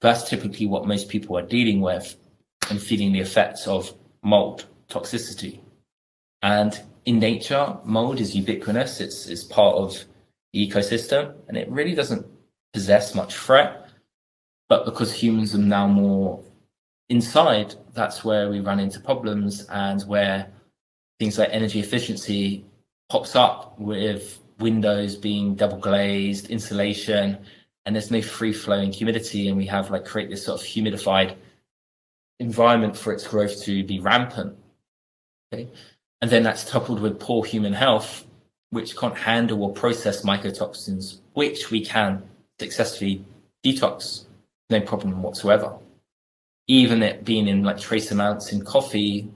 That's 0.00 0.28
typically 0.28 0.66
what 0.66 0.86
most 0.86 1.08
people 1.08 1.36
are 1.36 1.42
dealing 1.46 1.80
with 1.82 2.16
and 2.70 2.80
feeling 2.80 3.12
the 3.12 3.20
effects 3.20 3.66
of 3.66 3.92
mold 4.22 4.64
toxicity. 4.88 5.60
And 6.42 6.80
in 7.04 7.18
nature, 7.18 7.76
mold 7.84 8.18
is 8.18 8.34
ubiquitous. 8.34 9.00
It's, 9.00 9.28
it's 9.28 9.44
part 9.44 9.76
of 9.76 10.02
ecosystem 10.54 11.34
and 11.48 11.56
it 11.56 11.68
really 11.68 11.94
doesn't 11.94 12.26
possess 12.72 13.14
much 13.14 13.36
threat. 13.36 13.88
But 14.68 14.84
because 14.84 15.12
humans 15.12 15.54
are 15.54 15.58
now 15.58 15.86
more 15.86 16.42
inside, 17.08 17.74
that's 17.92 18.24
where 18.24 18.48
we 18.48 18.60
run 18.60 18.80
into 18.80 19.00
problems 19.00 19.66
and 19.68 20.02
where 20.02 20.50
things 21.18 21.38
like 21.38 21.50
energy 21.52 21.80
efficiency 21.80 22.64
pops 23.10 23.36
up 23.36 23.78
with 23.78 24.40
windows 24.58 25.16
being 25.16 25.54
double 25.54 25.78
glazed, 25.78 26.50
insulation, 26.50 27.38
and 27.84 27.94
there's 27.94 28.10
no 28.10 28.22
free 28.22 28.52
flowing 28.52 28.92
humidity. 28.92 29.48
And 29.48 29.56
we 29.56 29.66
have 29.66 29.90
like 29.90 30.04
create 30.04 30.30
this 30.30 30.44
sort 30.44 30.60
of 30.60 30.66
humidified 30.66 31.36
environment 32.40 32.96
for 32.96 33.12
its 33.12 33.26
growth 33.26 33.62
to 33.64 33.84
be 33.84 34.00
rampant. 34.00 34.56
Okay. 35.52 35.68
And 36.22 36.30
then 36.30 36.42
that's 36.42 36.68
coupled 36.68 37.00
with 37.00 37.20
poor 37.20 37.44
human 37.44 37.74
health 37.74 38.24
which 38.74 38.96
can't 38.96 39.16
handle 39.16 39.62
or 39.62 39.72
process 39.72 40.22
mycotoxins, 40.22 41.18
which 41.32 41.70
we 41.70 41.84
can 41.84 42.22
successfully 42.58 43.24
detox, 43.64 44.24
no 44.68 44.80
problem 44.80 45.22
whatsoever. 45.22 45.78
Even 46.66 47.02
it 47.02 47.24
being 47.24 47.46
in 47.46 47.62
like 47.62 47.78
trace 47.78 48.10
amounts 48.10 48.52
in 48.52 48.64
coffee 48.64 49.30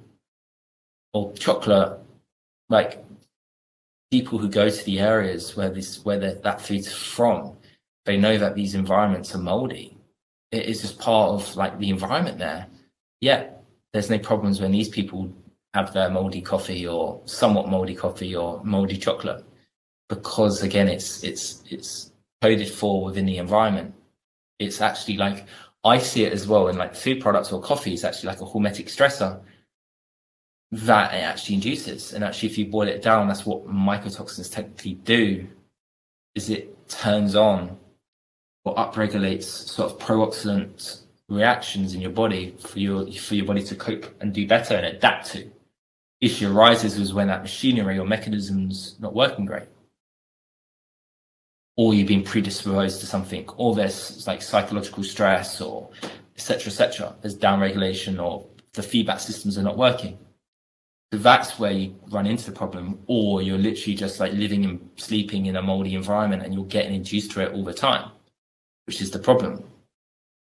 or 1.12 1.32
chocolate, 1.35 2.01
like 2.69 3.05
people 4.10 4.39
who 4.39 4.48
go 4.48 4.69
to 4.69 4.85
the 4.85 4.98
areas 4.98 5.56
where 5.56 5.70
this 5.70 6.05
where 6.05 6.19
that 6.19 6.60
food's 6.60 6.93
from, 6.93 7.56
they 8.06 8.16
know 8.16 8.39
that 8.39 8.56
these 8.56 8.74
environments 8.74 9.35
are 9.35 9.39
moldy. 9.39 9.97
It 10.51 10.65
is 10.66 10.81
just 10.81 10.98
part 10.98 11.31
of 11.31 11.55
like 11.55 11.78
the 11.78 11.90
environment 11.90 12.39
there. 12.39 12.66
Yeah, 13.20 13.51
there's 13.93 14.10
no 14.10 14.19
problems 14.19 14.60
when 14.60 14.73
these 14.73 14.89
people 14.89 15.32
have 15.74 15.93
their 15.93 16.11
moldy 16.11 16.40
coffee 16.40 16.86
or 16.86 17.20
somewhat 17.24 17.69
moldy 17.69 17.95
coffee 17.95 18.35
or 18.35 18.62
moldy 18.65 18.97
chocolate. 18.97 19.45
Because 20.09 20.62
again 20.62 20.89
it's 20.89 21.23
it's 21.23 21.62
it's 21.70 22.12
coded 22.40 22.70
for 22.70 23.05
within 23.05 23.27
the 23.27 23.39
environment. 23.39 23.95
It's 24.59 24.81
actually 24.81 25.16
like 25.16 25.47
i 25.85 25.97
see 25.99 26.24
it 26.24 26.32
as 26.32 26.49
well 26.49 26.66
in 26.69 26.77
like 26.77 26.93
food 26.93 27.20
products 27.20 27.53
or 27.53 27.62
coffee 27.62 27.93
it's 27.95 28.03
actually 28.03 28.27
like 28.27 28.40
a 28.40 28.45
hormetic 28.45 28.86
stressor 28.86 29.40
that 30.73 31.15
it 31.15 31.19
actually 31.19 31.55
induces. 31.57 32.12
And 32.12 32.24
actually 32.24 32.49
if 32.51 32.59
you 32.59 32.66
boil 32.66 32.89
it 32.89 33.03
down 33.03 33.28
that's 33.28 33.47
what 33.47 33.66
mycotoxins 33.66 34.51
technically 34.51 34.95
do 34.95 35.47
is 36.35 36.51
it 36.51 36.89
turns 36.89 37.35
on 37.35 37.77
or 38.65 38.74
upregulates 38.74 39.45
sort 39.45 39.90
of 39.93 39.99
pro-oxidant 39.99 41.03
reactions 41.28 41.95
in 41.95 42.01
your 42.01 42.11
body 42.11 42.55
for 42.59 42.78
your 42.78 43.11
for 43.12 43.35
your 43.35 43.45
body 43.45 43.62
to 43.62 43.74
cope 43.74 44.15
and 44.20 44.32
do 44.32 44.47
better 44.47 44.74
and 44.74 44.86
adapt 44.86 45.27
to 45.27 45.51
issue 46.20 46.51
arises 46.53 46.99
is 46.99 47.15
when 47.15 47.28
that 47.28 47.43
machinery 47.43 47.99
or 47.99 48.07
mechanism's 48.07 48.97
not 48.99 49.15
working 49.15 49.45
great. 49.45 49.69
Or 51.77 51.95
you've 51.95 52.09
been 52.09 52.24
predisposed 52.24 53.01
to 53.01 53.07
something, 53.07 53.49
or 53.57 53.74
there's 53.74 54.27
like 54.27 54.43
psychological 54.43 55.05
stress 55.05 55.61
or 55.61 55.90
etc. 56.35 56.66
etc. 56.66 57.15
There's 57.20 57.36
downregulation 57.36 58.23
or 58.23 58.47
the 58.73 58.82
feedback 58.82 59.20
systems 59.20 59.57
are 59.59 59.62
not 59.62 59.78
working. 59.78 60.19
So 61.12 61.19
that's 61.19 61.59
where 61.59 61.70
you 61.70 61.95
run 62.11 62.27
into 62.27 62.51
the 62.51 62.57
problem, 62.57 62.99
or 63.07 63.40
you're 63.40 63.57
literally 63.57 63.95
just 63.95 64.20
like 64.20 64.32
living 64.32 64.65
and 64.65 64.90
sleeping 64.97 65.47
in 65.47 65.57
a 65.57 65.62
moldy 65.62 65.95
environment 65.95 66.43
and 66.43 66.53
you're 66.53 66.65
getting 66.65 66.95
induced 66.95 67.31
to 67.32 67.43
it 67.43 67.53
all 67.55 67.65
the 67.65 67.73
time, 67.73 68.11
which 68.86 69.01
is 69.01 69.11
the 69.11 69.19
problem. 69.19 69.65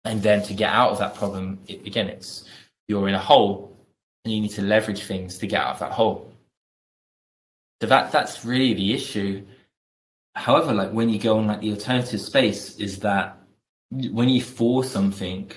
And 0.03 0.21
then 0.21 0.43
to 0.43 0.53
get 0.53 0.73
out 0.73 0.91
of 0.91 0.99
that 0.99 1.15
problem, 1.15 1.59
it, 1.67 1.85
again, 1.85 2.07
it's 2.07 2.45
you're 2.87 3.07
in 3.07 3.15
a 3.15 3.19
hole 3.19 3.68
and 4.23 4.33
you 4.33 4.41
need 4.41 4.51
to 4.51 4.61
leverage 4.61 5.03
things 5.03 5.37
to 5.37 5.47
get 5.47 5.61
out 5.61 5.73
of 5.73 5.79
that 5.79 5.91
hole. 5.91 6.31
So 7.81 7.87
that 7.87 8.11
that's 8.11 8.43
really 8.43 8.73
the 8.73 8.93
issue. 8.93 9.45
However, 10.35 10.73
like 10.73 10.91
when 10.91 11.09
you 11.09 11.19
go 11.19 11.37
on 11.37 11.47
like 11.47 11.61
the 11.61 11.71
alternative 11.71 12.21
space, 12.21 12.75
is 12.77 12.99
that 12.99 13.37
when 13.91 14.29
you 14.29 14.41
force 14.41 14.91
something, 14.91 15.51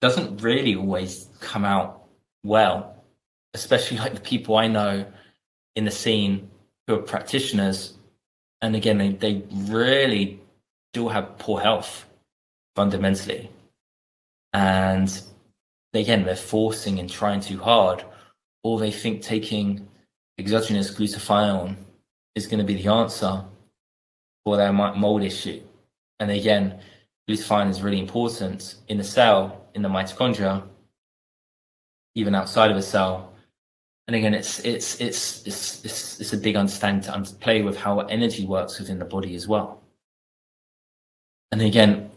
doesn't 0.00 0.42
really 0.42 0.74
always 0.74 1.28
come 1.40 1.64
out 1.64 2.04
well. 2.44 2.96
Especially 3.54 3.98
like 3.98 4.14
the 4.14 4.20
people 4.20 4.56
I 4.56 4.66
know 4.66 5.04
in 5.76 5.84
the 5.84 5.90
scene 5.90 6.50
who 6.86 6.94
are 6.94 7.02
practitioners, 7.02 7.94
and 8.60 8.74
again, 8.74 8.98
they, 8.98 9.10
they 9.10 9.42
really 9.52 10.40
do 10.92 11.08
have 11.08 11.38
poor 11.38 11.60
health 11.60 12.06
fundamentally. 12.74 13.50
And 14.52 15.22
again, 15.94 16.24
they're 16.24 16.36
forcing 16.36 16.98
and 16.98 17.10
trying 17.10 17.40
too 17.40 17.58
hard, 17.58 18.04
or 18.64 18.78
they 18.78 18.90
think 18.90 19.22
taking 19.22 19.88
exogenous 20.38 20.90
glutathione 20.94 21.76
is 22.34 22.46
going 22.46 22.58
to 22.58 22.64
be 22.64 22.80
the 22.80 22.90
answer 22.90 23.44
for 24.44 24.56
their 24.56 24.72
mold 24.72 25.22
issue. 25.22 25.62
And 26.18 26.30
again, 26.30 26.80
glutathione 27.28 27.70
is 27.70 27.82
really 27.82 28.00
important 28.00 28.76
in 28.88 28.98
the 28.98 29.04
cell, 29.04 29.68
in 29.74 29.82
the 29.82 29.88
mitochondria, 29.88 30.62
even 32.14 32.34
outside 32.34 32.70
of 32.70 32.76
a 32.76 32.82
cell. 32.82 33.32
And 34.06 34.16
again, 34.16 34.34
it's 34.34 34.58
it's 34.60 35.00
it's 35.00 35.46
it's 35.46 35.84
it's, 35.84 36.20
it's 36.20 36.32
a 36.32 36.38
big 36.38 36.56
understanding 36.56 37.02
to 37.02 37.34
play 37.36 37.62
with 37.62 37.76
how 37.76 38.00
energy 38.00 38.46
works 38.46 38.78
within 38.78 38.98
the 38.98 39.04
body 39.04 39.34
as 39.34 39.46
well. 39.46 39.82
And 41.52 41.62
again, 41.62 42.10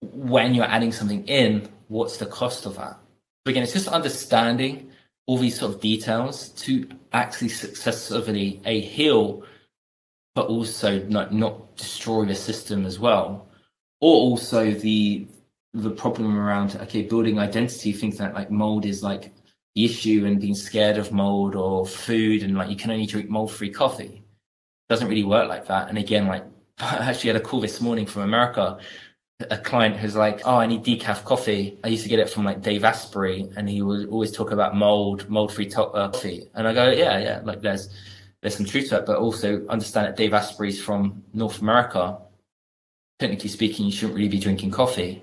when 0.00 0.54
you're 0.54 0.64
adding 0.64 0.92
something 0.92 1.26
in, 1.26 1.68
what's 1.88 2.18
the 2.18 2.26
cost 2.26 2.66
of 2.66 2.76
that? 2.76 2.98
But 3.44 3.50
again, 3.50 3.62
it's 3.62 3.72
just 3.72 3.88
understanding 3.88 4.90
all 5.26 5.38
these 5.38 5.58
sort 5.58 5.74
of 5.74 5.80
details 5.80 6.48
to 6.50 6.88
actually 7.12 7.48
successfully 7.48 8.60
a 8.64 8.80
heal, 8.80 9.44
but 10.34 10.46
also 10.46 11.02
not 11.04 11.32
not 11.32 11.76
destroy 11.76 12.24
the 12.24 12.34
system 12.34 12.86
as 12.86 12.98
well, 12.98 13.48
or 14.00 14.14
also 14.14 14.70
the 14.70 15.26
the 15.74 15.90
problem 15.90 16.36
around 16.36 16.76
okay 16.76 17.02
building 17.02 17.38
identity, 17.38 17.92
things 17.92 18.20
like 18.20 18.34
like 18.34 18.50
mold 18.50 18.86
is 18.86 19.02
like 19.02 19.32
the 19.74 19.84
issue 19.84 20.24
and 20.26 20.40
being 20.40 20.54
scared 20.54 20.96
of 20.98 21.12
mold 21.12 21.54
or 21.54 21.86
food 21.86 22.42
and 22.42 22.56
like 22.56 22.70
you 22.70 22.76
can 22.76 22.90
only 22.90 23.06
drink 23.06 23.28
mold 23.28 23.52
free 23.52 23.70
coffee. 23.70 24.22
Doesn't 24.88 25.08
really 25.08 25.24
work 25.24 25.48
like 25.48 25.66
that. 25.66 25.88
And 25.88 25.98
again, 25.98 26.26
like 26.26 26.44
I 26.78 26.96
actually 27.10 27.28
had 27.28 27.36
a 27.36 27.44
call 27.44 27.60
this 27.60 27.80
morning 27.80 28.06
from 28.06 28.22
America. 28.22 28.78
A 29.40 29.56
client 29.56 29.96
who's 29.96 30.16
like, 30.16 30.40
"Oh, 30.44 30.56
I 30.56 30.66
need 30.66 30.82
decaf 30.82 31.22
coffee." 31.24 31.78
I 31.84 31.88
used 31.88 32.02
to 32.02 32.08
get 32.08 32.18
it 32.18 32.28
from 32.28 32.44
like 32.44 32.60
Dave 32.60 32.82
Asprey, 32.82 33.48
and 33.56 33.68
he 33.68 33.82
would 33.82 34.08
always 34.08 34.32
talk 34.32 34.50
about 34.50 34.74
mold, 34.74 35.28
mold-free 35.28 35.68
to- 35.70 35.84
uh, 35.84 36.08
coffee. 36.10 36.50
And 36.54 36.66
I 36.66 36.74
go, 36.74 36.90
"Yeah, 36.90 37.18
yeah, 37.18 37.40
like 37.44 37.60
there's 37.60 37.88
there's 38.40 38.56
some 38.56 38.66
truth 38.66 38.88
to 38.88 38.98
it, 38.98 39.06
but 39.06 39.18
also 39.18 39.64
understand 39.68 40.08
that 40.08 40.16
Dave 40.16 40.32
Asprey's 40.32 40.82
from 40.82 41.22
North 41.34 41.60
America. 41.62 42.18
Technically 43.20 43.48
speaking, 43.48 43.86
you 43.86 43.92
shouldn't 43.92 44.16
really 44.16 44.28
be 44.28 44.40
drinking 44.40 44.72
coffee. 44.72 45.22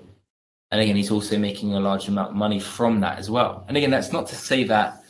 And 0.70 0.80
again, 0.80 0.96
he's 0.96 1.10
also 1.10 1.38
making 1.38 1.74
a 1.74 1.80
large 1.80 2.08
amount 2.08 2.30
of 2.30 2.36
money 2.36 2.58
from 2.60 3.00
that 3.00 3.18
as 3.18 3.30
well. 3.30 3.64
And 3.68 3.76
again, 3.76 3.90
that's 3.90 4.12
not 4.12 4.26
to 4.28 4.34
say 4.34 4.64
that 4.64 5.02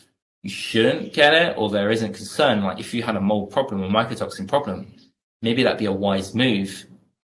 you 0.42 0.50
shouldn't 0.50 1.12
get 1.12 1.32
it 1.34 1.56
or 1.56 1.70
there 1.70 1.90
isn't 1.90 2.12
concern. 2.12 2.62
Like 2.62 2.80
if 2.80 2.92
you 2.92 3.02
had 3.02 3.16
a 3.16 3.20
mold 3.20 3.50
problem 3.50 3.82
or 3.82 3.88
mycotoxin 3.88 4.48
problem, 4.48 4.92
maybe 5.42 5.62
that'd 5.62 5.78
be 5.78 5.86
a 5.86 5.92
wise 5.92 6.34
move 6.34 6.86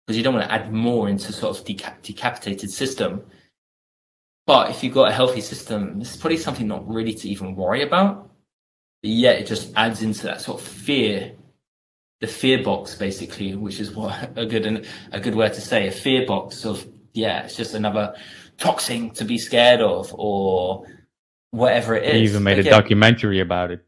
because 0.06 0.16
you 0.16 0.22
don't 0.22 0.34
want 0.34 0.46
to 0.46 0.52
add 0.52 0.72
more 0.72 1.08
into 1.08 1.32
sort 1.32 1.58
of 1.58 1.64
deca- 1.64 2.00
decapitated 2.02 2.70
system. 2.70 3.24
But 4.46 4.70
if 4.70 4.84
you've 4.84 4.94
got 4.94 5.08
a 5.08 5.12
healthy 5.12 5.40
system, 5.40 5.98
this 5.98 6.14
is 6.14 6.16
probably 6.16 6.38
something 6.38 6.68
not 6.68 6.88
really 6.88 7.14
to 7.14 7.28
even 7.28 7.56
worry 7.56 7.82
about. 7.82 8.30
But 9.02 9.10
yet 9.10 9.40
it 9.40 9.46
just 9.46 9.72
adds 9.74 10.02
into 10.02 10.22
that 10.26 10.40
sort 10.40 10.60
of 10.60 10.66
fear, 10.66 11.32
the 12.20 12.28
fear 12.28 12.62
box 12.62 12.94
basically, 12.94 13.56
which 13.56 13.80
is 13.80 13.92
what 13.92 14.30
a 14.36 14.46
good 14.46 14.64
and 14.64 14.86
a 15.10 15.18
good 15.18 15.34
word 15.34 15.54
to 15.54 15.60
say, 15.60 15.88
a 15.88 15.92
fear 15.92 16.24
box 16.26 16.64
of 16.64 16.86
yeah, 17.12 17.44
it's 17.44 17.56
just 17.56 17.74
another 17.74 18.14
toxin 18.58 19.10
to 19.10 19.24
be 19.24 19.38
scared 19.38 19.80
of 19.80 20.14
or 20.14 20.86
whatever 21.50 21.96
it 21.96 22.04
is. 22.04 22.12
He 22.14 22.24
even 22.24 22.42
made 22.42 22.58
again, 22.58 22.72
a 22.72 22.76
documentary 22.76 23.40
about 23.40 23.70
it. 23.70 23.84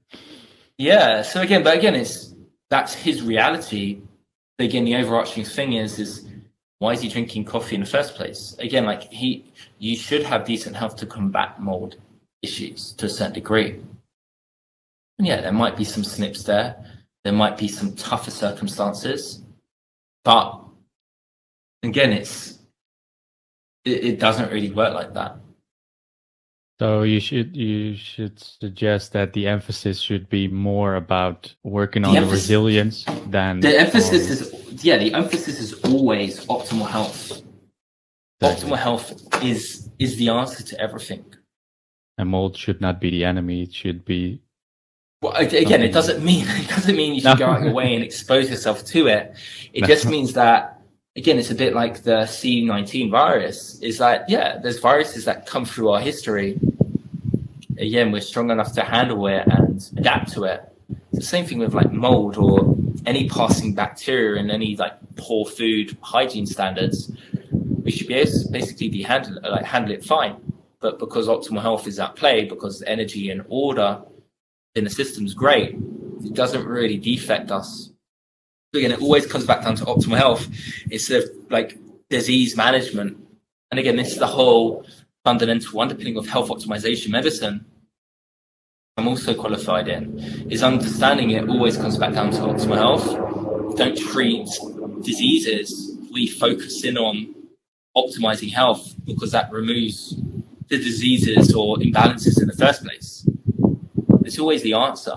Yeah. 0.78 1.22
So 1.22 1.42
again, 1.42 1.62
but 1.62 1.76
again, 1.76 1.94
it's 1.94 2.34
that's 2.70 2.94
his 2.94 3.22
reality. 3.22 4.00
Again, 4.58 4.84
the 4.84 4.96
overarching 4.96 5.44
thing 5.44 5.74
is 5.74 5.98
is 5.98 6.26
why 6.80 6.92
is 6.92 7.00
he 7.00 7.08
drinking 7.08 7.44
coffee 7.44 7.74
in 7.74 7.80
the 7.80 7.86
first 7.86 8.14
place? 8.14 8.56
Again, 8.58 8.84
like 8.84 9.02
he, 9.12 9.52
you 9.78 9.96
should 9.96 10.22
have 10.22 10.44
decent 10.44 10.76
health 10.76 10.96
to 10.96 11.06
combat 11.06 11.60
mold 11.60 11.96
issues 12.42 12.92
to 12.94 13.06
a 13.06 13.08
certain 13.08 13.34
degree. 13.34 13.80
And 15.18 15.26
yeah, 15.26 15.40
there 15.40 15.52
might 15.52 15.76
be 15.76 15.84
some 15.84 16.04
SNPs 16.04 16.44
there. 16.44 16.84
There 17.24 17.32
might 17.32 17.58
be 17.58 17.66
some 17.68 17.94
tougher 17.96 18.30
circumstances, 18.30 19.42
but 20.24 20.60
again, 21.82 22.12
it's 22.12 22.58
it, 23.84 24.04
it 24.04 24.20
doesn't 24.20 24.52
really 24.52 24.70
work 24.70 24.94
like 24.94 25.14
that. 25.14 25.36
So 26.80 27.02
you 27.02 27.18
should 27.18 27.56
you 27.56 27.96
should 27.96 28.38
suggest 28.38 29.12
that 29.12 29.32
the 29.32 29.48
emphasis 29.48 29.98
should 30.00 30.28
be 30.28 30.46
more 30.46 30.94
about 30.94 31.52
working 31.64 32.02
the 32.02 32.08
on 32.10 32.16
emphasis, 32.16 32.46
the 32.46 32.54
resilience 32.54 33.04
than 33.26 33.58
the 33.60 33.80
emphasis 33.80 34.30
is 34.30 34.84
yeah 34.84 34.96
the 34.96 35.12
emphasis 35.12 35.58
is 35.58 35.72
always 35.84 36.46
optimal 36.46 36.88
health. 36.88 37.42
Exactly. 38.40 38.70
Optimal 38.70 38.78
health 38.78 39.42
is 39.42 39.90
is 39.98 40.16
the 40.18 40.28
answer 40.28 40.62
to 40.62 40.80
everything. 40.80 41.24
And 42.16 42.28
mold 42.28 42.56
should 42.56 42.80
not 42.80 43.00
be 43.00 43.10
the 43.10 43.24
enemy. 43.24 43.62
It 43.62 43.74
should 43.74 44.04
be. 44.04 44.40
Well, 45.20 45.34
again, 45.34 45.82
it 45.82 45.92
doesn't 45.92 46.24
mean 46.24 46.46
it 46.48 46.68
doesn't 46.68 46.94
mean 46.94 47.14
you 47.14 47.20
should 47.22 47.40
no. 47.40 47.46
go 47.46 47.46
out 47.46 47.62
your 47.62 47.72
way 47.72 47.96
and 47.96 48.04
expose 48.04 48.48
yourself 48.48 48.84
to 48.86 49.08
it. 49.08 49.34
It 49.72 49.80
no. 49.80 49.86
just 49.94 50.06
means 50.06 50.34
that 50.34 50.77
again, 51.18 51.36
it's 51.36 51.50
a 51.50 51.54
bit 51.54 51.74
like 51.74 52.04
the 52.04 52.20
C19 52.22 53.10
virus. 53.10 53.78
Is 53.80 53.98
that, 53.98 54.28
yeah, 54.30 54.58
there's 54.58 54.78
viruses 54.78 55.24
that 55.24 55.46
come 55.46 55.64
through 55.64 55.90
our 55.90 56.00
history. 56.00 56.60
Again, 57.76 58.12
we're 58.12 58.20
strong 58.20 58.50
enough 58.50 58.72
to 58.74 58.82
handle 58.82 59.26
it 59.26 59.46
and 59.46 59.90
adapt 59.96 60.32
to 60.34 60.44
it. 60.44 60.62
It's 61.12 61.20
the 61.20 61.26
same 61.36 61.44
thing 61.44 61.58
with 61.58 61.74
like 61.74 61.92
mold 61.92 62.36
or 62.36 62.76
any 63.04 63.28
passing 63.28 63.74
bacteria 63.74 64.40
and 64.40 64.50
any 64.50 64.76
like 64.76 64.94
poor 65.16 65.44
food 65.44 65.96
hygiene 66.02 66.46
standards. 66.46 67.10
We 67.82 67.90
should 67.90 68.06
be 68.06 68.14
able 68.14 68.30
to 68.30 68.48
basically 68.50 68.88
be 68.88 69.02
handle 69.02 69.38
like 69.42 69.64
handle 69.64 69.92
it 69.92 70.04
fine. 70.04 70.36
But 70.80 71.00
because 71.00 71.26
optimal 71.26 71.62
health 71.62 71.88
is 71.88 71.98
at 71.98 72.14
play, 72.14 72.44
because 72.44 72.82
energy 72.82 73.30
and 73.30 73.44
order 73.48 74.00
in 74.76 74.84
the 74.84 74.90
system 74.90 75.26
is 75.26 75.34
great, 75.34 75.76
it 76.24 76.34
doesn't 76.34 76.64
really 76.64 76.96
defect 76.96 77.50
us 77.50 77.87
again, 78.78 78.92
it 78.92 79.00
always 79.00 79.26
comes 79.26 79.44
back 79.44 79.62
down 79.62 79.76
to 79.76 79.84
optimal 79.84 80.16
health 80.16 80.48
instead 80.90 81.24
of 81.24 81.30
like 81.50 81.78
disease 82.08 82.56
management. 82.56 83.16
And 83.70 83.78
again, 83.78 83.96
this 83.96 84.12
is 84.12 84.18
the 84.18 84.26
whole 84.26 84.86
fundamental 85.24 85.80
underpinning 85.80 86.16
of 86.16 86.26
health 86.28 86.48
optimization 86.48 87.10
medicine. 87.10 87.66
I'm 88.96 89.06
also 89.06 89.34
qualified 89.34 89.88
in 89.88 90.18
is 90.50 90.62
understanding 90.62 91.30
it 91.30 91.48
always 91.48 91.76
comes 91.76 91.98
back 91.98 92.14
down 92.14 92.30
to 92.32 92.38
optimal 92.38 92.76
health. 92.76 93.76
Don't 93.76 93.96
treat 93.96 94.48
diseases. 95.02 95.96
We 96.12 96.26
focus 96.26 96.82
in 96.84 96.96
on 96.96 97.34
optimizing 97.96 98.52
health 98.52 98.94
because 99.04 99.32
that 99.32 99.52
removes 99.52 100.16
the 100.68 100.78
diseases 100.78 101.54
or 101.54 101.76
imbalances 101.76 102.40
in 102.40 102.48
the 102.48 102.56
first 102.56 102.82
place. 102.82 103.28
It's 104.24 104.38
always 104.38 104.62
the 104.62 104.74
answer. 104.74 105.16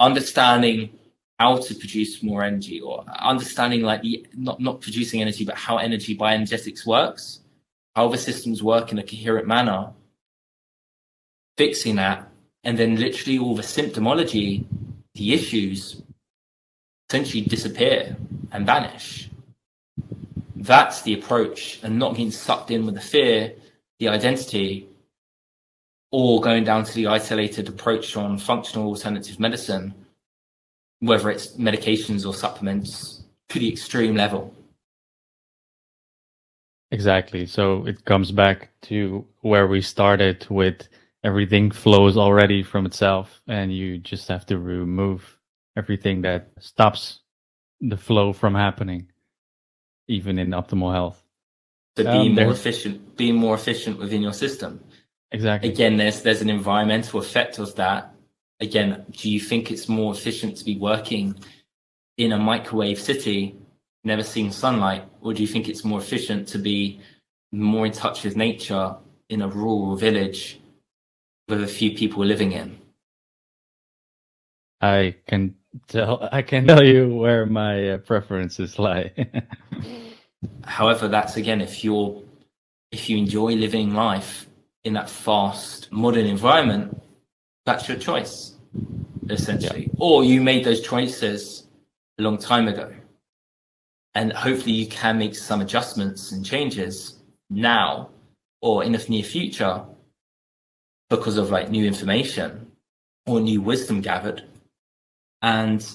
Understanding 0.00 0.97
how 1.38 1.56
to 1.56 1.74
produce 1.74 2.22
more 2.22 2.42
energy 2.42 2.80
or 2.80 3.04
understanding 3.18 3.82
like 3.82 4.02
the 4.02 4.26
not 4.34 4.60
not 4.60 4.80
producing 4.80 5.20
energy 5.20 5.44
but 5.44 5.54
how 5.54 5.78
energy 5.78 6.16
bioenergetics 6.16 6.86
works 6.86 7.40
how 7.94 8.08
the 8.08 8.18
systems 8.18 8.62
work 8.62 8.92
in 8.92 8.98
a 8.98 9.02
coherent 9.02 9.46
manner 9.46 9.90
fixing 11.56 11.96
that 11.96 12.28
and 12.64 12.78
then 12.78 12.96
literally 12.96 13.38
all 13.38 13.54
the 13.54 13.62
symptomology 13.62 14.64
the 15.14 15.34
issues 15.34 16.02
essentially 17.10 17.42
disappear 17.42 18.16
and 18.52 18.66
vanish. 18.66 19.30
That's 20.56 21.02
the 21.02 21.14
approach 21.14 21.80
and 21.82 21.98
not 21.98 22.12
getting 22.12 22.30
sucked 22.30 22.70
in 22.70 22.84
with 22.84 22.94
the 22.94 23.00
fear 23.00 23.54
the 23.98 24.08
identity 24.08 24.88
or 26.12 26.40
going 26.40 26.62
down 26.62 26.84
to 26.84 26.94
the 26.94 27.08
isolated 27.08 27.68
approach 27.68 28.16
on 28.16 28.38
functional 28.38 28.86
alternative 28.86 29.40
medicine 29.40 29.92
whether 31.00 31.30
it's 31.30 31.56
medications 31.56 32.26
or 32.26 32.34
supplements 32.34 33.22
to 33.48 33.58
the 33.58 33.70
extreme 33.70 34.14
level. 34.14 34.54
Exactly. 36.90 37.46
So 37.46 37.86
it 37.86 38.04
comes 38.04 38.32
back 38.32 38.70
to 38.82 39.26
where 39.40 39.66
we 39.66 39.82
started 39.82 40.46
with 40.48 40.88
everything 41.22 41.70
flows 41.70 42.16
already 42.16 42.62
from 42.62 42.86
itself, 42.86 43.42
and 43.46 43.72
you 43.72 43.98
just 43.98 44.28
have 44.28 44.46
to 44.46 44.58
remove 44.58 45.38
everything 45.76 46.22
that 46.22 46.50
stops 46.58 47.20
the 47.80 47.96
flow 47.96 48.32
from 48.32 48.54
happening, 48.54 49.10
even 50.08 50.38
in 50.38 50.50
optimal 50.50 50.92
health. 50.92 51.22
So 51.96 52.04
being 52.04 52.38
um, 52.38 52.44
more 52.44 52.52
efficient, 52.52 53.16
being 53.16 53.34
more 53.34 53.54
efficient 53.54 53.98
within 53.98 54.22
your 54.22 54.32
system. 54.32 54.82
Exactly. 55.30 55.70
Again, 55.70 55.96
there's 55.96 56.22
there's 56.22 56.40
an 56.40 56.48
environmental 56.48 57.20
effect 57.20 57.58
of 57.58 57.74
that 57.74 58.14
again, 58.60 59.04
do 59.10 59.30
you 59.30 59.40
think 59.40 59.70
it's 59.70 59.88
more 59.88 60.12
efficient 60.12 60.56
to 60.58 60.64
be 60.64 60.76
working 60.76 61.34
in 62.16 62.32
a 62.32 62.38
microwave 62.38 63.00
city, 63.00 63.56
never 64.04 64.22
seeing 64.22 64.50
sunlight, 64.50 65.04
or 65.20 65.32
do 65.32 65.42
you 65.42 65.48
think 65.48 65.68
it's 65.68 65.84
more 65.84 66.00
efficient 66.00 66.48
to 66.48 66.58
be 66.58 67.00
more 67.52 67.86
in 67.86 67.92
touch 67.92 68.24
with 68.24 68.36
nature 68.36 68.96
in 69.28 69.42
a 69.42 69.48
rural 69.48 69.96
village 69.96 70.60
with 71.48 71.62
a 71.62 71.66
few 71.66 71.92
people 71.92 72.24
living 72.24 72.52
in? 72.52 72.78
I 74.80 75.16
can 75.26 75.54
tell. 75.88 76.28
I 76.30 76.42
can 76.42 76.66
tell 76.66 76.84
you 76.84 77.08
where 77.08 77.46
my 77.46 77.90
uh, 77.90 77.98
preferences 77.98 78.78
lie. 78.78 79.12
However, 80.64 81.08
that's 81.08 81.36
again 81.36 81.60
if 81.60 81.82
you're 81.82 82.22
if 82.92 83.10
you 83.10 83.18
enjoy 83.18 83.54
living 83.54 83.94
life 83.94 84.46
in 84.84 84.92
that 84.92 85.10
fast 85.10 85.90
modern 85.90 86.26
environment, 86.26 87.00
that's 87.68 87.88
your 87.88 87.98
choice, 87.98 88.36
essentially. 89.28 89.82
Yeah. 89.82 90.06
Or 90.06 90.24
you 90.24 90.42
made 90.42 90.64
those 90.64 90.80
choices 90.80 91.66
a 92.18 92.22
long 92.22 92.38
time 92.38 92.66
ago. 92.68 92.88
And 94.14 94.32
hopefully 94.32 94.72
you 94.72 94.86
can 94.88 95.18
make 95.18 95.34
some 95.36 95.60
adjustments 95.60 96.32
and 96.32 96.44
changes 96.44 96.94
now 97.50 98.10
or 98.60 98.82
in 98.84 98.92
the 98.92 99.04
near 99.08 99.22
future 99.22 99.84
because 101.10 101.36
of 101.36 101.50
like 101.50 101.70
new 101.70 101.86
information. 101.86 102.50
or 103.28 103.40
new 103.40 103.60
wisdom 103.60 104.00
gathered. 104.00 104.42
And 105.42 105.86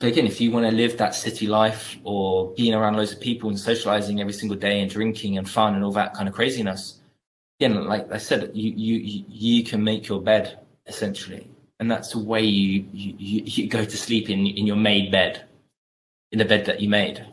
but 0.00 0.08
again, 0.08 0.26
if 0.26 0.40
you 0.40 0.50
want 0.50 0.64
to 0.66 0.72
live 0.72 0.96
that 0.98 1.14
city 1.14 1.46
life 1.46 1.98
or 2.04 2.52
being 2.54 2.74
around 2.74 2.96
loads 2.96 3.12
of 3.12 3.20
people 3.20 3.48
and 3.50 3.58
socializing 3.58 4.20
every 4.20 4.32
single 4.32 4.56
day 4.56 4.80
and 4.80 4.90
drinking 4.90 5.38
and 5.38 5.48
fun 5.48 5.74
and 5.74 5.84
all 5.84 5.92
that 5.92 6.14
kind 6.14 6.28
of 6.28 6.34
craziness, 6.34 7.00
again, 7.60 7.84
like 7.84 8.10
I 8.12 8.18
said, 8.18 8.50
you 8.54 8.72
you 8.72 9.24
you 9.28 9.64
can 9.64 9.82
make 9.82 10.08
your 10.08 10.20
bed 10.20 10.58
essentially, 10.88 11.48
and 11.80 11.90
that's 11.90 12.12
the 12.12 12.18
way 12.18 12.42
you 12.42 12.84
you, 12.92 13.42
you 13.44 13.68
go 13.68 13.84
to 13.84 13.96
sleep 13.96 14.30
in 14.30 14.46
in 14.46 14.66
your 14.66 14.76
made 14.76 15.10
bed, 15.10 15.44
in 16.32 16.38
the 16.38 16.44
bed 16.44 16.66
that 16.66 16.80
you 16.80 16.88
made. 16.88 17.24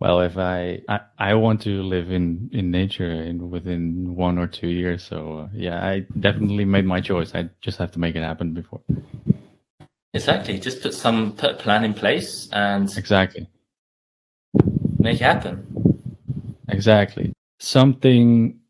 Well, 0.00 0.20
if 0.20 0.36
I, 0.36 0.82
I, 0.88 1.00
I 1.18 1.34
want 1.34 1.62
to 1.62 1.82
live 1.82 2.10
in 2.10 2.50
in 2.52 2.70
nature 2.70 3.10
in 3.10 3.50
within 3.50 4.16
one 4.16 4.38
or 4.38 4.46
two 4.46 4.68
years, 4.68 5.02
so 5.02 5.38
uh, 5.38 5.48
yeah, 5.54 5.86
I 5.86 6.00
definitely 6.18 6.64
made 6.64 6.84
my 6.84 7.00
choice. 7.00 7.34
I 7.34 7.48
just 7.60 7.78
have 7.78 7.92
to 7.92 7.98
make 7.98 8.16
it 8.16 8.22
happen 8.22 8.52
before. 8.52 8.80
Exactly. 10.12 10.58
Just 10.58 10.82
put 10.82 10.94
some 10.94 11.32
put 11.32 11.52
a 11.52 11.54
plan 11.54 11.84
in 11.84 11.94
place 11.94 12.48
and 12.52 12.92
exactly 12.96 13.48
make 15.04 15.20
it 15.20 15.24
happen. 15.24 15.66
Exactly. 16.68 17.32
Something 17.60 18.60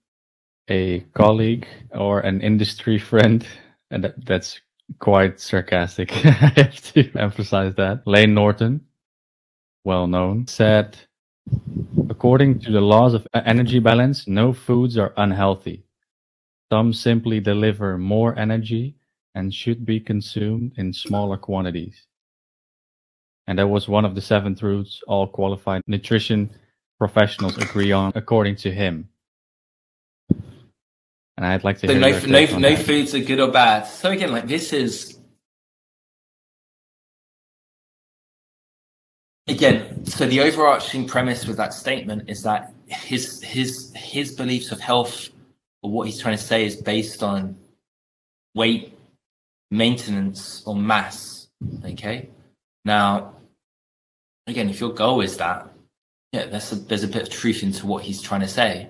a 0.69 1.01
colleague 1.15 1.67
or 1.93 2.21
an 2.21 2.41
industry 2.41 2.99
friend, 2.99 3.47
and 3.91 4.05
that, 4.05 4.25
that's 4.25 4.61
quite 4.99 5.41
sarcastic. 5.41 6.13
I 6.25 6.53
have 6.57 6.81
to 6.93 7.11
emphasize 7.19 7.75
that. 7.77 8.03
Layne 8.07 8.35
Norton, 8.35 8.81
well 9.85 10.07
known, 10.07 10.47
said 10.47 10.99
According 12.09 12.61
to 12.61 12.73
the 12.73 12.81
laws 12.81 13.13
of 13.13 13.27
energy 13.35 13.79
balance, 13.79 14.27
no 14.27 14.53
foods 14.53 14.97
are 14.97 15.13
unhealthy. 15.17 15.85
Some 16.73 16.93
simply 16.93 17.41
deliver 17.41 17.99
more 17.99 18.39
energy 18.39 18.97
and 19.35 19.53
should 19.53 19.85
be 19.85 20.01
consumed 20.01 20.73
in 20.77 20.93
smaller 20.93 21.37
quantities. 21.37 22.07
And 23.47 23.59
that 23.59 23.69
was 23.69 23.89
one 23.89 24.05
of 24.05 24.15
the 24.15 24.23
seven 24.23 24.55
truths 24.55 25.03
all 25.07 25.27
qualified 25.27 25.83
nutrition 25.87 26.51
professionals 26.99 27.59
agree 27.59 27.93
on, 27.93 28.13
according 28.15 28.57
to 28.57 28.71
him. 28.71 29.09
And 31.37 31.45
I'd 31.45 31.65
like 31.65 31.79
to 31.81 31.89
so 31.89 31.93
hear 31.93 32.01
no, 32.01 32.47
no, 32.47 32.59
no 32.59 32.77
foods 32.77 33.15
are 33.15 33.21
good 33.21 33.41
or 33.41 33.51
bad. 33.51 33.87
So 33.87 34.11
again, 34.11 34.31
like 34.31 34.47
this 34.47 34.73
is 34.73 35.19
again, 39.49 40.07
so 40.07 40.27
the 40.27 40.41
overarching 40.41 41.07
premise 41.07 41.47
with 41.47 41.57
that 41.57 41.75
statement 41.75 42.31
is 42.31 42.43
that 42.45 42.73
his 42.87 43.43
his 43.43 43.93
his 43.97 44.33
beliefs 44.33 44.71
of 44.71 44.81
health 44.81 45.29
or 45.83 45.91
what 45.91 46.07
he's 46.07 46.21
trying 46.21 46.37
to 46.37 46.43
say 46.43 46.65
is 46.65 46.77
based 46.77 47.23
on 47.23 47.57
weight 48.55 48.97
maintenance 49.71 50.63
or 50.67 50.77
mass. 50.77 51.49
Okay. 51.85 52.31
Now, 52.85 53.35
again, 54.47 54.69
if 54.71 54.81
your 54.81 54.93
goal 54.93 55.21
is 55.21 55.37
that, 55.39 55.69
yeah, 56.33 56.47
there's 56.47 56.73
a, 56.73 56.77
there's 56.77 57.05
a 57.05 57.09
bit 57.09 57.23
of 57.23 57.31
truth 57.31 57.63
into 57.63 57.87
what 57.87 58.03
he's 58.03 58.21
trying 58.21 58.43
to 58.43 58.49
say. 58.49 58.89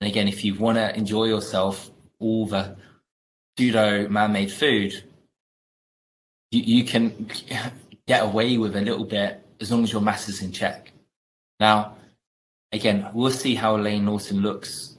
And 0.00 0.10
again, 0.10 0.28
if 0.28 0.44
you 0.44 0.54
want 0.54 0.78
to 0.78 0.96
enjoy 0.96 1.24
yourself, 1.24 1.90
all 2.20 2.46
the 2.46 2.76
pseudo 3.56 4.08
man-made 4.08 4.52
food, 4.52 5.02
you, 6.50 6.62
you 6.62 6.84
can 6.84 7.28
get 8.06 8.22
away 8.22 8.56
with 8.56 8.76
a 8.76 8.80
little 8.80 9.04
bit 9.04 9.44
as 9.60 9.70
long 9.70 9.82
as 9.82 9.92
your 9.92 10.02
mass 10.02 10.28
is 10.28 10.42
in 10.42 10.52
check. 10.52 10.92
Now, 11.58 11.96
again, 12.72 13.08
we'll 13.12 13.32
see 13.32 13.54
how 13.54 13.76
Layne 13.76 14.04
Norton 14.04 14.40
looks 14.40 14.96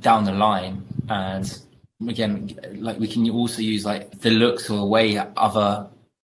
down 0.00 0.24
the 0.24 0.32
line. 0.32 0.84
And 1.08 1.58
again, 2.06 2.58
like 2.76 2.98
we 2.98 3.08
can 3.08 3.28
also 3.30 3.60
use 3.60 3.84
like 3.84 4.18
the 4.20 4.30
looks 4.30 4.70
or 4.70 4.78
the 4.78 4.86
way 4.86 5.18
other 5.36 5.88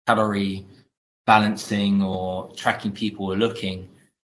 calorie 0.07 0.65
balancing 1.25 2.01
or 2.03 2.51
tracking 2.55 2.91
people 2.91 3.31
are 3.31 3.37
looking 3.37 3.87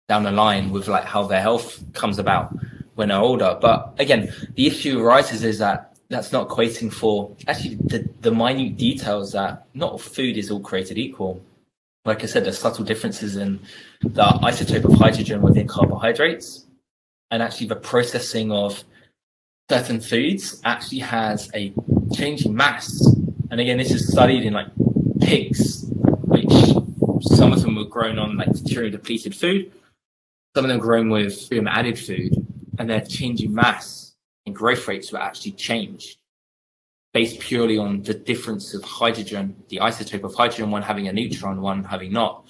down 0.08 0.24
the 0.24 0.32
line 0.32 0.72
with 0.72 0.88
like 0.88 1.06
how 1.06 1.24
their 1.24 1.42
health 1.42 1.82
comes 1.94 2.20
about 2.20 2.54
when 3.02 3.10
they're 3.10 3.20
older. 3.20 3.58
But 3.60 3.94
again, 4.00 4.34
the 4.56 4.68
issue 4.68 5.02
arises 5.04 5.44
is 5.44 5.58
that 5.60 5.98
that's 6.10 6.32
not 6.32 6.50
equating 6.50 6.92
for 6.92 7.36
actually 7.48 7.76
the, 7.76 8.08
the 8.22 8.32
minute 8.32 8.78
details 8.78 9.34
that 9.34 9.66
not 9.74 9.92
all 9.92 9.98
food 9.98 10.38
is 10.38 10.52
all 10.52 10.60
created 10.60 10.98
equal 10.98 11.42
like 12.06 12.24
I 12.24 12.26
said, 12.26 12.46
there's 12.46 12.58
subtle 12.58 12.84
differences 12.84 13.36
in 13.36 13.60
the 14.02 14.24
isotope 14.24 14.86
of 14.86 14.94
hydrogen 14.94 15.42
within 15.42 15.68
carbohydrates. 15.68 16.66
And 17.30 17.44
actually, 17.44 17.68
the 17.68 17.76
processing 17.76 18.52
of 18.52 18.84
certain 19.70 20.02
foods 20.02 20.60
actually 20.66 21.00
has 21.00 21.50
a 21.54 21.74
changing 22.14 22.56
mass. 22.56 22.90
And 23.52 23.62
again, 23.62 23.78
this 23.78 23.92
is 23.92 24.12
studied 24.12 24.44
in 24.44 24.54
like 24.54 24.68
pigs, 25.22 25.86
which 26.24 26.52
some 27.22 27.54
of 27.54 27.62
them 27.62 27.76
were 27.76 27.86
grown 27.86 28.18
on 28.18 28.36
like 28.38 28.50
deuterium 28.50 28.92
depleted 28.92 29.36
food, 29.36 29.72
some 30.56 30.66
of 30.66 30.70
them 30.70 30.80
grown 30.80 31.10
with 31.10 31.48
added 31.68 32.00
food, 32.00 32.41
and 32.82 32.90
their 32.90 33.02
changing 33.02 33.54
mass 33.54 34.16
and 34.48 34.56
growth 34.56 34.88
rates 34.88 35.12
were 35.12 35.20
actually 35.20 35.52
changed 35.52 36.18
based 37.14 37.40
purely 37.40 37.78
on 37.78 38.02
the 38.02 38.14
difference 38.14 38.74
of 38.74 38.84
hydrogen, 38.84 39.56
the 39.70 39.78
isotope 39.78 40.24
of 40.24 40.34
hydrogen, 40.34 40.72
one 40.72 40.82
having 40.82 41.08
a 41.08 41.14
neutron, 41.14 41.62
one 41.62 41.84
having 41.84 42.12
not. 42.12 42.48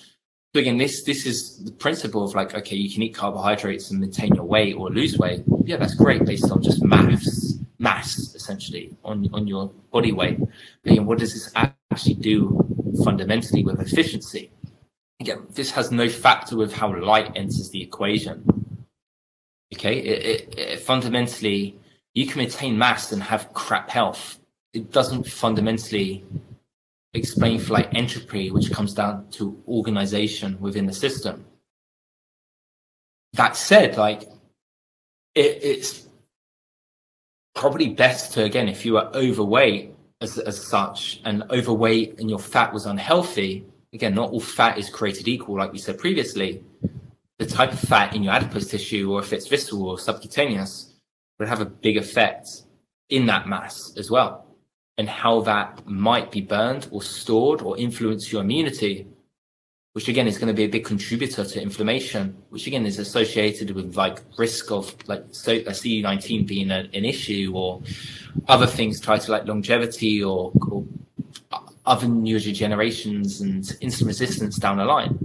So 0.53 0.61
again, 0.61 0.77
this 0.77 1.03
this 1.03 1.25
is 1.25 1.65
the 1.65 1.71
principle 1.71 2.23
of 2.23 2.33
like, 2.33 2.55
okay, 2.55 2.77
you 2.77 2.89
can 2.89 3.01
eat 3.03 3.13
carbohydrates 3.13 3.91
and 3.91 3.99
maintain 3.99 4.33
your 4.33 4.45
weight 4.45 4.75
or 4.75 4.89
lose 4.89 5.17
weight. 5.17 5.43
Yeah, 5.65 5.75
that's 5.75 5.95
great 5.95 6.23
based 6.23 6.49
on 6.49 6.61
just 6.63 6.81
mass, 6.81 7.57
mass 7.77 8.17
essentially 8.33 8.95
on 9.03 9.27
on 9.33 9.47
your 9.47 9.67
body 9.91 10.13
weight. 10.13 10.39
Again, 10.85 11.05
what 11.05 11.19
does 11.19 11.33
this 11.33 11.51
actually 11.91 12.15
do 12.15 12.37
fundamentally 13.03 13.65
with 13.65 13.81
efficiency? 13.81 14.49
Again, 15.19 15.47
this 15.49 15.71
has 15.71 15.91
no 15.91 16.07
factor 16.07 16.55
with 16.55 16.71
how 16.71 16.97
light 16.97 17.33
enters 17.35 17.69
the 17.69 17.81
equation. 17.81 18.61
Okay, 19.73 19.97
it, 19.97 20.25
it, 20.25 20.59
it 20.59 20.79
fundamentally 20.79 21.77
you 22.13 22.27
can 22.27 22.39
maintain 22.39 22.77
mass 22.77 23.11
and 23.11 23.23
have 23.23 23.53
crap 23.53 23.89
health 23.89 24.39
it 24.73 24.91
doesn't 24.91 25.27
fundamentally 25.27 26.23
explain 27.13 27.59
for 27.59 27.73
like 27.73 27.93
entropy, 27.93 28.51
which 28.51 28.71
comes 28.71 28.93
down 28.93 29.27
to 29.31 29.61
organization 29.67 30.57
within 30.59 30.85
the 30.85 30.93
system. 30.93 31.45
That 33.33 33.55
said, 33.55 33.97
like 33.97 34.23
it, 35.35 35.59
it's 35.63 36.07
probably 37.53 37.89
best 37.89 38.33
to 38.33 38.43
again, 38.43 38.69
if 38.69 38.85
you 38.85 38.97
are 38.97 39.11
overweight 39.13 39.93
as, 40.21 40.37
as 40.37 40.65
such 40.65 41.21
and 41.25 41.43
overweight 41.51 42.19
and 42.19 42.29
your 42.29 42.39
fat 42.39 42.73
was 42.73 42.85
unhealthy, 42.85 43.65
again, 43.93 44.15
not 44.15 44.31
all 44.31 44.39
fat 44.39 44.77
is 44.77 44.89
created 44.89 45.27
equal, 45.27 45.57
like 45.57 45.71
we 45.71 45.79
said 45.79 45.97
previously. 45.97 46.63
The 47.41 47.47
type 47.47 47.73
of 47.73 47.79
fat 47.79 48.15
in 48.15 48.21
your 48.21 48.33
adipose 48.33 48.67
tissue, 48.67 49.11
or 49.11 49.19
if 49.19 49.33
it's 49.33 49.47
visceral 49.47 49.89
or 49.89 49.97
subcutaneous, 49.97 50.93
would 51.39 51.49
have 51.49 51.59
a 51.59 51.65
big 51.65 51.97
effect 51.97 52.47
in 53.09 53.25
that 53.25 53.47
mass 53.47 53.93
as 53.97 54.11
well 54.11 54.45
and 54.99 55.09
how 55.09 55.41
that 55.41 55.87
might 55.87 56.29
be 56.29 56.41
burned 56.41 56.87
or 56.91 57.01
stored 57.01 57.63
or 57.63 57.75
influence 57.79 58.31
your 58.31 58.43
immunity, 58.43 59.07
which 59.93 60.07
again 60.07 60.27
is 60.27 60.37
going 60.37 60.49
to 60.49 60.53
be 60.53 60.65
a 60.65 60.69
big 60.69 60.85
contributor 60.85 61.43
to 61.43 61.59
inflammation, 61.59 62.37
which 62.49 62.67
again 62.67 62.85
is 62.85 62.99
associated 62.99 63.71
with 63.71 63.95
like 63.95 64.19
risk 64.37 64.69
of 64.69 64.95
like 65.07 65.25
so, 65.31 65.53
a 65.53 65.71
CD19 65.71 66.45
being 66.45 66.69
a, 66.69 66.87
an 66.93 67.05
issue 67.05 67.53
or 67.55 67.81
other 68.49 68.67
things 68.67 68.99
tied 68.99 69.21
to 69.21 69.31
like 69.31 69.47
longevity 69.47 70.23
or, 70.23 70.51
or 70.69 70.85
other 71.87 72.05
neurodegenerations 72.05 73.41
and 73.41 73.63
insulin 73.81 74.05
resistance 74.05 74.57
down 74.57 74.77
the 74.77 74.85
line. 74.85 75.17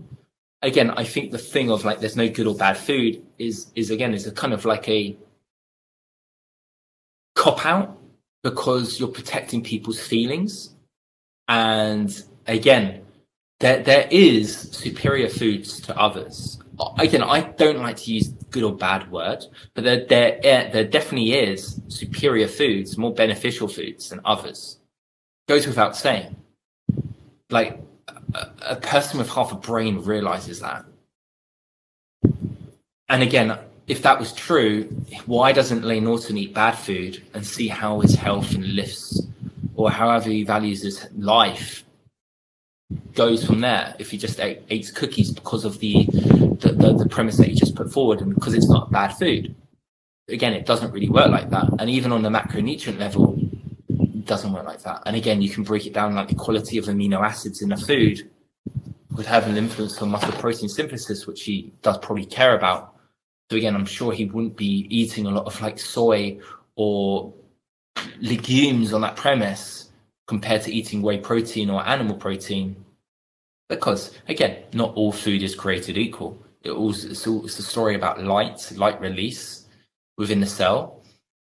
Again, 0.62 0.90
I 0.90 1.04
think 1.04 1.32
the 1.32 1.38
thing 1.38 1.70
of 1.70 1.84
like 1.84 2.00
there's 2.00 2.16
no 2.16 2.28
good 2.28 2.46
or 2.46 2.54
bad 2.54 2.76
food 2.76 3.22
is 3.38 3.70
is 3.74 3.90
again 3.90 4.14
is 4.14 4.26
a 4.26 4.32
kind 4.32 4.52
of 4.52 4.64
like 4.64 4.88
a 4.88 5.16
cop 7.34 7.64
out 7.66 7.98
because 8.42 8.98
you're 8.98 9.08
protecting 9.08 9.62
people's 9.62 10.00
feelings. 10.00 10.74
And 11.48 12.10
again, 12.46 13.02
there 13.60 13.82
there 13.82 14.08
is 14.10 14.56
superior 14.56 15.28
foods 15.28 15.80
to 15.82 15.96
others. 15.98 16.58
Again, 16.98 17.22
I 17.22 17.40
don't 17.40 17.78
like 17.78 17.96
to 17.98 18.12
use 18.12 18.28
good 18.50 18.62
or 18.62 18.74
bad 18.74 19.10
word, 19.10 19.44
but 19.74 19.84
there 19.84 20.04
there 20.06 20.40
eh, 20.42 20.70
there 20.70 20.84
definitely 20.84 21.32
is 21.34 21.80
superior 21.88 22.48
foods, 22.48 22.98
more 22.98 23.14
beneficial 23.14 23.68
foods 23.68 24.10
than 24.10 24.20
others. 24.24 24.78
Goes 25.48 25.66
without 25.66 25.96
saying. 25.96 26.36
Like 27.50 27.80
a, 28.62 28.76
person 28.76 29.18
with 29.18 29.30
half 29.30 29.52
a 29.52 29.54
brain 29.54 30.02
realizes 30.02 30.60
that. 30.60 30.84
And 33.08 33.22
again, 33.22 33.58
if 33.86 34.02
that 34.02 34.18
was 34.18 34.32
true, 34.32 34.84
why 35.26 35.52
doesn't 35.52 35.84
Layne 35.84 36.04
Norton 36.04 36.36
eat 36.36 36.52
bad 36.54 36.72
food 36.72 37.22
and 37.34 37.46
see 37.46 37.68
how 37.68 38.00
his 38.00 38.14
health 38.14 38.52
and 38.52 38.74
lifts, 38.74 39.22
or 39.76 39.90
however 39.90 40.28
he 40.30 40.42
values 40.42 40.82
his 40.82 41.06
life, 41.16 41.84
goes 43.14 43.44
from 43.44 43.60
there? 43.60 43.94
If 43.98 44.10
he 44.10 44.18
just 44.18 44.40
ate, 44.40 44.62
eats 44.68 44.90
cookies 44.90 45.30
because 45.30 45.64
of 45.64 45.78
the, 45.78 46.06
the, 46.06 46.74
the 46.76 46.92
the 46.94 47.08
premise 47.08 47.36
that 47.36 47.48
he 47.48 47.54
just 47.54 47.76
put 47.76 47.92
forward, 47.92 48.20
and 48.20 48.34
because 48.34 48.54
it's 48.54 48.68
not 48.68 48.90
bad 48.90 49.08
food. 49.08 49.54
Again, 50.28 50.54
it 50.54 50.66
doesn't 50.66 50.90
really 50.90 51.08
work 51.08 51.30
like 51.30 51.50
that. 51.50 51.68
And 51.78 51.88
even 51.88 52.10
on 52.10 52.22
the 52.22 52.28
macronutrient 52.30 52.98
level, 52.98 53.35
doesn't 54.26 54.52
work 54.52 54.66
like 54.66 54.82
that. 54.82 55.02
And 55.06 55.16
again, 55.16 55.42
you 55.42 55.48
can 55.48 55.62
break 55.62 55.86
it 55.86 55.92
down 55.92 56.14
like 56.14 56.28
the 56.28 56.34
quality 56.34 56.78
of 56.78 56.86
amino 56.86 57.20
acids 57.20 57.62
in 57.62 57.68
the 57.68 57.76
mm-hmm. 57.76 57.86
food 57.86 58.30
would 59.12 59.26
have 59.26 59.48
an 59.48 59.56
influence 59.56 60.00
on 60.02 60.10
muscle 60.10 60.32
protein 60.32 60.68
synthesis, 60.68 61.26
which 61.26 61.44
he 61.44 61.72
does 61.82 61.98
probably 61.98 62.26
care 62.26 62.54
about. 62.54 62.94
So 63.50 63.56
again, 63.56 63.74
I'm 63.74 63.86
sure 63.86 64.12
he 64.12 64.26
wouldn't 64.26 64.56
be 64.56 64.86
eating 64.90 65.26
a 65.26 65.30
lot 65.30 65.46
of 65.46 65.60
like 65.60 65.78
soy 65.78 66.38
or 66.74 67.32
legumes 68.20 68.92
on 68.92 69.00
that 69.02 69.16
premise 69.16 69.90
compared 70.26 70.62
to 70.62 70.72
eating 70.72 71.00
whey 71.02 71.18
protein 71.18 71.70
or 71.70 71.86
animal 71.86 72.16
protein. 72.16 72.84
Because 73.68 74.16
again, 74.28 74.64
not 74.72 74.94
all 74.94 75.12
food 75.12 75.42
is 75.42 75.54
created 75.54 75.96
equal. 75.96 76.38
It 76.62 76.70
also, 76.70 77.08
it's, 77.08 77.26
all, 77.26 77.44
it's 77.44 77.58
a 77.58 77.62
story 77.62 77.94
about 77.94 78.22
light, 78.22 78.72
light 78.76 79.00
release 79.00 79.66
within 80.18 80.40
the 80.40 80.46
cell. 80.46 81.02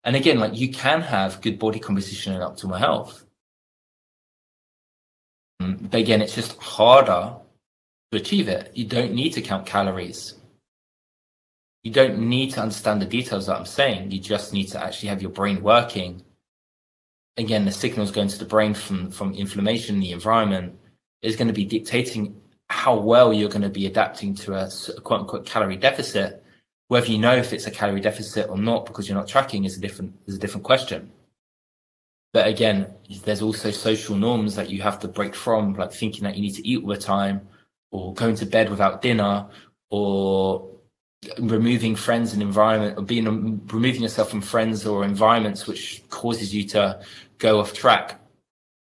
And 0.05 0.17
again, 0.17 0.39
like 0.39 0.57
you 0.57 0.71
can 0.71 1.03
have 1.03 1.41
good 1.41 1.59
body 1.59 1.79
composition 1.79 2.33
and 2.33 2.43
optimal 2.43 2.79
health. 2.79 3.25
Mm, 5.61 5.91
but 5.91 6.01
again, 6.01 6.23
it's 6.23 6.35
just 6.35 6.57
harder 6.59 7.35
to 8.11 8.19
achieve 8.19 8.49
it. 8.49 8.71
You 8.75 8.87
don't 8.87 9.13
need 9.13 9.31
to 9.35 9.43
count 9.43 9.67
calories. 9.67 10.35
You 11.83 11.93
don't 11.93 12.19
need 12.19 12.53
to 12.53 12.61
understand 12.61 13.01
the 13.01 13.07
details 13.07 13.47
that 13.47 13.57
I'm 13.57 13.67
saying. 13.67 14.11
You 14.11 14.21
just 14.21 14.53
need 14.53 14.69
to 14.69 14.83
actually 14.83 15.09
have 15.11 15.23
your 15.23 15.31
brain 15.31 15.63
working. 15.63 16.23
Again, 17.37 17.65
the 17.65 17.73
signals 17.73 18.11
going 18.11 18.29
to 18.29 18.39
the 18.39 18.45
brain 18.45 18.75
from, 18.75 19.11
from 19.11 19.35
inflammation 19.35 19.97
in 19.97 20.01
the 20.01 20.13
environment 20.13 20.79
is 21.23 21.37
going 21.37 21.49
to 21.49 21.55
be 21.55 21.65
dictating 21.65 22.41
how 22.69 22.97
well 22.97 23.33
you're 23.33 23.49
going 23.49 23.63
to 23.63 23.69
be 23.69 23.87
adapting 23.87 24.35
to 24.35 24.55
a, 24.55 24.69
a 24.97 25.01
quote 25.01 25.21
unquote 25.21 25.47
calorie 25.47 25.77
deficit. 25.77 26.40
Whether 26.91 27.13
you 27.13 27.19
know 27.19 27.37
if 27.37 27.53
it's 27.53 27.69
a 27.69 27.71
calorie 27.71 28.01
deficit 28.01 28.49
or 28.49 28.59
not 28.59 28.85
because 28.85 29.09
you're 29.09 29.17
not 29.17 29.29
tracking 29.29 29.65
is 29.65 29.77
a 29.77 29.81
different 29.81 30.13
is 30.27 30.35
a 30.35 30.39
different 30.41 30.65
question. 30.65 31.13
But 32.33 32.49
again, 32.49 32.93
there's 33.23 33.43
also 33.43 33.71
social 33.71 34.17
norms 34.17 34.57
that 34.57 34.71
you 34.71 34.83
have 34.83 34.99
to 35.01 35.07
break 35.07 35.37
from, 35.37 35.75
like 35.75 35.93
thinking 35.93 36.25
that 36.25 36.35
you 36.35 36.43
need 36.43 36.57
to 36.57 36.67
eat 36.67 36.83
all 36.83 36.89
the 36.89 36.97
time, 36.97 37.47
or 37.93 38.13
going 38.15 38.35
to 38.35 38.45
bed 38.45 38.71
without 38.71 39.03
dinner, 39.03 39.47
or 39.91 40.69
removing 41.39 41.95
friends 41.95 42.33
and 42.33 42.43
environment, 42.43 42.99
or 42.99 43.03
being 43.03 43.25
removing 43.69 44.03
yourself 44.03 44.29
from 44.29 44.41
friends 44.41 44.85
or 44.85 45.05
environments 45.05 45.69
which 45.69 46.03
causes 46.09 46.53
you 46.53 46.65
to 46.71 47.01
go 47.39 47.61
off 47.61 47.73
track. 47.73 48.21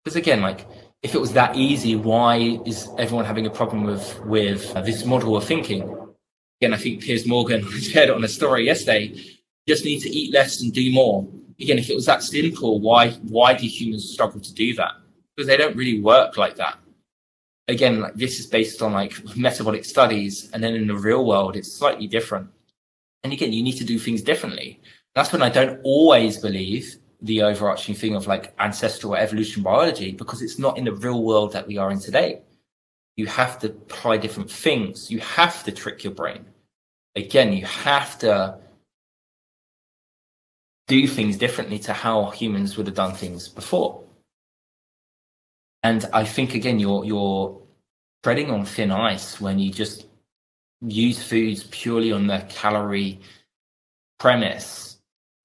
Because 0.04 0.16
again, 0.16 0.44
like 0.44 0.68
if 1.02 1.16
it 1.16 1.20
was 1.20 1.34
that 1.34 1.56
easy, 1.56 1.96
why 1.96 2.60
is 2.68 2.88
everyone 3.00 3.26
having 3.26 3.48
a 3.48 3.50
problem 3.50 3.84
with 3.84 4.24
with 4.26 4.76
uh, 4.76 4.82
this 4.82 5.06
model 5.06 5.36
of 5.36 5.44
thinking? 5.44 6.05
Again, 6.66 6.74
I 6.74 6.82
think 6.82 7.04
Piers 7.04 7.28
Morgan 7.28 7.62
it 7.70 8.10
on 8.10 8.24
a 8.24 8.28
story 8.28 8.66
yesterday. 8.66 9.04
You 9.14 9.36
just 9.68 9.86
need 9.86 10.00
to 10.00 10.10
eat 10.10 10.34
less 10.34 10.64
and 10.64 10.74
do 10.74 10.92
more. 10.92 11.28
Again, 11.62 11.78
if 11.78 11.92
it 11.92 11.94
was 11.94 12.08
that 12.08 12.24
simple, 12.24 12.80
why 12.80 13.12
why 13.30 13.54
do 13.54 13.68
humans 13.68 14.10
struggle 14.10 14.42
to 14.42 14.52
do 14.52 14.74
that? 14.74 14.94
Because 15.36 15.46
they 15.46 15.58
don't 15.58 15.76
really 15.76 16.02
work 16.02 16.38
like 16.38 16.56
that. 16.56 16.80
Again, 17.68 18.02
like 18.02 18.16
this 18.16 18.40
is 18.40 18.48
based 18.48 18.82
on 18.82 18.94
like 18.94 19.14
metabolic 19.38 19.86
studies, 19.86 20.50
and 20.54 20.64
then 20.64 20.74
in 20.74 20.88
the 20.88 20.96
real 20.96 21.24
world, 21.24 21.56
it's 21.56 21.72
slightly 21.72 22.08
different. 22.08 22.50
And 23.24 23.32
again, 23.32 23.54
you 23.54 23.62
need 23.62 23.78
to 23.78 23.86
do 23.86 24.00
things 24.00 24.24
differently. 24.24 24.82
That's 25.14 25.32
when 25.32 25.44
I 25.44 25.50
don't 25.50 25.80
always 25.84 26.40
believe 26.40 26.98
the 27.22 27.44
overarching 27.44 27.94
thing 27.94 28.16
of 28.16 28.26
like 28.26 28.56
ancestral 28.58 29.14
evolution 29.14 29.62
biology 29.62 30.14
because 30.14 30.42
it's 30.42 30.58
not 30.58 30.80
in 30.80 30.86
the 30.86 30.94
real 30.94 31.22
world 31.22 31.54
that 31.54 31.68
we 31.68 31.78
are 31.78 31.92
in 31.92 32.00
today. 32.00 32.42
You 33.18 33.28
have 33.28 33.60
to 33.60 33.68
apply 33.68 34.18
different 34.18 34.50
things. 34.50 35.12
You 35.12 35.20
have 35.20 35.64
to 35.66 35.72
trick 35.72 36.04
your 36.04 36.14
brain. 36.14 36.46
Again, 37.16 37.54
you 37.54 37.66
have 37.66 38.20
to 38.20 38.58
do 40.88 41.08
things 41.08 41.38
differently 41.38 41.80
to 41.80 41.94
how 41.94 42.30
humans 42.30 42.78
would 42.78 42.88
have 42.88 42.96
done 42.96 43.14
things 43.14 43.48
before. 43.48 44.04
And 45.84 46.08
I 46.14 46.26
think 46.26 46.56
again, 46.56 46.80
you're 46.80 47.06
you're 47.06 47.62
treading 48.24 48.52
on 48.52 48.66
thin 48.66 48.92
ice 48.92 49.40
when 49.40 49.60
you 49.60 49.72
just 49.72 50.08
use 50.82 51.22
foods 51.22 51.64
purely 51.64 52.12
on 52.12 52.28
the 52.28 52.46
calorie 52.50 53.22
premise 54.20 54.86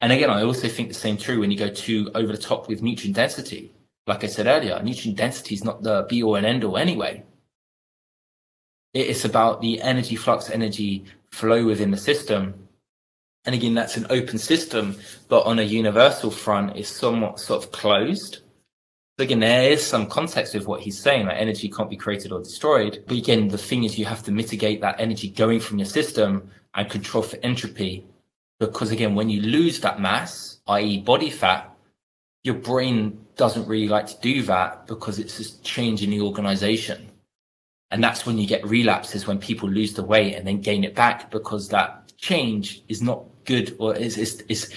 and 0.01 0.13
again, 0.13 0.31
I 0.31 0.43
also 0.43 0.69
think 0.69 0.89
the 0.89 0.95
same 0.95 1.17
true 1.17 1.41
when 1.41 1.51
you 1.51 1.59
go 1.59 1.69
too 1.69 2.11
over 2.15 2.33
the 2.33 2.39
top 2.39 2.69
with 2.69 2.83
nutrient 2.83 3.17
density. 3.17 3.73
Like 4.07 4.25
I 4.25 4.29
said 4.29 4.47
earlier, 4.47 4.83
nutrient 4.83 5.19
density 5.19 5.55
is 5.55 5.65
not 5.65 5.83
the 5.83 6.07
be 6.09 6.23
all 6.23 6.37
and 6.37 6.47
end 6.47 6.65
all 6.65 6.79
anyway. 6.79 7.23
It's 8.95 9.25
about 9.25 9.61
the 9.61 9.81
energy 9.83 10.17
flux, 10.17 10.51
energy 10.51 11.05
flow 11.33 11.65
within 11.65 11.91
the 11.91 11.97
system. 11.97 12.69
And 13.45 13.55
again, 13.55 13.75
that's 13.75 13.97
an 13.97 14.07
open 14.11 14.39
system, 14.39 14.97
but 15.29 15.47
on 15.47 15.59
a 15.59 15.63
universal 15.63 16.31
front, 16.31 16.77
is 16.77 16.89
somewhat 16.89 17.41
sort 17.41 17.65
of 17.65 17.73
closed. 17.73 18.41
So 19.19 19.25
again, 19.25 19.41
there 19.41 19.71
is 19.71 19.85
some 19.85 20.07
context 20.07 20.55
with 20.55 20.67
what 20.67 20.81
he's 20.81 21.01
saying, 21.01 21.27
that 21.27 21.41
energy 21.41 21.69
can't 21.69 21.91
be 21.91 21.97
created 21.97 22.33
or 22.33 22.41
destroyed. 22.41 23.05
But 23.07 23.17
again, 23.17 23.49
the 23.49 23.59
thing 23.59 23.85
is 23.85 23.99
you 23.99 24.05
have 24.07 24.23
to 24.25 24.33
mitigate 24.33 24.81
that 24.81 25.01
energy 25.01 25.29
going 25.29 25.61
from 25.61 25.79
your 25.79 25.87
system 25.87 26.51
and 26.75 26.91
control 26.91 27.23
for 27.23 27.39
entropy 27.43 28.07
because 28.61 28.91
again, 28.93 29.15
when 29.15 29.31
you 29.31 29.41
lose 29.41 29.81
that 29.81 30.01
mass, 30.01 30.61
i.e., 30.69 31.01
body 31.01 31.31
fat, 31.31 31.75
your 32.45 32.57
brain 32.57 33.19
doesn't 33.37 33.67
really 33.67 33.89
like 33.89 34.07
to 34.07 34.21
do 34.21 34.43
that 34.43 34.87
because 34.87 35.19
it's 35.19 35.39
just 35.39 35.65
change 35.65 36.03
in 36.03 36.11
the 36.11 36.21
organization. 36.21 37.10
And 37.91 38.03
that's 38.03 38.25
when 38.25 38.39
you 38.39 38.47
get 38.47 38.65
relapses 38.67 39.27
when 39.27 39.39
people 39.39 39.69
lose 39.69 39.95
the 39.95 40.05
weight 40.05 40.35
and 40.35 40.47
then 40.47 40.61
gain 40.61 40.85
it 40.85 40.95
back 40.95 41.31
because 41.31 41.69
that 41.69 42.13
change 42.19 42.83
is 42.89 43.03
not 43.03 43.25
good 43.45 43.75
or 43.79 43.97
is, 43.97 44.17
is, 44.17 44.45
is 44.49 44.73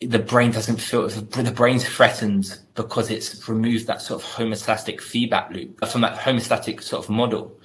the 0.00 0.18
brain 0.18 0.50
doesn't 0.50 0.80
feel 0.80 1.08
the 1.08 1.52
brain's 1.54 1.88
threatened 1.88 2.58
because 2.74 3.10
it's 3.10 3.48
removed 3.48 3.86
that 3.86 4.00
sort 4.00 4.22
of 4.22 4.28
homeostatic 4.28 5.00
feedback 5.00 5.50
loop 5.50 5.84
from 5.86 6.00
that 6.00 6.18
homeostatic 6.18 6.82
sort 6.82 7.04
of 7.04 7.10
model 7.10 7.58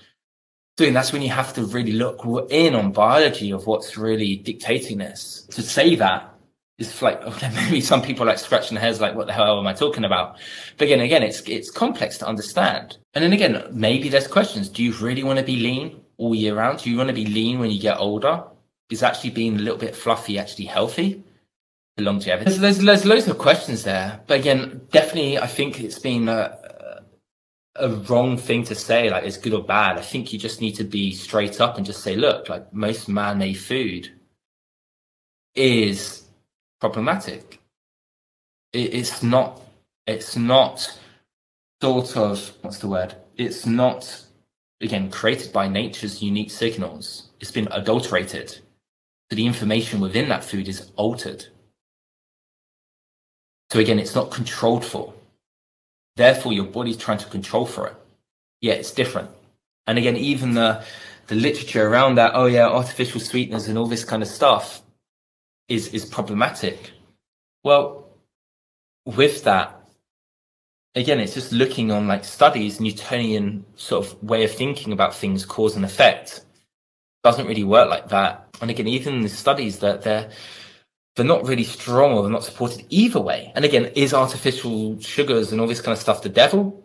So 0.79 0.89
that's 0.89 1.13
when 1.13 1.21
you 1.21 1.29
have 1.29 1.53
to 1.53 1.65
really 1.65 1.91
look 1.91 2.25
in 2.49 2.73
on 2.73 2.91
biology 2.91 3.51
of 3.51 3.67
what's 3.67 3.95
really 3.95 4.37
dictating 4.37 4.97
this. 4.97 5.47
To 5.51 5.61
say 5.61 5.95
that 5.95 6.32
is 6.77 7.01
like 7.01 7.21
okay, 7.21 7.49
maybe 7.55 7.81
some 7.81 8.01
people 8.01 8.25
like 8.25 8.39
scratching 8.39 8.75
their 8.75 8.83
heads 8.83 8.99
like 9.01 9.15
what 9.15 9.27
the 9.27 9.33
hell 9.33 9.59
am 9.59 9.67
I 9.67 9.73
talking 9.73 10.05
about? 10.05 10.37
But 10.77 10.85
again, 10.85 10.99
again, 11.01 11.23
it's 11.23 11.41
it's 11.41 11.71
complex 11.71 12.17
to 12.19 12.27
understand. 12.27 12.97
And 13.13 13.23
then 13.23 13.33
again, 13.33 13.63
maybe 13.71 14.09
there's 14.09 14.27
questions. 14.27 14.69
Do 14.69 14.83
you 14.83 14.93
really 14.93 15.23
want 15.23 15.39
to 15.39 15.45
be 15.45 15.57
lean 15.57 16.01
all 16.17 16.35
year 16.35 16.55
round? 16.55 16.79
Do 16.79 16.89
you 16.89 16.97
want 16.97 17.09
to 17.09 17.15
be 17.15 17.25
lean 17.25 17.59
when 17.59 17.71
you 17.71 17.79
get 17.79 17.97
older? 17.97 18.43
Is 18.89 19.01
actually 19.01 19.31
being 19.31 19.55
a 19.55 19.59
little 19.59 19.79
bit 19.79 19.95
fluffy 19.95 20.37
actually 20.37 20.65
healthy? 20.65 21.23
The 21.95 22.03
longevity. 22.03 22.45
There's, 22.45 22.59
there's, 22.59 22.77
there's 22.79 23.05
loads 23.05 23.27
of 23.27 23.37
questions 23.37 23.83
there. 23.83 24.19
But 24.27 24.39
again, 24.39 24.81
definitely 24.91 25.37
I 25.37 25.47
think 25.47 25.79
it's 25.79 25.99
been 25.99 26.27
uh, 26.27 26.55
a 27.75 27.89
wrong 27.89 28.37
thing 28.37 28.63
to 28.65 28.75
say, 28.75 29.09
like 29.09 29.23
it's 29.23 29.37
good 29.37 29.53
or 29.53 29.63
bad. 29.63 29.97
I 29.97 30.01
think 30.01 30.31
you 30.31 30.39
just 30.39 30.61
need 30.61 30.73
to 30.73 30.83
be 30.83 31.11
straight 31.11 31.59
up 31.59 31.77
and 31.77 31.85
just 31.85 32.03
say, 32.03 32.15
look, 32.15 32.49
like 32.49 32.71
most 32.73 33.09
man-made 33.09 33.55
food 33.55 34.11
is 35.55 36.22
problematic. 36.83 37.61
It, 38.73 38.93
it's 38.93 39.23
not. 39.23 39.61
It's 40.05 40.35
not 40.35 40.99
sort 41.81 42.17
of 42.17 42.57
what's 42.61 42.79
the 42.79 42.89
word? 42.89 43.15
It's 43.37 43.65
not 43.65 44.01
again 44.81 45.09
created 45.09 45.53
by 45.53 45.69
nature's 45.69 46.21
unique 46.21 46.51
signals. 46.51 47.29
It's 47.39 47.51
been 47.51 47.69
adulterated. 47.71 48.49
So 48.49 49.37
the 49.37 49.45
information 49.45 50.01
within 50.01 50.27
that 50.27 50.43
food 50.43 50.67
is 50.67 50.91
altered. 50.97 51.45
So 53.71 53.79
again, 53.79 53.97
it's 53.97 54.13
not 54.13 54.29
controlled 54.29 54.83
for. 54.83 55.13
Therefore, 56.17 56.51
your 56.51 56.65
body's 56.65 56.97
trying 56.97 57.19
to 57.19 57.29
control 57.37 57.65
for 57.65 57.87
it. 57.87 57.95
Yeah, 58.59 58.73
it's 58.73 58.91
different. 58.91 59.29
And 59.87 59.97
again, 59.97 60.17
even 60.17 60.53
the 60.53 60.83
the 61.27 61.35
literature 61.35 61.87
around 61.87 62.15
that, 62.15 62.33
oh 62.35 62.47
yeah, 62.47 62.67
artificial 62.67 63.21
sweeteners 63.21 63.69
and 63.69 63.77
all 63.77 63.87
this 63.87 64.03
kind 64.03 64.21
of 64.21 64.27
stuff 64.27 64.82
is 65.67 65.87
is 65.89 66.05
problematic. 66.05 66.91
Well, 67.63 68.09
with 69.05 69.43
that, 69.43 69.79
again, 70.95 71.19
it's 71.19 71.33
just 71.33 71.51
looking 71.51 71.91
on 71.91 72.07
like 72.07 72.25
studies, 72.25 72.79
Newtonian 72.79 73.65
sort 73.75 74.05
of 74.05 74.23
way 74.23 74.43
of 74.43 74.51
thinking 74.51 74.93
about 74.93 75.15
things, 75.15 75.45
cause 75.45 75.75
and 75.75 75.85
effect. 75.85 76.45
Doesn't 77.23 77.47
really 77.47 77.63
work 77.63 77.89
like 77.89 78.09
that. 78.09 78.47
And 78.61 78.69
again, 78.69 78.87
even 78.87 79.21
the 79.21 79.29
studies 79.29 79.79
that 79.79 80.01
they're 80.01 80.29
they're 81.15 81.25
not 81.25 81.47
really 81.47 81.63
strong 81.63 82.13
or 82.13 82.23
they're 82.23 82.31
not 82.31 82.43
supported 82.43 82.85
either 82.89 83.21
way. 83.21 83.51
And 83.55 83.63
again, 83.65 83.85
is 83.95 84.13
artificial 84.13 84.99
sugars 84.99 85.51
and 85.51 85.61
all 85.61 85.67
this 85.67 85.81
kind 85.81 85.93
of 85.93 85.99
stuff 85.99 86.23
the 86.23 86.29
devil? 86.29 86.83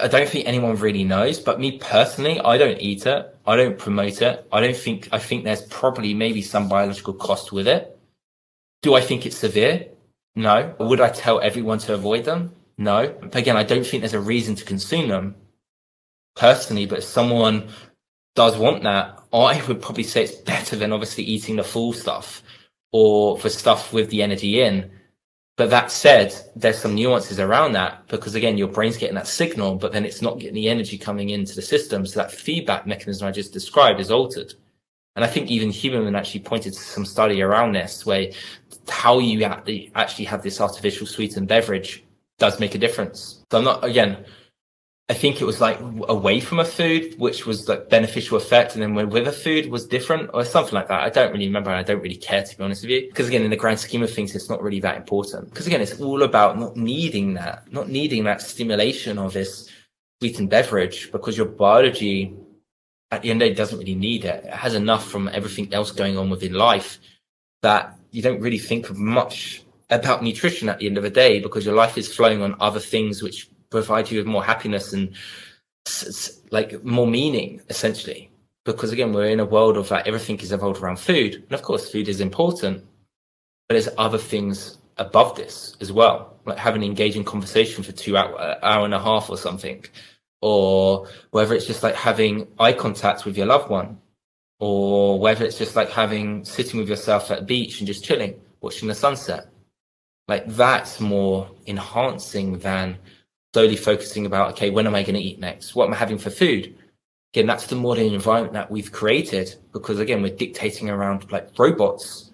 I 0.00 0.08
don't 0.08 0.28
think 0.28 0.46
anyone 0.46 0.76
really 0.76 1.04
knows, 1.04 1.38
but 1.38 1.60
me 1.60 1.78
personally, 1.78 2.40
I 2.40 2.58
don't 2.58 2.80
eat 2.80 3.06
it. 3.06 3.36
I 3.46 3.56
don't 3.56 3.78
promote 3.78 4.22
it. 4.22 4.46
I 4.52 4.60
don't 4.60 4.76
think, 4.76 5.08
I 5.12 5.18
think 5.18 5.44
there's 5.44 5.62
probably 5.62 6.14
maybe 6.14 6.42
some 6.42 6.68
biological 6.68 7.14
cost 7.14 7.52
with 7.52 7.68
it. 7.68 7.98
Do 8.82 8.94
I 8.94 9.00
think 9.00 9.26
it's 9.26 9.38
severe? 9.38 9.88
No. 10.36 10.74
Would 10.80 11.00
I 11.00 11.10
tell 11.10 11.40
everyone 11.40 11.78
to 11.80 11.94
avoid 11.94 12.24
them? 12.24 12.52
No. 12.78 13.14
But 13.20 13.36
again, 13.36 13.56
I 13.56 13.62
don't 13.62 13.86
think 13.86 14.02
there's 14.02 14.14
a 14.14 14.20
reason 14.20 14.54
to 14.56 14.64
consume 14.64 15.08
them 15.08 15.36
personally, 16.36 16.86
but 16.86 16.98
if 16.98 17.04
someone 17.04 17.68
does 18.34 18.56
want 18.56 18.82
that, 18.82 19.18
I 19.32 19.62
would 19.66 19.80
probably 19.80 20.04
say 20.04 20.24
it's 20.24 20.34
better 20.34 20.76
than 20.76 20.92
obviously 20.92 21.24
eating 21.24 21.56
the 21.56 21.64
full 21.64 21.92
stuff 21.92 22.42
or 22.92 23.38
for 23.38 23.48
stuff 23.48 23.92
with 23.92 24.10
the 24.10 24.22
energy 24.22 24.60
in. 24.60 24.90
But 25.56 25.70
that 25.70 25.92
said, 25.92 26.34
there's 26.56 26.78
some 26.78 26.96
nuances 26.96 27.38
around 27.38 27.72
that 27.72 28.06
because 28.08 28.34
again, 28.34 28.58
your 28.58 28.68
brain's 28.68 28.96
getting 28.96 29.14
that 29.14 29.28
signal, 29.28 29.76
but 29.76 29.92
then 29.92 30.04
it's 30.04 30.20
not 30.20 30.40
getting 30.40 30.54
the 30.54 30.68
energy 30.68 30.98
coming 30.98 31.30
into 31.30 31.54
the 31.54 31.62
system. 31.62 32.04
So 32.06 32.20
that 32.20 32.32
feedback 32.32 32.86
mechanism 32.86 33.28
I 33.28 33.30
just 33.30 33.52
described 33.52 34.00
is 34.00 34.10
altered. 34.10 34.52
And 35.14 35.24
I 35.24 35.28
think 35.28 35.50
even 35.50 35.68
Huberman 35.68 36.18
actually 36.18 36.40
pointed 36.40 36.72
to 36.72 36.80
some 36.80 37.04
study 37.04 37.40
around 37.40 37.72
this 37.72 38.04
where 38.04 38.32
how 38.88 39.20
you 39.20 39.44
actually 39.44 40.24
have 40.24 40.42
this 40.42 40.60
artificial 40.60 41.06
sweetened 41.06 41.46
beverage 41.46 42.04
does 42.38 42.58
make 42.58 42.74
a 42.74 42.78
difference. 42.78 43.44
So 43.52 43.58
I'm 43.58 43.64
not, 43.64 43.84
again, 43.84 44.24
I 45.10 45.12
think 45.14 45.42
it 45.42 45.44
was 45.44 45.60
like 45.60 45.78
away 46.08 46.40
from 46.40 46.60
a 46.60 46.64
food, 46.64 47.18
which 47.18 47.44
was 47.44 47.68
like 47.68 47.90
beneficial 47.90 48.38
effect. 48.38 48.72
And 48.72 48.82
then 48.82 48.94
when 48.94 49.10
with 49.10 49.28
a 49.28 49.32
food 49.32 49.70
was 49.70 49.86
different 49.86 50.30
or 50.32 50.44
something 50.46 50.72
like 50.72 50.88
that. 50.88 51.02
I 51.02 51.10
don't 51.10 51.30
really 51.30 51.46
remember. 51.46 51.70
I 51.70 51.82
don't 51.82 52.00
really 52.00 52.16
care 52.16 52.42
to 52.42 52.56
be 52.56 52.64
honest 52.64 52.82
with 52.82 52.90
you. 52.90 53.08
Because 53.08 53.28
again, 53.28 53.42
in 53.42 53.50
the 53.50 53.56
grand 53.56 53.78
scheme 53.78 54.02
of 54.02 54.10
things, 54.10 54.34
it's 54.34 54.48
not 54.48 54.62
really 54.62 54.80
that 54.80 54.96
important. 54.96 55.50
Because 55.50 55.66
again, 55.66 55.82
it's 55.82 56.00
all 56.00 56.22
about 56.22 56.58
not 56.58 56.76
needing 56.76 57.34
that, 57.34 57.70
not 57.70 57.90
needing 57.90 58.24
that 58.24 58.40
stimulation 58.40 59.18
of 59.18 59.34
this 59.34 59.68
sweetened 60.20 60.48
beverage 60.48 61.12
because 61.12 61.36
your 61.36 61.46
biology 61.46 62.34
at 63.10 63.20
the 63.20 63.30
end 63.30 63.42
of 63.42 63.48
the 63.48 63.50
day 63.50 63.56
doesn't 63.56 63.78
really 63.78 63.94
need 63.94 64.24
it. 64.24 64.44
It 64.44 64.54
has 64.54 64.74
enough 64.74 65.06
from 65.06 65.28
everything 65.28 65.74
else 65.74 65.90
going 65.90 66.16
on 66.16 66.30
within 66.30 66.54
life 66.54 66.98
that 67.60 67.98
you 68.10 68.22
don't 68.22 68.40
really 68.40 68.58
think 68.58 68.88
of 68.88 68.96
much 68.96 69.62
about 69.90 70.22
nutrition 70.22 70.70
at 70.70 70.78
the 70.78 70.86
end 70.86 70.96
of 70.96 71.02
the 71.02 71.10
day 71.10 71.40
because 71.40 71.66
your 71.66 71.74
life 71.74 71.98
is 71.98 72.12
flowing 72.12 72.40
on 72.40 72.56
other 72.58 72.80
things 72.80 73.22
which 73.22 73.50
provide 73.74 74.10
you 74.10 74.18
with 74.18 74.26
more 74.26 74.44
happiness 74.44 74.92
and 74.92 75.14
like 76.50 76.82
more 76.84 77.06
meaning 77.06 77.60
essentially. 77.68 78.30
Because 78.64 78.92
again 78.92 79.12
we're 79.12 79.34
in 79.36 79.40
a 79.40 79.52
world 79.56 79.76
of 79.76 79.90
like 79.90 80.06
everything 80.06 80.38
is 80.40 80.52
evolved 80.52 80.80
around 80.80 80.98
food. 80.98 81.34
And 81.34 81.52
of 81.52 81.62
course 81.62 81.90
food 81.90 82.08
is 82.08 82.20
important. 82.20 82.84
But 83.66 83.74
there's 83.74 83.88
other 83.98 84.18
things 84.18 84.78
above 84.96 85.36
this 85.36 85.76
as 85.80 85.90
well. 85.90 86.16
Like 86.46 86.58
having 86.58 86.82
an 86.82 86.88
engaging 86.88 87.24
conversation 87.24 87.82
for 87.82 87.92
two 87.92 88.16
hour, 88.16 88.38
uh, 88.38 88.58
hour 88.62 88.84
and 88.84 88.94
a 88.94 89.00
half 89.00 89.30
or 89.30 89.38
something. 89.38 89.84
Or 90.40 91.08
whether 91.30 91.54
it's 91.54 91.66
just 91.66 91.82
like 91.82 91.94
having 91.94 92.46
eye 92.58 92.74
contact 92.74 93.24
with 93.24 93.36
your 93.36 93.46
loved 93.46 93.70
one. 93.70 93.98
Or 94.60 95.18
whether 95.18 95.44
it's 95.44 95.58
just 95.58 95.74
like 95.76 95.90
having 95.90 96.44
sitting 96.44 96.78
with 96.78 96.88
yourself 96.88 97.30
at 97.30 97.40
the 97.40 97.44
beach 97.44 97.80
and 97.80 97.86
just 97.86 98.04
chilling 98.04 98.34
watching 98.60 98.88
the 98.88 98.94
sunset. 98.94 99.48
Like 100.28 100.46
that's 100.46 101.00
more 101.00 101.50
enhancing 101.66 102.58
than 102.58 102.98
slowly 103.54 103.76
focusing 103.76 104.26
about, 104.26 104.50
okay, 104.50 104.70
when 104.70 104.84
am 104.84 104.96
I 104.96 105.04
going 105.04 105.14
to 105.14 105.20
eat 105.20 105.38
next? 105.38 105.76
What 105.76 105.86
am 105.86 105.94
I 105.94 105.96
having 105.96 106.18
for 106.18 106.28
food? 106.28 106.74
Again, 107.32 107.46
that's 107.46 107.68
the 107.68 107.76
modern 107.76 108.12
environment 108.12 108.52
that 108.54 108.68
we've 108.68 108.90
created 108.90 109.54
because 109.72 110.00
again, 110.00 110.22
we're 110.22 110.34
dictating 110.34 110.90
around 110.90 111.30
like 111.30 111.56
robots, 111.56 112.32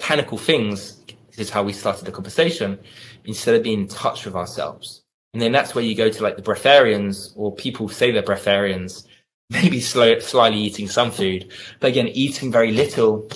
mechanical 0.00 0.36
things. 0.36 1.04
This 1.30 1.46
is 1.46 1.50
how 1.50 1.62
we 1.62 1.72
started 1.72 2.04
the 2.04 2.10
conversation 2.10 2.80
instead 3.26 3.54
of 3.54 3.62
being 3.62 3.82
in 3.82 3.88
touch 3.88 4.24
with 4.24 4.34
ourselves. 4.34 5.02
And 5.34 5.40
then 5.40 5.52
that's 5.52 5.74
where 5.74 5.84
you 5.84 5.94
go 5.94 6.10
to 6.10 6.22
like 6.22 6.34
the 6.34 6.42
breatharians 6.42 7.32
or 7.36 7.54
people 7.54 7.88
say 7.88 8.10
they're 8.10 8.22
breatharians, 8.22 9.06
maybe 9.50 9.78
slow, 9.78 10.18
slyly 10.18 10.58
eating 10.58 10.88
some 10.88 11.12
food, 11.12 11.52
but 11.78 11.90
again, 11.90 12.08
eating 12.08 12.50
very 12.50 12.72
little, 12.72 13.28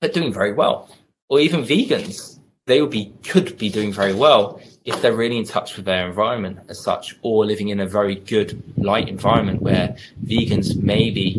but 0.00 0.14
doing 0.14 0.32
very 0.32 0.54
well. 0.54 0.88
Or 1.28 1.40
even 1.40 1.62
vegans, 1.62 2.38
they 2.66 2.80
would 2.80 2.90
be, 2.90 3.12
could 3.22 3.58
be 3.58 3.68
doing 3.68 3.92
very 3.92 4.14
well 4.14 4.62
if 4.84 5.00
they're 5.02 5.14
really 5.14 5.36
in 5.36 5.44
touch 5.44 5.76
with 5.76 5.84
their 5.84 6.08
environment 6.08 6.58
as 6.68 6.82
such, 6.82 7.16
or 7.22 7.44
living 7.44 7.68
in 7.68 7.80
a 7.80 7.86
very 7.86 8.16
good 8.16 8.62
light 8.78 9.08
environment 9.08 9.60
where 9.60 9.96
vegans 10.24 10.76
maybe 10.76 11.34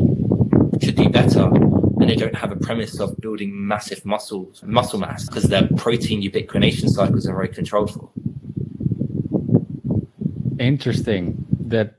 should 0.81 0.95
do 0.95 1.09
better 1.09 1.45
and 2.01 2.09
they 2.09 2.15
don't 2.15 2.35
have 2.35 2.51
a 2.51 2.55
premise 2.55 2.99
of 2.99 3.15
building 3.17 3.51
massive 3.67 4.05
muscles, 4.05 4.63
muscle 4.63 4.99
mass 4.99 5.27
because 5.27 5.43
their 5.43 5.67
protein 5.77 6.21
ubiquitination 6.21 6.89
cycles 6.89 7.27
are 7.27 7.33
very 7.33 7.49
controlled 7.49 7.93
for. 7.93 8.09
Interesting 10.59 11.45
that 11.67 11.93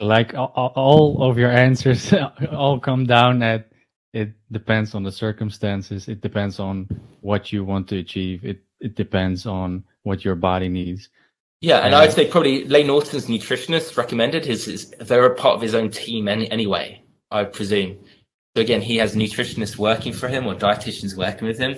like 0.00 0.34
all 0.34 1.22
of 1.22 1.38
your 1.38 1.50
answers 1.50 2.12
all 2.52 2.78
come 2.78 3.06
down 3.06 3.42
at 3.42 3.68
it 4.12 4.32
depends 4.50 4.94
on 4.94 5.02
the 5.04 5.12
circumstances 5.12 6.08
it 6.08 6.20
depends 6.20 6.58
on 6.58 6.86
what 7.20 7.52
you 7.52 7.64
want 7.64 7.88
to 7.88 7.98
achieve 7.98 8.44
it 8.44 8.60
it 8.80 8.96
depends 8.96 9.46
on 9.46 9.82
what 10.02 10.24
your 10.24 10.34
body 10.34 10.68
needs. 10.68 11.08
Yeah, 11.60 11.78
and 11.78 11.94
I'd 11.94 12.12
say 12.12 12.26
probably 12.26 12.64
Layne 12.64 12.88
Norton's 12.88 13.26
nutritionist 13.26 13.96
recommended 13.96 14.44
his, 14.44 14.64
his 14.64 14.90
they're 14.98 15.24
a 15.26 15.34
part 15.34 15.54
of 15.54 15.60
his 15.60 15.76
own 15.76 15.90
team 15.90 16.26
any, 16.26 16.50
anyway, 16.50 17.02
I 17.30 17.44
presume. 17.44 17.98
So 18.56 18.62
again, 18.62 18.82
he 18.82 18.96
has 18.96 19.14
nutritionists 19.14 19.78
working 19.78 20.12
for 20.12 20.28
him 20.28 20.46
or 20.46 20.54
dietitians 20.54 21.16
working 21.16 21.46
with 21.46 21.58
him 21.58 21.74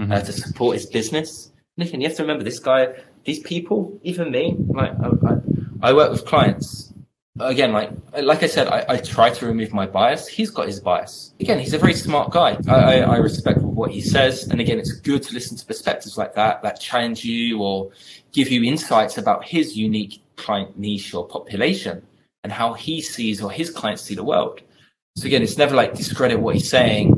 mm-hmm. 0.00 0.10
uh, 0.10 0.20
to 0.20 0.32
support 0.32 0.76
his 0.76 0.86
business. 0.86 1.52
And 1.76 1.86
again, 1.86 2.00
you 2.00 2.08
have 2.08 2.16
to 2.16 2.24
remember 2.24 2.42
this 2.42 2.58
guy, 2.58 2.88
these 3.24 3.38
people, 3.38 4.00
even 4.02 4.32
me, 4.32 4.56
like 4.68 4.90
I, 5.00 5.06
I, 5.28 5.90
I 5.90 5.92
work 5.92 6.10
with 6.10 6.26
clients 6.26 6.92
again, 7.40 7.72
like 7.72 7.90
like 8.22 8.42
I 8.42 8.46
said, 8.46 8.68
I, 8.68 8.84
I, 8.88 8.96
try 8.98 9.30
to 9.30 9.46
remove 9.46 9.72
my 9.72 9.86
bias. 9.86 10.26
He's 10.26 10.50
got 10.50 10.66
his 10.66 10.80
bias. 10.80 11.34
Again, 11.40 11.58
he's 11.58 11.74
a 11.74 11.78
very 11.78 11.94
smart 11.94 12.30
guy. 12.30 12.58
I, 12.66 12.74
I, 12.74 12.94
I, 13.00 13.16
respect 13.16 13.60
what 13.60 13.90
he 13.90 14.00
says, 14.00 14.48
and 14.48 14.60
again, 14.60 14.78
it's 14.78 14.92
good 14.92 15.22
to 15.24 15.34
listen 15.34 15.56
to 15.56 15.64
perspectives 15.66 16.16
like 16.18 16.34
that 16.34 16.62
that 16.62 16.80
challenge 16.80 17.24
you 17.24 17.60
or 17.60 17.90
give 18.32 18.50
you 18.50 18.62
insights 18.64 19.18
about 19.18 19.44
his 19.44 19.76
unique 19.76 20.22
client 20.36 20.78
niche 20.78 21.14
or 21.14 21.26
population 21.26 22.02
and 22.44 22.52
how 22.52 22.72
he 22.72 23.02
sees 23.02 23.42
or 23.42 23.50
his 23.50 23.70
clients 23.70 24.02
see 24.02 24.14
the 24.14 24.24
world. 24.24 24.60
So 25.16 25.26
again, 25.26 25.42
it's 25.42 25.58
never 25.58 25.74
like 25.74 25.94
discredit 25.94 26.38
what 26.38 26.54
he's 26.54 26.70
saying. 26.70 27.14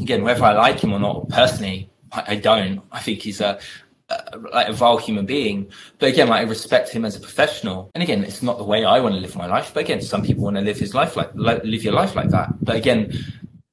Again, 0.00 0.22
whether 0.22 0.44
I 0.44 0.52
like 0.52 0.80
him 0.80 0.92
or 0.92 0.98
not, 0.98 1.28
personally, 1.28 1.90
I, 2.12 2.24
I 2.28 2.36
don't. 2.36 2.82
I 2.90 3.00
think 3.00 3.22
he's 3.22 3.40
a, 3.40 3.60
uh, 4.10 4.38
like 4.52 4.68
a 4.68 4.72
vile 4.72 4.96
human 4.96 5.26
being. 5.26 5.70
But 5.98 6.08
again, 6.10 6.28
like 6.28 6.40
I 6.40 6.48
respect 6.48 6.88
him 6.88 7.04
as 7.04 7.14
a 7.14 7.20
professional. 7.20 7.90
And 7.94 8.02
again, 8.02 8.24
it's 8.24 8.42
not 8.42 8.56
the 8.56 8.64
way 8.64 8.84
I 8.84 9.00
want 9.00 9.14
to 9.14 9.20
live 9.20 9.36
my 9.36 9.46
life. 9.46 9.72
But 9.74 9.80
again, 9.80 10.00
some 10.00 10.22
people 10.22 10.44
want 10.44 10.56
to 10.56 10.62
live 10.62 10.78
his 10.78 10.94
life 10.94 11.14
like 11.14 11.34
live 11.34 11.84
your 11.84 11.92
life 11.92 12.14
like 12.16 12.30
that. 12.30 12.48
But 12.62 12.76
again, 12.76 13.12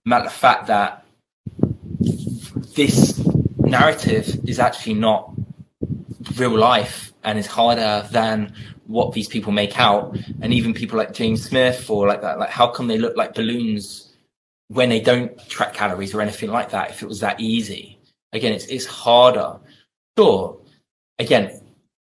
matter 0.04 0.26
of 0.26 0.34
fact 0.34 0.68
that 0.68 1.06
this 2.76 3.26
narrative 3.60 4.38
is 4.46 4.60
actually 4.60 4.96
not 4.96 5.32
real 6.36 6.58
life 6.58 7.14
and 7.24 7.40
is 7.40 7.48
harder 7.48 8.06
than 8.12 8.54
what 8.88 9.14
these 9.14 9.30
people 9.30 9.52
make 9.52 9.80
out. 9.80 10.18
And 10.42 10.54
even 10.54 10.74
people 10.74 10.98
like 10.98 11.14
James 11.14 11.44
Smith 11.44 11.90
or 11.90 12.08
like 12.08 12.22
that, 12.22 12.40
like 12.40 12.50
how 12.50 12.68
come 12.68 12.88
they 12.88 12.98
look 12.98 13.16
like 13.16 13.34
balloons 13.34 14.12
when 14.68 14.90
they 14.90 15.00
don't 15.00 15.38
track 15.48 15.74
calories 15.74 16.14
or 16.14 16.22
anything 16.22 16.52
like 16.52 16.72
that? 16.72 16.90
If 16.90 17.02
it 17.02 17.08
was 17.08 17.22
that 17.22 17.40
easy, 17.40 18.00
again, 18.34 18.54
it's 18.54 18.66
it's 18.66 18.86
harder 18.86 19.60
sure, 20.18 20.60
again, 21.20 21.62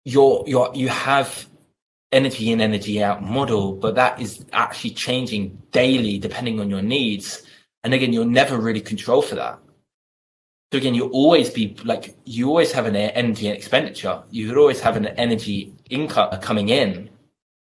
you're, 0.05 0.45
you're, 0.47 0.71
you 0.75 0.89
have 0.89 1.47
energy 2.11 2.53
in, 2.53 2.61
energy 2.61 3.03
out 3.03 3.23
model, 3.23 3.73
but 3.73 3.95
that 3.95 4.21
is 4.21 4.45
actually 4.53 4.91
changing 4.91 5.61
daily 5.71 6.19
depending 6.19 6.61
on 6.61 6.69
your 6.69 6.83
needs. 6.83 7.43
And 7.85 7.95
again, 7.95 8.13
you'll 8.13 8.25
never 8.27 8.59
really 8.59 8.81
control 8.81 9.23
for 9.23 9.35
that. 9.37 9.59
So 10.73 10.79
again, 10.79 10.95
you'll 10.95 11.11
always 11.11 11.51
be 11.51 11.77
like, 11.85 12.17
you 12.25 12.49
always 12.49 12.73
have 12.73 12.87
an 12.87 12.97
energy 12.97 13.49
expenditure. 13.49 14.23
You 14.31 14.49
would 14.49 14.57
always 14.57 14.81
have 14.81 14.97
an 14.97 15.07
energy 15.07 15.75
income 15.91 16.39
coming 16.41 16.71
in. 16.71 17.11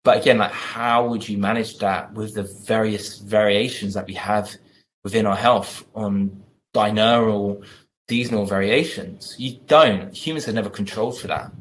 But 0.03 0.17
again, 0.17 0.37
like 0.37 0.51
how 0.51 1.07
would 1.07 1.27
you 1.27 1.37
manage 1.37 1.77
that 1.79 2.13
with 2.13 2.35
the 2.35 2.43
various 2.65 3.19
variations 3.19 3.93
that 3.93 4.07
we 4.07 4.13
have 4.15 4.55
within 5.03 5.25
our 5.25 5.35
health 5.35 5.85
on 5.93 6.43
binaural 6.73 7.63
seasonal 8.09 8.45
variations. 8.45 9.35
You 9.37 9.59
don't. 9.67 10.15
Humans 10.15 10.45
have 10.45 10.55
never 10.55 10.69
controlled 10.69 11.19
for 11.19 11.27
that. 11.27 11.51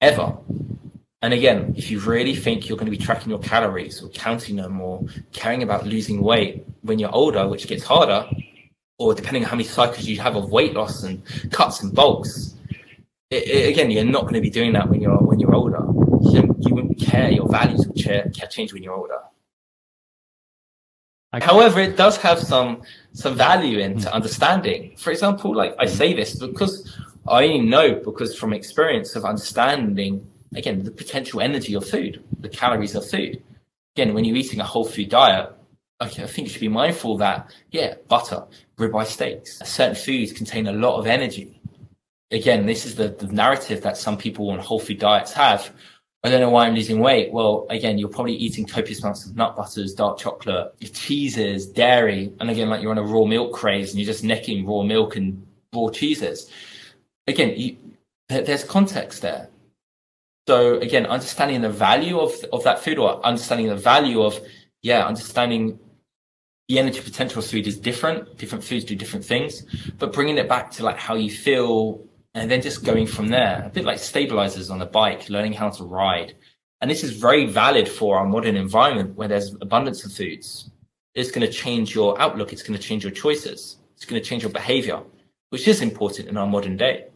Ever. 0.00 0.36
And 1.22 1.32
again, 1.32 1.74
if 1.76 1.90
you 1.90 2.00
really 2.00 2.36
think 2.36 2.68
you're 2.68 2.76
going 2.76 2.90
to 2.90 2.96
be 2.96 3.02
tracking 3.02 3.30
your 3.30 3.38
calories 3.38 4.02
or 4.02 4.08
counting 4.10 4.56
them 4.56 4.80
or 4.80 5.02
caring 5.32 5.62
about 5.62 5.86
losing 5.86 6.20
weight 6.22 6.66
when 6.82 6.98
you're 6.98 7.14
older, 7.14 7.48
which 7.48 7.66
gets 7.66 7.82
harder, 7.82 8.28
or 8.98 9.14
depending 9.14 9.42
on 9.42 9.48
how 9.48 9.56
many 9.56 9.66
cycles 9.66 10.04
you 10.06 10.20
have 10.20 10.36
of 10.36 10.50
weight 10.50 10.74
loss 10.74 11.02
and 11.02 11.22
cuts 11.50 11.82
and 11.82 11.94
bulks, 11.94 12.54
it, 13.30 13.48
it, 13.48 13.68
again, 13.70 13.90
you're 13.90 14.04
not 14.04 14.22
going 14.22 14.34
to 14.34 14.40
be 14.40 14.50
doing 14.50 14.72
that 14.74 14.88
when 14.88 15.00
you're 15.00 15.16
when 15.16 15.40
you're 15.40 15.54
older. 15.54 15.80
You, 16.30 16.54
you 16.58 16.74
wouldn't 16.74 17.00
care. 17.00 17.30
Your 17.30 17.48
values 17.48 17.86
will 17.86 17.94
change 17.94 18.72
when 18.74 18.82
you're 18.82 18.94
older. 18.94 19.20
However, 21.42 21.80
it 21.80 21.96
does 21.96 22.16
have 22.18 22.38
some 22.38 22.82
some 23.12 23.36
value 23.36 23.78
into 23.78 24.12
understanding. 24.12 24.96
For 24.96 25.10
example, 25.10 25.54
like 25.54 25.74
I 25.78 25.86
say 25.86 26.12
this 26.12 26.36
because 26.36 26.96
I 27.28 27.56
know 27.58 27.94
because 27.94 28.36
from 28.36 28.52
experience 28.52 29.16
of 29.16 29.24
understanding 29.24 30.26
again 30.54 30.82
the 30.82 30.90
potential 30.90 31.40
energy 31.40 31.74
of 31.74 31.88
food, 31.88 32.22
the 32.40 32.48
calories 32.48 32.94
of 32.94 33.08
food. 33.08 33.42
Again, 33.96 34.14
when 34.14 34.24
you're 34.24 34.36
eating 34.36 34.60
a 34.60 34.64
whole 34.64 34.84
food 34.84 35.08
diet, 35.08 35.52
okay, 36.02 36.24
I 36.24 36.26
think 36.26 36.48
you 36.48 36.52
should 36.52 36.60
be 36.60 36.68
mindful 36.68 37.16
that 37.18 37.54
yeah, 37.70 37.94
butter, 38.08 38.44
ribeye 38.76 39.06
steaks, 39.06 39.58
certain 39.64 39.94
foods 39.94 40.32
contain 40.32 40.66
a 40.66 40.72
lot 40.72 40.98
of 40.98 41.06
energy. 41.06 41.60
Again, 42.30 42.66
this 42.66 42.84
is 42.84 42.96
the, 42.96 43.08
the 43.08 43.28
narrative 43.28 43.82
that 43.82 43.96
some 43.96 44.18
people 44.18 44.50
on 44.50 44.58
whole 44.58 44.80
food 44.80 44.98
diets 44.98 45.32
have 45.34 45.72
I 46.24 46.30
don't 46.30 46.40
know 46.40 46.48
why 46.48 46.66
I'm 46.66 46.74
losing 46.74 47.00
weight. 47.00 47.30
Well, 47.32 47.66
again, 47.68 47.98
you're 47.98 48.08
probably 48.08 48.34
eating 48.34 48.64
copious 48.64 49.00
amounts 49.02 49.26
of 49.26 49.36
nut 49.36 49.54
butters, 49.54 49.92
dark 49.92 50.18
chocolate, 50.18 50.74
cheeses, 50.80 51.66
dairy. 51.66 52.32
And 52.40 52.50
again, 52.50 52.70
like 52.70 52.80
you're 52.80 52.92
on 52.92 52.98
a 52.98 53.02
raw 53.02 53.26
milk 53.26 53.52
craze 53.52 53.90
and 53.90 54.00
you're 54.00 54.06
just 54.06 54.24
necking 54.24 54.66
raw 54.66 54.82
milk 54.82 55.16
and 55.16 55.46
raw 55.74 55.90
cheeses. 55.90 56.50
again, 57.26 57.52
you, 57.56 57.76
there's 58.28 58.64
context 58.64 59.20
there. 59.20 59.50
So 60.48 60.78
again, 60.80 61.06
understanding 61.06 61.60
the 61.60 61.70
value 61.70 62.18
of 62.18 62.32
of 62.52 62.64
that 62.64 62.78
food, 62.78 62.98
or 62.98 63.24
understanding 63.24 63.68
the 63.68 63.76
value 63.76 64.22
of 64.22 64.38
yeah, 64.82 65.06
understanding 65.06 65.78
the 66.68 66.78
energy 66.78 67.00
potential 67.00 67.40
of 67.40 67.46
food 67.46 67.66
is 67.66 67.78
different. 67.78 68.38
Different 68.38 68.64
foods 68.64 68.84
do 68.84 68.94
different 68.94 69.24
things, 69.24 69.64
but 69.98 70.12
bringing 70.12 70.38
it 70.38 70.48
back 70.48 70.70
to 70.72 70.84
like 70.84 70.98
how 70.98 71.14
you 71.14 71.30
feel, 71.30 72.02
and 72.34 72.50
then 72.50 72.60
just 72.60 72.84
going 72.84 73.06
from 73.06 73.28
there. 73.28 73.62
A 73.64 73.70
bit 73.70 73.84
like 73.84 73.98
stabilizers 73.98 74.70
on 74.70 74.82
a 74.82 74.86
bike, 74.86 75.30
learning 75.30 75.52
how 75.52 75.70
to 75.70 75.84
ride. 75.84 76.34
And 76.80 76.90
this 76.90 77.04
is 77.04 77.12
very 77.12 77.46
valid 77.46 77.88
for 77.88 78.18
our 78.18 78.26
modern 78.26 78.56
environment 78.56 79.16
where 79.16 79.28
there's 79.28 79.54
abundance 79.60 80.04
of 80.04 80.12
foods. 80.12 80.70
It's 81.14 81.30
going 81.30 81.46
to 81.46 81.52
change 81.52 81.94
your 81.94 82.20
outlook. 82.20 82.52
It's 82.52 82.62
going 82.62 82.78
to 82.78 82.82
change 82.82 83.04
your 83.04 83.12
choices. 83.12 83.78
It's 83.94 84.04
going 84.04 84.20
to 84.20 84.28
change 84.28 84.42
your 84.42 84.52
behavior, 84.52 85.00
which 85.50 85.68
is 85.68 85.80
important 85.80 86.28
in 86.28 86.36
our 86.36 86.46
modern 86.46 86.76
day. 86.76 87.06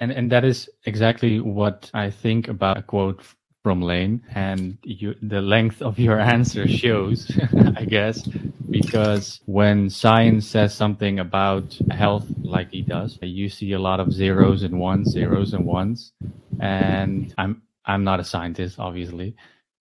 And 0.00 0.12
and 0.12 0.30
that 0.30 0.44
is 0.44 0.68
exactly 0.84 1.40
what 1.40 1.90
I 1.94 2.10
think 2.10 2.48
about 2.48 2.78
a 2.78 2.82
quote 2.82 3.22
from 3.68 3.82
Layne, 3.82 4.24
and 4.34 4.78
you, 4.82 5.14
the 5.20 5.42
length 5.42 5.82
of 5.82 5.98
your 5.98 6.18
answer 6.36 6.66
shows, 6.66 7.30
I 7.76 7.84
guess, 7.84 8.26
because 8.70 9.42
when 9.44 9.90
science 9.90 10.46
says 10.46 10.72
something 10.72 11.18
about 11.18 11.78
health, 11.90 12.24
like 12.40 12.70
he 12.70 12.80
does, 12.80 13.18
you 13.20 13.50
see 13.50 13.72
a 13.72 13.78
lot 13.78 14.00
of 14.00 14.10
zeros 14.10 14.62
and 14.62 14.80
ones, 14.80 15.10
zeros 15.10 15.52
and 15.52 15.66
ones, 15.66 16.12
and 16.60 17.34
I'm 17.36 17.60
I'm 17.84 18.04
not 18.04 18.20
a 18.20 18.24
scientist, 18.24 18.78
obviously, 18.78 19.36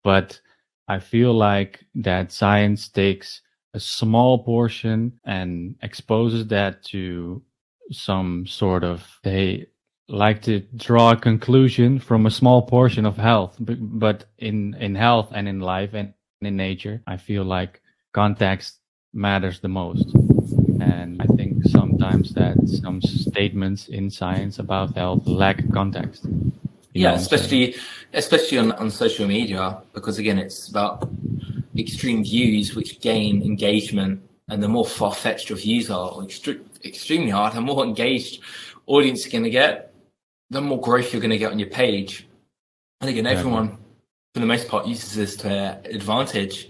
but 0.03 0.41
I 0.87 0.97
feel 0.97 1.35
like 1.35 1.85
that 1.93 2.31
science 2.31 2.89
takes 2.89 3.41
a 3.75 3.79
small 3.79 4.43
portion 4.43 5.19
and 5.25 5.75
exposes 5.83 6.47
that 6.47 6.81
to 6.85 7.39
some 7.91 8.47
sort 8.47 8.83
of 8.83 9.05
they 9.21 9.67
like 10.07 10.41
to 10.43 10.59
draw 10.75 11.11
a 11.11 11.15
conclusion 11.15 11.99
from 11.99 12.25
a 12.25 12.31
small 12.31 12.61
portion 12.61 13.05
of 13.05 13.17
health 13.17 13.55
but 13.59 14.25
in 14.37 14.75
in 14.75 14.93
health 14.93 15.29
and 15.33 15.47
in 15.47 15.59
life 15.59 15.93
and 15.93 16.13
in 16.41 16.55
nature 16.55 17.01
i 17.07 17.17
feel 17.17 17.43
like 17.43 17.81
context 18.13 18.79
matters 19.13 19.59
the 19.61 19.67
most. 19.67 20.13
And 20.81 21.21
i 21.21 21.25
think 21.37 21.63
sometimes 21.65 22.33
that 22.33 22.55
some 22.67 23.01
statements 23.01 23.87
in 23.87 24.11
science 24.11 24.59
about 24.59 24.93
health 24.93 25.25
lack 25.25 25.57
context. 25.73 26.27
Yeah 26.93 27.13
especially 27.13 27.75
especially 28.13 28.59
on, 28.59 28.73
on 28.73 28.91
social 28.91 29.27
media 29.27 29.81
because 29.93 30.19
again 30.19 30.37
it's 30.37 30.67
about 30.67 31.09
extreme 31.75 32.23
views 32.23 32.75
which 32.75 33.01
gain 33.01 33.41
engagement 33.41 34.21
and 34.49 34.61
the 34.61 34.67
more 34.67 34.85
far-fetched 34.85 35.49
your 35.49 35.57
views 35.57 35.89
are 35.89 36.11
or 36.11 36.21
extre- 36.21 36.63
extremely 36.85 37.31
hard 37.31 37.53
the 37.53 37.61
more 37.61 37.83
engaged 37.91 38.41
audience 38.85 39.23
you're 39.23 39.31
going 39.31 39.43
to 39.43 39.49
get 39.49 39.94
the 40.49 40.61
more 40.61 40.79
growth 40.79 41.11
you're 41.11 41.21
going 41.21 41.31
to 41.31 41.37
get 41.37 41.51
on 41.51 41.59
your 41.59 41.69
page. 41.69 42.27
And 43.01 43.09
again, 43.09 43.25
everyone, 43.27 43.77
for 44.33 44.39
the 44.39 44.45
most 44.45 44.67
part, 44.67 44.87
uses 44.87 45.15
this 45.15 45.35
to 45.37 45.49
their 45.49 45.81
advantage, 45.85 46.69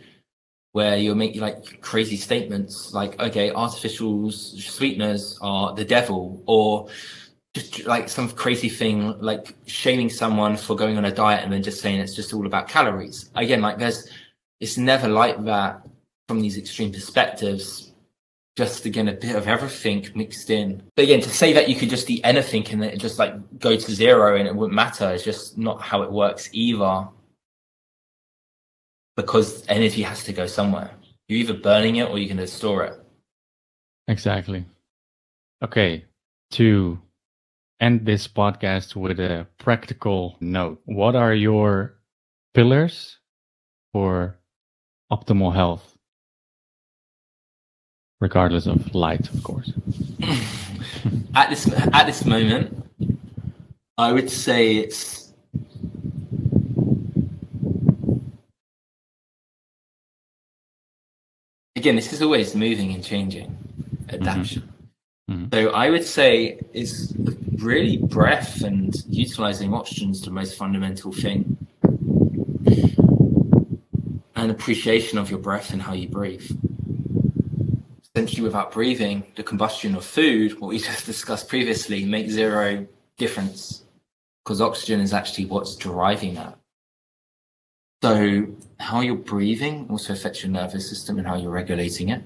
where 0.71 0.97
you'll 0.97 1.15
make 1.15 1.35
like 1.37 1.81
crazy 1.81 2.17
statements 2.17 2.93
like, 2.93 3.19
okay, 3.19 3.51
artificial 3.51 4.31
sweeteners 4.31 5.37
are 5.41 5.73
the 5.73 5.85
devil, 5.85 6.43
or 6.45 6.89
just 7.53 7.85
like 7.85 8.09
some 8.09 8.29
crazy 8.29 8.67
thing 8.67 9.17
like 9.21 9.55
shaming 9.65 10.09
someone 10.09 10.57
for 10.57 10.75
going 10.75 10.97
on 10.97 11.05
a 11.05 11.11
diet 11.11 11.43
and 11.43 11.53
then 11.53 11.63
just 11.63 11.79
saying 11.79 12.01
it's 12.01 12.13
just 12.13 12.33
all 12.33 12.45
about 12.45 12.67
calories. 12.67 13.29
Again, 13.35 13.61
like 13.61 13.77
there's, 13.77 14.09
it's 14.59 14.77
never 14.77 15.07
like 15.07 15.41
that 15.45 15.87
from 16.27 16.41
these 16.41 16.57
extreme 16.57 16.91
perspectives 16.91 17.93
just 18.55 18.85
again 18.85 19.09
a 19.09 19.13
bit 19.13 19.35
of 19.35 19.47
everything 19.47 20.07
mixed 20.15 20.49
in. 20.49 20.81
But 20.95 21.03
again, 21.03 21.21
to 21.21 21.29
say 21.29 21.53
that 21.53 21.67
you 21.69 21.75
could 21.75 21.89
just 21.89 22.09
eat 22.09 22.21
anything 22.23 22.65
and 22.69 22.83
it 22.83 22.99
just 22.99 23.19
like 23.19 23.33
go 23.59 23.75
to 23.75 23.91
zero 23.91 24.37
and 24.37 24.47
it 24.47 24.55
wouldn't 24.55 24.75
matter 24.75 25.11
is 25.11 25.23
just 25.23 25.57
not 25.57 25.81
how 25.81 26.01
it 26.03 26.11
works 26.11 26.49
either. 26.53 27.07
Because 29.17 29.65
energy 29.67 30.01
has 30.03 30.23
to 30.25 30.33
go 30.33 30.45
somewhere. 30.45 30.91
You're 31.27 31.39
either 31.39 31.53
burning 31.53 31.97
it 31.97 32.09
or 32.09 32.17
you're 32.17 32.27
going 32.27 32.37
to 32.37 32.47
store 32.47 32.83
it. 32.85 32.99
Exactly. 34.07 34.65
Okay. 35.63 36.05
To 36.51 36.99
end 37.79 38.05
this 38.05 38.27
podcast 38.27 38.95
with 38.95 39.19
a 39.19 39.47
practical 39.57 40.37
note, 40.39 40.81
what 40.85 41.15
are 41.15 41.33
your 41.33 41.97
pillars 42.53 43.17
for 43.91 44.37
optimal 45.11 45.53
health? 45.53 45.94
Regardless 48.19 48.67
of 48.67 48.93
light, 48.95 49.29
of 49.33 49.43
course. 49.43 49.71
at 51.35 51.49
this 51.49 51.71
at 51.71 52.05
this 52.05 52.25
moment, 52.25 52.85
I 53.97 54.11
would 54.11 54.29
say 54.29 54.77
it's 54.77 55.33
again. 61.75 61.95
This 61.95 62.13
is 62.13 62.21
always 62.21 62.55
moving 62.55 62.93
and 62.93 63.03
changing, 63.03 63.57
adaptation. 64.09 64.61
Mm-hmm. 64.61 64.71
Mm-hmm. 65.27 65.45
So 65.53 65.69
I 65.71 65.89
would 65.89 66.05
say 66.05 66.59
it's 66.73 67.11
really 67.57 67.97
breath 67.97 68.61
and 68.61 68.93
utilizing 69.09 69.73
oxygen 69.73 70.11
is 70.11 70.21
the 70.21 70.29
most 70.29 70.55
fundamental 70.55 71.11
thing. 71.11 71.57
And 74.35 74.51
appreciation 74.51 75.17
of 75.17 75.31
your 75.31 75.39
breath 75.39 75.71
and 75.71 75.81
how 75.81 75.93
you 75.93 76.07
breathe 76.07 76.51
essentially 78.15 78.43
without 78.43 78.71
breathing, 78.71 79.25
the 79.35 79.43
combustion 79.43 79.93
of 79.93 80.05
food, 80.05 80.57
what 80.61 80.69
we 80.69 80.79
just 80.91 81.05
discussed 81.05 81.49
previously, 81.49 82.05
makes 82.05 82.31
zero 82.31 82.87
difference 83.17 83.83
because 84.43 84.61
oxygen 84.61 85.01
is 85.01 85.11
actually 85.13 85.45
what's 85.45 85.75
driving 85.75 86.35
that. 86.35 86.57
So 88.01 88.47
how 88.79 89.01
you're 89.01 89.15
breathing 89.15 89.87
also 89.89 90.13
affects 90.13 90.43
your 90.43 90.51
nervous 90.51 90.87
system 90.87 91.17
and 91.17 91.27
how 91.27 91.35
you're 91.35 91.51
regulating 91.51 92.09
it. 92.09 92.21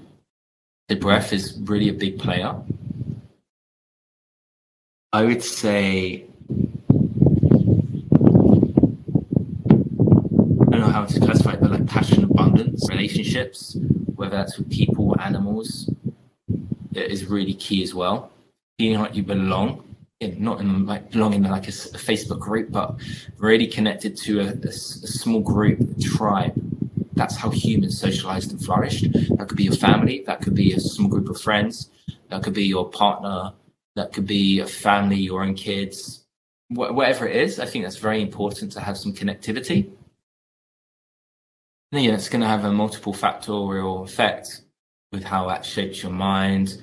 The 0.88 0.96
breath 0.96 1.32
is 1.32 1.58
really 1.62 1.88
a 1.88 1.94
big 1.94 2.18
player. 2.18 2.54
I 5.12 5.24
would 5.24 5.42
say 5.42 6.26
I 10.60 10.70
don't 10.70 10.80
know 10.80 10.88
how 10.88 11.04
to 11.04 11.20
classify 11.20 11.54
it, 11.54 11.60
but 11.60 11.70
like 11.70 11.86
passion, 11.86 12.24
abundance, 12.24 12.88
relationships, 12.88 13.76
whether 14.20 14.36
that's 14.36 14.58
with 14.58 14.70
people 14.70 15.08
or 15.08 15.20
animals, 15.22 15.88
that 16.92 17.10
is 17.10 17.24
really 17.24 17.54
key 17.54 17.82
as 17.82 17.94
well. 17.94 18.30
Feeling 18.78 19.00
like 19.00 19.14
you 19.14 19.22
belong, 19.22 19.82
in, 20.20 20.44
not 20.44 20.60
in 20.60 20.84
like 20.84 21.10
belonging 21.10 21.42
in 21.42 21.50
like 21.50 21.68
a, 21.68 21.74
a, 21.96 22.00
Facebook 22.08 22.38
group, 22.38 22.70
but 22.70 23.00
really 23.38 23.66
connected 23.66 24.18
to 24.18 24.40
a, 24.40 24.48
a, 24.48 24.68
a 24.68 24.72
small 24.72 25.40
group, 25.40 25.80
a 25.80 26.00
tribe. 26.02 26.52
That's 27.14 27.34
how 27.34 27.48
humans 27.48 27.98
socialized 27.98 28.50
and 28.52 28.62
flourished. 28.62 29.10
That 29.38 29.46
could 29.48 29.56
be 29.56 29.64
your 29.64 29.80
family, 29.88 30.22
that 30.26 30.42
could 30.42 30.54
be 30.54 30.74
a 30.74 30.80
small 30.80 31.08
group 31.08 31.30
of 31.30 31.40
friends, 31.40 31.88
that 32.28 32.42
could 32.42 32.54
be 32.54 32.64
your 32.64 32.90
partner, 32.90 33.54
that 33.96 34.12
could 34.12 34.26
be 34.26 34.60
a 34.60 34.66
family, 34.66 35.16
your 35.16 35.42
own 35.42 35.54
kids, 35.54 36.24
Wh- 36.68 36.92
whatever 36.92 37.26
it 37.26 37.36
is. 37.36 37.58
I 37.58 37.64
think 37.64 37.84
that's 37.84 37.96
very 37.96 38.20
important 38.20 38.72
to 38.72 38.80
have 38.80 38.98
some 38.98 39.14
connectivity 39.14 39.90
yeah, 41.98 42.12
it's 42.12 42.28
going 42.28 42.40
to 42.40 42.46
have 42.46 42.64
a 42.64 42.72
multiple 42.72 43.12
factorial 43.12 44.04
effect 44.04 44.62
with 45.10 45.24
how 45.24 45.48
that 45.48 45.64
shapes 45.64 46.02
your 46.02 46.12
mind, 46.12 46.80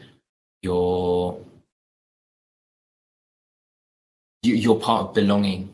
your 0.62 1.40
you're 4.44 4.80
part 4.80 5.08
of 5.08 5.14
belonging. 5.14 5.70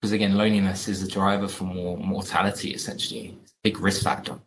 Because 0.00 0.12
again, 0.12 0.36
loneliness 0.36 0.88
is 0.88 1.02
a 1.02 1.08
driver 1.08 1.48
for 1.48 1.64
more 1.64 1.96
mortality, 1.98 2.72
essentially. 2.72 3.36
big 3.62 3.78
risk 3.78 4.02
factor. 4.02 4.38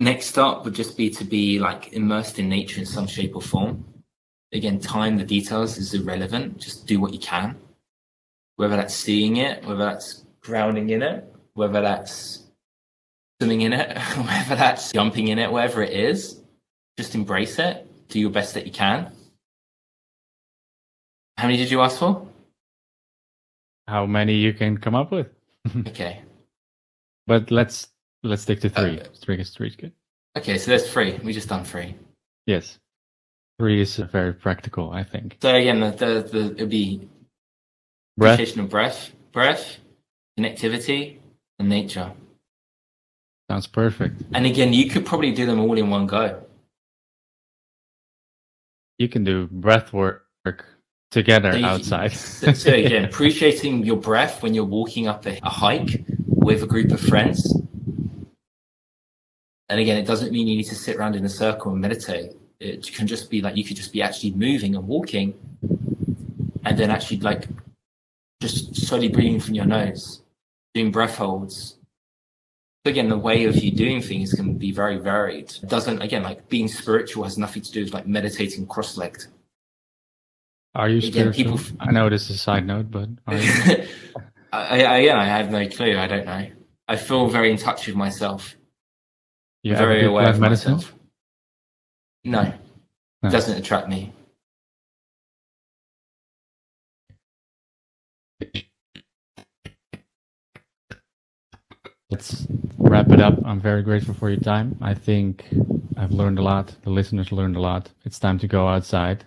Next 0.00 0.38
up 0.38 0.64
would 0.64 0.74
just 0.74 0.96
be 0.96 1.10
to 1.10 1.24
be 1.24 1.58
like 1.58 1.92
immersed 1.92 2.38
in 2.38 2.48
nature 2.48 2.80
in 2.80 2.86
some 2.86 3.06
shape 3.06 3.36
or 3.36 3.42
form. 3.42 3.84
Again, 4.52 4.80
time, 4.80 5.16
the 5.16 5.24
details 5.24 5.78
is 5.78 5.94
irrelevant. 5.94 6.58
Just 6.58 6.86
do 6.86 7.00
what 7.00 7.12
you 7.12 7.18
can. 7.18 7.56
Whether 8.56 8.76
that's 8.76 8.94
seeing 8.94 9.36
it, 9.36 9.64
whether 9.64 9.84
that's 9.84 10.24
grounding 10.40 10.90
in 10.90 11.02
it, 11.02 11.33
whether 11.54 11.80
that's 11.80 12.42
swimming 13.40 13.62
in 13.62 13.72
it, 13.72 13.98
whether 14.16 14.56
that's 14.56 14.92
jumping 14.92 15.28
in 15.28 15.38
it, 15.38 15.50
whatever 15.50 15.82
it 15.82 15.92
is, 15.92 16.40
just 16.98 17.14
embrace 17.14 17.58
it. 17.58 17.86
Do 18.08 18.20
your 18.20 18.30
best 18.30 18.54
that 18.54 18.66
you 18.66 18.72
can. 18.72 19.10
How 21.36 21.44
many 21.44 21.56
did 21.56 21.70
you 21.70 21.80
ask 21.80 21.98
for? 21.98 22.28
How 23.88 24.06
many 24.06 24.34
you 24.34 24.52
can 24.52 24.78
come 24.78 24.94
up 24.94 25.10
with? 25.10 25.28
okay. 25.88 26.22
But 27.26 27.50
let's 27.50 27.88
let's 28.22 28.42
stick 28.42 28.60
to 28.60 28.68
three. 28.68 29.00
Uh, 29.00 29.04
three 29.20 29.40
is 29.40 29.50
three 29.50 29.68
is 29.68 29.76
good. 29.76 29.92
Okay, 30.36 30.58
so 30.58 30.70
there's 30.70 30.90
three. 30.90 31.18
We 31.22 31.32
just 31.32 31.48
done 31.48 31.64
three. 31.64 31.94
Yes. 32.46 32.78
Three 33.58 33.80
is 33.80 33.96
very 33.96 34.32
practical, 34.32 34.90
I 34.90 35.04
think. 35.04 35.38
So 35.40 35.54
again, 35.54 35.80
the 35.80 35.90
the, 35.90 36.28
the 36.30 36.54
it'd 36.54 36.70
be 36.70 37.08
breath, 38.16 38.56
of 38.56 38.68
breath, 38.68 39.12
breath, 39.32 39.78
connectivity, 40.38 41.18
and 41.58 41.68
nature. 41.68 42.10
Sounds 43.50 43.66
perfect. 43.66 44.22
And 44.32 44.46
again, 44.46 44.72
you 44.72 44.88
could 44.90 45.04
probably 45.04 45.32
do 45.32 45.46
them 45.46 45.60
all 45.60 45.76
in 45.76 45.90
one 45.90 46.06
go. 46.06 46.40
you 48.98 49.08
can 49.08 49.24
do 49.24 49.48
breath 49.50 49.92
work 49.92 50.24
together 51.10 51.50
So 51.52 51.58
you- 51.58 51.66
outside. 51.66 52.12
so, 52.12 52.52
so 52.52 52.72
again, 52.72 53.04
appreciating 53.04 53.84
your 53.84 53.96
breath 53.96 54.40
when 54.42 54.54
you're 54.54 54.64
walking 54.64 55.08
up 55.08 55.26
a, 55.26 55.38
a 55.42 55.50
hike 55.50 56.04
with 56.26 56.62
a 56.62 56.66
group 56.66 56.92
of 56.92 57.00
friends. 57.00 57.60
And 59.68 59.80
again, 59.80 59.96
it 59.98 60.06
doesn't 60.06 60.30
mean 60.32 60.46
you 60.46 60.56
need 60.56 60.64
to 60.68 60.74
sit 60.76 60.96
around 60.96 61.16
in 61.16 61.24
a 61.24 61.28
circle 61.28 61.72
and 61.72 61.80
meditate. 61.80 62.32
It 62.60 62.86
can 62.94 63.06
just 63.08 63.30
be 63.30 63.40
like 63.42 63.56
you 63.56 63.64
could 63.64 63.76
just 63.76 63.92
be 63.92 64.00
actually 64.00 64.30
moving 64.32 64.76
and 64.76 64.86
walking, 64.86 65.34
and 66.64 66.78
then 66.78 66.90
actually 66.90 67.18
like 67.18 67.48
just 68.40 68.76
slowly 68.76 69.08
breathing 69.08 69.40
from 69.40 69.54
your 69.54 69.64
nose, 69.64 70.22
doing 70.74 70.90
breath 70.90 71.16
holds. 71.16 71.78
Again, 72.84 73.08
the 73.08 73.16
way 73.16 73.44
of 73.44 73.56
you 73.56 73.70
doing 73.70 74.02
things 74.02 74.34
can 74.34 74.58
be 74.58 74.70
very 74.70 74.98
varied. 74.98 75.50
It 75.62 75.68
doesn't 75.68 76.02
again 76.02 76.22
like 76.22 76.48
being 76.50 76.68
spiritual 76.68 77.24
has 77.24 77.38
nothing 77.38 77.62
to 77.62 77.72
do 77.72 77.84
with 77.84 77.94
like 77.94 78.06
meditating 78.06 78.66
cross-legged. 78.66 79.26
Are 80.74 80.88
you 80.88 80.98
Again, 80.98 81.32
spiritual? 81.32 81.58
people- 81.58 81.76
I 81.80 81.92
know 81.92 82.10
this 82.10 82.24
is 82.28 82.36
a 82.36 82.38
side 82.38 82.66
note, 82.66 82.90
but? 82.90 83.08
I, 83.26 83.86
I, 84.84 84.98
yeah, 84.98 85.18
I 85.18 85.24
have 85.24 85.50
no 85.50 85.66
clue. 85.68 85.96
I 85.96 86.06
don't 86.06 86.26
know. 86.26 86.46
I 86.86 86.96
feel 86.96 87.28
very 87.28 87.50
in 87.50 87.56
touch 87.56 87.86
with 87.86 87.96
myself. 87.96 88.54
you 89.62 89.74
very 89.76 90.04
aware 90.04 90.28
of 90.28 90.38
medicine? 90.38 90.74
myself. 90.74 90.94
No, 92.24 92.52
No. 93.22 93.30
doesn't 93.30 93.56
attract 93.56 93.88
me. 93.88 94.12
Let's 102.14 102.46
wrap 102.78 103.10
it 103.10 103.20
up. 103.20 103.44
I'm 103.44 103.58
very 103.60 103.82
grateful 103.82 104.14
for 104.14 104.30
your 104.30 104.38
time. 104.38 104.78
I 104.80 104.94
think 104.94 105.46
I've 105.96 106.12
learned 106.12 106.38
a 106.38 106.42
lot. 106.42 106.72
The 106.84 106.90
listeners 106.90 107.32
learned 107.32 107.56
a 107.56 107.60
lot. 107.60 107.90
It's 108.04 108.20
time 108.20 108.38
to 108.38 108.46
go 108.46 108.68
outside 108.68 109.24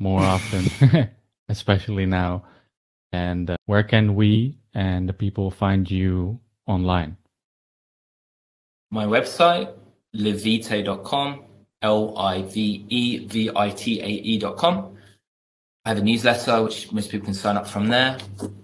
more 0.00 0.18
often, 0.34 1.08
especially 1.48 2.06
now. 2.06 2.42
And 3.12 3.50
uh, 3.50 3.56
where 3.66 3.84
can 3.84 4.16
we 4.16 4.58
and 4.74 5.08
the 5.08 5.12
people 5.12 5.52
find 5.52 5.88
you 5.88 6.40
online? 6.66 7.18
My 8.90 9.04
website, 9.04 9.72
livevitae.com, 10.16 11.44
L 11.82 12.18
I 12.18 12.42
V 12.42 12.84
E 12.88 13.26
V 13.26 13.50
I 13.54 13.70
T 13.70 14.00
A 14.00 14.08
E.com. 14.08 14.96
I 15.84 15.90
have 15.90 15.98
a 15.98 16.02
newsletter 16.02 16.64
which 16.64 16.90
most 16.90 17.12
people 17.12 17.26
can 17.26 17.34
sign 17.34 17.56
up 17.56 17.68
from 17.68 17.86
there. 17.86 18.18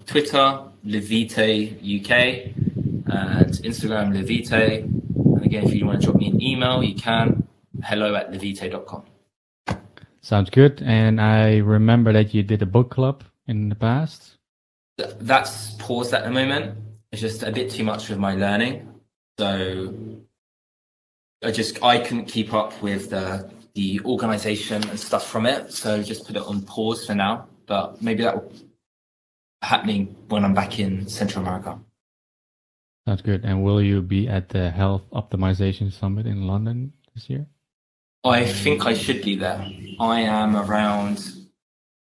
Twitter, 0.05 0.59
Live 0.83 1.05
Vitae 1.05 1.77
UK, 1.79 2.51
and 3.11 3.51
Instagram, 3.63 4.13
Live 4.13 4.27
Vitae. 4.27 4.83
And 4.83 5.45
again, 5.45 5.65
if 5.65 5.73
you 5.73 5.85
want 5.85 6.01
to 6.01 6.05
drop 6.07 6.17
me 6.17 6.27
an 6.27 6.41
email, 6.41 6.83
you 6.83 6.95
can. 6.95 7.47
Hello 7.83 8.15
at 8.15 8.31
livevitae.com. 8.31 9.03
Sounds 10.21 10.49
good. 10.49 10.81
And 10.85 11.19
I 11.19 11.57
remember 11.57 12.13
that 12.13 12.33
you 12.33 12.43
did 12.43 12.61
a 12.61 12.65
book 12.65 12.91
club 12.91 13.23
in 13.47 13.69
the 13.69 13.75
past. 13.75 14.37
Th- 14.97 15.13
That's 15.19 15.71
paused 15.75 16.13
at 16.13 16.23
the 16.23 16.31
moment. 16.31 16.77
It's 17.11 17.21
just 17.21 17.43
a 17.43 17.51
bit 17.51 17.71
too 17.71 17.83
much 17.83 18.07
with 18.09 18.19
my 18.19 18.35
learning. 18.35 18.87
So 19.39 19.93
I 21.43 21.51
just 21.51 21.83
I 21.83 21.97
couldn't 21.99 22.25
keep 22.25 22.53
up 22.53 22.81
with 22.81 23.09
the 23.09 23.49
the 23.73 23.99
organization 24.05 24.87
and 24.89 24.99
stuff 24.99 25.27
from 25.27 25.45
it. 25.45 25.71
So 25.73 26.03
just 26.03 26.25
put 26.27 26.35
it 26.35 26.43
on 26.43 26.61
pause 26.61 27.05
for 27.05 27.15
now. 27.15 27.47
But 27.65 28.01
maybe 28.01 28.23
that 28.23 28.35
will 28.35 28.51
happening 29.63 30.15
when 30.29 30.43
I'm 30.45 30.53
back 30.53 30.79
in 30.79 31.07
Central 31.07 31.45
America. 31.45 31.79
Sounds 33.07 33.21
good. 33.21 33.43
And 33.43 33.63
will 33.63 33.81
you 33.81 34.01
be 34.01 34.27
at 34.27 34.49
the 34.49 34.69
Health 34.69 35.03
Optimization 35.11 35.91
Summit 35.91 36.25
in 36.27 36.47
London 36.47 36.93
this 37.13 37.29
year? 37.29 37.47
I 38.23 38.45
think 38.45 38.85
I 38.85 38.93
should 38.93 39.23
be 39.23 39.35
there. 39.35 39.65
I 39.99 40.21
am 40.21 40.55
around 40.55 41.19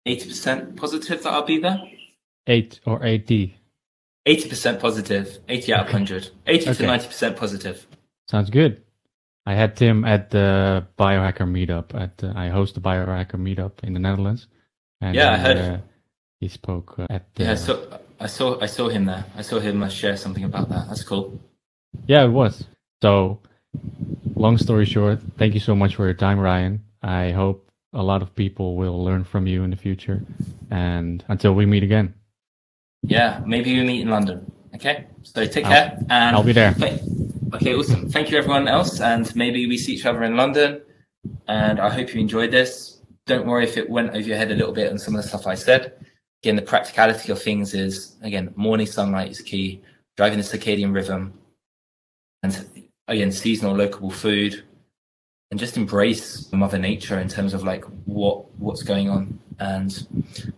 eighty 0.05 0.29
percent 0.29 0.77
positive 0.77 1.23
that 1.23 1.33
I'll 1.33 1.43
be 1.45 1.59
there. 1.59 1.81
Eight 2.47 2.79
or 2.85 3.03
eighty? 3.05 3.57
Eighty 4.25 4.47
percent 4.47 4.79
positive, 4.79 5.39
eighty 5.49 5.73
out 5.73 5.87
of 5.87 5.91
hundred. 5.91 6.29
Eighty 6.45 6.69
Okay. 6.69 6.77
to 6.79 6.87
ninety 6.87 7.07
percent 7.07 7.35
positive. 7.35 7.85
Sounds 8.29 8.49
good. 8.49 8.81
I 9.45 9.53
had 9.53 9.75
Tim 9.75 10.05
at 10.05 10.29
the 10.29 10.85
biohacker 10.97 11.47
meetup. 11.47 11.93
At 11.93 12.23
uh, 12.23 12.31
I 12.35 12.47
host 12.49 12.75
the 12.75 12.81
biohacker 12.81 13.35
meetup 13.35 13.83
in 13.83 13.93
the 13.93 13.99
Netherlands. 13.99 14.47
And 15.01 15.15
Yeah, 15.15 15.33
I 15.33 15.37
he, 15.37 15.43
heard. 15.43 15.57
Uh, 15.57 15.77
he 16.39 16.47
spoke 16.47 16.95
uh, 16.99 17.07
at 17.09 17.33
the, 17.35 17.43
Yeah, 17.43 17.55
so 17.55 17.99
I 18.19 18.27
saw 18.27 18.59
I 18.61 18.65
saw 18.65 18.89
him 18.89 19.05
there. 19.05 19.25
I 19.35 19.41
saw 19.41 19.59
him 19.59 19.83
uh, 19.83 19.89
share 19.89 20.17
something 20.17 20.43
about 20.43 20.69
that. 20.69 20.87
That's 20.87 21.03
cool. 21.03 21.39
yeah, 22.07 22.23
it 22.23 22.29
was. 22.31 22.63
So, 23.01 23.39
long 24.35 24.57
story 24.57 24.85
short, 24.85 25.19
thank 25.37 25.53
you 25.53 25.59
so 25.59 25.75
much 25.75 25.95
for 25.95 26.05
your 26.05 26.13
time, 26.15 26.39
Ryan. 26.39 26.83
I 27.03 27.31
hope 27.31 27.69
a 27.93 28.01
lot 28.01 28.21
of 28.21 28.33
people 28.35 28.75
will 28.75 29.03
learn 29.03 29.23
from 29.23 29.45
you 29.47 29.63
in 29.63 29.69
the 29.69 29.75
future. 29.77 30.21
And 30.71 31.23
until 31.27 31.53
we 31.53 31.65
meet 31.65 31.83
again, 31.83 32.13
Yeah, 33.03 33.41
maybe 33.45 33.73
we 33.79 33.85
meet 33.85 34.01
in 34.01 34.09
London. 34.09 34.51
Okay, 34.75 35.05
so 35.23 35.45
take 35.45 35.65
I'll- 35.65 35.71
care. 35.71 35.97
And 36.09 36.35
I'll 36.35 36.43
be 36.43 36.53
there. 36.53 36.73
Th- 36.73 37.01
Okay, 37.53 37.73
awesome. 37.75 38.09
Thank 38.09 38.29
you, 38.29 38.37
everyone 38.37 38.67
else, 38.67 38.99
and 38.99 39.33
maybe 39.33 39.67
we 39.67 39.77
see 39.77 39.93
each 39.93 40.05
other 40.05 40.21
in 40.23 40.35
London. 40.35 40.81
And 41.47 41.79
I 41.79 41.89
hope 41.89 42.13
you 42.13 42.19
enjoyed 42.19 42.51
this. 42.51 43.01
Don't 43.25 43.47
worry 43.47 43.63
if 43.63 43.77
it 43.77 43.89
went 43.89 44.09
over 44.09 44.19
your 44.19 44.35
head 44.35 44.51
a 44.51 44.55
little 44.55 44.73
bit 44.73 44.91
on 44.91 44.97
some 44.99 45.15
of 45.15 45.21
the 45.21 45.27
stuff 45.29 45.47
I 45.47 45.55
said. 45.55 45.93
Again, 46.43 46.55
the 46.55 46.61
practicality 46.61 47.31
of 47.31 47.41
things 47.41 47.73
is 47.73 48.15
again, 48.21 48.53
morning 48.55 48.87
sunlight 48.87 49.31
is 49.31 49.41
key. 49.41 49.81
Driving 50.15 50.39
the 50.39 50.43
circadian 50.43 50.93
rhythm, 50.93 51.33
and 52.41 52.87
again, 53.07 53.31
seasonal, 53.31 53.75
local 53.75 54.09
food, 54.09 54.63
and 55.51 55.59
just 55.59 55.77
embrace 55.77 56.51
Mother 56.51 56.79
Nature 56.79 57.19
in 57.19 57.27
terms 57.27 57.53
of 57.53 57.63
like 57.63 57.83
what 58.05 58.49
what's 58.59 58.83
going 58.83 59.09
on, 59.09 59.39
and 59.59 60.07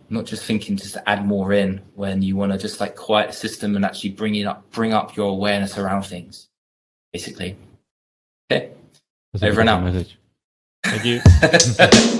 not 0.08 0.24
just 0.24 0.44
thinking 0.44 0.76
just 0.76 0.94
to 0.94 1.08
add 1.08 1.26
more 1.26 1.52
in 1.52 1.80
when 1.94 2.22
you 2.22 2.36
want 2.36 2.52
to 2.52 2.58
just 2.58 2.80
like 2.80 2.96
quiet 2.96 3.28
the 3.28 3.36
system 3.36 3.76
and 3.76 3.84
actually 3.84 4.10
bring 4.10 4.34
it 4.34 4.44
up, 4.44 4.70
bring 4.70 4.92
up 4.92 5.16
your 5.16 5.28
awareness 5.28 5.76
around 5.78 6.02
things, 6.04 6.48
basically. 7.12 7.56
Okay. 8.50 8.70
That's 9.32 9.44
Over 9.44 9.60
and 9.60 9.70
out. 9.70 9.82
message. 9.84 10.18
Thank 10.84 11.04
you. 11.04 11.20